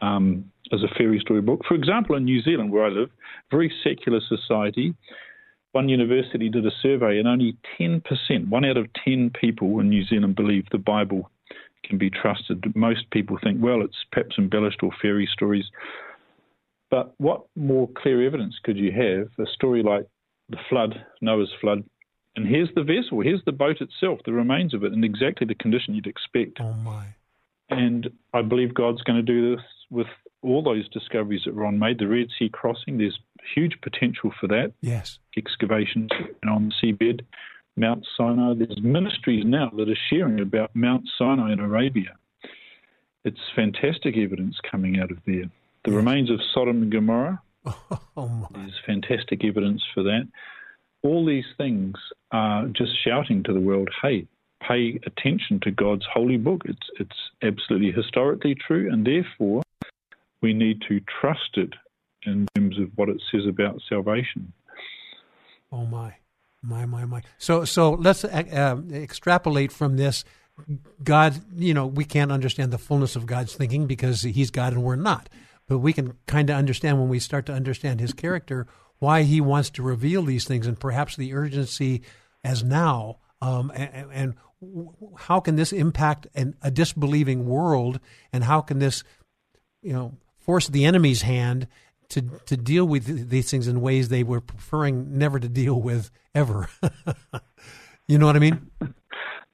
um, 0.00 0.50
as 0.72 0.82
a 0.82 0.92
fairy 0.96 1.20
story 1.20 1.42
book. 1.42 1.62
For 1.68 1.74
example, 1.74 2.16
in 2.16 2.24
New 2.24 2.42
Zealand, 2.42 2.72
where 2.72 2.86
I 2.86 2.88
live, 2.88 3.10
very 3.50 3.72
secular 3.84 4.20
society, 4.28 4.94
one 5.72 5.88
university 5.88 6.48
did 6.48 6.66
a 6.66 6.70
survey, 6.82 7.18
and 7.18 7.28
only 7.28 7.56
10%, 7.78 8.02
one 8.48 8.64
out 8.64 8.76
of 8.76 8.88
10 9.04 9.30
people 9.38 9.80
in 9.80 9.88
New 9.88 10.04
Zealand 10.04 10.36
believe 10.36 10.64
the 10.70 10.78
Bible 10.78 11.30
can 11.84 11.98
be 11.98 12.10
trusted. 12.10 12.64
Most 12.74 13.10
people 13.10 13.38
think, 13.42 13.62
well, 13.62 13.82
it's 13.82 14.04
perhaps 14.10 14.36
embellished 14.38 14.82
or 14.82 14.90
fairy 15.00 15.28
stories. 15.32 15.66
But 16.90 17.14
what 17.18 17.44
more 17.54 17.88
clear 17.96 18.26
evidence 18.26 18.56
could 18.62 18.78
you 18.78 18.92
have? 18.92 19.28
A 19.46 19.50
story 19.52 19.82
like 19.82 20.06
the 20.48 20.56
flood, 20.68 21.04
Noah's 21.20 21.52
flood, 21.60 21.84
and 22.36 22.46
here's 22.46 22.70
the 22.74 22.82
vessel, 22.82 23.20
here's 23.20 23.44
the 23.44 23.52
boat 23.52 23.80
itself, 23.80 24.20
the 24.24 24.32
remains 24.32 24.72
of 24.72 24.84
it, 24.84 24.92
in 24.92 25.04
exactly 25.04 25.46
the 25.46 25.54
condition 25.54 25.94
you'd 25.94 26.06
expect. 26.06 26.58
Oh 26.60 26.72
my! 26.72 27.06
And 27.68 28.08
I 28.32 28.42
believe 28.42 28.74
God's 28.74 29.02
going 29.02 29.18
to 29.18 29.22
do 29.22 29.56
this 29.56 29.64
with 29.90 30.06
all 30.42 30.62
those 30.62 30.88
discoveries 30.88 31.42
that 31.44 31.52
Ron 31.52 31.78
made. 31.78 31.98
The 31.98 32.06
Red 32.06 32.28
Sea 32.38 32.48
crossing, 32.48 32.98
there's 32.98 33.18
huge 33.54 33.78
potential 33.82 34.32
for 34.40 34.46
that. 34.48 34.72
Yes. 34.80 35.18
Excavations 35.36 36.10
on 36.48 36.72
the 36.82 36.92
seabed, 36.92 37.20
Mount 37.76 38.06
Sinai. 38.16 38.54
There's 38.54 38.80
ministries 38.82 39.44
now 39.46 39.70
that 39.76 39.88
are 39.88 39.98
sharing 40.10 40.40
about 40.40 40.70
Mount 40.74 41.08
Sinai 41.18 41.52
in 41.52 41.60
Arabia. 41.60 42.16
It's 43.24 43.40
fantastic 43.54 44.16
evidence 44.16 44.56
coming 44.70 45.00
out 45.00 45.10
of 45.10 45.18
there. 45.26 45.50
The 45.84 45.90
yes. 45.90 45.96
remains 45.96 46.30
of 46.30 46.40
Sodom 46.54 46.82
and 46.82 46.92
Gomorrah. 46.92 47.42
Oh, 48.16 48.48
there's 48.52 48.80
fantastic 48.84 49.44
evidence 49.44 49.80
for 49.94 50.02
that. 50.02 50.26
All 51.04 51.24
these 51.24 51.44
things 51.56 51.94
are 52.32 52.66
just 52.66 52.90
shouting 53.04 53.44
to 53.44 53.52
the 53.52 53.60
world, 53.60 53.88
hey, 54.02 54.26
pay 54.60 54.98
attention 55.06 55.60
to 55.62 55.70
God's 55.70 56.04
holy 56.12 56.36
book. 56.36 56.62
It's, 56.64 56.90
it's 56.98 57.16
absolutely 57.44 57.92
historically 57.92 58.56
true, 58.56 58.92
and 58.92 59.06
therefore 59.06 59.62
we 60.40 60.52
need 60.52 60.82
to 60.88 61.00
trust 61.20 61.56
it 61.56 61.72
in 62.26 62.46
terms 62.54 62.78
of 62.78 62.90
what 62.96 63.08
it 63.08 63.20
says 63.30 63.46
about 63.46 63.80
salvation. 63.88 64.52
Oh 65.70 65.84
my, 65.84 66.14
my, 66.62 66.86
my, 66.86 67.04
my. 67.04 67.22
So, 67.38 67.64
so 67.64 67.92
let's 67.92 68.24
uh, 68.24 68.28
uh, 68.52 68.94
extrapolate 68.94 69.72
from 69.72 69.96
this. 69.96 70.24
God, 71.02 71.40
you 71.54 71.74
know, 71.74 71.86
we 71.86 72.04
can't 72.04 72.32
understand 72.32 72.72
the 72.72 72.78
fullness 72.78 73.16
of 73.16 73.26
God's 73.26 73.54
thinking 73.54 73.86
because 73.86 74.22
He's 74.22 74.50
God 74.50 74.72
and 74.72 74.82
we're 74.82 74.96
not. 74.96 75.28
But 75.68 75.78
we 75.78 75.92
can 75.92 76.14
kind 76.26 76.50
of 76.50 76.56
understand 76.56 76.98
when 76.98 77.08
we 77.08 77.18
start 77.18 77.46
to 77.46 77.52
understand 77.52 78.00
His 78.00 78.12
character 78.12 78.66
why 78.98 79.22
He 79.22 79.40
wants 79.40 79.70
to 79.70 79.82
reveal 79.82 80.22
these 80.22 80.44
things 80.44 80.66
and 80.66 80.78
perhaps 80.78 81.14
the 81.14 81.34
urgency 81.34 82.02
as 82.42 82.64
now. 82.64 83.18
Um, 83.40 83.70
and, 83.74 84.10
and 84.12 84.34
how 85.16 85.38
can 85.38 85.56
this 85.56 85.72
impact 85.72 86.26
an, 86.34 86.56
a 86.62 86.70
disbelieving 86.70 87.46
world, 87.46 88.00
and 88.32 88.42
how 88.42 88.60
can 88.60 88.80
this, 88.80 89.04
you 89.82 89.92
know, 89.92 90.16
force 90.48 90.66
the 90.68 90.86
enemy's 90.86 91.20
hand 91.20 91.68
to 92.08 92.22
to 92.46 92.56
deal 92.56 92.86
with 92.86 93.28
these 93.28 93.50
things 93.50 93.68
in 93.68 93.82
ways 93.82 94.08
they 94.08 94.22
were 94.22 94.40
preferring 94.40 95.18
never 95.18 95.38
to 95.38 95.46
deal 95.46 95.78
with 95.78 96.10
ever. 96.34 96.70
you 98.08 98.16
know 98.16 98.24
what 98.24 98.34
I 98.34 98.38
mean? 98.38 98.70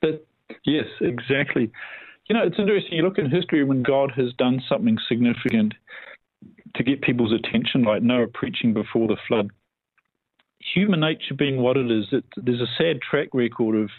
But 0.00 0.24
yes, 0.64 0.84
exactly. 1.00 1.72
You 2.28 2.36
know, 2.36 2.44
it's 2.44 2.60
interesting. 2.60 2.96
You 2.96 3.02
look 3.02 3.18
in 3.18 3.28
history 3.28 3.64
when 3.64 3.82
God 3.82 4.12
has 4.14 4.32
done 4.38 4.62
something 4.68 4.96
significant 5.08 5.74
to 6.76 6.84
get 6.84 7.02
people's 7.02 7.32
attention, 7.32 7.82
like 7.82 8.04
Noah 8.04 8.28
preaching 8.32 8.72
before 8.72 9.08
the 9.08 9.16
flood. 9.26 9.50
Human 10.76 11.00
nature 11.00 11.34
being 11.36 11.56
what 11.56 11.76
it 11.76 11.90
is, 11.90 12.06
it, 12.12 12.24
there's 12.36 12.60
a 12.60 12.70
sad 12.78 13.00
track 13.02 13.30
record 13.34 13.74
of 13.74 13.90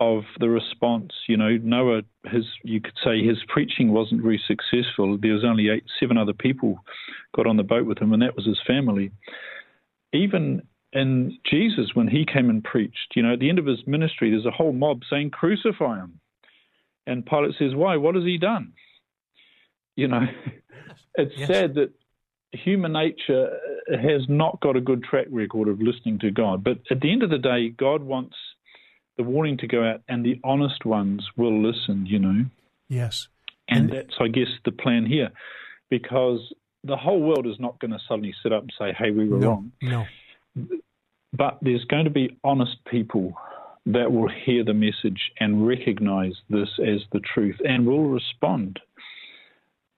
of 0.00 0.22
the 0.38 0.48
response. 0.48 1.12
You 1.26 1.36
know, 1.36 1.56
Noah, 1.62 2.02
his 2.26 2.44
you 2.62 2.80
could 2.80 2.96
say 3.04 3.24
his 3.24 3.38
preaching 3.48 3.92
wasn't 3.92 4.22
very 4.22 4.40
successful. 4.46 5.18
There 5.20 5.34
was 5.34 5.44
only 5.44 5.68
eight, 5.68 5.84
seven 5.98 6.16
other 6.16 6.32
people 6.32 6.84
got 7.34 7.46
on 7.46 7.56
the 7.56 7.62
boat 7.62 7.86
with 7.86 7.98
him, 7.98 8.12
and 8.12 8.22
that 8.22 8.36
was 8.36 8.46
his 8.46 8.60
family. 8.66 9.10
Even 10.12 10.62
in 10.92 11.38
Jesus, 11.44 11.90
when 11.94 12.08
he 12.08 12.24
came 12.24 12.48
and 12.48 12.64
preached, 12.64 13.14
you 13.14 13.22
know, 13.22 13.34
at 13.34 13.40
the 13.40 13.48
end 13.48 13.58
of 13.58 13.66
his 13.66 13.86
ministry, 13.86 14.30
there's 14.30 14.46
a 14.46 14.50
whole 14.50 14.72
mob 14.72 15.02
saying, 15.10 15.30
"Crucify 15.30 15.98
him," 15.98 16.20
and 17.06 17.26
Pilate 17.26 17.56
says, 17.58 17.74
"Why? 17.74 17.96
What 17.96 18.14
has 18.14 18.24
he 18.24 18.38
done?" 18.38 18.72
You 19.96 20.08
know, 20.08 20.26
it's 21.16 21.36
yes. 21.36 21.48
sad 21.48 21.74
that 21.74 21.92
human 22.52 22.92
nature 22.92 23.50
has 23.90 24.22
not 24.28 24.60
got 24.60 24.76
a 24.76 24.80
good 24.80 25.04
track 25.04 25.26
record 25.30 25.68
of 25.68 25.80
listening 25.80 26.18
to 26.20 26.30
God. 26.30 26.64
But 26.64 26.78
at 26.90 27.00
the 27.00 27.12
end 27.12 27.22
of 27.22 27.30
the 27.30 27.38
day, 27.38 27.68
God 27.68 28.02
wants 28.02 28.36
the 29.18 29.24
warning 29.24 29.58
to 29.58 29.66
go 29.66 29.84
out, 29.84 30.00
and 30.08 30.24
the 30.24 30.40
honest 30.44 30.86
ones 30.86 31.28
will 31.36 31.62
listen, 31.62 32.06
you 32.06 32.18
know. 32.18 32.46
Yes. 32.88 33.28
And, 33.68 33.90
and 33.90 33.98
that's, 33.98 34.14
I 34.18 34.28
guess, 34.28 34.48
the 34.64 34.72
plan 34.72 35.04
here, 35.04 35.30
because 35.90 36.54
the 36.84 36.96
whole 36.96 37.20
world 37.20 37.46
is 37.46 37.58
not 37.58 37.78
going 37.80 37.90
to 37.90 37.98
suddenly 38.08 38.34
sit 38.42 38.52
up 38.52 38.62
and 38.62 38.72
say, 38.78 38.94
hey, 38.96 39.10
we 39.10 39.28
were 39.28 39.38
no, 39.38 39.48
wrong. 39.48 39.72
No. 39.82 40.06
But 41.34 41.58
there's 41.60 41.84
going 41.84 42.04
to 42.04 42.10
be 42.10 42.38
honest 42.44 42.76
people 42.90 43.34
that 43.84 44.12
will 44.12 44.28
hear 44.28 44.64
the 44.64 44.74
message 44.74 45.32
and 45.40 45.66
recognize 45.66 46.34
this 46.48 46.68
as 46.78 47.00
the 47.12 47.20
truth 47.20 47.56
and 47.64 47.86
will 47.86 48.08
respond. 48.08 48.78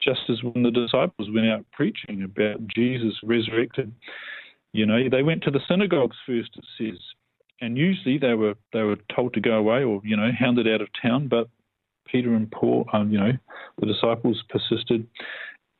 Just 0.00 0.20
as 0.30 0.42
when 0.42 0.62
the 0.62 0.70
disciples 0.70 1.28
went 1.32 1.48
out 1.48 1.66
preaching 1.72 2.22
about 2.22 2.66
Jesus 2.66 3.14
resurrected, 3.22 3.92
you 4.72 4.86
know, 4.86 5.08
they 5.10 5.22
went 5.22 5.42
to 5.42 5.50
the 5.50 5.60
synagogues 5.68 6.16
first, 6.26 6.50
it 6.56 6.64
says, 6.78 6.98
and 7.60 7.76
usually 7.76 8.18
they 8.18 8.34
were 8.34 8.54
they 8.72 8.82
were 8.82 8.96
told 9.14 9.34
to 9.34 9.40
go 9.40 9.52
away 9.52 9.84
or 9.84 10.00
you 10.04 10.16
know 10.16 10.30
hounded 10.36 10.68
out 10.68 10.80
of 10.80 10.88
town. 11.00 11.28
But 11.28 11.48
Peter 12.06 12.34
and 12.34 12.50
Paul, 12.50 12.88
um, 12.92 13.10
you 13.10 13.18
know, 13.18 13.32
the 13.78 13.86
disciples 13.86 14.42
persisted, 14.48 15.06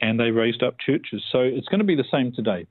and 0.01 0.19
they 0.19 0.31
raised 0.31 0.63
up 0.63 0.77
churches. 0.79 1.23
So 1.33 1.41
it's 1.41 1.69
going 1.69 1.81
to 1.81 1.85
be 1.85 1.97
the 1.97 2.05
same 2.11 2.33
today. 2.33 2.67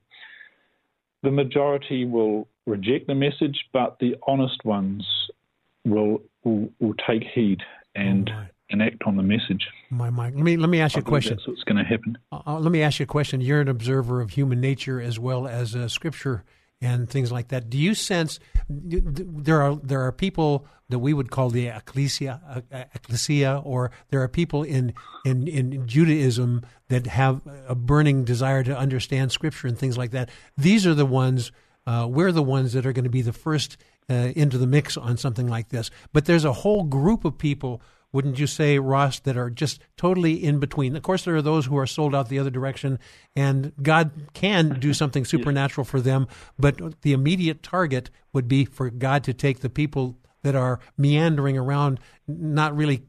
The 1.22 1.30
majority 1.30 2.06
will 2.06 2.48
reject 2.66 3.06
the 3.06 3.14
message, 3.14 3.66
but 3.72 3.98
the 4.00 4.16
honest 4.26 4.64
ones 4.64 5.06
will 5.84 6.22
will, 6.44 6.70
will 6.80 6.94
take 7.06 7.24
heed 7.34 7.60
and. 7.94 8.30
Oh 8.32 8.46
and 8.72 8.80
act 8.82 9.02
on 9.04 9.16
the 9.16 9.22
message. 9.24 9.66
My, 9.90 10.10
my. 10.10 10.26
Let 10.26 10.34
me 10.34 10.56
let 10.56 10.70
me 10.70 10.80
ask 10.80 10.94
you 10.94 11.00
a 11.00 11.04
question. 11.04 11.36
That's 11.36 11.48
what's 11.48 11.64
going 11.64 11.78
to 11.78 11.84
happen. 11.84 12.16
Uh, 12.30 12.40
uh, 12.46 12.58
let 12.60 12.70
me 12.70 12.82
ask 12.82 13.00
you 13.00 13.04
a 13.04 13.06
question. 13.06 13.40
You're 13.40 13.60
an 13.60 13.66
observer 13.68 14.20
of 14.20 14.30
human 14.30 14.60
nature 14.60 15.00
as 15.00 15.18
well 15.18 15.48
as 15.48 15.74
uh, 15.74 15.88
Scripture 15.88 16.44
and 16.80 17.08
things 17.08 17.30
like 17.30 17.48
that. 17.48 17.68
Do 17.68 17.78
you 17.78 17.94
sense 17.94 18.40
there 18.68 19.60
are 19.60 19.76
there 19.76 20.00
are 20.02 20.12
people 20.12 20.66
that 20.88 20.98
we 20.98 21.12
would 21.12 21.30
call 21.30 21.50
the 21.50 21.68
ecclesia, 21.68 22.64
ecclesia, 22.70 23.62
or 23.64 23.90
there 24.08 24.22
are 24.22 24.28
people 24.28 24.62
in, 24.62 24.94
in 25.24 25.46
in 25.46 25.86
Judaism 25.86 26.62
that 26.88 27.06
have 27.06 27.42
a 27.68 27.74
burning 27.74 28.24
desire 28.24 28.64
to 28.64 28.76
understand 28.76 29.32
Scripture 29.32 29.68
and 29.68 29.78
things 29.78 29.98
like 29.98 30.10
that. 30.12 30.30
These 30.56 30.86
are 30.86 30.94
the 30.94 31.06
ones. 31.06 31.52
Uh, 31.86 32.06
we're 32.08 32.32
the 32.32 32.42
ones 32.42 32.72
that 32.72 32.86
are 32.86 32.92
going 32.92 33.04
to 33.04 33.10
be 33.10 33.22
the 33.22 33.32
first 33.32 33.76
uh, 34.08 34.32
into 34.36 34.58
the 34.58 34.66
mix 34.66 34.96
on 34.96 35.16
something 35.16 35.48
like 35.48 35.70
this. 35.70 35.90
But 36.12 36.26
there's 36.26 36.44
a 36.44 36.52
whole 36.52 36.84
group 36.84 37.24
of 37.24 37.38
people 37.38 37.80
wouldn't 38.12 38.38
you 38.38 38.46
say, 38.46 38.78
Ross, 38.78 39.20
that 39.20 39.36
are 39.36 39.50
just 39.50 39.80
totally 39.96 40.42
in 40.42 40.58
between? 40.58 40.96
Of 40.96 41.02
course, 41.02 41.24
there 41.24 41.36
are 41.36 41.42
those 41.42 41.66
who 41.66 41.76
are 41.78 41.86
sold 41.86 42.14
out 42.14 42.28
the 42.28 42.38
other 42.38 42.50
direction, 42.50 42.98
and 43.36 43.72
God 43.80 44.10
can 44.34 44.80
do 44.80 44.92
something 44.94 45.24
supernatural 45.24 45.84
for 45.84 46.00
them, 46.00 46.26
but 46.58 47.00
the 47.02 47.12
immediate 47.12 47.62
target 47.62 48.10
would 48.32 48.48
be 48.48 48.64
for 48.64 48.90
God 48.90 49.24
to 49.24 49.34
take 49.34 49.60
the 49.60 49.70
people 49.70 50.18
that 50.42 50.54
are 50.54 50.80
meandering 50.96 51.58
around, 51.58 52.00
not 52.26 52.76
really 52.76 53.02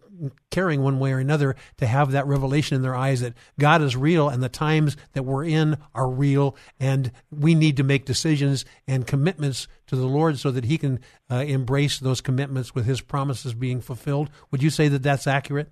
caring 0.50 0.82
one 0.82 1.00
way 1.00 1.12
or 1.12 1.20
another 1.20 1.56
to 1.78 1.88
have 1.88 2.12
that 2.12 2.28
revelation 2.28 2.76
in 2.76 2.82
their 2.82 2.96
eyes 2.96 3.22
that 3.22 3.34
God 3.60 3.82
is 3.82 3.96
real 3.96 4.30
and 4.30 4.42
the 4.44 4.50
times 4.50 4.98
that 5.14 5.24
we're 5.24 5.46
in 5.46 5.78
are 5.94 6.10
real 6.10 6.56
and 6.80 7.12
we 7.32 7.56
need 7.56 7.78
to 7.78 7.84
make 7.84 8.06
decisions 8.06 8.66
and 8.88 9.08
commitments 9.08 9.68
to 9.88 9.96
the 9.96 10.08
Lord 10.08 10.40
so 10.40 10.52
that 10.52 10.66
He 10.66 10.78
can 10.78 11.00
uh, 11.30 11.36
embrace 11.36 12.00
those 12.00 12.22
commitments 12.22 12.76
with 12.76 12.86
His 12.86 13.02
promises 13.02 13.54
being 13.54 13.82
fulfilled. 13.82 14.30
Would 14.52 14.64
you 14.64 14.70
say 14.70 14.88
that 14.88 15.04
that's 15.04 15.28
accurate? 15.28 15.70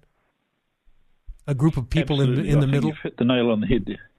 A 1.48 1.56
group 1.56 1.78
of 1.78 1.90
people 1.90 2.22
in, 2.22 2.46
in 2.46 2.60
the 2.60 2.68
middle? 2.68 2.90
You've 2.90 3.00
hit 3.02 3.18
the 3.18 3.26
nail 3.26 3.50
on 3.50 3.62
the 3.62 3.68
head 3.68 3.84
there. 3.88 4.10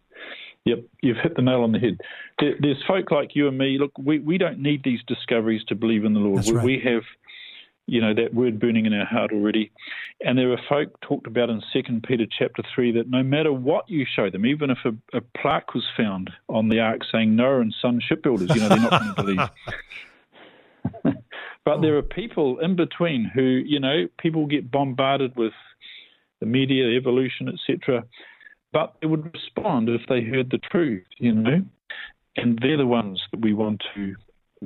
Yep, 0.65 0.79
you've 1.03 1.17
hit 1.23 1.37
the 1.37 1.43
nail 1.43 1.63
on 1.63 1.73
the 1.73 1.79
head. 1.79 1.99
There, 2.39 2.55
there's 2.61 2.83
folk 2.87 3.11
like 3.11 3.31
you 3.35 3.49
and 3.49 3.57
me. 3.57 3.79
Look, 3.79 3.93
we, 3.99 4.19
we 4.19 4.37
don't 4.37 4.59
need 4.59 4.83
these 4.85 5.01
discoveries 5.07 5.63
to 5.69 5.75
believe 5.75 6.05
in 6.05 6.13
the 6.13 6.21
Lord. 6.21 6.45
We, 6.45 6.53
right. 6.53 6.65
we 6.65 6.83
have 6.85 7.03
you 7.91 8.01
know, 8.01 8.15
that 8.15 8.33
word 8.33 8.61
burning 8.61 8.87
in 8.87 8.95
our 8.95 9.05
heart 9.05 9.33
already. 9.33 9.73
And 10.25 10.39
there 10.39 10.53
are 10.53 10.61
folk 10.69 11.01
talked 11.01 11.27
about 11.27 11.51
in 11.51 11.61
Second 11.73 12.05
Peter 12.07 12.25
chapter 12.27 12.63
three 12.73 12.93
that 12.93 13.11
no 13.11 13.25
matter 13.25 13.53
what 13.53 13.91
you 13.91 14.07
show 14.07 14.31
them, 14.31 14.47
even 14.47 14.71
if 14.71 14.79
a, 14.85 14.93
a 15.17 15.21
plaque 15.37 15.75
was 15.75 15.85
found 15.97 16.31
on 16.49 16.69
the 16.69 16.79
ark 16.79 17.01
saying 17.11 17.35
Noah 17.35 17.61
and 17.61 17.75
Son 17.83 18.01
shipbuilders, 18.01 18.55
you 18.55 18.61
know, 18.61 18.69
they're 18.69 18.79
not 18.79 18.91
going 18.91 19.15
to 19.15 19.23
believe. 19.23 19.49
but 21.65 21.79
oh. 21.79 21.81
there 21.81 21.97
are 21.97 22.03
people 22.03 22.61
in 22.61 22.77
between 22.77 23.25
who, 23.25 23.43
you 23.43 23.81
know, 23.81 24.07
people 24.19 24.47
get 24.47 24.71
bombarded 24.71 25.35
with 25.35 25.53
the 26.39 26.47
media, 26.47 26.97
evolution, 26.97 27.49
etc. 27.49 28.05
But 28.73 28.95
they 29.01 29.09
would 29.09 29.35
respond 29.35 29.89
if 29.89 30.03
they 30.09 30.23
heard 30.23 30.51
the 30.51 30.59
truth, 30.59 31.03
you 31.19 31.33
know. 31.33 31.65
And 32.37 32.57
they're 32.63 32.77
the 32.77 32.87
ones 32.87 33.21
that 33.33 33.41
we 33.41 33.53
want 33.53 33.83
to 33.97 34.15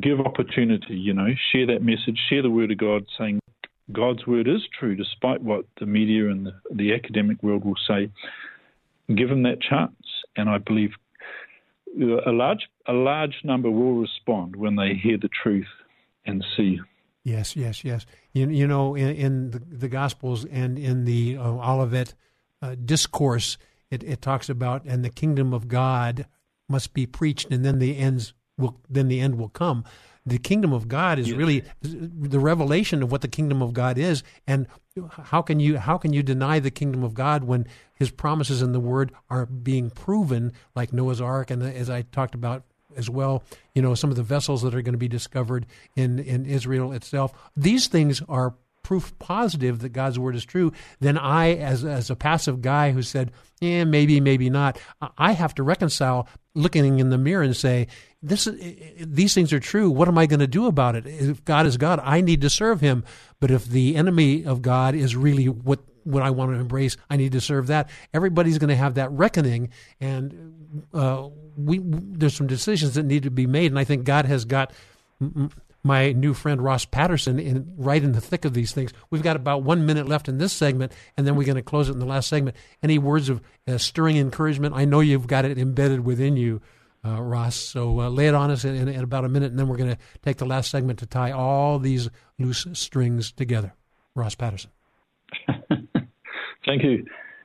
give 0.01 0.21
opportunity, 0.21 0.97
you 0.97 1.13
know, 1.13 1.29
share 1.53 1.67
that 1.67 1.83
message, 1.83 2.19
share 2.29 2.43
the 2.43 2.51
word 2.51 2.71
of 2.71 2.79
God, 2.79 3.05
saying 3.19 3.41
God's 3.93 4.27
word 4.27 4.49
is 4.49 4.63
true, 4.79 4.97
despite 4.97 5.43
what 5.43 5.67
the 5.79 5.87
media 5.87 6.31
and 6.31 6.47
the, 6.47 6.53
the 6.73 6.95
academic 6.95 7.43
world 7.43 7.65
will 7.65 7.79
say. 7.87 8.11
Give 9.15 9.29
them 9.29 9.43
that 9.43 9.61
chance, 9.61 9.95
and 10.37 10.49
I 10.49 10.59
believe 10.59 10.91
a 12.27 12.33
large 12.33 12.69
a 12.89 12.93
large 12.93 13.37
number 13.45 13.71
will 13.71 13.95
respond 13.95 14.57
when 14.57 14.77
they 14.77 14.95
hear 14.95 15.17
the 15.19 15.29
truth 15.29 15.69
and 16.27 16.45
see. 16.57 16.81
Yes, 17.23 17.57
yes, 17.57 17.85
yes. 17.85 18.05
You, 18.33 18.49
you 18.49 18.67
know, 18.67 18.95
in, 18.95 19.09
in 19.11 19.51
the, 19.53 19.59
the, 19.59 19.89
Gospels 19.89 20.45
and 20.45 20.79
in 20.79 21.05
the 21.05 21.39
uh, 21.39 21.43
Olivet 21.43 22.15
uh, 22.61 22.75
discourse, 22.85 23.57
it, 23.91 24.03
it 24.03 24.21
talks 24.21 24.49
about 24.49 24.85
and 24.85 25.05
the 25.05 25.11
kingdom 25.11 25.55
of 25.55 25.69
God 25.69 26.27
must 26.69 26.93
be 26.93 27.07
preached, 27.07 27.51
and 27.51 27.65
then 27.65 27.79
the 27.79 27.97
ends 27.97 28.35
will 28.59 28.79
then 28.89 29.09
the 29.09 29.21
end 29.21 29.39
will 29.39 29.49
come. 29.49 29.85
The 30.27 30.39
kingdom 30.39 30.73
of 30.73 30.89
God 30.89 31.19
is 31.19 31.29
yes. 31.29 31.37
really 31.37 31.65
the 31.83 32.39
revelation 32.39 33.03
of 33.03 33.13
what 33.13 33.21
the 33.21 33.29
kingdom 33.29 33.61
of 33.61 33.75
God 33.75 33.99
is, 33.99 34.23
and 34.47 34.67
how 35.11 35.43
can 35.43 35.61
you 35.61 35.77
how 35.77 35.99
can 35.99 36.15
you 36.15 36.23
deny 36.23 36.61
the 36.61 36.71
kingdom 36.71 37.05
of 37.05 37.13
God 37.13 37.45
when 37.45 37.67
His 37.95 38.11
promises 38.11 38.63
in 38.63 38.73
the 38.73 38.81
Word 38.81 39.13
are 39.29 39.45
being 39.45 39.91
proven, 39.91 40.53
like 40.75 40.95
Noah's 40.95 41.21
Ark, 41.21 41.51
and 41.51 41.63
as 41.63 41.91
I 41.91 42.03
talked 42.03 42.35
about 42.35 42.65
as 42.97 43.11
well, 43.11 43.43
you 43.75 43.83
know, 43.83 43.95
some 43.95 44.11
of 44.11 44.17
the 44.17 44.23
vessels 44.23 44.63
that 44.63 44.75
are 44.75 44.83
going 44.83 44.95
to 44.95 44.99
be 44.99 45.09
discovered 45.09 45.67
in 45.95 46.19
in 46.19 46.47
Israel 46.47 46.93
itself. 46.93 47.35
These 47.55 47.89
things 47.89 48.23
are 48.27 48.55
proof 48.83 49.19
positive 49.19 49.81
that 49.81 49.89
God's 49.91 50.19
word 50.19 50.37
is 50.37 50.45
true, 50.45 50.73
then 51.01 51.19
I, 51.19 51.55
as 51.55 51.85
as 51.85 52.09
a 52.09 52.17
passive 52.17 52.63
guy 52.63 52.93
who 52.93 53.03
said, 53.03 53.31
"Yeah, 53.61 53.85
maybe, 53.85 54.21
maybe 54.21 54.49
not," 54.49 54.79
I 55.19 55.33
have 55.33 55.55
to 55.57 55.63
reconcile 55.63 56.29
looking 56.55 57.01
in 57.01 57.11
the 57.11 57.19
mirror 57.19 57.43
and 57.43 57.57
say, 57.57 57.89
"This, 58.27 58.49
these 58.99 59.35
things 59.35 59.53
are 59.53 59.61
true. 59.61 59.91
What 59.91 60.09
am 60.09 60.19
I 60.19 60.27
going 60.27 60.41
to 60.41 60.47
do 60.47 60.67
about 60.67 60.97
it? 60.97 61.07
If 61.07 61.45
God 61.45 61.67
is 61.67 61.77
God, 61.77 62.01
I 62.03 62.21
need 62.21 62.41
to 62.41 62.51
serve 62.51 62.81
Him. 62.81 63.05
But 63.41 63.51
if 63.51 63.67
the 63.67 63.97
enemy 63.97 64.45
of 64.45 64.63
God 64.63 64.95
is 64.95 65.15
really 65.15 65.49
what 65.49 65.81
what 66.05 66.23
I 66.23 66.31
want 66.31 66.53
to 66.53 66.59
embrace, 66.59 66.97
I 67.09 67.17
need 67.17 67.33
to 67.33 67.41
serve 67.41 67.69
that. 67.69 67.91
Everybody's 68.13 68.59
going 68.59 68.69
to 68.69 68.77
have 68.77 68.95
that 68.95 69.11
reckoning, 69.11 69.71
and 70.01 70.85
uh, 70.93 71.29
we 71.57 71.81
there's 71.83 72.35
some 72.35 72.47
decisions 72.47 72.95
that 72.95 73.05
need 73.05 73.25
to 73.25 73.31
be 73.31 73.47
made, 73.47 73.71
and 73.73 73.79
I 73.79 73.85
think 73.85 74.05
God 74.05 74.27
has 74.27 74.45
got 74.45 74.73
my 75.85 76.13
new 76.13 76.33
friend 76.33 76.63
Ross 76.63 76.87
Patterson 76.87 77.39
in 77.39 77.73
right 77.77 78.03
in 78.03 78.13
the 78.13 78.21
thick 78.21 78.45
of 78.45 78.55
these 78.55 78.73
things. 78.73 78.93
We've 79.11 79.23
got 79.23 79.37
about 79.37 79.63
one 79.63 79.85
minute 79.87 80.09
left 80.09 80.29
in 80.29 80.39
this 80.39 80.53
segment, 80.53 80.93
and 81.17 81.27
then 81.27 81.37
we're 81.37 81.45
going 81.45 81.57
to 81.57 81.63
close 81.63 81.89
it 81.89 81.93
in 81.93 81.99
the 81.99 82.07
last 82.07 82.29
segment. 82.29 82.57
Any 82.83 82.99
words 82.99 83.29
of 83.29 83.43
uh, 83.69 83.79
stirring 83.79 84.17
encouragement? 84.17 84.75
I 84.75 84.87
know 84.87 85.01
you've 85.01 85.27
got 85.27 85.45
it 85.45 85.59
embedded 85.59 86.05
within 86.05 86.37
you, 86.37 86.63
uh, 87.05 87.23
Ross. 87.23 87.57
So 87.57 88.01
uh, 88.01 88.09
lay 88.09 88.29
it 88.29 88.35
on 88.35 88.51
us 88.51 88.65
in, 88.65 88.75
in, 88.75 88.89
in, 88.89 89.03
about 89.03 89.25
a 89.25 89.29
minute, 89.29 89.51
and 89.51 89.59
then 89.59 89.69
we're 89.69 89.77
going 89.77 89.91
to 89.91 89.99
take 90.23 90.39
the 90.39 90.47
last 90.47 90.71
segment 90.71 90.99
to 91.01 91.07
tie 91.07 91.33
all 91.33 91.79
these 91.79 92.09
loose 92.39 92.67
strings 92.73 93.33
together. 93.33 93.75
Ross 94.15 94.35
Patterson. 94.35 94.71
Thank 96.67 96.83
you. 96.83 97.05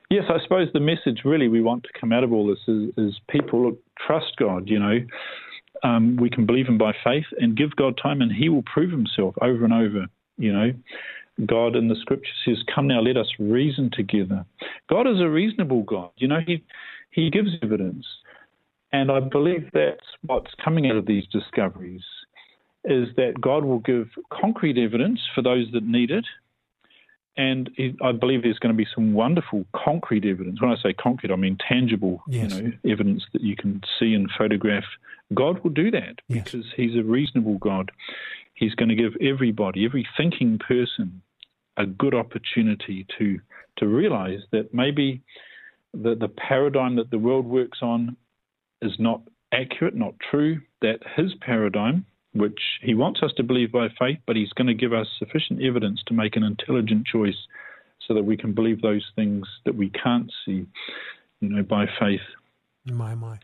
Yes, 0.10 0.24
I 0.30 0.42
suppose 0.42 0.70
the 0.74 0.80
message 0.80 1.22
really 1.24 1.48
we 1.48 1.62
want 1.62 1.84
to 1.84 1.90
come 2.00 2.12
out 2.12 2.24
of 2.24 2.34
all 2.34 2.48
this 2.48 2.60
is, 2.68 2.92
is 2.98 3.20
people 3.30 3.78
trust 4.08 4.36
God. 4.38 4.68
You 4.68 4.80
know, 4.80 5.00
um, 5.84 6.18
we 6.18 6.30
can 6.30 6.46
believe 6.46 6.68
Him 6.68 6.78
by 6.78 6.94
faith 7.04 7.26
and 7.38 7.56
give 7.56 7.76
God 7.76 8.00
time, 8.02 8.22
and 8.22 8.32
He 8.32 8.50
will 8.50 8.64
prove 8.64 8.92
Himself 8.92 9.36
over 9.42 9.64
and 9.64 9.74
over. 9.74 10.08
You 10.38 10.54
know, 10.54 10.72
God 11.46 11.76
in 11.76 11.90
the 11.90 11.96
Scripture 12.02 12.32
says, 12.44 12.58
"Come 12.74 12.88
now, 12.88 13.02
let 13.02 13.18
us 13.18 13.28
reason 13.38 13.92
together." 13.94 14.46
God 14.90 15.08
is 15.08 15.20
a 15.20 15.30
reasonable 15.30 15.84
God. 15.84 16.10
You 16.18 16.28
know, 16.28 16.40
He 16.46 16.64
He 17.12 17.30
gives 17.30 17.50
evidence, 17.62 18.06
and 18.92 19.12
I 19.12 19.20
believe 19.20 19.70
that's 19.74 20.06
what's 20.26 20.52
coming 20.64 20.90
out 20.90 20.96
of 20.98 21.06
these 21.06 21.26
discoveries 21.32 22.04
is 22.86 23.10
that 23.18 23.40
God 23.42 23.66
will 23.66 23.80
give 23.80 24.08
concrete 24.32 24.78
evidence 24.78 25.20
for 25.36 25.42
those 25.42 25.68
that 25.74 25.84
need 25.84 26.12
it, 26.12 26.26
and 27.38 27.70
I 28.04 28.12
believe 28.12 28.44
there's 28.44 28.60
going 28.60 28.74
to 28.74 28.78
be 28.78 28.88
some 28.94 29.14
wonderful 29.14 29.66
concrete 29.76 30.26
evidence. 30.26 30.62
When 30.62 30.72
I 30.72 30.76
say 30.82 30.94
concrete, 30.94 31.32
I 31.32 31.36
mean 31.36 31.58
tangible, 31.68 32.22
yes. 32.28 32.54
you 32.54 32.62
know, 32.62 32.72
evidence 32.86 33.24
that 33.34 33.42
you 33.42 33.56
can 33.56 33.82
see 33.98 34.14
and 34.14 34.30
photograph. 34.38 34.84
God 35.34 35.64
will 35.64 35.72
do 35.72 35.92
that 35.92 36.20
yes. 36.28 36.44
because 36.44 36.66
He's 36.76 36.96
a 36.98 37.04
reasonable 37.04 37.58
God. 37.60 37.92
He's 38.56 38.76
going 38.76 38.90
to 38.90 38.96
give 38.96 39.14
everybody, 39.22 39.86
every 39.86 40.06
thinking 40.18 40.60
person, 40.60 41.22
a 41.78 41.86
good 41.86 42.14
opportunity 42.14 43.06
to 43.18 43.40
to 43.78 43.88
realize 43.88 44.40
that 44.52 44.74
maybe 44.74 45.22
the 45.94 46.16
the 46.16 46.28
paradigm 46.28 46.98
that 46.98 47.10
the 47.10 47.20
world 47.20 47.46
works 47.46 47.80
on 47.82 48.18
is 48.82 48.94
not 49.00 49.22
accurate, 49.54 49.96
not 49.96 50.16
true. 50.32 50.62
That 50.82 51.00
His 51.16 51.34
paradigm 51.42 52.06
which 52.34 52.60
he 52.82 52.94
wants 52.94 53.22
us 53.24 53.32
to 53.38 53.44
believe 53.44 53.72
by 53.72 53.88
faith, 54.00 54.20
but 54.28 54.36
he's 54.36 54.54
going 54.54 54.68
to 54.68 54.74
give 54.74 54.94
us 54.94 55.08
sufficient 55.18 55.62
evidence 55.62 56.02
to 56.08 56.14
make 56.14 56.36
an 56.36 56.44
intelligent 56.44 57.06
choice 57.06 57.36
so 58.08 58.14
that 58.14 58.24
we 58.24 58.38
can 58.38 58.54
believe 58.54 58.82
those 58.82 59.06
things 59.16 59.48
that 59.66 59.76
we 59.76 59.90
can't 59.90 60.32
see, 60.46 60.66
you 61.40 61.50
know, 61.50 61.64
by 61.64 61.86
faith. 62.00 62.22
My, 62.86 63.16
my. 63.16 63.40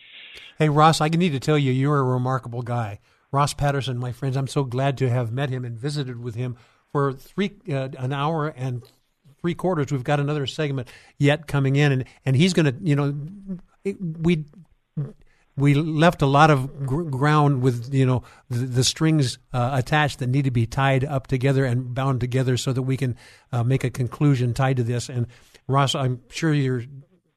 Hey, 0.57 0.69
Ross, 0.69 1.01
I 1.01 1.09
need 1.09 1.31
to 1.31 1.39
tell 1.39 1.57
you, 1.57 1.71
you're 1.71 1.99
a 1.99 2.03
remarkable 2.03 2.61
guy. 2.61 2.99
Ross 3.31 3.53
Patterson, 3.53 3.97
my 3.97 4.11
friends, 4.11 4.37
I'm 4.37 4.47
so 4.47 4.63
glad 4.63 4.97
to 4.99 5.09
have 5.09 5.31
met 5.31 5.49
him 5.49 5.65
and 5.65 5.77
visited 5.77 6.21
with 6.21 6.35
him 6.35 6.55
for 6.91 7.11
three 7.11 7.51
uh, 7.69 7.89
an 7.97 8.13
hour 8.13 8.47
and 8.47 8.83
three 9.41 9.55
quarters. 9.55 9.91
We've 9.91 10.03
got 10.03 10.19
another 10.19 10.47
segment 10.47 10.87
yet 11.17 11.45
coming 11.47 11.75
in, 11.75 11.91
and, 11.91 12.05
and 12.25 12.35
he's 12.35 12.53
going 12.53 12.65
to, 12.65 12.75
you 12.81 12.95
know, 12.95 13.13
we 14.21 14.45
we 15.57 15.73
left 15.73 16.21
a 16.21 16.25
lot 16.25 16.51
of 16.51 16.85
gr- 16.85 17.03
ground 17.03 17.61
with 17.61 17.93
you 17.93 18.05
know 18.05 18.23
the, 18.49 18.65
the 18.65 18.83
strings 18.83 19.37
uh, 19.53 19.71
attached 19.73 20.19
that 20.19 20.27
need 20.27 20.45
to 20.45 20.51
be 20.51 20.65
tied 20.65 21.03
up 21.05 21.27
together 21.27 21.65
and 21.65 21.93
bound 21.93 22.19
together 22.19 22.57
so 22.57 22.73
that 22.73 22.81
we 22.81 22.97
can 22.97 23.15
uh, 23.51 23.63
make 23.63 23.83
a 23.83 23.89
conclusion 23.89 24.53
tied 24.53 24.77
to 24.77 24.83
this. 24.83 25.09
And 25.09 25.27
Ross, 25.67 25.95
I'm 25.95 26.21
sure 26.29 26.53
you're 26.53 26.83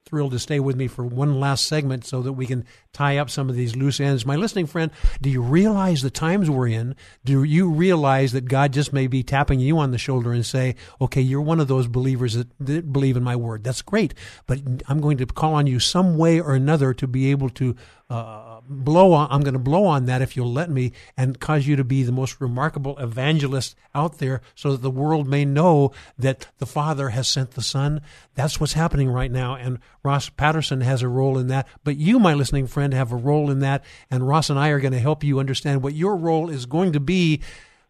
thrilled 0.08 0.32
to 0.32 0.38
stay 0.38 0.58
with 0.58 0.76
me 0.76 0.88
for 0.88 1.04
one 1.04 1.38
last 1.38 1.66
segment 1.66 2.04
so 2.04 2.22
that 2.22 2.32
we 2.32 2.46
can 2.46 2.64
tie 2.92 3.18
up 3.18 3.28
some 3.28 3.50
of 3.50 3.56
these 3.56 3.76
loose 3.76 4.00
ends. 4.00 4.24
My 4.24 4.36
listening 4.36 4.66
friend, 4.66 4.90
do 5.20 5.28
you 5.28 5.42
realize 5.42 6.02
the 6.02 6.10
times 6.10 6.48
we're 6.48 6.68
in? 6.68 6.96
Do 7.24 7.44
you 7.44 7.68
realize 7.68 8.32
that 8.32 8.46
God 8.46 8.72
just 8.72 8.92
may 8.92 9.06
be 9.06 9.22
tapping 9.22 9.60
you 9.60 9.78
on 9.78 9.90
the 9.90 9.98
shoulder 9.98 10.32
and 10.32 10.44
say, 10.44 10.76
okay, 11.00 11.20
you're 11.20 11.42
one 11.42 11.60
of 11.60 11.68
those 11.68 11.86
believers 11.86 12.34
that, 12.34 12.48
that 12.60 12.92
believe 12.92 13.16
in 13.16 13.22
my 13.22 13.36
word. 13.36 13.64
That's 13.64 13.82
great. 13.82 14.14
But 14.46 14.60
I'm 14.88 15.00
going 15.00 15.18
to 15.18 15.26
call 15.26 15.54
on 15.54 15.66
you 15.66 15.78
some 15.78 16.16
way 16.16 16.40
or 16.40 16.54
another 16.54 16.94
to 16.94 17.06
be 17.06 17.30
able 17.30 17.50
to 17.50 17.76
uh, 18.10 18.57
blow 18.68 19.12
on, 19.12 19.28
I'm 19.30 19.42
going 19.42 19.54
to 19.54 19.58
blow 19.58 19.84
on 19.86 20.06
that 20.06 20.22
if 20.22 20.36
you'll 20.36 20.52
let 20.52 20.70
me 20.70 20.92
and 21.16 21.38
cause 21.38 21.66
you 21.66 21.76
to 21.76 21.84
be 21.84 22.02
the 22.02 22.12
most 22.12 22.40
remarkable 22.40 22.98
evangelist 22.98 23.76
out 23.94 24.18
there 24.18 24.40
so 24.54 24.72
that 24.72 24.82
the 24.82 24.90
world 24.90 25.26
may 25.26 25.44
know 25.44 25.92
that 26.18 26.48
the 26.58 26.66
Father 26.66 27.10
has 27.10 27.28
sent 27.28 27.52
the 27.52 27.62
Son. 27.62 28.00
That's 28.34 28.60
what's 28.60 28.74
happening 28.74 29.10
right 29.10 29.30
now. 29.30 29.54
And 29.54 29.78
Ross 30.02 30.28
Patterson 30.28 30.80
has 30.82 31.02
a 31.02 31.08
role 31.08 31.38
in 31.38 31.48
that. 31.48 31.66
But 31.84 31.96
you, 31.96 32.18
my 32.18 32.34
listening 32.34 32.66
friend, 32.66 32.92
have 32.92 33.12
a 33.12 33.16
role 33.16 33.50
in 33.50 33.60
that. 33.60 33.84
And 34.10 34.26
Ross 34.26 34.50
and 34.50 34.58
I 34.58 34.68
are 34.68 34.80
going 34.80 34.92
to 34.92 34.98
help 34.98 35.24
you 35.24 35.38
understand 35.40 35.82
what 35.82 35.94
your 35.94 36.16
role 36.16 36.50
is 36.50 36.66
going 36.66 36.92
to 36.92 37.00
be 37.00 37.40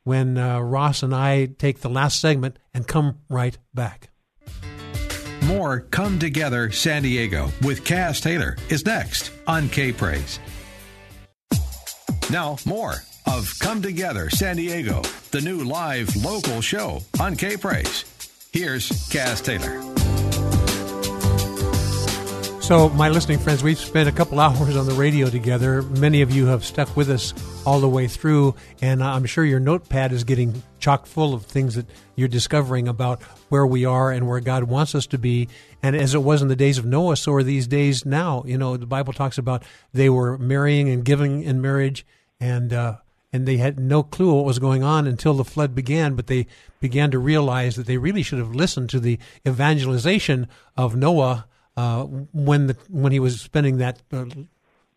when 0.05 0.39
uh, 0.39 0.61
Ross 0.61 1.03
and 1.03 1.15
I 1.15 1.47
take 1.47 1.81
the 1.81 1.91
last 1.91 2.21
segment 2.21 2.59
and 2.73 2.87
come 2.87 3.19
right 3.29 3.59
back. 3.75 4.11
More 5.45 5.81
Come 5.81 6.19
Together 6.19 6.71
San 6.71 7.03
Diego 7.03 7.51
with 7.63 7.85
Kaz 7.85 8.21
Taylor 8.21 8.57
is 8.69 8.85
next 8.85 9.31
on 9.47 9.69
K 9.69 9.93
Praise. 9.93 10.39
Now, 12.31 12.59
more 12.67 13.05
of 13.27 13.59
Come 13.59 13.81
Together 13.81 14.29
San 14.29 14.57
Diego, 14.57 15.01
the 15.31 15.41
new 15.41 15.65
live 15.65 16.15
local 16.17 16.61
show 16.61 17.01
on 17.19 17.37
K 17.37 17.57
Praise. 17.57 18.05
Here's 18.53 18.91
Kaz 19.09 19.43
Taylor. 19.43 19.81
So, 22.61 22.91
my 22.91 23.09
listening 23.09 23.39
friends, 23.39 23.63
we've 23.65 23.79
spent 23.79 24.11
a 24.11 24.13
couple 24.13 24.39
hours 24.41 24.77
on 24.77 24.85
the 24.85 24.93
radio 24.93 25.31
together. 25.31 25.81
Many 25.81 26.21
of 26.21 26.31
you 26.31 26.45
have 26.47 26.67
stuck 26.67 26.95
with 26.99 27.09
us 27.09 27.33
all 27.65 27.81
the 27.81 27.89
way 27.89 28.09
through, 28.09 28.55
and 28.83 29.03
I'm 29.03 29.25
sure 29.25 29.43
your 29.43 29.59
notepad 29.59 30.13
is 30.13 30.25
getting 30.25 30.63
chock 30.81 31.07
full 31.07 31.33
of 31.33 31.47
things 31.47 31.77
that 31.77 31.87
you're 32.15 32.29
discovering 32.29 32.89
about 32.89 33.23
where 33.49 33.67
we 33.67 33.87
are 33.87 34.13
and 34.13 34.29
where 34.29 34.41
God 34.41 34.65
wants 34.65 34.95
us 34.95 35.07
to 35.07 35.19
be. 35.19 35.49
And 35.83 35.97
as 35.97 36.15
it 36.15 36.23
was 36.23 36.43
in 36.43 36.49
the 36.49 36.57
days 36.57 36.77
of 36.77 36.85
Noah, 36.85 37.17
so 37.17 37.33
are 37.33 37.43
these 37.43 37.67
days 37.67 38.05
now. 38.05 38.43
You 38.45 38.59
know, 38.59 38.77
the 38.77 38.85
Bible 38.85 39.15
talks 39.15 39.39
about 39.39 39.63
they 39.95 40.11
were 40.11 40.37
marrying 40.37 40.91
and 40.91 41.03
giving 41.07 41.45
in 41.45 41.63
marriage, 41.63 42.05
and 42.41 42.73
uh, 42.73 42.97
and 43.33 43.47
they 43.47 43.59
had 43.59 43.79
no 43.79 44.03
clue 44.03 44.35
what 44.35 44.45
was 44.45 44.59
going 44.59 44.83
on 44.83 45.07
until 45.07 45.35
the 45.35 45.45
flood 45.45 45.75
began. 45.75 46.15
But 46.15 46.27
they 46.27 46.47
began 46.81 47.11
to 47.11 47.19
realize 47.19 47.77
that 47.77 47.87
they 47.87 47.99
really 47.99 48.23
should 48.23 48.39
have 48.39 48.55
listened 48.55 48.91
to 48.91 49.01
the 49.01 49.19
evangelization 49.47 50.49
of 50.77 50.97
Noah 50.97 51.47
uh, 51.77 52.05
when 52.05 52.69
the 52.69 52.77
when 52.89 53.13
he 53.13 53.21
was 53.21 53.41
spending 53.41 53.79
that 53.79 54.03
uh, 54.13 54.25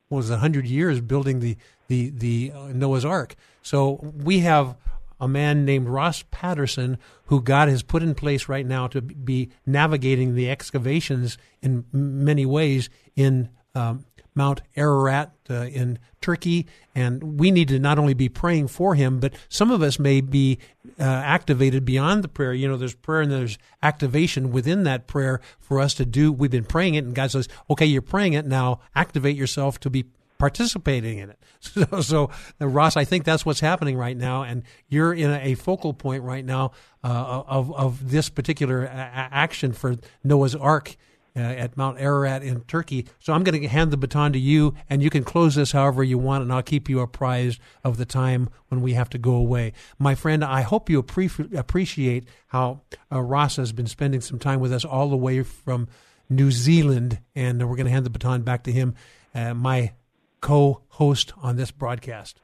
was 0.09 0.29
a 0.29 0.37
hundred 0.37 0.65
years 0.65 1.01
building 1.01 1.39
the 1.39 1.57
the 1.87 2.09
the 2.09 2.51
uh, 2.55 2.67
Noah's 2.67 3.05
Ark. 3.05 3.35
So 3.61 3.99
we 4.01 4.39
have 4.39 4.75
a 5.19 5.27
man 5.27 5.65
named 5.65 5.87
Ross 5.87 6.23
Patterson 6.31 6.97
who 7.25 7.41
God 7.41 7.69
has 7.69 7.83
put 7.83 8.01
in 8.01 8.15
place 8.15 8.49
right 8.49 8.65
now 8.65 8.87
to 8.87 9.01
be 9.01 9.51
navigating 9.65 10.33
the 10.33 10.49
excavations 10.49 11.37
in 11.61 11.85
many 11.93 12.45
ways 12.45 12.89
in 13.15 13.49
um, 13.75 14.05
Mount 14.35 14.61
Ararat 14.75 15.33
uh, 15.49 15.63
in 15.65 15.99
Turkey. 16.21 16.67
And 16.95 17.39
we 17.39 17.51
need 17.51 17.67
to 17.69 17.79
not 17.79 17.99
only 17.99 18.13
be 18.13 18.29
praying 18.29 18.67
for 18.67 18.95
him, 18.95 19.19
but 19.19 19.33
some 19.49 19.71
of 19.71 19.81
us 19.81 19.99
may 19.99 20.21
be 20.21 20.59
uh, 20.99 21.03
activated 21.03 21.85
beyond 21.85 22.23
the 22.23 22.27
prayer. 22.27 22.53
You 22.53 22.67
know, 22.67 22.77
there's 22.77 22.95
prayer 22.95 23.21
and 23.21 23.31
there's 23.31 23.57
activation 23.81 24.51
within 24.51 24.83
that 24.83 25.07
prayer 25.07 25.41
for 25.59 25.79
us 25.79 25.93
to 25.95 26.05
do. 26.05 26.31
We've 26.31 26.51
been 26.51 26.65
praying 26.65 26.95
it, 26.95 27.05
and 27.05 27.15
God 27.15 27.31
says, 27.31 27.47
okay, 27.69 27.85
you're 27.85 28.01
praying 28.01 28.33
it 28.33 28.45
now, 28.45 28.81
activate 28.95 29.35
yourself 29.35 29.79
to 29.81 29.89
be 29.89 30.05
participating 30.37 31.19
in 31.19 31.29
it. 31.29 31.37
So, 31.61 32.01
so 32.01 32.29
uh, 32.59 32.67
Ross, 32.67 32.97
I 32.97 33.05
think 33.05 33.23
that's 33.23 33.45
what's 33.45 33.59
happening 33.59 33.95
right 33.95 34.17
now, 34.17 34.41
and 34.41 34.63
you're 34.89 35.13
in 35.13 35.29
a 35.29 35.53
focal 35.53 35.93
point 35.93 36.23
right 36.23 36.43
now 36.43 36.71
uh, 37.03 37.43
of 37.45 37.71
of 37.75 38.09
this 38.09 38.29
particular 38.29 38.85
a- 38.85 38.89
action 38.89 39.71
for 39.71 39.97
Noah's 40.23 40.55
Ark. 40.55 40.97
Uh, 41.33 41.39
at 41.39 41.77
Mount 41.77 41.97
Ararat 41.97 42.43
in 42.43 42.59
Turkey. 42.65 43.07
So 43.19 43.31
I'm 43.31 43.45
going 43.45 43.61
to 43.61 43.65
hand 43.69 43.91
the 43.91 43.95
baton 43.95 44.33
to 44.33 44.39
you, 44.39 44.73
and 44.89 45.01
you 45.01 45.09
can 45.09 45.23
close 45.23 45.55
this 45.55 45.71
however 45.71 46.03
you 46.03 46.17
want, 46.17 46.43
and 46.43 46.51
I'll 46.51 46.61
keep 46.61 46.89
you 46.89 46.99
apprised 46.99 47.61
of 47.85 47.95
the 47.95 48.03
time 48.03 48.49
when 48.67 48.81
we 48.81 48.95
have 48.95 49.09
to 49.11 49.17
go 49.17 49.35
away. 49.35 49.71
My 49.97 50.13
friend, 50.13 50.43
I 50.43 50.59
hope 50.59 50.89
you 50.89 51.01
appre- 51.01 51.55
appreciate 51.57 52.27
how 52.47 52.81
uh, 53.09 53.21
Ross 53.21 53.55
has 53.55 53.71
been 53.71 53.87
spending 53.87 54.19
some 54.19 54.39
time 54.39 54.59
with 54.59 54.73
us 54.73 54.83
all 54.83 55.07
the 55.07 55.15
way 55.15 55.41
from 55.41 55.87
New 56.29 56.51
Zealand, 56.51 57.19
and 57.33 57.59
we're 57.69 57.77
going 57.77 57.85
to 57.85 57.93
hand 57.93 58.05
the 58.05 58.09
baton 58.09 58.41
back 58.41 58.63
to 58.63 58.71
him, 58.73 58.95
uh, 59.33 59.53
my 59.53 59.93
co 60.41 60.81
host 60.89 61.31
on 61.37 61.55
this 61.55 61.71
broadcast. 61.71 62.41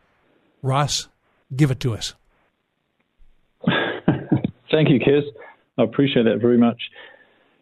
Ross, 0.62 1.10
give 1.54 1.72
it 1.72 1.82
to 1.82 1.94
us. 1.94 2.14
Thank 3.66 4.90
you, 4.90 5.00
Kaz. 5.00 5.24
I 5.78 5.84
appreciate 5.84 6.24
that 6.24 6.40
very 6.40 6.58
much. 6.58 6.82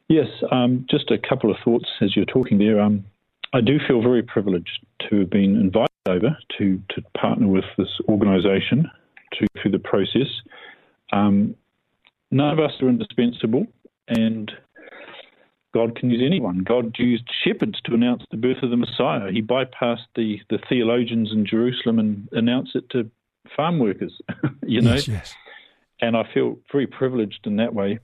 Yes, 0.08 0.28
um, 0.52 0.86
just 0.90 1.10
a 1.10 1.18
couple 1.18 1.50
of 1.50 1.58
thoughts 1.64 1.86
as 2.02 2.16
you're 2.16 2.26
talking 2.26 2.60
there. 2.60 2.80
Um, 2.80 3.06
I 3.54 3.62
do 3.62 3.80
feel 3.88 4.02
very 4.02 4.22
privileged 4.22 4.86
to 5.10 5.20
have 5.20 5.30
been 5.30 5.56
invited 5.56 5.90
over 6.08 6.38
to, 6.58 6.82
to 6.90 7.02
partner 7.18 7.48
with 7.48 7.66
this 7.78 7.88
organisation 8.08 8.90
to 9.34 9.48
through 9.60 9.72
the 9.72 9.80
process. 9.80 10.28
Um, 11.12 11.56
none 12.32 12.52
of 12.52 12.60
us 12.60 12.72
are 12.82 12.90
indispensable, 12.90 13.66
and 14.08 14.52
God 15.74 15.96
can 15.96 16.12
use 16.12 16.22
anyone. 16.24 16.60
God 16.60 16.96
used 17.00 17.30
shepherds 17.44 17.80
to 17.86 17.94
announce 17.94 18.24
the 18.30 18.38
birth 18.38 18.62
of 18.62 18.70
the 18.70 18.78
Messiah. 18.78 19.32
He 19.32 19.42
bypassed 19.42 20.08
the, 20.16 20.40
the 20.50 20.60
theologians 20.70 21.32
in 21.32 21.46
Jerusalem 21.46 21.98
and 22.00 22.30
announced 22.32 22.76
it 22.76 22.90
to 22.92 23.10
farm 23.56 23.80
workers, 23.80 24.14
you 24.64 24.82
know. 24.82 24.94
Yes, 24.94 25.08
yes. 25.08 25.36
And 26.02 26.16
I 26.16 26.24
feel 26.34 26.60
very 26.72 26.88
privileged 26.88 27.48
in 27.48 27.56
that 27.56 27.74
way 27.74 28.00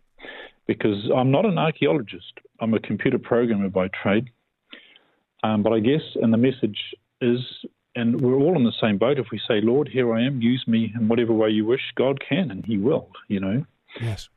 because 0.67 1.09
I'm 1.15 1.31
not 1.31 1.45
an 1.45 1.57
archaeologist. 1.57 2.39
I'm 2.59 2.73
a 2.73 2.79
computer 2.79 3.19
programmer 3.19 3.69
by 3.69 3.89
trade. 3.89 4.29
Um, 5.43 5.63
but 5.63 5.73
I 5.73 5.79
guess, 5.79 6.01
and 6.21 6.31
the 6.31 6.37
message 6.37 6.77
is, 7.19 7.39
and 7.95 8.21
we're 8.21 8.35
all 8.35 8.55
in 8.55 8.63
the 8.63 8.73
same 8.79 8.97
boat. 8.97 9.17
If 9.17 9.27
we 9.31 9.39
say, 9.47 9.59
Lord, 9.61 9.87
here 9.87 10.13
I 10.13 10.23
am, 10.23 10.41
use 10.41 10.63
me 10.67 10.93
in 10.95 11.07
whatever 11.07 11.33
way 11.33 11.49
you 11.49 11.65
wish, 11.65 11.81
God 11.95 12.19
can, 12.27 12.51
and 12.51 12.65
He 12.65 12.77
will, 12.77 13.09
you 13.27 13.39
know. 13.39 13.65
Yes. 13.99 14.29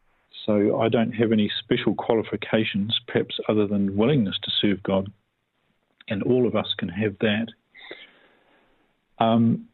So 0.46 0.80
I 0.80 0.88
don't 0.88 1.12
have 1.12 1.32
any 1.32 1.51
special 1.62 1.94
qualifications, 1.94 2.98
perhaps 3.06 3.38
other 3.48 3.66
than 3.66 3.96
willingness 3.96 4.38
to 4.42 4.51
serve 4.60 4.82
God. 4.82 5.10
And 6.09 6.22
all 6.22 6.46
of 6.46 6.55
us 6.55 6.74
can 6.76 6.88
have 6.88 7.16
that. 7.20 7.46
Um, 9.18 9.68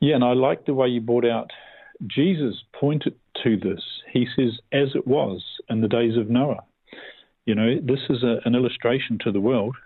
yeah, 0.00 0.16
and 0.16 0.24
I 0.24 0.32
like 0.32 0.66
the 0.66 0.74
way 0.74 0.88
you 0.88 1.00
brought 1.00 1.24
out 1.24 1.50
Jesus 2.06 2.62
pointed 2.72 3.14
to 3.44 3.56
this. 3.56 3.82
He 4.12 4.26
says, 4.36 4.58
as 4.72 4.94
it 4.94 5.06
was 5.06 5.42
in 5.68 5.80
the 5.80 5.88
days 5.88 6.16
of 6.16 6.30
Noah. 6.30 6.64
You 7.44 7.54
know, 7.54 7.76
this 7.82 8.00
is 8.08 8.22
a, 8.22 8.38
an 8.44 8.54
illustration 8.54 9.18
to 9.24 9.32
the 9.32 9.40
world. 9.40 9.76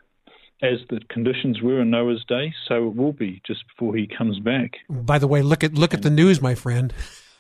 As 0.63 0.79
the 0.89 1.01
conditions 1.11 1.61
were 1.61 1.83
in 1.83 1.91
Noah's 1.91 2.25
day, 2.27 2.55
so 2.67 2.89
it 2.89 2.97
will 2.97 3.13
be 3.13 3.43
just 3.47 3.63
before 3.69 3.95
he 3.95 4.07
comes 4.07 4.39
back. 4.41 4.73
By 4.89 5.19
the 5.19 5.27
way, 5.27 5.43
look 5.43 5.63
at 5.63 5.75
look 5.75 5.93
at 5.93 6.01
the 6.01 6.09
news, 6.09 6.41
my 6.41 6.55
friend. 6.55 6.95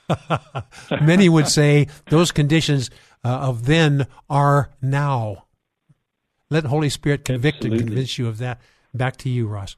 Many 1.01 1.31
would 1.31 1.49
say 1.49 1.89
those 2.11 2.31
conditions 2.31 2.91
uh, 3.25 3.29
of 3.29 3.65
then 3.65 4.07
are 4.29 4.71
now. 4.83 5.47
Let 6.51 6.65
the 6.65 6.69
Holy 6.69 6.91
Spirit 6.91 7.25
convict 7.25 7.57
Absolutely. 7.57 7.79
and 7.79 7.89
convince 7.89 8.19
you 8.19 8.29
of 8.29 8.37
that. 8.39 8.61
Back 8.93 9.17
to 9.19 9.31
you, 9.31 9.47
Ross. 9.47 9.77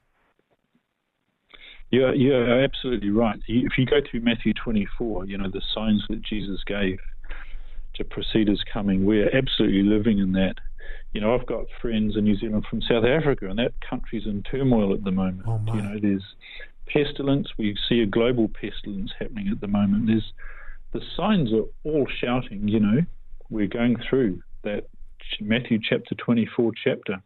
Yeah, 1.91 2.13
you're 2.13 2.63
absolutely 2.63 3.11
right. 3.11 3.41
If 3.49 3.79
you 3.79 3.87
go 3.87 4.01
to 4.01 4.21
Matthew 4.21 4.53
24, 4.53 5.27
you 5.27 5.39
know, 5.39 5.51
the 5.51 5.63
signs 5.75 6.05
that 6.11 6.23
Jesus 6.23 6.61
gave 6.67 6.99
to 7.95 8.05
precede 8.05 8.49
his 8.49 8.63
coming, 8.73 9.07
we're 9.07 9.35
absolutely 9.35 9.83
living 9.83 10.19
in 10.19 10.33
that. 10.33 10.57
You 11.13 11.23
know, 11.23 11.35
I've 11.35 11.47
got 11.47 11.65
friends 11.81 12.17
in 12.17 12.25
New 12.25 12.37
Zealand 12.37 12.67
from 12.69 12.83
South 12.83 13.05
Africa, 13.05 13.49
and 13.49 13.59
that 13.59 13.73
country's 13.89 14.27
in 14.27 14.43
turmoil 14.43 14.93
at 14.93 15.05
the 15.05 15.11
moment. 15.11 15.45
Oh. 15.47 15.61
You 15.75 15.83
know, 15.83 15.99
there's 16.01 16.25
pestilence. 16.87 17.49
We 17.57 17.77
see 17.89 18.01
a 18.01 18.07
global 18.07 18.49
pestilence 18.49 19.13
happening 19.19 19.49
at 19.49 19.61
the 19.61 19.69
moment. 19.69 20.09
There's 20.09 20.33
the 20.93 21.01
signs 21.17 21.53
are 21.53 21.65
all 21.85 22.07
shouting. 22.21 22.69
You 22.69 22.81
know, 22.81 23.01
we're 23.49 23.67
going 23.67 23.97
through 24.09 24.43
that 24.65 24.89
Matthew 25.41 25.79
chapter 25.83 26.15
24 26.15 26.73
chapter, 26.85 27.23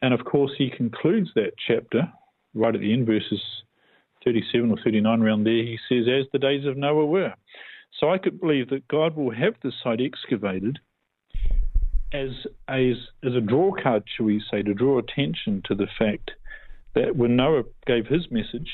and 0.00 0.14
of 0.14 0.24
course 0.24 0.52
he 0.56 0.70
concludes 0.70 1.30
that 1.34 1.52
chapter 1.66 2.10
right 2.54 2.74
at 2.74 2.80
the 2.80 2.92
end, 2.92 3.06
verses 3.06 3.40
37 4.24 4.70
or 4.70 4.76
39 4.82 5.22
around 5.22 5.44
there. 5.44 5.52
He 5.52 5.78
says, 5.88 6.08
"As 6.08 6.26
the 6.32 6.38
days 6.38 6.64
of 6.64 6.76
Noah 6.76 7.06
were." 7.06 7.34
So 7.92 8.10
I 8.10 8.18
could 8.18 8.40
believe 8.40 8.70
that 8.70 8.88
God 8.88 9.16
will 9.16 9.30
have 9.30 9.54
this 9.60 9.74
site 9.82 10.00
excavated 10.00 10.78
as 12.12 12.30
as 12.68 12.96
as 13.22 13.34
a 13.34 13.40
draw 13.40 13.72
card, 13.72 14.04
shall 14.06 14.26
we 14.26 14.42
say, 14.50 14.62
to 14.62 14.74
draw 14.74 14.98
attention 14.98 15.62
to 15.66 15.74
the 15.74 15.88
fact 15.98 16.32
that 16.94 17.16
when 17.16 17.36
Noah 17.36 17.64
gave 17.86 18.06
his 18.06 18.30
message, 18.30 18.70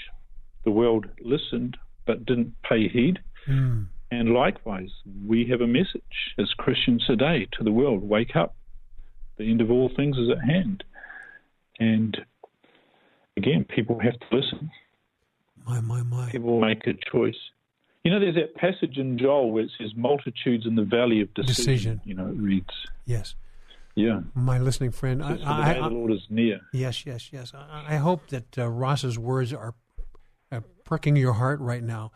the 0.64 0.70
world 0.70 1.06
listened 1.22 1.77
but 2.06 2.27
didn't 2.27 2.55
pay 2.62 2.89
heed. 2.89 3.18
Mm. 3.48 3.86
And 4.10 4.35
likewise, 4.35 4.90
we 5.27 5.47
have 5.47 5.60
a 5.60 5.66
message 5.66 6.35
as 6.39 6.52
Christians 6.55 7.05
today 7.06 7.47
to 7.52 7.64
the 7.64 7.72
world 7.72 8.02
wake 8.02 8.35
up. 8.35 8.56
The 9.39 9.51
end 9.51 9.60
of 9.60 9.70
all 9.70 9.89
things 9.89 10.18
is 10.18 10.28
at 10.28 10.44
hand. 10.44 10.85
And 11.78 12.16
again, 13.36 13.64
people 13.64 14.01
have 14.01 14.18
to 14.18 14.36
listen. 14.36 14.70
My, 15.70 15.80
my, 15.80 16.02
my. 16.02 16.30
People 16.30 16.60
make 16.60 16.86
a 16.86 16.94
choice. 17.10 17.36
You 18.05 18.10
know, 18.10 18.18
there's 18.18 18.34
that 18.34 18.55
passage 18.56 18.97
in 18.97 19.18
Joel 19.18 19.52
where 19.52 19.64
it 19.64 19.70
says 19.78 19.90
multitudes 19.94 20.66
in 20.66 20.74
the 20.74 20.84
valley 20.84 21.20
of 21.20 21.32
decision. 21.34 21.55
Decision. 21.64 22.01
You 22.05 22.14
know, 22.14 22.26
it 22.26 22.36
reads, 22.36 22.70
Yes. 23.05 23.34
yeah. 23.94 24.20
My 24.34 24.59
listening 24.59 24.90
friend. 24.90 25.22
I, 25.22 25.36
I, 25.44 25.70
I, 25.70 25.88
the 25.88 25.94
Lord 25.94 26.12
is 26.12 26.22
near. 26.30 26.60
Yes, 26.72 27.05
yes, 27.05 27.30
yes. 27.32 27.52
I, 27.55 27.84
I 27.90 27.97
hope 27.97 28.28
that 28.28 28.59
uh, 28.59 28.68
Ross's 28.68 29.18
words 29.18 29.52
are, 29.52 29.74
are 30.51 30.64
pricking 30.84 31.14
your 31.16 31.34
heart 31.34 31.60
right 31.60 31.82
now. 31.82 32.10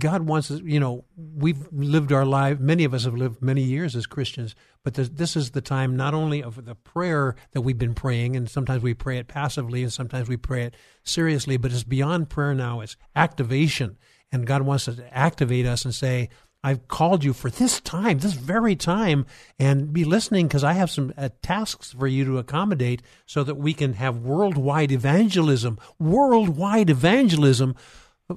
God 0.00 0.26
wants 0.26 0.50
us, 0.50 0.60
you 0.64 0.80
know, 0.80 1.04
we've 1.16 1.68
lived 1.70 2.12
our 2.12 2.24
life, 2.24 2.58
many 2.58 2.82
of 2.82 2.92
us 2.92 3.04
have 3.04 3.14
lived 3.14 3.40
many 3.40 3.62
years 3.62 3.94
as 3.94 4.06
Christians, 4.06 4.56
but 4.82 4.94
this, 4.94 5.36
is 5.36 5.52
the 5.52 5.60
time 5.60 5.96
not 5.96 6.12
only 6.12 6.42
of 6.42 6.64
the 6.64 6.74
prayer 6.74 7.36
that 7.52 7.60
we've 7.60 7.78
been 7.78 7.94
praying, 7.94 8.34
and 8.34 8.50
sometimes 8.50 8.82
we 8.82 8.94
pray 8.94 9.18
it 9.18 9.28
passively 9.28 9.82
and 9.82 9.92
sometimes 9.92 10.28
we 10.28 10.36
pray 10.36 10.64
it 10.64 10.76
seriously, 11.04 11.56
but 11.56 11.70
it's 11.70 11.84
beyond 11.84 12.30
prayer 12.30 12.52
now. 12.52 12.80
It's 12.80 12.96
activation. 13.14 13.96
And 14.32 14.46
God 14.46 14.62
wants 14.62 14.86
to 14.86 15.04
activate 15.16 15.66
us 15.66 15.84
and 15.84 15.94
say, 15.94 16.30
I've 16.64 16.86
called 16.86 17.24
you 17.24 17.32
for 17.32 17.50
this 17.50 17.80
time, 17.80 18.18
this 18.18 18.34
very 18.34 18.76
time, 18.76 19.26
and 19.58 19.92
be 19.92 20.04
listening 20.04 20.46
because 20.46 20.62
I 20.62 20.74
have 20.74 20.90
some 20.90 21.12
uh, 21.16 21.28
tasks 21.42 21.92
for 21.92 22.06
you 22.06 22.24
to 22.24 22.38
accommodate 22.38 23.02
so 23.26 23.42
that 23.42 23.56
we 23.56 23.74
can 23.74 23.94
have 23.94 24.18
worldwide 24.18 24.92
evangelism, 24.92 25.78
worldwide 25.98 26.88
evangelism 26.88 27.74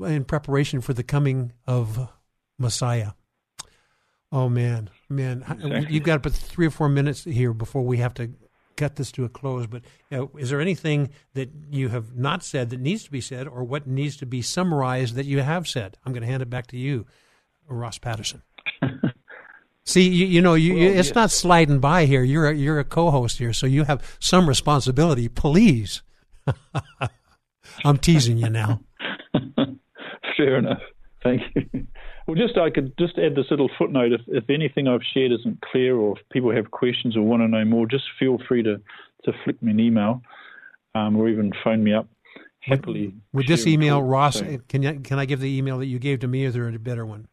in 0.03 0.25
preparation 0.25 0.81
for 0.81 0.93
the 0.93 1.03
coming 1.03 1.53
of 1.67 2.09
Messiah. 2.57 3.11
Oh 4.31 4.49
man, 4.49 4.89
man, 5.09 5.85
you've 5.89 6.03
got 6.03 6.21
but 6.21 6.33
three 6.33 6.65
or 6.65 6.71
four 6.71 6.89
minutes 6.89 7.23
here 7.23 7.53
before 7.53 7.83
we 7.83 7.97
have 7.97 8.13
to 8.15 8.33
cut 8.75 8.95
this 8.95 9.11
to 9.13 9.23
a 9.25 9.29
close. 9.29 9.67
But 9.67 9.83
uh, 10.11 10.27
is 10.37 10.49
there 10.49 10.61
anything 10.61 11.09
that 11.33 11.49
you 11.69 11.89
have 11.89 12.15
not 12.15 12.43
said 12.43 12.69
that 12.71 12.79
needs 12.79 13.03
to 13.05 13.11
be 13.11 13.21
said, 13.21 13.47
or 13.47 13.63
what 13.63 13.87
needs 13.87 14.17
to 14.17 14.25
be 14.25 14.41
summarized 14.41 15.15
that 15.15 15.25
you 15.25 15.41
have 15.41 15.67
said? 15.67 15.97
I'm 16.05 16.11
going 16.11 16.21
to 16.23 16.27
hand 16.27 16.41
it 16.43 16.49
back 16.49 16.67
to 16.67 16.77
you, 16.77 17.05
Ross 17.67 17.97
Patterson. 17.97 18.41
See, 19.85 20.09
you, 20.09 20.25
you 20.25 20.41
know, 20.41 20.55
you, 20.55 20.73
you, 20.73 20.89
Well, 20.89 20.99
it's 20.99 21.09
yes. 21.09 21.15
not 21.15 21.31
sliding 21.31 21.79
by 21.79 22.05
here. 22.05 22.23
You're 22.23 22.49
a, 22.49 22.53
you're 22.55 22.79
a 22.79 22.83
co-host 22.83 23.37
here, 23.37 23.53
so 23.53 23.67
you 23.67 23.83
have 23.83 24.17
some 24.19 24.49
responsibility. 24.49 25.29
Please, 25.29 26.01
I'm 27.85 27.99
teasing 27.99 28.37
you 28.37 28.49
now. 28.49 28.81
Fair 30.37 30.57
enough. 30.57 30.81
Thank 31.23 31.41
you. 31.55 31.87
Well, 32.27 32.35
just 32.35 32.57
I 32.57 32.69
could 32.69 32.97
just 32.97 33.17
add 33.17 33.35
this 33.35 33.45
little 33.49 33.69
footnote. 33.77 34.11
If, 34.11 34.21
if 34.27 34.49
anything 34.49 34.87
I've 34.87 35.01
shared 35.13 35.31
isn't 35.31 35.61
clear, 35.61 35.95
or 35.95 36.17
if 36.17 36.29
people 36.29 36.51
have 36.55 36.71
questions 36.71 37.15
or 37.15 37.21
want 37.21 37.41
to 37.41 37.47
know 37.47 37.65
more, 37.65 37.87
just 37.87 38.03
feel 38.19 38.37
free 38.47 38.63
to, 38.63 38.77
to 39.25 39.31
flick 39.43 39.61
me 39.61 39.71
an 39.71 39.79
email, 39.79 40.21
um, 40.93 41.15
or 41.15 41.29
even 41.29 41.51
phone 41.63 41.83
me 41.83 41.93
up. 41.93 42.07
Happily. 42.61 43.13
With 43.31 43.47
this 43.47 43.67
email, 43.67 43.99
talk. 43.99 44.09
Ross, 44.09 44.39
So 44.39 44.57
can 44.67 44.81
you, 44.81 44.99
can 45.01 45.19
I 45.19 45.25
give 45.25 45.39
the 45.39 45.55
email 45.55 45.77
that 45.79 45.85
you 45.85 45.99
gave 45.99 46.19
to 46.21 46.27
me, 46.27 46.45
or 46.45 46.47
is 46.47 46.53
there 46.55 46.67
a 46.67 46.79
better 46.79 47.05
one? 47.05 47.27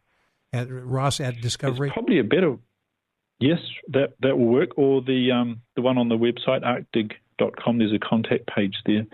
At 0.53 0.69
Ross 0.71 1.21
at 1.21 1.41
Discovery. 1.41 1.89
It's 1.89 1.95
probably 1.95 2.19
a 2.19 2.25
better. 2.25 2.59
Yes, 3.41 3.59
that 3.89 4.13
that 4.21 4.39
will 4.39 4.47
work. 4.47 4.77
Or 4.77 5.01
the 5.01 5.33
um 5.33 5.63
the 5.75 5.81
one 5.81 5.97
on 5.97 6.11
the 6.11 6.17
website 6.17 6.63
arcdig.com. 6.63 7.79
There's 7.79 7.93
a 7.95 7.99
contact 7.99 8.47
page 8.55 8.77
there. 8.85 9.07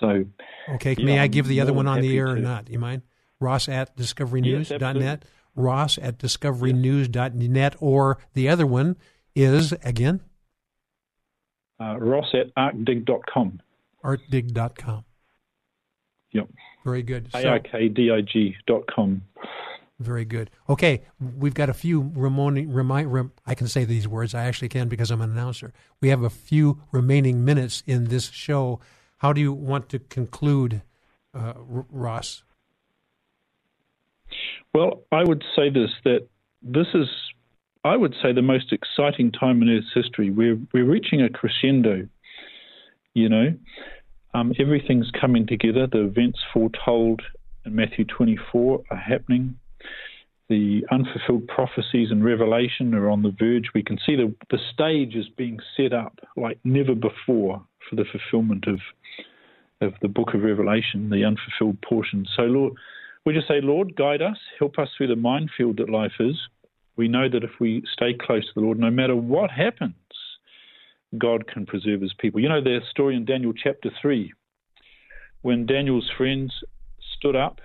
So 0.00 0.24
Okay, 0.70 0.96
Yeah, 0.98 1.04
may 1.04 1.18
I 1.18 1.26
give 1.26 1.46
the 1.46 1.60
other 1.60 1.74
one 1.74 1.86
on 1.86 2.00
the 2.00 2.16
air 2.16 2.30
or 2.30 2.36
not? 2.36 2.70
You 2.70 2.78
mind? 2.78 3.02
Ross 3.42 3.68
at 3.68 3.90
Yes, 3.96 4.12
discoverynews.net. 4.14 4.80
absolutely. 4.80 5.18
Ross 5.54 5.98
at 5.98 6.18
discoverynews.net. 6.18 7.76
Or 7.80 8.18
the 8.34 8.48
other 8.48 8.66
one 8.66 8.96
is, 9.34 9.72
again, 9.84 10.20
uh, 11.80 11.98
Ross 11.98 12.32
at 12.34 12.54
arcdig.com. 12.54 13.60
artdig.com. 14.04 15.04
Yep. 16.32 16.48
Very 16.84 17.02
good. 17.02 17.28
So, 17.32 17.38
arcdig 17.38 18.52
dot 18.66 18.84
com. 18.92 19.22
Very 20.00 20.24
good. 20.24 20.50
Okay, 20.68 21.02
we've 21.38 21.54
got 21.54 21.68
a 21.68 21.74
few 21.74 22.10
remaining. 22.16 22.72
Remi- 22.72 23.04
rem, 23.04 23.32
I 23.46 23.54
can 23.54 23.68
say 23.68 23.84
these 23.84 24.08
words. 24.08 24.34
I 24.34 24.44
actually 24.46 24.68
can 24.70 24.88
because 24.88 25.10
I'm 25.12 25.20
an 25.20 25.30
announcer. 25.30 25.72
We 26.00 26.08
have 26.08 26.22
a 26.22 26.30
few 26.30 26.80
remaining 26.90 27.44
minutes 27.44 27.82
in 27.86 28.06
this 28.06 28.30
show. 28.30 28.80
How 29.18 29.32
do 29.32 29.40
you 29.40 29.52
want 29.52 29.88
to 29.90 30.00
conclude, 30.00 30.82
uh, 31.34 31.52
R- 31.56 31.86
Ross? 31.90 32.42
Well, 34.74 35.02
I 35.12 35.22
would 35.24 35.44
say 35.56 35.70
this 35.70 35.90
that 36.04 36.26
this 36.62 36.86
is, 36.94 37.08
I 37.84 37.96
would 37.96 38.14
say, 38.22 38.32
the 38.32 38.42
most 38.42 38.72
exciting 38.72 39.32
time 39.32 39.62
in 39.62 39.68
Earth's 39.68 39.92
history. 39.94 40.30
We're 40.30 40.58
we're 40.72 40.88
reaching 40.88 41.22
a 41.22 41.28
crescendo. 41.28 42.08
You 43.14 43.28
know, 43.28 43.54
um, 44.34 44.52
everything's 44.58 45.10
coming 45.20 45.46
together. 45.46 45.86
The 45.86 46.06
events 46.06 46.38
foretold 46.52 47.20
in 47.64 47.74
Matthew 47.74 48.04
24 48.04 48.82
are 48.90 48.96
happening. 48.96 49.58
The 50.48 50.84
unfulfilled 50.90 51.48
prophecies 51.48 52.10
in 52.10 52.22
Revelation 52.22 52.94
are 52.94 53.10
on 53.10 53.22
the 53.22 53.34
verge. 53.38 53.70
We 53.74 53.82
can 53.82 53.98
see 54.04 54.16
the, 54.16 54.34
the 54.50 54.58
stage 54.72 55.14
is 55.14 55.28
being 55.36 55.58
set 55.76 55.92
up 55.92 56.18
like 56.36 56.58
never 56.64 56.94
before 56.94 57.62
for 57.88 57.96
the 57.96 58.04
fulfillment 58.10 58.66
of 58.66 58.80
of 59.80 59.94
the 60.00 60.08
book 60.08 60.32
of 60.32 60.42
Revelation, 60.42 61.10
the 61.10 61.24
unfulfilled 61.24 61.80
portion. 61.82 62.24
So, 62.36 62.42
Lord, 62.42 62.74
we 63.24 63.32
just 63.32 63.48
say, 63.48 63.60
Lord, 63.60 63.94
guide 63.96 64.22
us, 64.22 64.36
help 64.58 64.78
us 64.78 64.88
through 64.96 65.08
the 65.08 65.16
minefield 65.16 65.78
that 65.78 65.88
life 65.88 66.12
is. 66.18 66.36
We 66.96 67.08
know 67.08 67.28
that 67.28 67.44
if 67.44 67.52
we 67.60 67.82
stay 67.92 68.14
close 68.14 68.44
to 68.46 68.52
the 68.54 68.60
Lord, 68.60 68.78
no 68.78 68.90
matter 68.90 69.16
what 69.16 69.50
happens, 69.50 69.94
God 71.16 71.46
can 71.46 71.66
preserve 71.66 72.00
his 72.00 72.14
people. 72.14 72.40
You 72.40 72.48
know 72.48 72.62
the 72.62 72.80
story 72.90 73.16
in 73.16 73.24
Daniel 73.24 73.52
chapter 73.52 73.90
3 74.00 74.32
when 75.42 75.66
Daniel's 75.66 76.10
friends 76.16 76.52
stood 77.16 77.36
up 77.36 77.60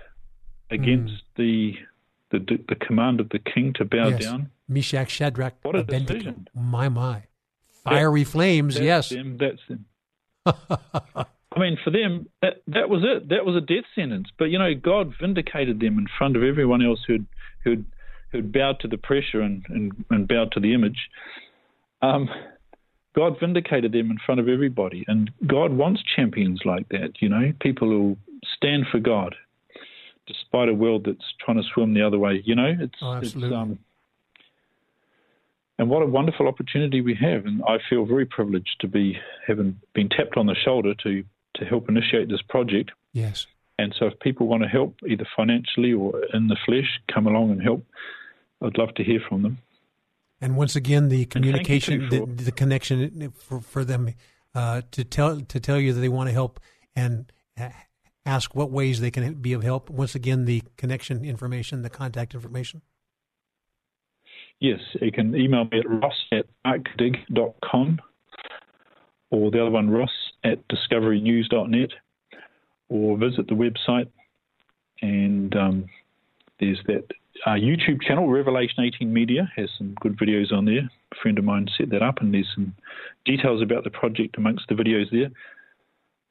against 0.70 1.14
mm. 1.38 1.74
the, 2.30 2.38
the, 2.38 2.58
the 2.68 2.74
command 2.74 3.20
of 3.20 3.28
the 3.30 3.38
king 3.38 3.72
to 3.74 3.84
bow 3.84 4.08
yes. 4.08 4.22
down. 4.22 4.50
Meshach, 4.68 5.10
Shadrach, 5.10 5.54
what 5.62 5.76
a 5.76 5.80
Abednego. 5.80 6.12
decision. 6.14 6.48
My, 6.54 6.88
my. 6.88 7.24
Fiery 7.84 8.24
flames, 8.24 8.74
that's 8.74 8.84
yes. 8.84 9.08
Them, 9.08 9.38
that's 9.38 9.60
them. 9.68 11.26
I 11.58 11.60
mean, 11.60 11.78
for 11.82 11.90
them, 11.90 12.28
that, 12.40 12.62
that 12.68 12.88
was 12.88 13.02
it. 13.04 13.30
That 13.30 13.44
was 13.44 13.56
a 13.56 13.60
death 13.60 13.84
sentence. 13.96 14.28
But, 14.38 14.46
you 14.46 14.58
know, 14.60 14.74
God 14.74 15.12
vindicated 15.20 15.80
them 15.80 15.98
in 15.98 16.06
front 16.16 16.36
of 16.36 16.44
everyone 16.44 16.84
else 16.84 17.00
who'd, 17.04 17.26
who'd, 17.64 17.84
who'd 18.30 18.52
bowed 18.52 18.78
to 18.80 18.88
the 18.88 18.96
pressure 18.96 19.40
and, 19.40 19.64
and, 19.68 20.04
and 20.10 20.28
bowed 20.28 20.52
to 20.52 20.60
the 20.60 20.72
image. 20.72 21.10
Um, 22.00 22.28
God 23.16 23.40
vindicated 23.40 23.90
them 23.90 24.12
in 24.12 24.18
front 24.24 24.40
of 24.40 24.48
everybody. 24.48 25.04
And 25.08 25.32
God 25.48 25.72
wants 25.72 26.00
champions 26.14 26.60
like 26.64 26.88
that, 26.90 27.14
you 27.20 27.28
know, 27.28 27.52
people 27.60 27.88
who 27.88 28.16
stand 28.56 28.86
for 28.92 29.00
God 29.00 29.34
despite 30.28 30.68
a 30.68 30.74
world 30.74 31.06
that's 31.06 31.34
trying 31.44 31.56
to 31.56 31.68
swim 31.74 31.92
the 31.94 32.06
other 32.06 32.18
way. 32.18 32.40
You 32.44 32.54
know, 32.54 32.72
it's, 32.78 32.94
oh, 33.02 33.14
absolutely. 33.14 33.48
It's, 33.48 33.56
um, 33.56 33.78
and 35.80 35.90
what 35.90 36.02
a 36.02 36.06
wonderful 36.06 36.46
opportunity 36.46 37.00
we 37.00 37.14
have. 37.14 37.46
And 37.46 37.62
I 37.66 37.78
feel 37.90 38.04
very 38.04 38.26
privileged 38.26 38.76
to 38.80 38.86
be 38.86 39.18
having 39.44 39.80
been 39.94 40.08
tapped 40.08 40.36
on 40.36 40.46
the 40.46 40.54
shoulder 40.54 40.94
to, 41.02 41.24
to 41.58 41.64
help 41.64 41.88
initiate 41.88 42.28
this 42.28 42.42
project. 42.42 42.90
Yes. 43.12 43.46
And 43.78 43.94
so 43.98 44.06
if 44.06 44.18
people 44.20 44.48
want 44.48 44.62
to 44.64 44.68
help, 44.68 44.96
either 45.06 45.26
financially 45.36 45.92
or 45.92 46.20
in 46.34 46.48
the 46.48 46.56
flesh, 46.66 47.00
come 47.12 47.26
along 47.26 47.50
and 47.52 47.62
help. 47.62 47.84
I'd 48.60 48.76
love 48.76 48.94
to 48.96 49.04
hear 49.04 49.20
from 49.28 49.42
them. 49.42 49.58
And 50.40 50.56
once 50.56 50.74
again, 50.74 51.08
the 51.08 51.26
communication, 51.26 52.08
the, 52.08 52.26
the, 52.26 52.52
connection 52.52 53.32
for, 53.36 53.60
for 53.60 53.84
them 53.84 54.14
uh, 54.54 54.82
to 54.92 55.04
tell 55.04 55.40
to 55.40 55.60
tell 55.60 55.78
you 55.78 55.92
that 55.92 56.00
they 56.00 56.08
want 56.08 56.28
to 56.28 56.32
help 56.32 56.60
and 56.94 57.32
ask 58.24 58.54
what 58.54 58.70
ways 58.70 59.00
they 59.00 59.10
can 59.10 59.34
be 59.34 59.52
of 59.52 59.62
help. 59.62 59.90
Once 59.90 60.14
again, 60.14 60.44
the 60.44 60.62
connection 60.76 61.24
information, 61.24 61.82
the 61.82 61.90
contact 61.90 62.34
information. 62.34 62.82
Yes, 64.60 64.80
you 65.00 65.12
can 65.12 65.34
email 65.36 65.64
me 65.64 65.78
at 65.78 65.88
ross 65.88 66.14
at 66.32 66.46
arcdig.com 66.66 68.00
or 69.30 69.50
the 69.50 69.60
other 69.60 69.70
one, 69.70 69.90
ross 69.90 70.10
at 70.44 70.58
discoverynews.net 70.68 71.90
or 72.88 73.16
visit 73.18 73.48
the 73.48 73.54
website 73.54 74.08
and 75.00 75.54
um, 75.56 75.86
there's 76.60 76.80
that 76.86 77.04
uh, 77.46 77.50
YouTube 77.50 78.02
channel, 78.02 78.28
Revelation 78.28 78.82
18 78.82 79.12
Media, 79.12 79.48
has 79.54 79.70
some 79.78 79.94
good 80.00 80.18
videos 80.18 80.52
on 80.52 80.64
there. 80.64 80.90
A 81.12 81.14
friend 81.22 81.38
of 81.38 81.44
mine 81.44 81.68
set 81.78 81.90
that 81.90 82.02
up, 82.02 82.20
and 82.20 82.34
there's 82.34 82.48
some 82.52 82.74
details 83.24 83.62
about 83.62 83.84
the 83.84 83.90
project 83.90 84.36
amongst 84.36 84.64
the 84.68 84.74
videos 84.74 85.08
there. 85.12 85.30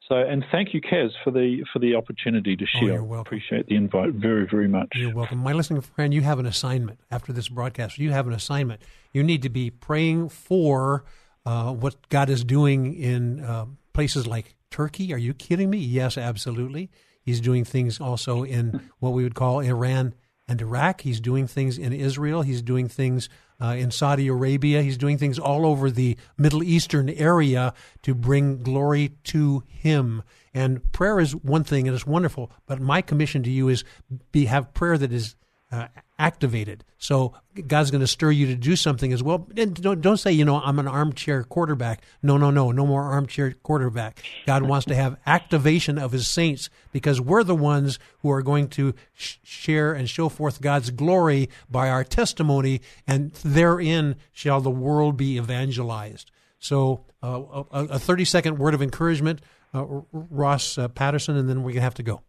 So, 0.06 0.16
and 0.16 0.44
thank 0.52 0.74
you, 0.74 0.82
Kaz, 0.82 1.10
for 1.24 1.30
the 1.30 1.64
for 1.72 1.78
the 1.78 1.94
opportunity 1.94 2.56
to 2.56 2.64
Oh, 2.64 2.78
share. 2.80 2.88
you're 2.88 3.02
welcome. 3.02 3.20
Appreciate 3.28 3.66
the 3.68 3.76
invite 3.76 4.12
very, 4.12 4.46
very 4.46 4.68
much. 4.68 4.88
You're 4.94 5.14
welcome. 5.14 5.38
My 5.38 5.52
listening 5.54 5.80
friend, 5.80 6.12
you 6.12 6.20
have 6.22 6.38
an 6.38 6.46
assignment 6.46 6.98
after 7.10 7.32
this 7.32 7.48
broadcast. 7.48 7.98
You 7.98 8.10
have 8.10 8.26
an 8.26 8.34
assignment. 8.34 8.82
You 9.14 9.22
need 9.22 9.40
to 9.42 9.48
be 9.50 9.70
praying 9.70 10.28
for 10.28 11.04
uh, 11.46 11.72
what 11.72 11.96
God 12.10 12.28
is 12.28 12.44
doing 12.44 12.94
in 12.94 13.40
uh, 13.40 13.64
places 13.98 14.28
like 14.28 14.54
Turkey. 14.70 15.12
Are 15.12 15.18
you 15.18 15.34
kidding 15.34 15.70
me? 15.70 15.78
Yes, 15.78 16.16
absolutely. 16.16 16.88
He's 17.20 17.40
doing 17.40 17.64
things 17.64 18.00
also 18.00 18.44
in 18.44 18.90
what 19.00 19.10
we 19.10 19.24
would 19.24 19.34
call 19.34 19.58
Iran 19.58 20.14
and 20.46 20.60
Iraq. 20.62 21.00
He's 21.00 21.18
doing 21.18 21.48
things 21.48 21.78
in 21.78 21.92
Israel. 21.92 22.42
He's 22.42 22.62
doing 22.62 22.86
things 22.86 23.28
uh, 23.60 23.74
in 23.76 23.90
Saudi 23.90 24.28
Arabia. 24.28 24.82
He's 24.82 24.98
doing 24.98 25.18
things 25.18 25.36
all 25.36 25.66
over 25.66 25.90
the 25.90 26.16
Middle 26.36 26.62
Eastern 26.62 27.08
area 27.08 27.74
to 28.02 28.14
bring 28.14 28.62
glory 28.62 29.14
to 29.24 29.64
Him. 29.66 30.22
And 30.54 30.92
prayer 30.92 31.18
is 31.18 31.34
one 31.34 31.64
thing, 31.64 31.88
and 31.88 31.94
it's 31.96 32.06
wonderful. 32.06 32.52
But 32.66 32.80
my 32.80 33.02
commission 33.02 33.42
to 33.42 33.50
you 33.50 33.68
is 33.68 33.82
be 34.30 34.44
have 34.44 34.72
prayer 34.74 34.96
that 34.96 35.10
is 35.10 35.34
uh, 35.72 35.88
activated. 36.18 36.84
So 36.98 37.34
God's 37.66 37.90
going 37.90 38.00
to 38.00 38.06
stir 38.06 38.32
you 38.32 38.46
to 38.48 38.56
do 38.56 38.74
something 38.74 39.12
as 39.12 39.22
well. 39.22 39.46
And 39.56 39.74
don't, 39.80 40.00
don't 40.00 40.16
say, 40.16 40.32
you 40.32 40.44
know, 40.44 40.60
I'm 40.60 40.78
an 40.78 40.88
armchair 40.88 41.44
quarterback. 41.44 42.02
No, 42.22 42.36
no, 42.36 42.50
no, 42.50 42.72
no 42.72 42.86
more 42.86 43.04
armchair 43.04 43.52
quarterback. 43.62 44.22
God 44.46 44.64
wants 44.64 44.86
to 44.86 44.94
have 44.94 45.16
activation 45.26 45.96
of 45.98 46.12
His 46.12 46.26
saints 46.26 46.70
because 46.92 47.20
we're 47.20 47.44
the 47.44 47.54
ones 47.54 47.98
who 48.20 48.30
are 48.30 48.42
going 48.42 48.68
to 48.70 48.94
sh- 49.14 49.36
share 49.44 49.92
and 49.92 50.08
show 50.08 50.28
forth 50.28 50.60
God's 50.60 50.90
glory 50.90 51.48
by 51.70 51.88
our 51.88 52.02
testimony, 52.02 52.80
and 53.06 53.32
therein 53.44 54.16
shall 54.32 54.60
the 54.60 54.70
world 54.70 55.16
be 55.16 55.36
evangelized. 55.36 56.30
So, 56.58 57.04
uh, 57.22 57.42
a 57.70 57.98
30 57.98 58.24
second 58.24 58.58
word 58.58 58.74
of 58.74 58.82
encouragement, 58.82 59.40
uh, 59.72 59.84
Ross 60.12 60.78
uh, 60.78 60.88
Patterson, 60.88 61.36
and 61.36 61.48
then 61.48 61.64
to 61.64 61.80
have 61.80 61.94
to 61.94 62.02
go. 62.02 62.22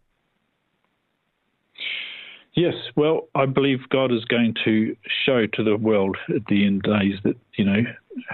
Yes, 2.54 2.74
well, 2.96 3.28
I 3.34 3.46
believe 3.46 3.88
God 3.90 4.12
is 4.12 4.24
going 4.24 4.54
to 4.64 4.96
show 5.24 5.46
to 5.46 5.62
the 5.62 5.76
world 5.76 6.16
at 6.34 6.46
the 6.48 6.66
end 6.66 6.82
days 6.82 7.14
that, 7.22 7.36
you 7.56 7.64
know, 7.64 7.82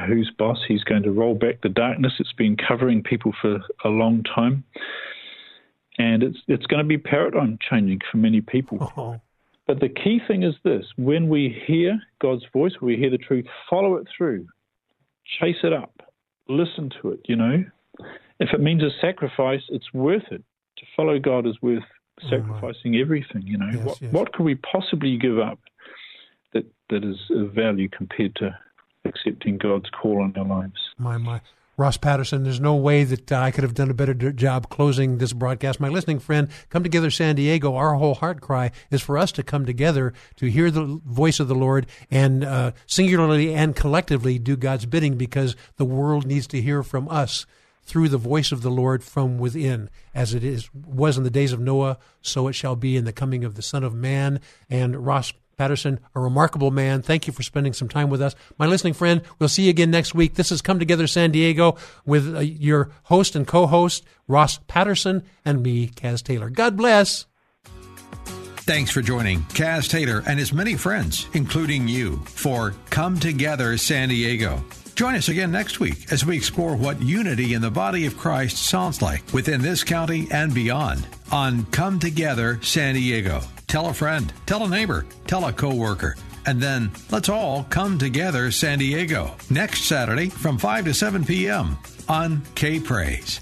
who's 0.07 0.31
boss. 0.39 0.59
He's 0.67 0.85
going 0.85 1.03
to 1.03 1.11
roll 1.11 1.35
back 1.35 1.61
the 1.63 1.69
darkness. 1.69 2.15
It's 2.19 2.33
been 2.33 2.57
covering 2.57 3.03
people 3.03 3.35
for 3.41 3.61
a 3.85 3.89
long 3.89 4.23
time. 4.23 4.65
And 5.99 6.23
it's 6.23 6.39
it's 6.49 6.67
going 6.67 6.83
to 6.83 6.89
be 6.89 6.99
paradigm 6.99 7.59
changing 7.71 8.01
for 8.11 8.19
many 8.19 8.41
people. 8.41 8.93
Oh. 8.97 9.21
But 9.67 9.81
the 9.81 9.89
key 9.89 10.21
thing 10.29 10.45
is 10.45 10.55
this 10.63 10.85
when 10.97 11.29
we 11.29 11.61
hear 11.67 12.01
God's 12.21 12.45
voice, 12.53 12.73
when 12.79 12.95
we 12.95 13.01
hear 13.01 13.11
the 13.11 13.19
truth, 13.19 13.47
follow 13.69 13.97
it 13.97 14.07
through, 14.17 14.47
chase 15.41 15.57
it 15.65 15.73
up, 15.73 16.03
listen 16.49 16.89
to 17.03 17.11
it, 17.11 17.21
you 17.25 17.35
know. 17.35 17.65
If 18.39 18.51
it 18.53 18.61
means 18.61 18.85
a 18.85 18.91
sacrifice, 19.01 19.63
it's 19.71 19.93
worth 19.93 20.23
it. 20.31 20.45
To 20.79 20.85
follow 20.95 21.19
God 21.19 21.49
is 21.49 21.61
worth 21.61 21.83
sacrificing 22.29 22.97
everything. 22.97 23.43
You 23.45 23.59
know, 23.59 23.67
Yes, 23.73 23.85
what 23.85 24.03
yes. 24.03 24.13
what 24.13 24.33
could 24.33 24.45
we 24.45 24.55
possibly 24.57 25.17
give 25.19 25.39
up 25.39 25.59
that 26.53 26.65
that 26.91 27.05
is 27.05 27.19
of 27.31 27.53
value 27.53 27.89
compared 27.89 28.35
to 28.37 28.57
accepting 29.05 29.59
God's 29.59 29.91
call 29.91 30.23
on 30.23 30.35
our 30.37 30.45
lives? 30.45 30.81
My, 30.99 31.19
my. 31.19 31.41
Ross 31.79 31.99
Patterson, 31.99 32.43
there's 32.43 32.59
no 32.59 32.75
way 32.75 33.05
that 33.05 33.31
uh, 33.31 33.37
I 33.37 33.51
could 33.51 33.63
have 33.63 33.75
done 33.75 33.91
a 33.91 33.95
better 33.95 34.15
job 34.15 34.71
closing 34.71 35.19
this 35.19 35.35
broadcast. 35.35 35.79
My 35.79 35.91
listening 35.91 36.21
friend, 36.21 36.49
Come 36.71 36.83
Together 36.83 37.11
San 37.11 37.37
Diego, 37.37 37.75
our 37.75 37.97
whole 37.97 38.15
heart 38.15 38.41
cry 38.41 38.71
is 38.91 39.03
for 39.03 39.19
us 39.19 39.31
to 39.33 39.43
come 39.43 39.67
together 39.67 40.15
to 40.37 40.47
hear 40.47 40.71
the 40.71 40.99
voice 41.05 41.39
of 41.39 41.49
the 41.49 41.55
Lord 41.55 41.87
and 42.11 42.43
uh, 42.45 42.71
singularly 42.87 43.53
and 43.53 43.77
collectively 43.77 44.39
do 44.39 44.57
God's 44.57 44.87
bidding 44.87 45.19
because 45.19 45.55
the 45.77 45.85
world 45.85 46.25
needs 46.25 46.47
to 46.47 46.63
hear 46.63 46.83
from 46.83 47.11
us 47.11 47.45
through 47.87 48.09
the 48.09 48.19
voice 48.19 48.53
of 48.53 48.63
the 48.63 48.71
Lord 48.71 49.03
from 49.03 49.39
within, 49.39 49.89
as 50.15 50.35
it 50.35 50.45
is 50.45 50.69
was 50.75 51.17
in 51.17 51.25
the 51.25 51.31
days 51.31 51.53
of 51.53 51.61
Noah, 51.61 51.99
so 52.21 52.49
it 52.49 52.53
shall 52.53 52.77
be 52.77 52.97
in 52.97 53.05
the 53.05 53.13
coming 53.13 53.45
of 53.45 53.55
the 53.55 53.63
Son 53.63 53.85
of 53.85 53.95
Man. 53.95 54.41
And 54.69 55.07
Ross 55.07 55.33
Patterson, 55.57 56.01
a 56.15 56.21
remarkable 56.21 56.71
man. 56.71 57.01
Thank 57.01 57.27
you 57.27 57.33
for 57.33 57.43
spending 57.43 57.73
some 57.73 57.89
time 57.89 58.11
with 58.11 58.21
us. 58.21 58.35
My 58.59 58.67
listening 58.67 58.93
friend, 58.93 59.23
we'll 59.39 59.49
see 59.49 59.65
you 59.65 59.71
again 59.71 59.91
next 59.91 60.15
week. 60.15 60.35
This 60.35 60.51
has 60.51 60.61
Come 60.61 60.79
Together 60.79 61.07
San 61.07 61.31
Diego 61.31 61.77
with 62.05 62.37
uh, 62.37 62.41
your 62.41 62.91
host 63.05 63.37
and 63.37 63.47
co 63.47 63.67
host, 63.67 64.05
Ross 64.29 64.59
Patterson, 64.67 65.23
and 65.45 65.63
me, 65.63 65.89
Kaz 65.89 66.23
Taylor. 66.23 66.51
God 66.51 66.77
bless. 66.77 67.27
Thanks 68.67 68.91
for 68.91 69.01
joining 69.01 69.43
Kaz 69.43 69.89
Taylor 69.89 70.25
and 70.27 70.41
his 70.41 70.53
many 70.53 70.75
friends, 70.75 71.29
including 71.35 71.87
you, 71.87 72.17
for 72.27 72.75
Come 72.91 73.19
Together 73.19 73.79
San 73.79 74.09
Diego. 74.09 74.63
Join 74.97 75.15
us 75.15 75.29
again 75.29 75.51
next 75.51 75.79
week 75.79 76.11
as 76.11 76.25
we 76.25 76.39
explore 76.39 76.75
what 76.75 77.03
unity 77.03 77.53
in 77.53 77.61
the 77.61 77.71
body 77.71 78.07
of 78.07 78.17
Christ 78.17 78.57
sounds 78.57 79.03
like 79.03 79.31
within 79.31 79.61
this 79.61 79.85
county 79.85 80.27
and 80.31 80.55
beyond 80.55 81.07
on 81.31 81.67
Come 81.67 81.99
Together 81.99 82.59
San 82.63 82.95
Diego. 82.95 83.43
Tell 83.67 83.89
a 83.89 83.93
friend, 83.93 84.33
tell 84.47 84.65
a 84.65 84.69
neighbor, 84.71 85.05
tell 85.27 85.45
a 85.45 85.53
coworker, 85.53 86.17
and 86.47 86.63
then 86.63 86.91
let's 87.11 87.29
all 87.29 87.65
come 87.65 87.99
together 87.99 88.51
San 88.51 88.79
Diego 88.79 89.37
next 89.51 89.83
Saturday 89.83 90.31
from 90.31 90.57
5 90.57 90.87
to 90.87 90.95
7 90.95 91.27
p.m. 91.27 91.77
on 92.09 92.43
K 92.55 92.81
Praise. 92.81 93.41